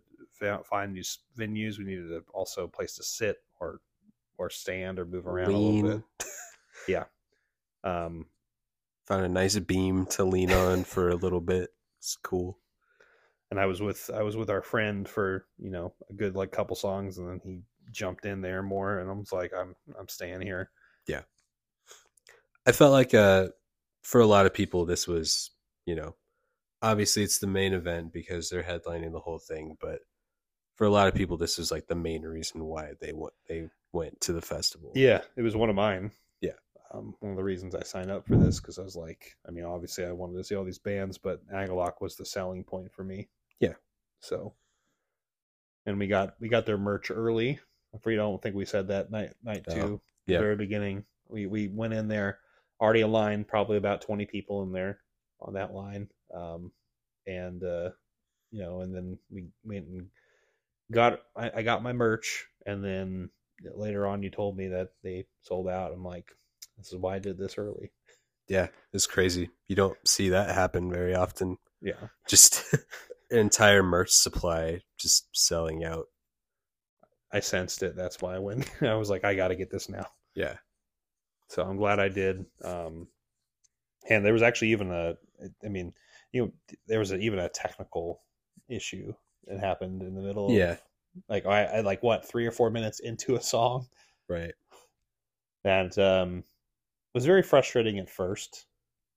find 0.65 0.93
new 0.93 1.03
venues. 1.37 1.77
We 1.77 1.85
needed 1.85 2.07
to 2.09 2.23
also 2.33 2.63
a 2.65 2.67
place 2.67 2.95
to 2.95 3.03
sit 3.03 3.37
or 3.59 3.79
or 4.37 4.49
stand 4.49 4.99
or 4.99 5.05
move 5.05 5.27
around 5.27 5.49
a 5.51 5.57
little 5.57 5.71
Lean. 5.71 6.03
bit. 6.87 7.07
Um, 7.85 8.27
Found 9.07 9.25
a 9.25 9.29
nice 9.29 9.59
beam 9.59 10.05
to 10.07 10.23
lean 10.23 10.51
on 10.51 10.85
for 10.85 11.09
a 11.09 11.15
little 11.15 11.41
bit. 11.41 11.69
It's 11.99 12.15
cool. 12.23 12.57
and 13.51 13.59
I 13.59 13.65
was 13.65 13.81
with 13.81 14.09
I 14.13 14.23
was 14.23 14.37
with 14.37 14.49
our 14.49 14.61
friend 14.61 15.07
for 15.07 15.45
you 15.59 15.69
know 15.69 15.93
a 16.09 16.13
good 16.13 16.35
like 16.35 16.51
couple 16.53 16.75
songs, 16.77 17.17
and 17.17 17.27
then 17.27 17.41
he 17.43 17.59
jumped 17.91 18.25
in 18.25 18.39
there 18.41 18.63
more, 18.63 18.99
and 18.99 19.09
I 19.09 19.13
was 19.13 19.33
like, 19.33 19.51
I'm 19.53 19.75
I'm 19.99 20.07
staying 20.07 20.41
here. 20.41 20.71
Yeah. 21.07 21.23
I 22.65 22.71
felt 22.71 22.93
like 22.93 23.13
uh 23.13 23.49
for 24.01 24.21
a 24.21 24.25
lot 24.25 24.45
of 24.45 24.53
people 24.53 24.85
this 24.85 25.07
was, 25.07 25.51
you 25.85 25.95
know, 25.95 26.15
obviously 26.83 27.23
it's 27.23 27.39
the 27.39 27.47
main 27.47 27.73
event 27.73 28.13
because 28.13 28.49
they're 28.49 28.61
headlining 28.61 29.13
the 29.13 29.19
whole 29.19 29.39
thing, 29.39 29.77
but 29.81 29.99
for 30.75 30.85
a 30.85 30.89
lot 30.89 31.07
of 31.07 31.15
people 31.15 31.37
this 31.37 31.57
is 31.57 31.71
like 31.71 31.87
the 31.87 31.95
main 31.95 32.23
reason 32.23 32.63
why 32.65 32.91
they 32.99 33.13
went 33.13 33.33
they 33.47 33.69
went 33.93 34.19
to 34.21 34.33
the 34.33 34.41
festival. 34.41 34.91
Yeah, 34.93 35.21
it 35.35 35.41
was 35.41 35.55
one 35.55 35.69
of 35.69 35.75
mine. 35.75 36.11
Yeah. 36.41 36.51
Um, 36.93 37.15
one 37.21 37.31
of 37.31 37.37
the 37.37 37.43
reasons 37.43 37.73
I 37.73 37.83
signed 37.83 38.11
up 38.11 38.27
for 38.27 38.35
this 38.35 38.59
because 38.59 38.77
I 38.77 38.83
was 38.83 38.95
like, 38.95 39.35
I 39.47 39.51
mean, 39.51 39.65
obviously 39.65 40.05
I 40.05 40.11
wanted 40.11 40.37
to 40.37 40.43
see 40.43 40.55
all 40.55 40.65
these 40.65 40.79
bands, 40.79 41.17
but 41.17 41.47
Agalloch 41.49 42.01
was 42.01 42.15
the 42.15 42.25
selling 42.25 42.63
point 42.63 42.91
for 42.91 43.03
me. 43.03 43.29
Yeah. 43.59 43.73
So, 44.19 44.53
and 45.85 45.97
we 45.97 46.07
got 46.07 46.35
we 46.39 46.49
got 46.49 46.65
their 46.65 46.77
merch 46.77 47.11
early. 47.11 47.59
I 47.93 48.15
don't 48.15 48.41
think 48.41 48.55
we 48.55 48.65
said 48.65 48.87
that 48.87 49.11
night 49.11 49.33
night 49.43 49.65
Oh, 49.69 49.75
two, 49.75 50.01
yeah. 50.25 50.39
very 50.39 50.55
beginning. 50.55 51.05
We 51.29 51.45
we 51.45 51.67
went 51.67 51.93
in 51.93 52.07
there 52.07 52.39
already 52.81 53.01
a 53.01 53.07
line, 53.07 53.43
probably 53.43 53.77
about 53.77 54.01
twenty 54.01 54.25
people 54.25 54.63
in 54.63 54.71
there 54.71 54.99
on 55.39 55.53
that 55.53 55.73
line, 55.73 56.09
um, 56.33 56.71
and 57.27 57.63
uh, 57.63 57.89
you 58.51 58.61
know, 58.61 58.81
and 58.81 58.93
then 58.93 59.17
we 59.29 59.45
went 59.63 59.87
and 59.87 60.07
got 60.91 61.19
I, 61.35 61.51
I 61.57 61.61
got 61.61 61.83
my 61.83 61.93
merch, 61.93 62.45
and 62.65 62.83
then 62.83 63.29
later 63.75 64.05
on 64.05 64.23
you 64.23 64.29
told 64.29 64.57
me 64.57 64.67
that 64.69 64.91
they 65.03 65.25
sold 65.41 65.67
out. 65.67 65.91
I'm 65.91 66.03
like, 66.03 66.31
this 66.77 66.87
is 66.91 66.97
why 66.97 67.15
I 67.15 67.19
did 67.19 67.37
this 67.37 67.57
early. 67.57 67.91
Yeah, 68.47 68.67
it's 68.91 69.07
crazy. 69.07 69.49
You 69.67 69.75
don't 69.75 69.97
see 70.05 70.29
that 70.29 70.53
happen 70.53 70.91
very 70.91 71.15
often. 71.15 71.57
Yeah, 71.81 72.07
Just 72.27 72.73
an 72.73 72.79
entire 73.39 73.83
merch 73.83 74.11
supply 74.11 74.81
just 74.97 75.27
selling 75.33 75.83
out. 75.83 76.05
I 77.31 77.39
sensed 77.39 77.83
it. 77.83 77.95
That's 77.95 78.21
why 78.21 78.35
I 78.35 78.39
went. 78.39 78.69
I 78.81 78.95
was 78.95 79.09
like, 79.09 79.25
I 79.25 79.33
got 79.33 79.49
to 79.49 79.55
get 79.55 79.71
this 79.71 79.89
now. 79.89 80.05
Yeah. 80.35 80.57
So 81.49 81.63
I'm 81.63 81.77
glad 81.77 81.99
I 81.99 82.09
did. 82.09 82.45
Um, 82.63 83.07
and 84.09 84.25
there 84.25 84.33
was 84.33 84.41
actually 84.41 84.71
even 84.71 84.91
a, 84.91 85.15
I 85.63 85.67
mean, 85.67 85.93
you 86.33 86.41
know, 86.45 86.51
there 86.87 86.99
was 86.99 87.11
a, 87.11 87.17
even 87.17 87.39
a 87.39 87.47
technical 87.49 88.21
issue 88.67 89.13
that 89.47 89.59
happened 89.59 90.01
in 90.03 90.13
the 90.15 90.21
middle. 90.21 90.47
of- 90.47 90.53
Yeah. 90.53 90.75
like 91.29 91.45
I, 91.45 91.63
I 91.65 91.79
like 91.81 92.01
what 92.03 92.27
three 92.27 92.45
or 92.45 92.51
four 92.51 92.69
minutes 92.69 92.99
into 92.99 93.35
a 93.35 93.41
song 93.41 93.87
Right. 94.27 94.53
and 95.63 95.97
um, 95.99 96.43
was 97.13 97.25
very 97.25 97.43
frustrating 97.43 97.99
at 97.99 98.09
first. 98.09 98.65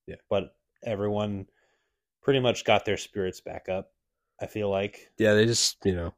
Yeah. 0.07 0.17
but 0.31 0.55
everyone 0.85 1.47
pretty 2.23 2.39
much 2.39 2.65
got 2.65 2.85
their 2.85 2.97
spirits 2.97 3.41
back 3.41 3.69
up. 3.69 3.91
I 4.41 4.47
feel 4.47 4.69
like. 4.71 5.11
Yeah, 5.19 5.33
they 5.35 5.47
just, 5.47 5.79
you 5.85 5.95
know, 5.97 6.15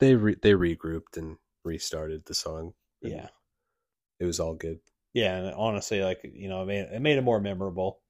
they 0.00 0.14
re- 0.16 0.36
they 0.42 0.52
regrouped 0.52 1.16
and 1.16 1.36
restarted 1.64 2.24
the 2.26 2.34
song. 2.34 2.74
Yeah. 3.00 3.28
It 4.20 4.24
was 4.26 4.40
all 4.40 4.54
good. 4.54 4.80
Yeah, 5.14 5.36
and 5.36 5.54
honestly, 5.54 6.02
like 6.02 6.20
you 6.34 6.48
know, 6.48 6.62
it 6.62 6.66
made 6.66 6.80
it 6.92 7.00
made 7.00 7.16
it 7.16 7.22
more 7.24 7.40
memorable, 7.40 8.00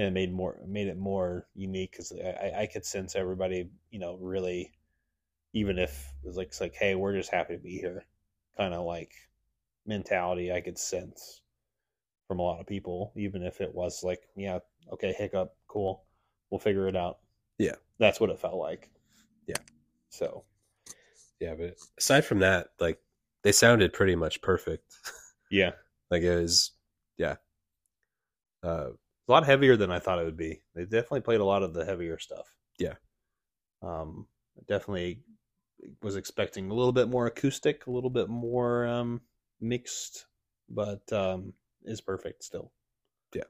and 0.00 0.08
it 0.08 0.12
made 0.12 0.32
more 0.32 0.58
made 0.66 0.88
it 0.88 0.96
more 0.96 1.46
unique 1.54 1.92
because 1.92 2.10
I, 2.12 2.62
I 2.62 2.66
could 2.66 2.86
sense 2.86 3.14
everybody, 3.14 3.68
you 3.90 3.98
know, 3.98 4.16
really, 4.18 4.72
even 5.52 5.78
if 5.78 6.14
it 6.22 6.26
was 6.26 6.38
like 6.38 6.46
it's 6.46 6.60
like, 6.60 6.74
hey, 6.74 6.94
we're 6.94 7.14
just 7.14 7.30
happy 7.30 7.54
to 7.54 7.62
be 7.62 7.76
here, 7.76 8.06
kind 8.56 8.72
of 8.72 8.86
like 8.86 9.12
mentality 9.84 10.52
I 10.52 10.62
could 10.62 10.78
sense 10.78 11.42
from 12.26 12.38
a 12.38 12.42
lot 12.42 12.60
of 12.60 12.66
people, 12.66 13.12
even 13.14 13.42
if 13.42 13.60
it 13.60 13.74
was 13.74 14.02
like, 14.02 14.22
yeah, 14.36 14.60
okay, 14.90 15.12
hiccup, 15.12 15.54
cool, 15.68 16.04
we'll 16.48 16.60
figure 16.60 16.88
it 16.88 16.96
out. 16.96 17.18
Yeah. 17.58 17.74
that's 17.98 18.20
what 18.20 18.30
it 18.30 18.38
felt 18.38 18.54
like. 18.54 18.88
Yeah. 19.46 19.58
So 20.08 20.44
Yeah, 21.40 21.56
but 21.58 21.76
aside 21.98 22.24
from 22.24 22.38
that, 22.38 22.68
like 22.80 23.00
they 23.42 23.52
sounded 23.52 23.92
pretty 23.92 24.16
much 24.16 24.40
perfect. 24.40 24.94
yeah, 25.50 25.72
like 26.10 26.22
it 26.22 26.40
was 26.40 26.70
yeah. 27.18 27.36
Uh 28.62 28.92
a 29.28 29.32
lot 29.32 29.46
heavier 29.46 29.76
than 29.76 29.90
I 29.90 29.98
thought 29.98 30.18
it 30.18 30.24
would 30.24 30.36
be. 30.36 30.62
They 30.74 30.84
definitely 30.84 31.20
played 31.22 31.40
a 31.40 31.44
lot 31.44 31.62
of 31.62 31.74
the 31.74 31.84
heavier 31.84 32.18
stuff. 32.18 32.52
Yeah. 32.78 32.94
Um, 33.82 34.26
definitely 34.68 35.20
was 36.02 36.16
expecting 36.16 36.70
a 36.70 36.74
little 36.74 36.92
bit 36.92 37.08
more 37.08 37.26
acoustic, 37.26 37.86
a 37.86 37.90
little 37.90 38.10
bit 38.10 38.28
more 38.28 38.86
um, 38.86 39.22
mixed, 39.60 40.26
but 40.68 41.10
um, 41.12 41.54
is 41.84 42.00
perfect 42.00 42.44
still. 42.44 42.72
yeah, 43.34 43.44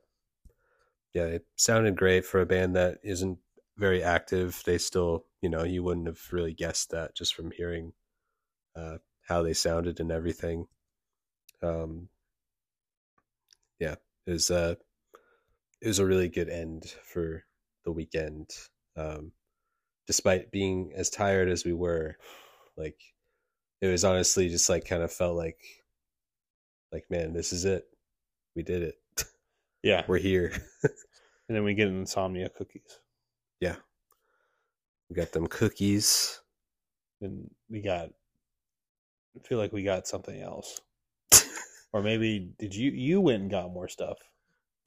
Yeah, 1.15 1.25
it 1.25 1.47
sounded 1.57 1.97
great 1.97 2.25
for 2.25 2.41
a 2.41 2.47
band 2.47 2.77
that 2.77 2.99
isn't 3.03 3.39
very 3.77 4.03
active. 4.03 4.63
They 4.65 4.79
still, 4.79 5.27
you 5.41 5.49
know, 5.49 5.65
you 5.65 5.83
wouldn't 5.83 6.07
have 6.07 6.21
really 6.33 6.55
guessed 6.55 6.91
that 6.91 7.15
just 7.17 7.35
from 7.35 7.51
hearing 7.51 7.93
uh, 8.77 8.99
how 9.27 9.43
they 9.43 9.55
sounded 9.55 10.01
and 10.01 10.13
everything. 10.13 10.67
Um, 11.63 12.09
yeah, 13.79 13.97
it 14.27 14.31
was 14.33 14.51
uh, 14.51 14.77
it 15.81 15.89
was 15.89 15.99
a 15.99 16.07
really 16.07 16.29
good 16.29 16.49
end 16.49 16.85
for 17.05 17.45
the 17.85 17.93
weekend. 17.93 18.51
Um, 18.97 19.33
despite 20.07 20.51
being 20.51 20.93
as 20.95 21.11
tired 21.11 21.49
as 21.49 21.65
we 21.65 21.73
were, 21.73 22.17
like 22.77 22.99
it 23.81 23.87
was 23.87 24.05
honestly 24.05 24.49
just 24.49 24.69
like 24.69 24.85
kind 24.85 25.03
of 25.03 25.13
felt 25.13 25.37
like, 25.37 25.61
like 26.93 27.05
man, 27.11 27.33
this 27.33 27.53
is 27.53 27.65
it. 27.65 27.85
We 28.57 28.63
did 28.63 28.83
it. 28.83 28.95
Yeah, 29.83 30.05
We're 30.07 30.19
here. 30.19 30.53
and 30.83 31.57
then 31.57 31.65
we 31.65 31.73
get 31.73 31.89
insomnia 31.89 32.51
cookies, 32.51 32.99
Yeah, 33.61 33.77
We 35.09 35.17
got 35.17 35.33
them 35.33 35.47
cookies. 35.47 36.39
and 37.23 37.51
we 37.71 37.81
got. 37.81 38.11
I 39.37 39.49
feel 39.49 39.57
like 39.57 39.73
we 39.73 39.83
got 39.85 40.07
something 40.09 40.39
else, 40.39 40.81
or 41.95 42.03
maybe 42.03 42.53
did 42.59 42.75
you 42.75 42.91
you 42.91 43.21
went 43.23 43.41
and 43.43 43.51
got 43.51 43.73
more 43.73 43.89
stuff? 43.89 44.19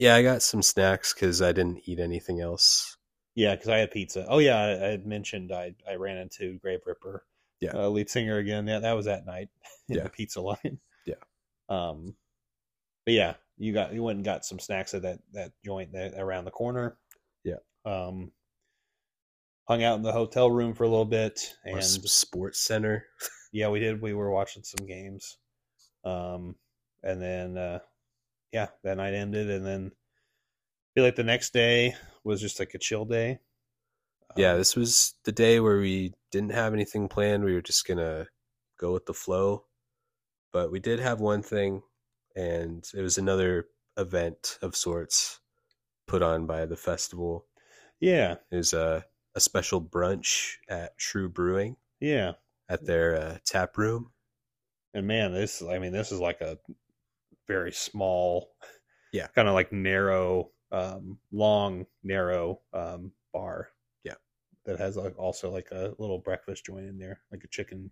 Yeah, 0.04 0.16
I 0.16 0.22
got 0.22 0.42
some 0.42 0.60
snacks 0.60 1.14
because 1.14 1.40
I 1.40 1.52
didn't 1.52 1.80
eat 1.88 1.98
anything 1.98 2.38
else. 2.38 2.98
Yeah, 3.34 3.54
because 3.54 3.70
I 3.70 3.78
had 3.78 3.90
pizza. 3.90 4.26
Oh 4.28 4.38
yeah, 4.38 4.56
I, 4.58 4.86
I 4.86 4.90
had 4.90 5.06
mentioned 5.06 5.50
I 5.50 5.74
I 5.90 5.94
ran 5.94 6.18
into 6.18 6.58
Grave 6.58 6.80
Ripper 6.84 7.24
Yeah. 7.60 7.72
uh, 7.74 7.88
lead 7.88 8.10
singer 8.10 8.36
again. 8.36 8.66
Yeah, 8.66 8.80
that 8.80 8.92
was 8.92 9.06
that 9.06 9.24
night 9.24 9.48
in 9.88 9.96
Yeah. 9.96 10.02
the 10.02 10.10
pizza 10.10 10.42
line. 10.42 10.78
Yeah. 11.06 11.14
Um, 11.70 12.16
but 13.06 13.14
yeah, 13.14 13.34
you 13.56 13.72
got 13.72 13.94
you 13.94 14.02
went 14.02 14.16
and 14.16 14.24
got 14.26 14.44
some 14.44 14.58
snacks 14.58 14.92
at 14.92 15.02
that 15.02 15.20
that 15.32 15.52
joint 15.64 15.92
that 15.92 16.14
around 16.18 16.44
the 16.44 16.50
corner. 16.50 16.98
Yeah. 17.42 17.60
Um, 17.86 18.32
hung 19.66 19.82
out 19.82 19.96
in 19.96 20.02
the 20.02 20.12
hotel 20.12 20.50
room 20.50 20.74
for 20.74 20.84
a 20.84 20.88
little 20.88 21.06
bit, 21.06 21.54
and 21.64 21.82
sports 21.82 22.60
center. 22.60 23.06
yeah, 23.52 23.68
we 23.70 23.80
did. 23.80 24.02
We 24.02 24.12
were 24.12 24.30
watching 24.30 24.64
some 24.64 24.86
games. 24.86 25.38
Um, 26.04 26.56
and 27.02 27.22
then 27.22 27.56
uh, 27.56 27.78
yeah, 28.54 28.68
that 28.84 28.96
night 28.96 29.14
ended, 29.14 29.50
and 29.50 29.66
then 29.66 29.90
I 29.92 30.88
feel 30.94 31.04
like 31.04 31.16
the 31.16 31.24
next 31.24 31.52
day 31.52 31.96
was 32.22 32.40
just 32.40 32.60
like 32.60 32.72
a 32.74 32.78
chill 32.78 33.04
day. 33.04 33.40
Yeah, 34.36 34.52
Um, 34.52 34.58
this 34.58 34.76
was 34.76 35.14
the 35.24 35.32
day 35.32 35.60
where 35.60 35.78
we 35.78 36.14
didn't 36.30 36.52
have 36.52 36.72
anything 36.72 37.08
planned. 37.08 37.44
We 37.44 37.54
were 37.54 37.60
just 37.60 37.86
gonna 37.86 38.28
go 38.78 38.92
with 38.92 39.06
the 39.06 39.14
flow. 39.14 39.66
But 40.52 40.70
we 40.70 40.78
did 40.78 41.00
have 41.00 41.20
one 41.20 41.42
thing, 41.42 41.82
and 42.36 42.88
it 42.96 43.02
was 43.02 43.18
another 43.18 43.66
event 43.96 44.58
of 44.62 44.76
sorts 44.76 45.40
put 46.06 46.22
on 46.22 46.46
by 46.46 46.64
the 46.66 46.76
festival. 46.76 47.46
yeah, 48.00 48.36
It 48.52 48.56
was 48.56 48.72
a 48.72 49.04
a 49.34 49.40
special 49.40 49.80
brunch 49.82 50.54
at 50.68 50.96
TRVE 50.96 51.34
Brewing 51.34 51.76
yeah. 51.98 52.34
at 52.68 52.86
their 52.86 53.16
uh, 53.16 53.38
tap 53.44 53.76
room. 53.76 54.12
And 54.94 55.08
man, 55.08 55.32
this 55.32 55.60
I 55.60 55.80
mean, 55.80 55.92
this 55.92 56.12
is 56.12 56.20
like 56.20 56.40
a 56.40 56.56
very 57.46 57.72
small, 57.72 58.50
Yeah. 59.12 59.26
kind 59.28 59.48
of 59.48 59.54
like 59.54 59.72
narrow, 59.72 60.50
um, 60.72 61.18
long, 61.32 61.86
narrow 62.02 62.60
um, 62.72 63.12
bar. 63.32 63.68
Yeah. 64.04 64.14
that 64.64 64.78
has 64.78 64.96
like 64.96 65.18
also 65.18 65.50
like 65.50 65.68
a 65.72 65.94
little 65.98 66.18
breakfast 66.18 66.64
joint 66.66 66.86
in 66.86 66.98
there, 66.98 67.20
like 67.30 67.44
a 67.44 67.48
chicken. 67.48 67.90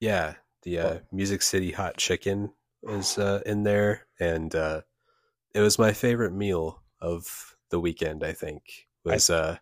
Yeah, 0.00 0.34
the 0.62 0.78
uh, 0.78 0.98
Music 1.12 1.42
City 1.42 1.70
Hot 1.72 1.96
Chicken 1.96 2.52
is 2.82 3.16
uh, 3.18 3.40
in 3.46 3.62
there, 3.62 4.06
and 4.20 4.54
uh, 4.54 4.82
it 5.54 5.60
was 5.60 5.78
my 5.78 5.92
favorite 5.92 6.32
meal 6.34 6.82
of 7.00 7.56
the 7.70 7.80
weekend. 7.80 8.24
I 8.24 8.32
think 8.32 8.88
was 9.04 9.30
uh, 9.30 9.58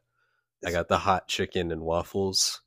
I 0.65 0.71
got 0.73 0.89
the 0.89 0.99
hot 0.99 1.29
chicken 1.29 1.71
and 1.71 1.83
waffles. 1.83 2.63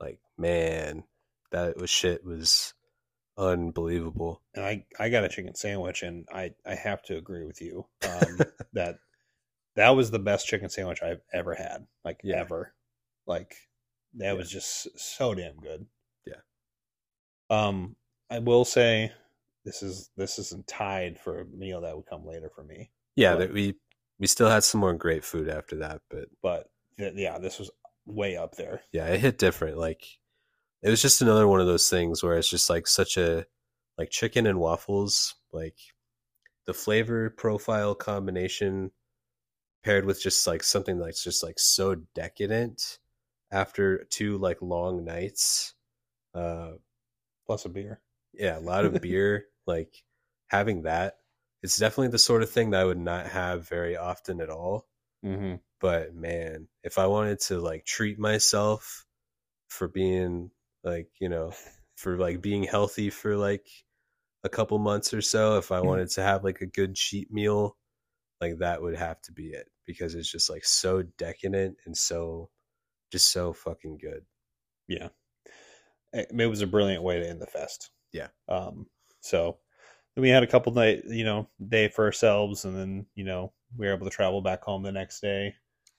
Like 0.00 0.20
man, 0.38 1.04
that 1.50 1.76
was 1.78 1.90
shit 1.90 2.24
was 2.24 2.74
unbelievable. 3.38 4.42
And 4.54 4.64
I 4.64 4.84
I 4.98 5.08
got 5.08 5.24
a 5.24 5.28
chicken 5.28 5.54
sandwich, 5.54 6.02
and 6.02 6.26
I 6.32 6.52
I 6.66 6.74
have 6.74 7.02
to 7.04 7.16
agree 7.16 7.44
with 7.44 7.60
you 7.60 7.86
um, 8.08 8.38
that 8.72 8.96
that 9.76 9.90
was 9.90 10.10
the 10.10 10.18
best 10.18 10.46
chicken 10.46 10.68
sandwich 10.70 11.02
I've 11.02 11.20
ever 11.32 11.54
had, 11.54 11.86
like 12.04 12.20
Yeah. 12.24 12.36
ever. 12.40 12.74
Like 13.26 13.54
that 14.14 14.24
Yeah. 14.26 14.32
was 14.32 14.50
just 14.50 14.88
so 14.98 15.34
damn 15.34 15.56
good. 15.56 15.86
Yeah. 16.26 16.40
Um, 17.50 17.96
I 18.30 18.38
will 18.38 18.64
say 18.64 19.12
this 19.64 19.82
is 19.82 20.10
this 20.16 20.38
isn't 20.38 20.66
tied 20.66 21.18
for 21.18 21.40
a 21.40 21.44
meal 21.44 21.80
that 21.82 21.96
would 21.96 22.06
come 22.06 22.24
later 22.26 22.50
for 22.54 22.64
me, 22.64 22.90
Yeah, 23.16 23.34
But- 23.34 23.38
that 23.40 23.52
we 23.52 23.74
we 24.18 24.26
still 24.26 24.48
had 24.48 24.64
some 24.64 24.80
more 24.80 24.94
great 24.94 25.24
food 25.24 25.48
after 25.48 25.76
that, 25.76 26.00
but 26.08 26.28
but 26.42 26.70
th- 26.98 27.14
yeah, 27.16 27.38
this 27.38 27.58
was 27.58 27.70
way 28.06 28.36
up 28.36 28.54
there. 28.54 28.80
yeah, 28.92 29.06
it 29.08 29.20
hit 29.20 29.36
different. 29.38 29.76
Like 29.76 30.04
it 30.82 30.90
was 30.90 31.02
just 31.02 31.22
another 31.22 31.48
one 31.48 31.60
of 31.60 31.66
those 31.66 31.88
things 31.88 32.22
where 32.22 32.36
it's 32.36 32.50
just 32.50 32.70
like 32.70 32.86
such 32.86 33.16
a 33.16 33.46
like 33.98 34.10
chicken 34.10 34.46
and 34.46 34.60
waffles, 34.60 35.34
like 35.52 35.76
the 36.66 36.74
flavor 36.74 37.30
profile 37.30 37.94
combination 37.94 38.90
paired 39.84 40.04
with 40.04 40.20
just 40.22 40.46
like 40.46 40.62
something 40.62 40.98
that's 40.98 41.22
just 41.24 41.42
like 41.42 41.58
so 41.58 41.94
decadent 42.14 42.98
after 43.50 44.04
two 44.10 44.38
like 44.38 44.60
long 44.62 45.04
nights. 45.04 45.74
Uh 46.34 46.72
Plus 47.46 47.64
a 47.64 47.68
beer. 47.68 48.00
yeah, 48.34 48.58
a 48.58 48.60
lot 48.60 48.84
of 48.84 49.00
beer, 49.00 49.46
like 49.66 50.02
having 50.48 50.82
that. 50.82 51.18
It's 51.62 51.78
definitely 51.78 52.08
the 52.08 52.18
sort 52.18 52.42
of 52.42 52.50
thing 52.50 52.70
that 52.70 52.80
I 52.80 52.84
would 52.84 52.98
not 52.98 53.26
have 53.28 53.68
very 53.68 53.96
often 53.96 54.40
at 54.40 54.50
all 54.50 54.86
Mm-hmm. 55.24 55.56
but 55.80 56.14
man 56.14 56.68
if 56.84 56.98
i 56.98 57.06
wanted 57.06 57.40
to 57.40 57.58
like 57.58 57.84
treat 57.84 58.18
myself 58.18 59.06
for 59.68 59.88
being 59.88 60.50
like 60.86 61.10
you 61.20 61.30
know 61.30 61.52
for 61.96 62.18
like 62.18 62.42
being 62.42 62.64
healthy 62.64 63.10
for 63.10 63.36
like 63.36 63.68
a 64.44 64.50
couple 64.50 64.78
months 64.78 65.14
or 65.14 65.22
so 65.22 65.58
if 65.58 65.72
i 65.72 65.80
Mhm. 65.82 65.82
wanted 65.82 66.10
to 66.10 66.22
have 66.22 66.44
like 66.44 66.60
a 66.62 66.66
good 66.66 66.94
cheat 66.96 67.32
meal 67.32 67.76
like 68.40 68.58
that 68.58 68.82
would 68.82 68.96
have 68.96 69.20
to 69.22 69.32
be 69.32 69.48
it 69.48 69.70
because 69.86 70.14
it's 70.14 70.30
just 70.30 70.50
like 70.50 70.64
so 70.64 71.02
decadent 71.18 71.76
and 71.86 71.96
so 71.96 72.50
just 73.12 73.30
so 73.30 73.52
fucking 73.52 73.98
good 73.98 74.24
Yeah. 74.88 75.08
It, 76.12 76.28
it 76.38 76.46
was 76.46 76.62
a 76.62 76.66
brilliant 76.66 77.02
way 77.02 77.20
to 77.20 77.28
end 77.28 77.40
the 77.40 77.46
fest. 77.46 77.90
Yeah. 78.12 78.28
Um, 78.48 78.86
so 79.20 79.58
then 80.14 80.22
we 80.22 80.28
had 80.30 80.42
a 80.42 80.46
couple 80.46 80.72
night, 80.72 81.04
you 81.06 81.24
know, 81.24 81.48
day 81.68 81.88
for 81.88 82.04
ourselves, 82.04 82.64
and 82.64 82.76
then 82.76 83.06
you 83.14 83.24
know 83.24 83.52
we 83.76 83.86
were 83.86 83.94
able 83.94 84.06
to 84.06 84.14
travel 84.14 84.40
back 84.42 84.62
home 84.62 84.82
the 84.82 84.92
next 84.92 85.20
day. 85.20 85.54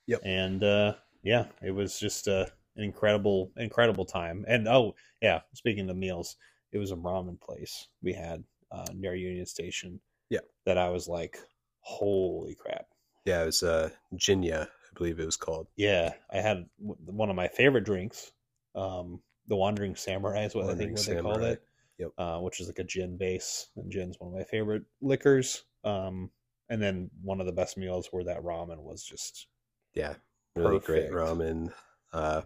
Yep. 0.06 0.24
And 0.24 0.62
uh, 0.64 0.94
yeah, 1.22 1.46
it 1.62 1.72
was 1.72 1.98
just 1.98 2.28
uh, 2.28 2.46
an 2.78 2.84
incredible, 2.84 3.50
incredible 3.56 4.04
time. 4.06 4.44
And 4.48 4.66
oh 4.68 4.94
yeah, 5.20 5.40
speaking 5.54 5.90
of 5.90 5.96
meals, 5.96 6.36
it 6.72 6.78
was 6.78 6.90
a 6.92 6.96
ramen 6.96 7.40
place 7.40 7.88
we 8.02 8.12
had 8.12 8.44
uh, 8.72 8.86
near 8.94 9.14
Union 9.14 9.46
Station. 9.46 10.00
Yeah. 10.30 10.40
That 10.64 10.78
I 10.78 10.88
was 10.90 11.08
like, 11.08 11.38
holy 11.80 12.54
crap. 12.54 12.86
yeah 13.24 13.42
it 13.42 13.46
was 13.46 13.62
uh 13.62 13.88
jinya 14.14 14.64
i 14.66 14.98
believe 14.98 15.18
it 15.18 15.24
was 15.24 15.36
called 15.38 15.66
Yeah, 15.76 16.12
I 16.30 16.38
had 16.38 16.66
w- 16.78 16.98
one 17.06 17.30
of 17.30 17.36
my 17.36 17.48
favorite 17.48 17.84
drinks. 17.84 18.32
Um, 18.74 19.20
the 19.46 19.56
Wandering 19.56 19.96
Samurai 19.96 20.44
is 20.44 20.54
what 20.54 20.68
I 20.68 20.74
think 20.74 20.96
what 20.96 21.06
they 21.06 21.20
called 21.20 21.42
it. 21.42 21.62
Yep. 21.98 22.10
Uh, 22.18 22.38
which 22.40 22.60
is 22.60 22.66
like 22.68 22.78
a 22.78 22.84
gin 22.84 23.16
base, 23.16 23.70
and 23.76 23.90
gin's 23.90 24.20
one 24.20 24.30
of 24.32 24.38
my 24.38 24.44
favorite 24.44 24.84
liquors. 25.00 25.64
Um, 25.84 26.30
and 26.68 26.80
then 26.82 27.10
one 27.22 27.40
of 27.40 27.46
the 27.46 27.52
best 27.52 27.76
meals 27.78 28.08
where 28.12 28.24
that 28.24 28.42
ramen 28.42 28.78
was 28.82 29.02
just 29.02 29.46
yeah 29.94 30.14
really 30.54 30.78
great 30.80 31.10
ramen 31.10 31.72
uh 32.12 32.42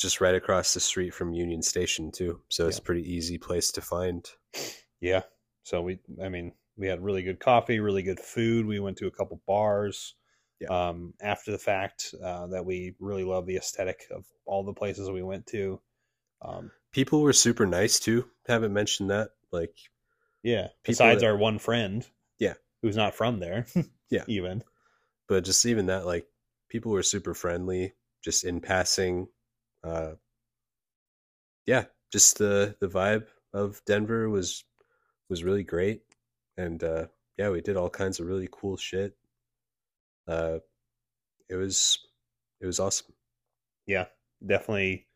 just 0.00 0.20
right 0.20 0.34
across 0.34 0.74
the 0.74 0.80
street 0.80 1.12
from 1.14 1.32
union 1.34 1.62
station 1.62 2.10
too 2.10 2.40
so 2.48 2.66
it's 2.66 2.78
Yeah. 2.78 2.82
a 2.82 2.84
pretty 2.84 3.12
easy 3.14 3.38
place 3.38 3.70
to 3.72 3.80
find 3.80 4.26
yeah. 5.00 5.22
So 5.62 5.80
we, 5.82 6.00
I 6.22 6.28
mean, 6.28 6.52
we 6.76 6.88
had 6.88 7.02
really 7.02 7.22
good 7.22 7.38
coffee, 7.40 7.80
really 7.80 8.02
good 8.02 8.18
food. 8.20 8.66
We 8.66 8.80
went 8.80 8.98
to 8.98 9.06
a 9.06 9.10
couple 9.10 9.40
bars. 9.46 10.14
Yeah. 10.60 10.68
Um, 10.88 11.14
after 11.22 11.52
the 11.52 11.58
fact, 11.58 12.14
uh, 12.22 12.48
that 12.48 12.66
we 12.66 12.94
really 12.98 13.24
love 13.24 13.46
the 13.46 13.56
aesthetic 13.56 14.02
of 14.10 14.26
all 14.44 14.64
the 14.64 14.72
places 14.74 15.08
we 15.08 15.22
went 15.22 15.46
to. 15.48 15.80
Um, 16.42 16.70
people 16.92 17.22
were 17.22 17.32
super 17.32 17.64
nice 17.66 17.98
too 18.00 18.28
haven't 18.46 18.72
mentioned 18.74 19.10
that 19.10 19.30
like 19.52 19.74
Yeah. 20.42 20.68
Besides 20.84 21.20
that- 21.22 21.26
our 21.28 21.36
one 21.36 21.58
friend. 21.58 22.06
Yeah. 22.38 22.54
Who's 22.82 22.96
not 22.96 23.14
from 23.14 23.38
there. 23.40 23.66
Yeah. 24.10 24.24
Even. 24.26 24.64
but 25.28 25.44
just 25.44 25.64
even 25.64 25.86
that 25.86 26.04
like 26.04 26.26
people 26.68 26.90
were 26.92 27.02
super 27.04 27.32
friendly 27.32 27.94
just 28.24 28.42
in 28.44 28.60
passing 28.60 29.28
uh 29.84 30.12
yeah 31.66 31.84
just 32.12 32.38
the 32.38 32.74
the 32.80 32.88
vibe 32.88 33.26
of 33.52 33.80
denver 33.86 34.28
was 34.28 34.64
was 35.28 35.44
really 35.44 35.64
great 35.64 36.02
and 36.56 36.82
uh 36.84 37.06
yeah 37.38 37.48
we 37.50 37.60
did 37.60 37.76
all 37.76 37.90
kinds 37.90 38.20
of 38.20 38.26
really 38.26 38.48
cool 38.50 38.76
shit 38.76 39.16
uh 40.28 40.58
it 41.48 41.56
was 41.56 41.98
it 42.60 42.66
was 42.66 42.78
awesome 42.80 43.14
Yeah. 43.86 44.06
Definitely. 44.44 45.06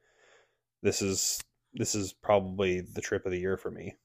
This 0.82 1.00
is 1.02 1.40
this 1.72 1.94
is 1.94 2.12
probably 2.12 2.80
the 2.80 3.00
trip 3.00 3.24
of 3.26 3.32
the 3.32 3.38
year 3.40 3.56
for 3.56 3.70
me. 3.70 3.96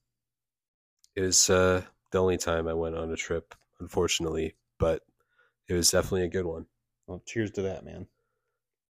it 1.16 1.22
was 1.22 1.50
uh 1.50 1.82
the 2.12 2.20
only 2.22 2.38
time 2.38 2.68
i 2.68 2.74
went 2.74 2.96
on 2.96 3.12
a 3.12 3.16
trip 3.16 3.54
unfortunately 3.80 4.56
but 4.80 5.02
it 5.68 5.74
was 5.74 5.92
definitely 5.92 6.24
a 6.24 6.30
good 6.30 6.46
one 6.46 6.66
Well, 7.08 7.22
cheers 7.26 7.52
to 7.52 7.62
that, 7.64 7.84
man. 7.84 8.08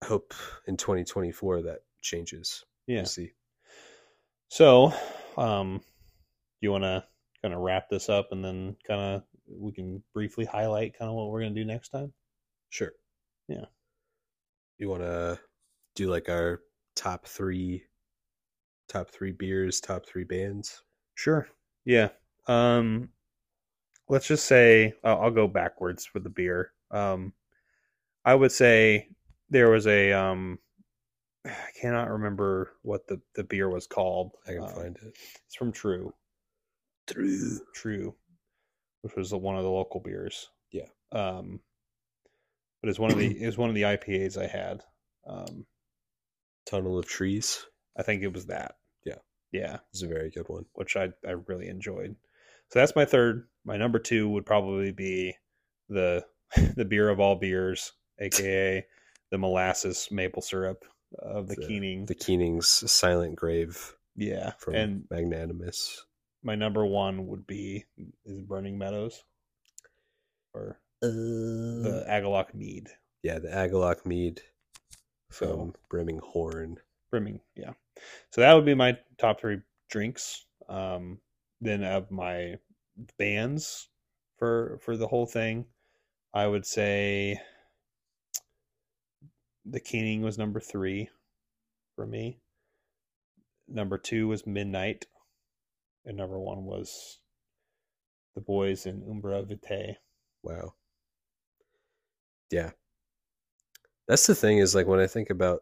I 0.03 0.05
hope 0.05 0.33
in 0.67 0.77
2024 0.77 1.61
that 1.63 1.79
changes 2.01 2.63
Yeah. 2.87 2.97
we'll 2.97 3.05
see 3.05 3.31
So, 4.49 4.93
um, 5.37 5.81
you 6.61 6.71
want 6.71 6.83
to 6.83 7.03
kind 7.41 7.53
of 7.53 7.59
wrap 7.61 7.89
this 7.89 8.09
up 8.09 8.29
and 8.31 8.43
then 8.43 8.75
kind 8.87 9.01
of 9.01 9.23
we 9.49 9.71
can 9.71 10.01
briefly 10.13 10.45
highlight 10.45 10.97
kind 10.97 11.09
of 11.09 11.15
what 11.15 11.29
we're 11.29 11.41
going 11.41 11.53
to 11.53 11.61
do 11.61 11.65
next 11.65 11.89
time? 11.89 12.13
Sure. 12.69 12.91
Yeah. 13.47 13.65
You 14.77 14.89
want 14.89 15.03
to 15.03 15.39
do 15.95 16.09
like 16.09 16.29
our 16.29 16.61
top 16.95 17.25
three, 17.27 17.83
top 18.87 19.09
three 19.09 19.31
beers, 19.31 19.79
top 19.81 20.05
three 20.05 20.23
bands? 20.23 20.81
Sure. 21.15 21.47
Yeah. 21.85 22.09
Um, 22.47 23.09
let's 24.09 24.27
just 24.27 24.45
say 24.45 24.93
I'll, 25.03 25.21
I'll 25.23 25.31
go 25.31 25.47
backwards 25.47 26.05
for 26.05 26.19
the 26.19 26.29
beer. 26.29 26.71
Um, 26.91 27.33
I 28.25 28.33
would 28.35 28.51
say 28.51 29.09
there 29.49 29.69
was 29.69 29.87
a 29.87 30.11
um, 30.13 30.59
I 31.45 31.69
cannot 31.79 32.09
remember 32.09 32.73
what 32.81 33.07
the 33.07 33.21
the 33.35 33.43
beer 33.43 33.69
was 33.69 33.87
called. 33.87 34.31
I 34.47 34.51
can 34.53 34.63
Um, 34.63 34.69
find 34.69 34.97
it. 34.97 35.17
It's 35.45 35.55
from 35.55 35.71
TRVE. 35.71 36.11
TRVE. 37.07 37.59
TRVE, 37.75 38.13
which 39.01 39.15
was 39.15 39.29
the, 39.29 39.37
one 39.37 39.55
of 39.57 39.63
the 39.63 39.69
local 39.69 39.99
beers. 40.01 40.49
Yeah. 40.71 40.87
Um, 41.11 41.61
but 42.81 42.89
it's 42.89 42.99
one 42.99 43.11
of 43.11 43.17
the 43.17 43.27
it's 43.27 43.57
one 43.57 43.69
of 43.69 43.75
the 43.75 43.83
IPAs 43.83 44.37
I 44.37 44.47
had. 44.47 44.81
Um, 45.25 45.65
Tunnel 46.65 46.97
of 46.99 47.05
Trees. 47.07 47.65
I 47.97 48.03
think 48.03 48.23
it 48.23 48.33
was 48.33 48.45
that. 48.47 48.75
Yeah. 49.05 49.19
Yeah. 49.51 49.77
It's 49.91 50.03
a 50.03 50.07
very 50.07 50.29
good 50.29 50.47
one. 50.49 50.65
which 50.73 50.95
I, 50.97 51.09
I 51.25 51.31
really 51.47 51.67
enjoyed. 51.69 52.15
So 52.71 52.79
that's 52.79 52.95
my 52.95 53.05
third. 53.05 53.47
My 53.65 53.77
number 53.77 53.99
two 53.99 54.29
would 54.29 54.45
probably 54.45 54.91
be 54.91 55.35
the 55.89 56.25
the 56.75 56.85
beer 56.85 57.09
of 57.09 57.19
all 57.21 57.35
beers, 57.37 57.93
aka 58.19 58.85
the 59.31 59.37
molasses 59.37 60.07
maple 60.11 60.41
syrup 60.41 60.85
of 61.19 61.47
the, 61.47 61.55
The- 61.55 61.67
Keening. 61.67 62.05
The 62.05 62.15
Keening's 62.15 62.67
Silent 62.91 63.35
Grave 63.35 63.95
yeah, 64.15 64.51
from 64.59 64.75
and 64.75 65.03
Magnanimous. 65.11 66.05
my 66.43 66.55
number 66.55 66.85
one 66.85 67.27
would 67.27 67.45
be 67.47 67.85
is 68.25 68.41
Burning 68.41 68.77
Meadows 68.77 69.23
or 70.53 70.79
the 71.01 72.05
Agalloch 72.09 72.53
Mead. 72.53 72.89
yeah, 73.23 73.37
the 73.39 73.49
Agalloch 73.49 74.05
Mead 74.05 74.41
So 75.29 75.47
from 75.55 75.73
Brimming 75.89 76.19
Horn. 76.23 76.77
brimming, 77.11 77.39
yeah. 77.55 77.73
So 78.31 78.41
that 78.41 78.53
would 78.53 78.65
be 78.65 78.73
my 78.75 78.97
top 79.19 79.39
three 79.39 79.59
drinks. 79.89 80.45
Um, 80.69 81.19
then 81.61 81.83
of 81.83 82.11
my 82.11 82.55
bands 83.17 83.89
for 84.37 84.79
for 84.81 84.97
the 84.97 85.07
whole 85.07 85.25
thing, 85.25 85.65
I 86.33 86.45
would 86.47 86.65
say 86.65 87.39
the 89.69 89.79
Keening 89.79 90.21
was 90.21 90.37
number 90.37 90.59
three 90.59 91.09
for 91.95 92.05
me. 92.05 92.39
Number 93.67 93.97
two 93.97 94.27
was 94.27 94.47
Midnight, 94.47 95.05
and 96.05 96.15
number 96.17 96.39
one 96.39 96.63
was 96.65 97.19
the 98.35 98.41
boys 98.41 98.85
in 98.85 99.03
Umbra 99.09 99.43
Vitae. 99.43 99.97
Wow. 100.43 100.73
Yeah. 102.49 102.71
That's 104.07 104.25
the 104.27 104.35
thing 104.35 104.59
is 104.59 104.73
like 104.73 104.87
when 104.87 105.01
I 105.01 105.07
think 105.07 105.29
about 105.29 105.61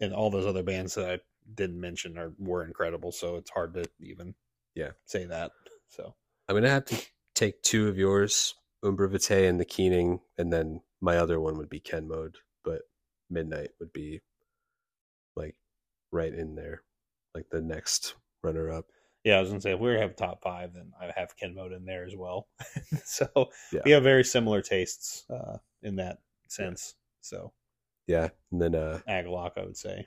And 0.00 0.12
all 0.12 0.30
those 0.30 0.46
other 0.46 0.62
bands 0.62 0.94
that 0.94 1.10
I 1.10 1.18
didn't 1.54 1.80
mention 1.80 2.18
are 2.18 2.34
were 2.38 2.64
incredible, 2.64 3.12
so 3.12 3.36
it's 3.36 3.50
hard 3.50 3.72
to 3.74 3.84
even 4.00 4.34
Yeah. 4.74 4.92
say 5.06 5.24
that. 5.24 5.52
So 5.88 6.14
I'm 6.48 6.56
gonna 6.56 6.68
have 6.68 6.84
to 6.86 7.02
take 7.34 7.62
two 7.62 7.88
of 7.88 7.96
yours, 7.96 8.54
Umbra 8.82 9.08
Vitae 9.08 9.46
and 9.48 9.58
the 9.58 9.64
Keening, 9.64 10.20
and 10.36 10.52
then 10.52 10.82
my 11.00 11.16
other 11.16 11.40
one 11.40 11.56
would 11.56 11.70
be 11.70 11.80
Ken 11.80 12.06
Mode, 12.06 12.36
but 12.62 12.82
Midnight 13.30 13.70
would 13.80 13.92
be 13.92 14.20
like 15.36 15.56
right 16.12 16.32
in 16.32 16.54
there, 16.54 16.82
like 17.34 17.46
the 17.50 17.60
next 17.60 18.14
runner 18.42 18.70
up. 18.72 18.86
Yeah, 19.24 19.36
I 19.36 19.40
was 19.40 19.50
gonna 19.50 19.60
say 19.60 19.72
if 19.72 19.80
we 19.80 19.88
were 19.88 19.94
to 19.94 20.00
have 20.00 20.16
top 20.16 20.42
five, 20.42 20.72
then 20.74 20.92
I 21.00 21.10
have 21.18 21.36
Ken 21.36 21.54
Mode 21.54 21.72
in 21.72 21.84
there 21.84 22.04
as 22.04 22.14
well. 22.16 22.48
so 23.04 23.28
Yeah. 23.72 23.80
we 23.84 23.90
have 23.90 24.02
very 24.02 24.24
similar 24.24 24.62
tastes 24.62 25.24
uh, 25.28 25.58
in 25.82 25.96
that 25.96 26.18
sense. 26.48 26.94
So 27.20 27.52
Yeah, 28.06 28.28
and 28.52 28.62
then 28.62 28.74
uh 28.74 29.00
Agalloch, 29.08 29.58
I 29.58 29.64
would 29.64 29.76
say, 29.76 30.06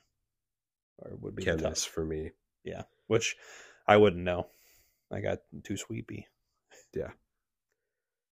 or 0.98 1.16
would 1.18 1.36
be 1.36 1.44
top. 1.46 1.78
For 1.78 2.06
me. 2.06 2.32
Yeah, 2.64 2.84
which 3.08 3.36
I 3.88 3.98
wouldn't 3.98 4.24
know. 4.24 4.48
I 5.12 5.20
got 5.20 5.40
too 5.64 5.78
sweepy. 5.78 6.28
Yeah. 6.96 7.10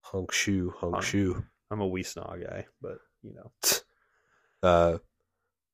Hunk 0.01 0.33
Shoe, 0.33 0.75
Hunk 0.79 0.95
Hunk. 0.95 1.05
Shoe. 1.05 1.45
I'm 1.71 1.81
a 1.81 1.87
wee 1.87 2.03
snaw 2.03 2.37
guy, 2.37 2.67
but 2.83 2.99
you 3.23 3.33
know, 3.35 3.53
Uh 4.65 4.99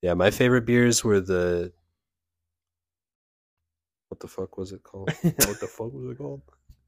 yeah, 0.02 0.14
my 0.14 0.30
favorite 0.30 0.66
beers 0.66 1.04
were 1.04 1.20
the 1.20 1.72
what 4.08 4.18
the 4.18 4.26
fuck 4.26 4.58
was 4.58 4.72
it 4.72 4.82
called? 4.82 5.10
what 5.22 5.60
the 5.60 5.68
fuck 5.68 5.92
was 5.92 6.10
it 6.10 6.18
called? 6.18 6.42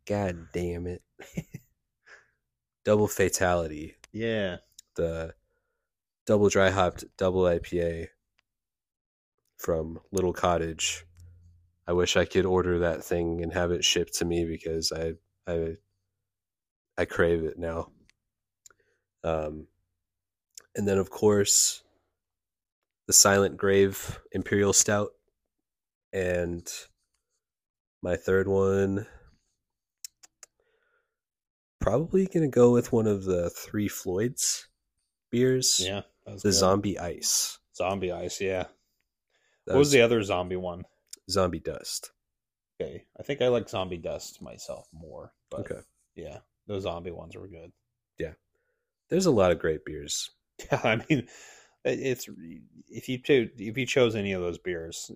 God 0.06 0.48
damn 0.52 0.88
it. 0.88 1.02
Double 2.84 3.06
Fatality. 3.06 3.94
Yeah, 4.12 4.56
the 4.96 5.34
double 6.26 6.48
dry 6.48 6.70
hopped 6.70 7.04
double 7.16 7.42
IPA 7.42 8.08
from 9.58 10.00
Little 10.10 10.32
Cottage. 10.32 11.04
I 11.86 11.92
wish 11.92 12.16
I 12.16 12.24
could 12.24 12.46
order 12.46 12.80
that 12.80 13.04
thing 13.04 13.42
and 13.42 13.52
have 13.52 13.70
it 13.70 13.84
shipped 13.84 14.14
to 14.14 14.24
me 14.24 14.44
because 14.44 14.90
I 14.90 15.12
I 15.46 15.76
I 16.98 17.04
crave 17.04 17.44
it 17.44 17.58
now. 17.58 17.90
Um 19.22 19.68
and 20.74 20.88
then 20.88 20.98
of 20.98 21.08
course 21.08 21.84
the 23.12 23.16
Silent 23.16 23.58
Grave 23.58 24.18
Imperial 24.32 24.72
Stout 24.72 25.10
and 26.14 26.66
my 28.02 28.16
third 28.16 28.48
one 28.48 29.06
probably 31.78 32.24
going 32.24 32.40
to 32.40 32.48
go 32.48 32.72
with 32.72 32.90
one 32.90 33.06
of 33.06 33.24
the 33.24 33.50
Three 33.50 33.86
Floyds 33.86 34.66
beers. 35.30 35.78
yeah. 35.84 36.00
The 36.24 36.38
good. 36.42 36.54
zombie 36.54 36.98
ice. 36.98 37.58
zombie 37.76 38.12
ice. 38.12 38.40
Yeah. 38.40 38.64
That 39.66 39.74
what 39.74 39.80
was 39.80 39.90
the 39.90 40.00
other 40.00 40.22
zombie 40.22 40.56
one? 40.56 40.84
zombie 41.28 41.60
dust? 41.60 42.12
Okay, 42.80 43.04
I 43.20 43.22
think 43.24 43.42
I 43.42 43.48
like 43.48 43.68
zombie 43.68 43.98
dust 43.98 44.40
myself 44.40 44.88
more. 44.90 45.34
But 45.50 45.70
Okay. 45.70 45.80
yeah, 46.14 46.38
those 46.66 46.84
zombie 46.84 47.10
ones 47.10 47.36
were 47.36 47.46
good. 47.46 47.72
Yeah, 48.18 48.32
there's 49.10 49.26
a 49.26 49.30
lot 49.30 49.52
of 49.52 49.58
great 49.58 49.84
beers. 49.84 50.30
Yeah, 50.70 50.80
I 50.82 51.02
mean, 51.10 51.28
it's 51.84 52.28
if 52.88 53.08
you 53.08 53.20
if 53.58 53.76
you 53.78 53.86
chose 53.86 54.14
any 54.14 54.32
of 54.32 54.40
those 54.40 54.58
beers 54.58 55.10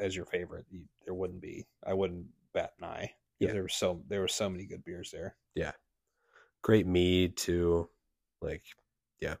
as 0.00 0.14
your 0.14 0.26
favorite, 0.26 0.66
you, 0.70 0.82
there 1.04 1.14
wouldn't 1.14 1.40
be. 1.40 1.66
I 1.86 1.94
wouldn't 1.94 2.26
bat 2.52 2.72
an 2.78 2.84
eye. 2.88 3.12
Yeah. 3.40 3.52
there 3.52 3.62
were 3.62 3.68
so 3.68 4.02
there 4.08 4.20
were 4.20 4.28
so 4.28 4.48
many 4.50 4.64
good 4.66 4.84
beers 4.84 5.10
there. 5.12 5.36
Yeah, 5.54 5.72
great 6.62 6.86
mead 6.86 7.36
too. 7.36 7.88
Like, 8.42 8.62
yeah. 9.20 9.34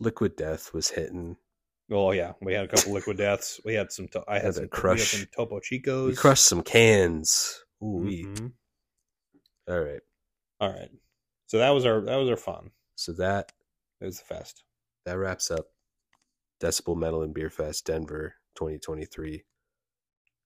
Liquid 0.00 0.36
Death 0.36 0.72
was 0.72 0.88
hitting. 0.88 1.36
Oh 1.90 2.12
yeah, 2.12 2.32
we 2.40 2.54
had 2.54 2.64
a 2.64 2.68
couple 2.68 2.92
liquid 2.92 3.16
deaths. 3.18 3.60
We 3.64 3.74
had 3.74 3.92
some. 3.92 4.08
To- 4.08 4.24
I 4.26 4.34
Had 4.36 4.44
had 4.44 4.54
some. 4.54 4.68
Crush. 4.68 5.12
some 5.12 5.26
Topo 5.36 5.60
Chicos. 5.60 6.06
We 6.08 6.14
crushed 6.16 6.44
some 6.46 6.62
cans. 6.62 7.62
Ooh. 7.82 8.00
Mhm. 8.06 8.52
All 9.68 9.80
right. 9.80 10.00
All 10.60 10.70
right, 10.72 10.88
so 11.46 11.58
that 11.58 11.70
was 11.70 11.84
our 11.84 12.00
that 12.00 12.16
was 12.16 12.28
our 12.30 12.36
fun. 12.36 12.70
So 12.94 13.12
that 13.14 13.52
It 14.00 14.04
was 14.06 14.18
the 14.18 14.24
fest. 14.24 14.62
That 15.04 15.18
wraps 15.18 15.50
up 15.50 15.66
Decibel 16.60 16.96
Metal 16.96 17.22
and 17.22 17.34
Beer 17.34 17.50
Fest 17.50 17.86
Denver 17.86 18.34
2023. 18.56 19.44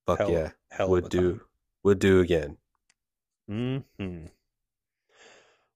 Fuck 0.06 0.18
Hell- 0.18 0.30
yeah. 0.30 0.50
Hell 0.70 0.90
would 0.90 1.08
do 1.08 1.40
would 1.82 1.98
do 1.98 2.20
again. 2.20 2.56
Hmm. 3.46 3.78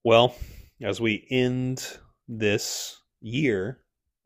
Well, 0.05 0.35
as 0.83 1.01
we 1.01 1.27
end 1.31 1.87
this 2.29 3.01
year, 3.21 3.81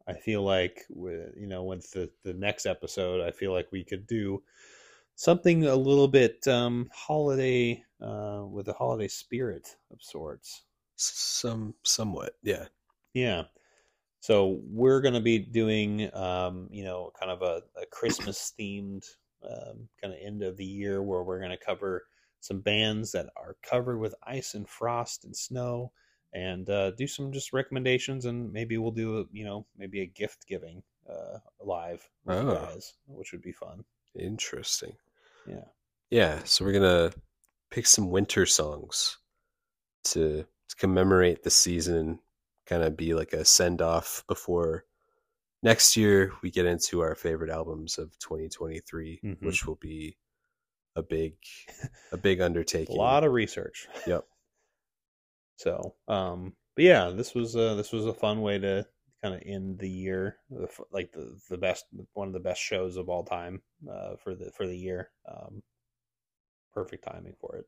I 0.08 0.14
feel 0.14 0.42
like 0.42 0.84
with 0.88 1.34
you 1.36 1.46
know 1.46 1.64
with 1.64 1.90
the 1.90 2.10
the 2.24 2.32
next 2.34 2.66
episode, 2.66 3.20
I 3.20 3.30
feel 3.30 3.52
like 3.52 3.70
we 3.72 3.84
could 3.84 4.06
do 4.06 4.42
something 5.16 5.64
a 5.64 5.76
little 5.76 6.08
bit 6.08 6.46
um 6.46 6.88
holiday 6.92 7.82
uh 8.00 8.44
with 8.48 8.68
a 8.68 8.72
holiday 8.72 9.08
spirit 9.08 9.76
of 9.92 10.02
sorts. 10.02 10.64
Some 10.96 11.74
somewhat. 11.82 12.34
Yeah. 12.42 12.66
Yeah. 13.12 13.44
So 14.26 14.58
we're 14.68 15.02
going 15.02 15.14
to 15.14 15.20
be 15.20 15.38
doing, 15.38 16.12
um, 16.12 16.66
you 16.72 16.82
know, 16.82 17.12
kind 17.16 17.30
of 17.30 17.42
a, 17.42 17.62
a 17.80 17.86
Christmas 17.92 18.52
themed 18.58 19.06
um, 19.48 19.88
kind 20.02 20.12
of 20.12 20.18
end 20.20 20.42
of 20.42 20.56
the 20.56 20.64
year 20.64 21.00
where 21.00 21.22
we're 21.22 21.38
going 21.38 21.56
to 21.56 21.64
cover 21.64 22.06
some 22.40 22.60
bands 22.60 23.12
that 23.12 23.26
are 23.36 23.56
covered 23.62 23.98
with 23.98 24.16
ice 24.24 24.54
and 24.54 24.68
frost 24.68 25.24
and 25.24 25.36
snow 25.36 25.92
and 26.32 26.68
uh, 26.70 26.90
do 26.90 27.06
some 27.06 27.30
just 27.30 27.52
recommendations 27.52 28.24
and 28.24 28.52
maybe 28.52 28.76
we'll 28.78 28.90
do, 28.90 29.20
a, 29.20 29.24
you 29.30 29.44
know, 29.44 29.64
maybe 29.78 30.00
a 30.00 30.06
gift 30.06 30.44
giving 30.48 30.82
uh, 31.08 31.38
live 31.60 32.10
with 32.24 32.42
you 32.42 32.48
Oh. 32.48 32.54
guys, 32.54 32.94
which 33.06 33.30
would 33.30 33.42
be 33.42 33.52
fun. 33.52 33.84
Interesting. 34.18 34.96
Yeah. 35.46 35.66
Yeah, 36.10 36.40
so 36.42 36.64
we're 36.64 36.72
gonna 36.72 37.12
pick 37.70 37.86
some 37.86 38.10
winter 38.10 38.44
songs 38.44 39.18
to, 40.06 40.44
to 40.68 40.76
commemorate 40.78 41.44
the 41.44 41.50
season, 41.50 42.18
kind 42.66 42.82
of 42.82 42.96
be 42.96 43.14
like 43.14 43.32
a 43.32 43.44
send 43.44 43.80
off 43.82 44.24
before 44.28 44.84
next 45.62 45.96
year 45.96 46.32
we 46.42 46.50
get 46.50 46.66
into 46.66 47.00
our 47.00 47.14
favorite 47.14 47.50
albums 47.50 47.98
of 47.98 48.16
2023, 48.18 49.20
Mhm. 49.24 49.42
which 49.42 49.66
will 49.66 49.76
be 49.76 50.18
a 50.94 51.02
big 51.02 51.36
a 52.12 52.16
big 52.16 52.40
undertaking. 52.40 52.94
A 52.96 52.98
lot 52.98 53.24
of 53.24 53.32
research. 53.32 53.88
Yep. 54.06 54.26
So, 55.56 55.94
um, 56.08 56.54
but 56.74 56.84
yeah, 56.84 57.10
this 57.10 57.34
was 57.34 57.56
uh, 57.56 57.74
this 57.74 57.92
was 57.92 58.06
a 58.06 58.12
fun 58.14 58.42
way 58.42 58.58
to 58.58 58.86
kind 59.22 59.34
of 59.34 59.42
end 59.46 59.78
the 59.78 59.88
year, 59.90 60.36
like 60.90 61.12
the 61.12 61.38
the 61.48 61.56
best 61.58 61.86
one 62.12 62.28
of 62.28 62.34
the 62.34 62.40
best 62.40 62.60
shows 62.60 62.96
of 62.96 63.08
all 63.08 63.24
time 63.24 63.62
uh, 63.90 64.16
for 64.16 64.34
the 64.34 64.50
for 64.52 64.66
the 64.66 64.76
year. 64.76 65.10
Um, 65.26 65.62
perfect 66.74 67.04
timing 67.04 67.34
for 67.40 67.56
it. 67.56 67.64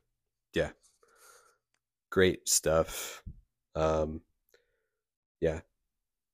yeah 0.55 0.71
great 2.11 2.47
stuff 2.49 3.23
um 3.75 4.21
yeah 5.41 5.61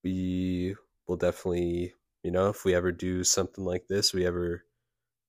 we 0.02 0.74
will 1.06 1.16
definitely 1.16 1.94
you 2.22 2.30
know 2.30 2.48
if 2.48 2.64
we 2.64 2.74
ever 2.74 2.92
do 2.92 3.24
something 3.24 3.64
like 3.64 3.86
this 3.88 4.12
we 4.12 4.26
ever 4.26 4.64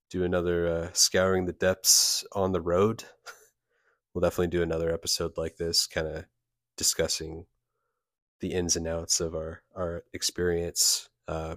do 0.10 0.23
another 0.23 0.68
uh, 0.68 0.89
scouring 0.93 1.45
the 1.45 1.53
depths 1.53 2.26
on 2.34 2.52
the 2.52 2.61
road 2.61 3.03
we'll 4.14 4.22
definitely 4.22 4.47
do 4.47 4.61
another 4.61 4.93
episode 4.93 5.38
like 5.38 5.57
this 5.57 5.88
kind 5.88 6.07
of 6.07 6.26
discussing 6.77 7.45
the 8.41 8.53
ins 8.53 8.76
and 8.76 8.88
outs 8.88 9.19
of 9.19 9.34
our 9.34 9.61
our 9.76 10.03
experience 10.14 11.10
uh 11.27 11.56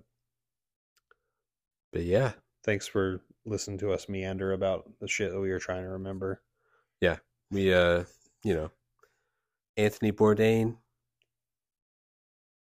but 1.92 2.02
yeah 2.02 2.32
thanks 2.64 2.86
for 2.86 3.22
listening 3.46 3.78
to 3.78 3.92
us 3.92 4.08
meander 4.08 4.52
about 4.52 4.90
the 5.00 5.08
shit 5.08 5.32
that 5.32 5.40
we 5.40 5.50
were 5.50 5.58
trying 5.58 5.82
to 5.82 5.90
remember. 5.90 6.42
Yeah, 7.00 7.16
we 7.50 7.72
uh, 7.72 8.04
you 8.44 8.54
know, 8.54 8.70
Anthony 9.76 10.12
Bourdain. 10.12 10.76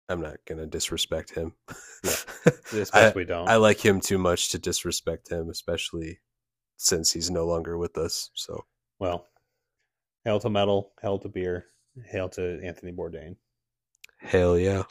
I'm 0.09 0.21
not 0.21 0.39
gonna 0.47 0.67
disrespect 0.67 1.35
him. 1.35 1.55
This 2.73 2.91
I, 2.95 3.13
we 3.15 3.25
don't. 3.25 3.49
I 3.49 3.57
like 3.57 3.85
him 3.85 4.01
too 4.01 4.19
much 4.19 4.49
to 4.51 4.59
disrespect 4.59 5.31
him, 5.31 5.51
especially 5.51 6.21
since 6.79 7.13
he's 7.13 7.31
no 7.31 7.47
longer 7.47 7.77
with 7.77 7.99
us. 7.99 8.31
So 8.35 8.65
well, 8.99 9.29
hail 10.25 10.41
to 10.41 10.51
metal, 10.51 10.93
hail 11.03 11.19
to 11.19 11.29
beer, 11.29 11.67
hail 12.07 12.29
to 12.31 12.61
Anthony 12.65 12.91
Bourdain. 12.93 13.37
hell 14.19 14.59
yeah. 14.59 14.85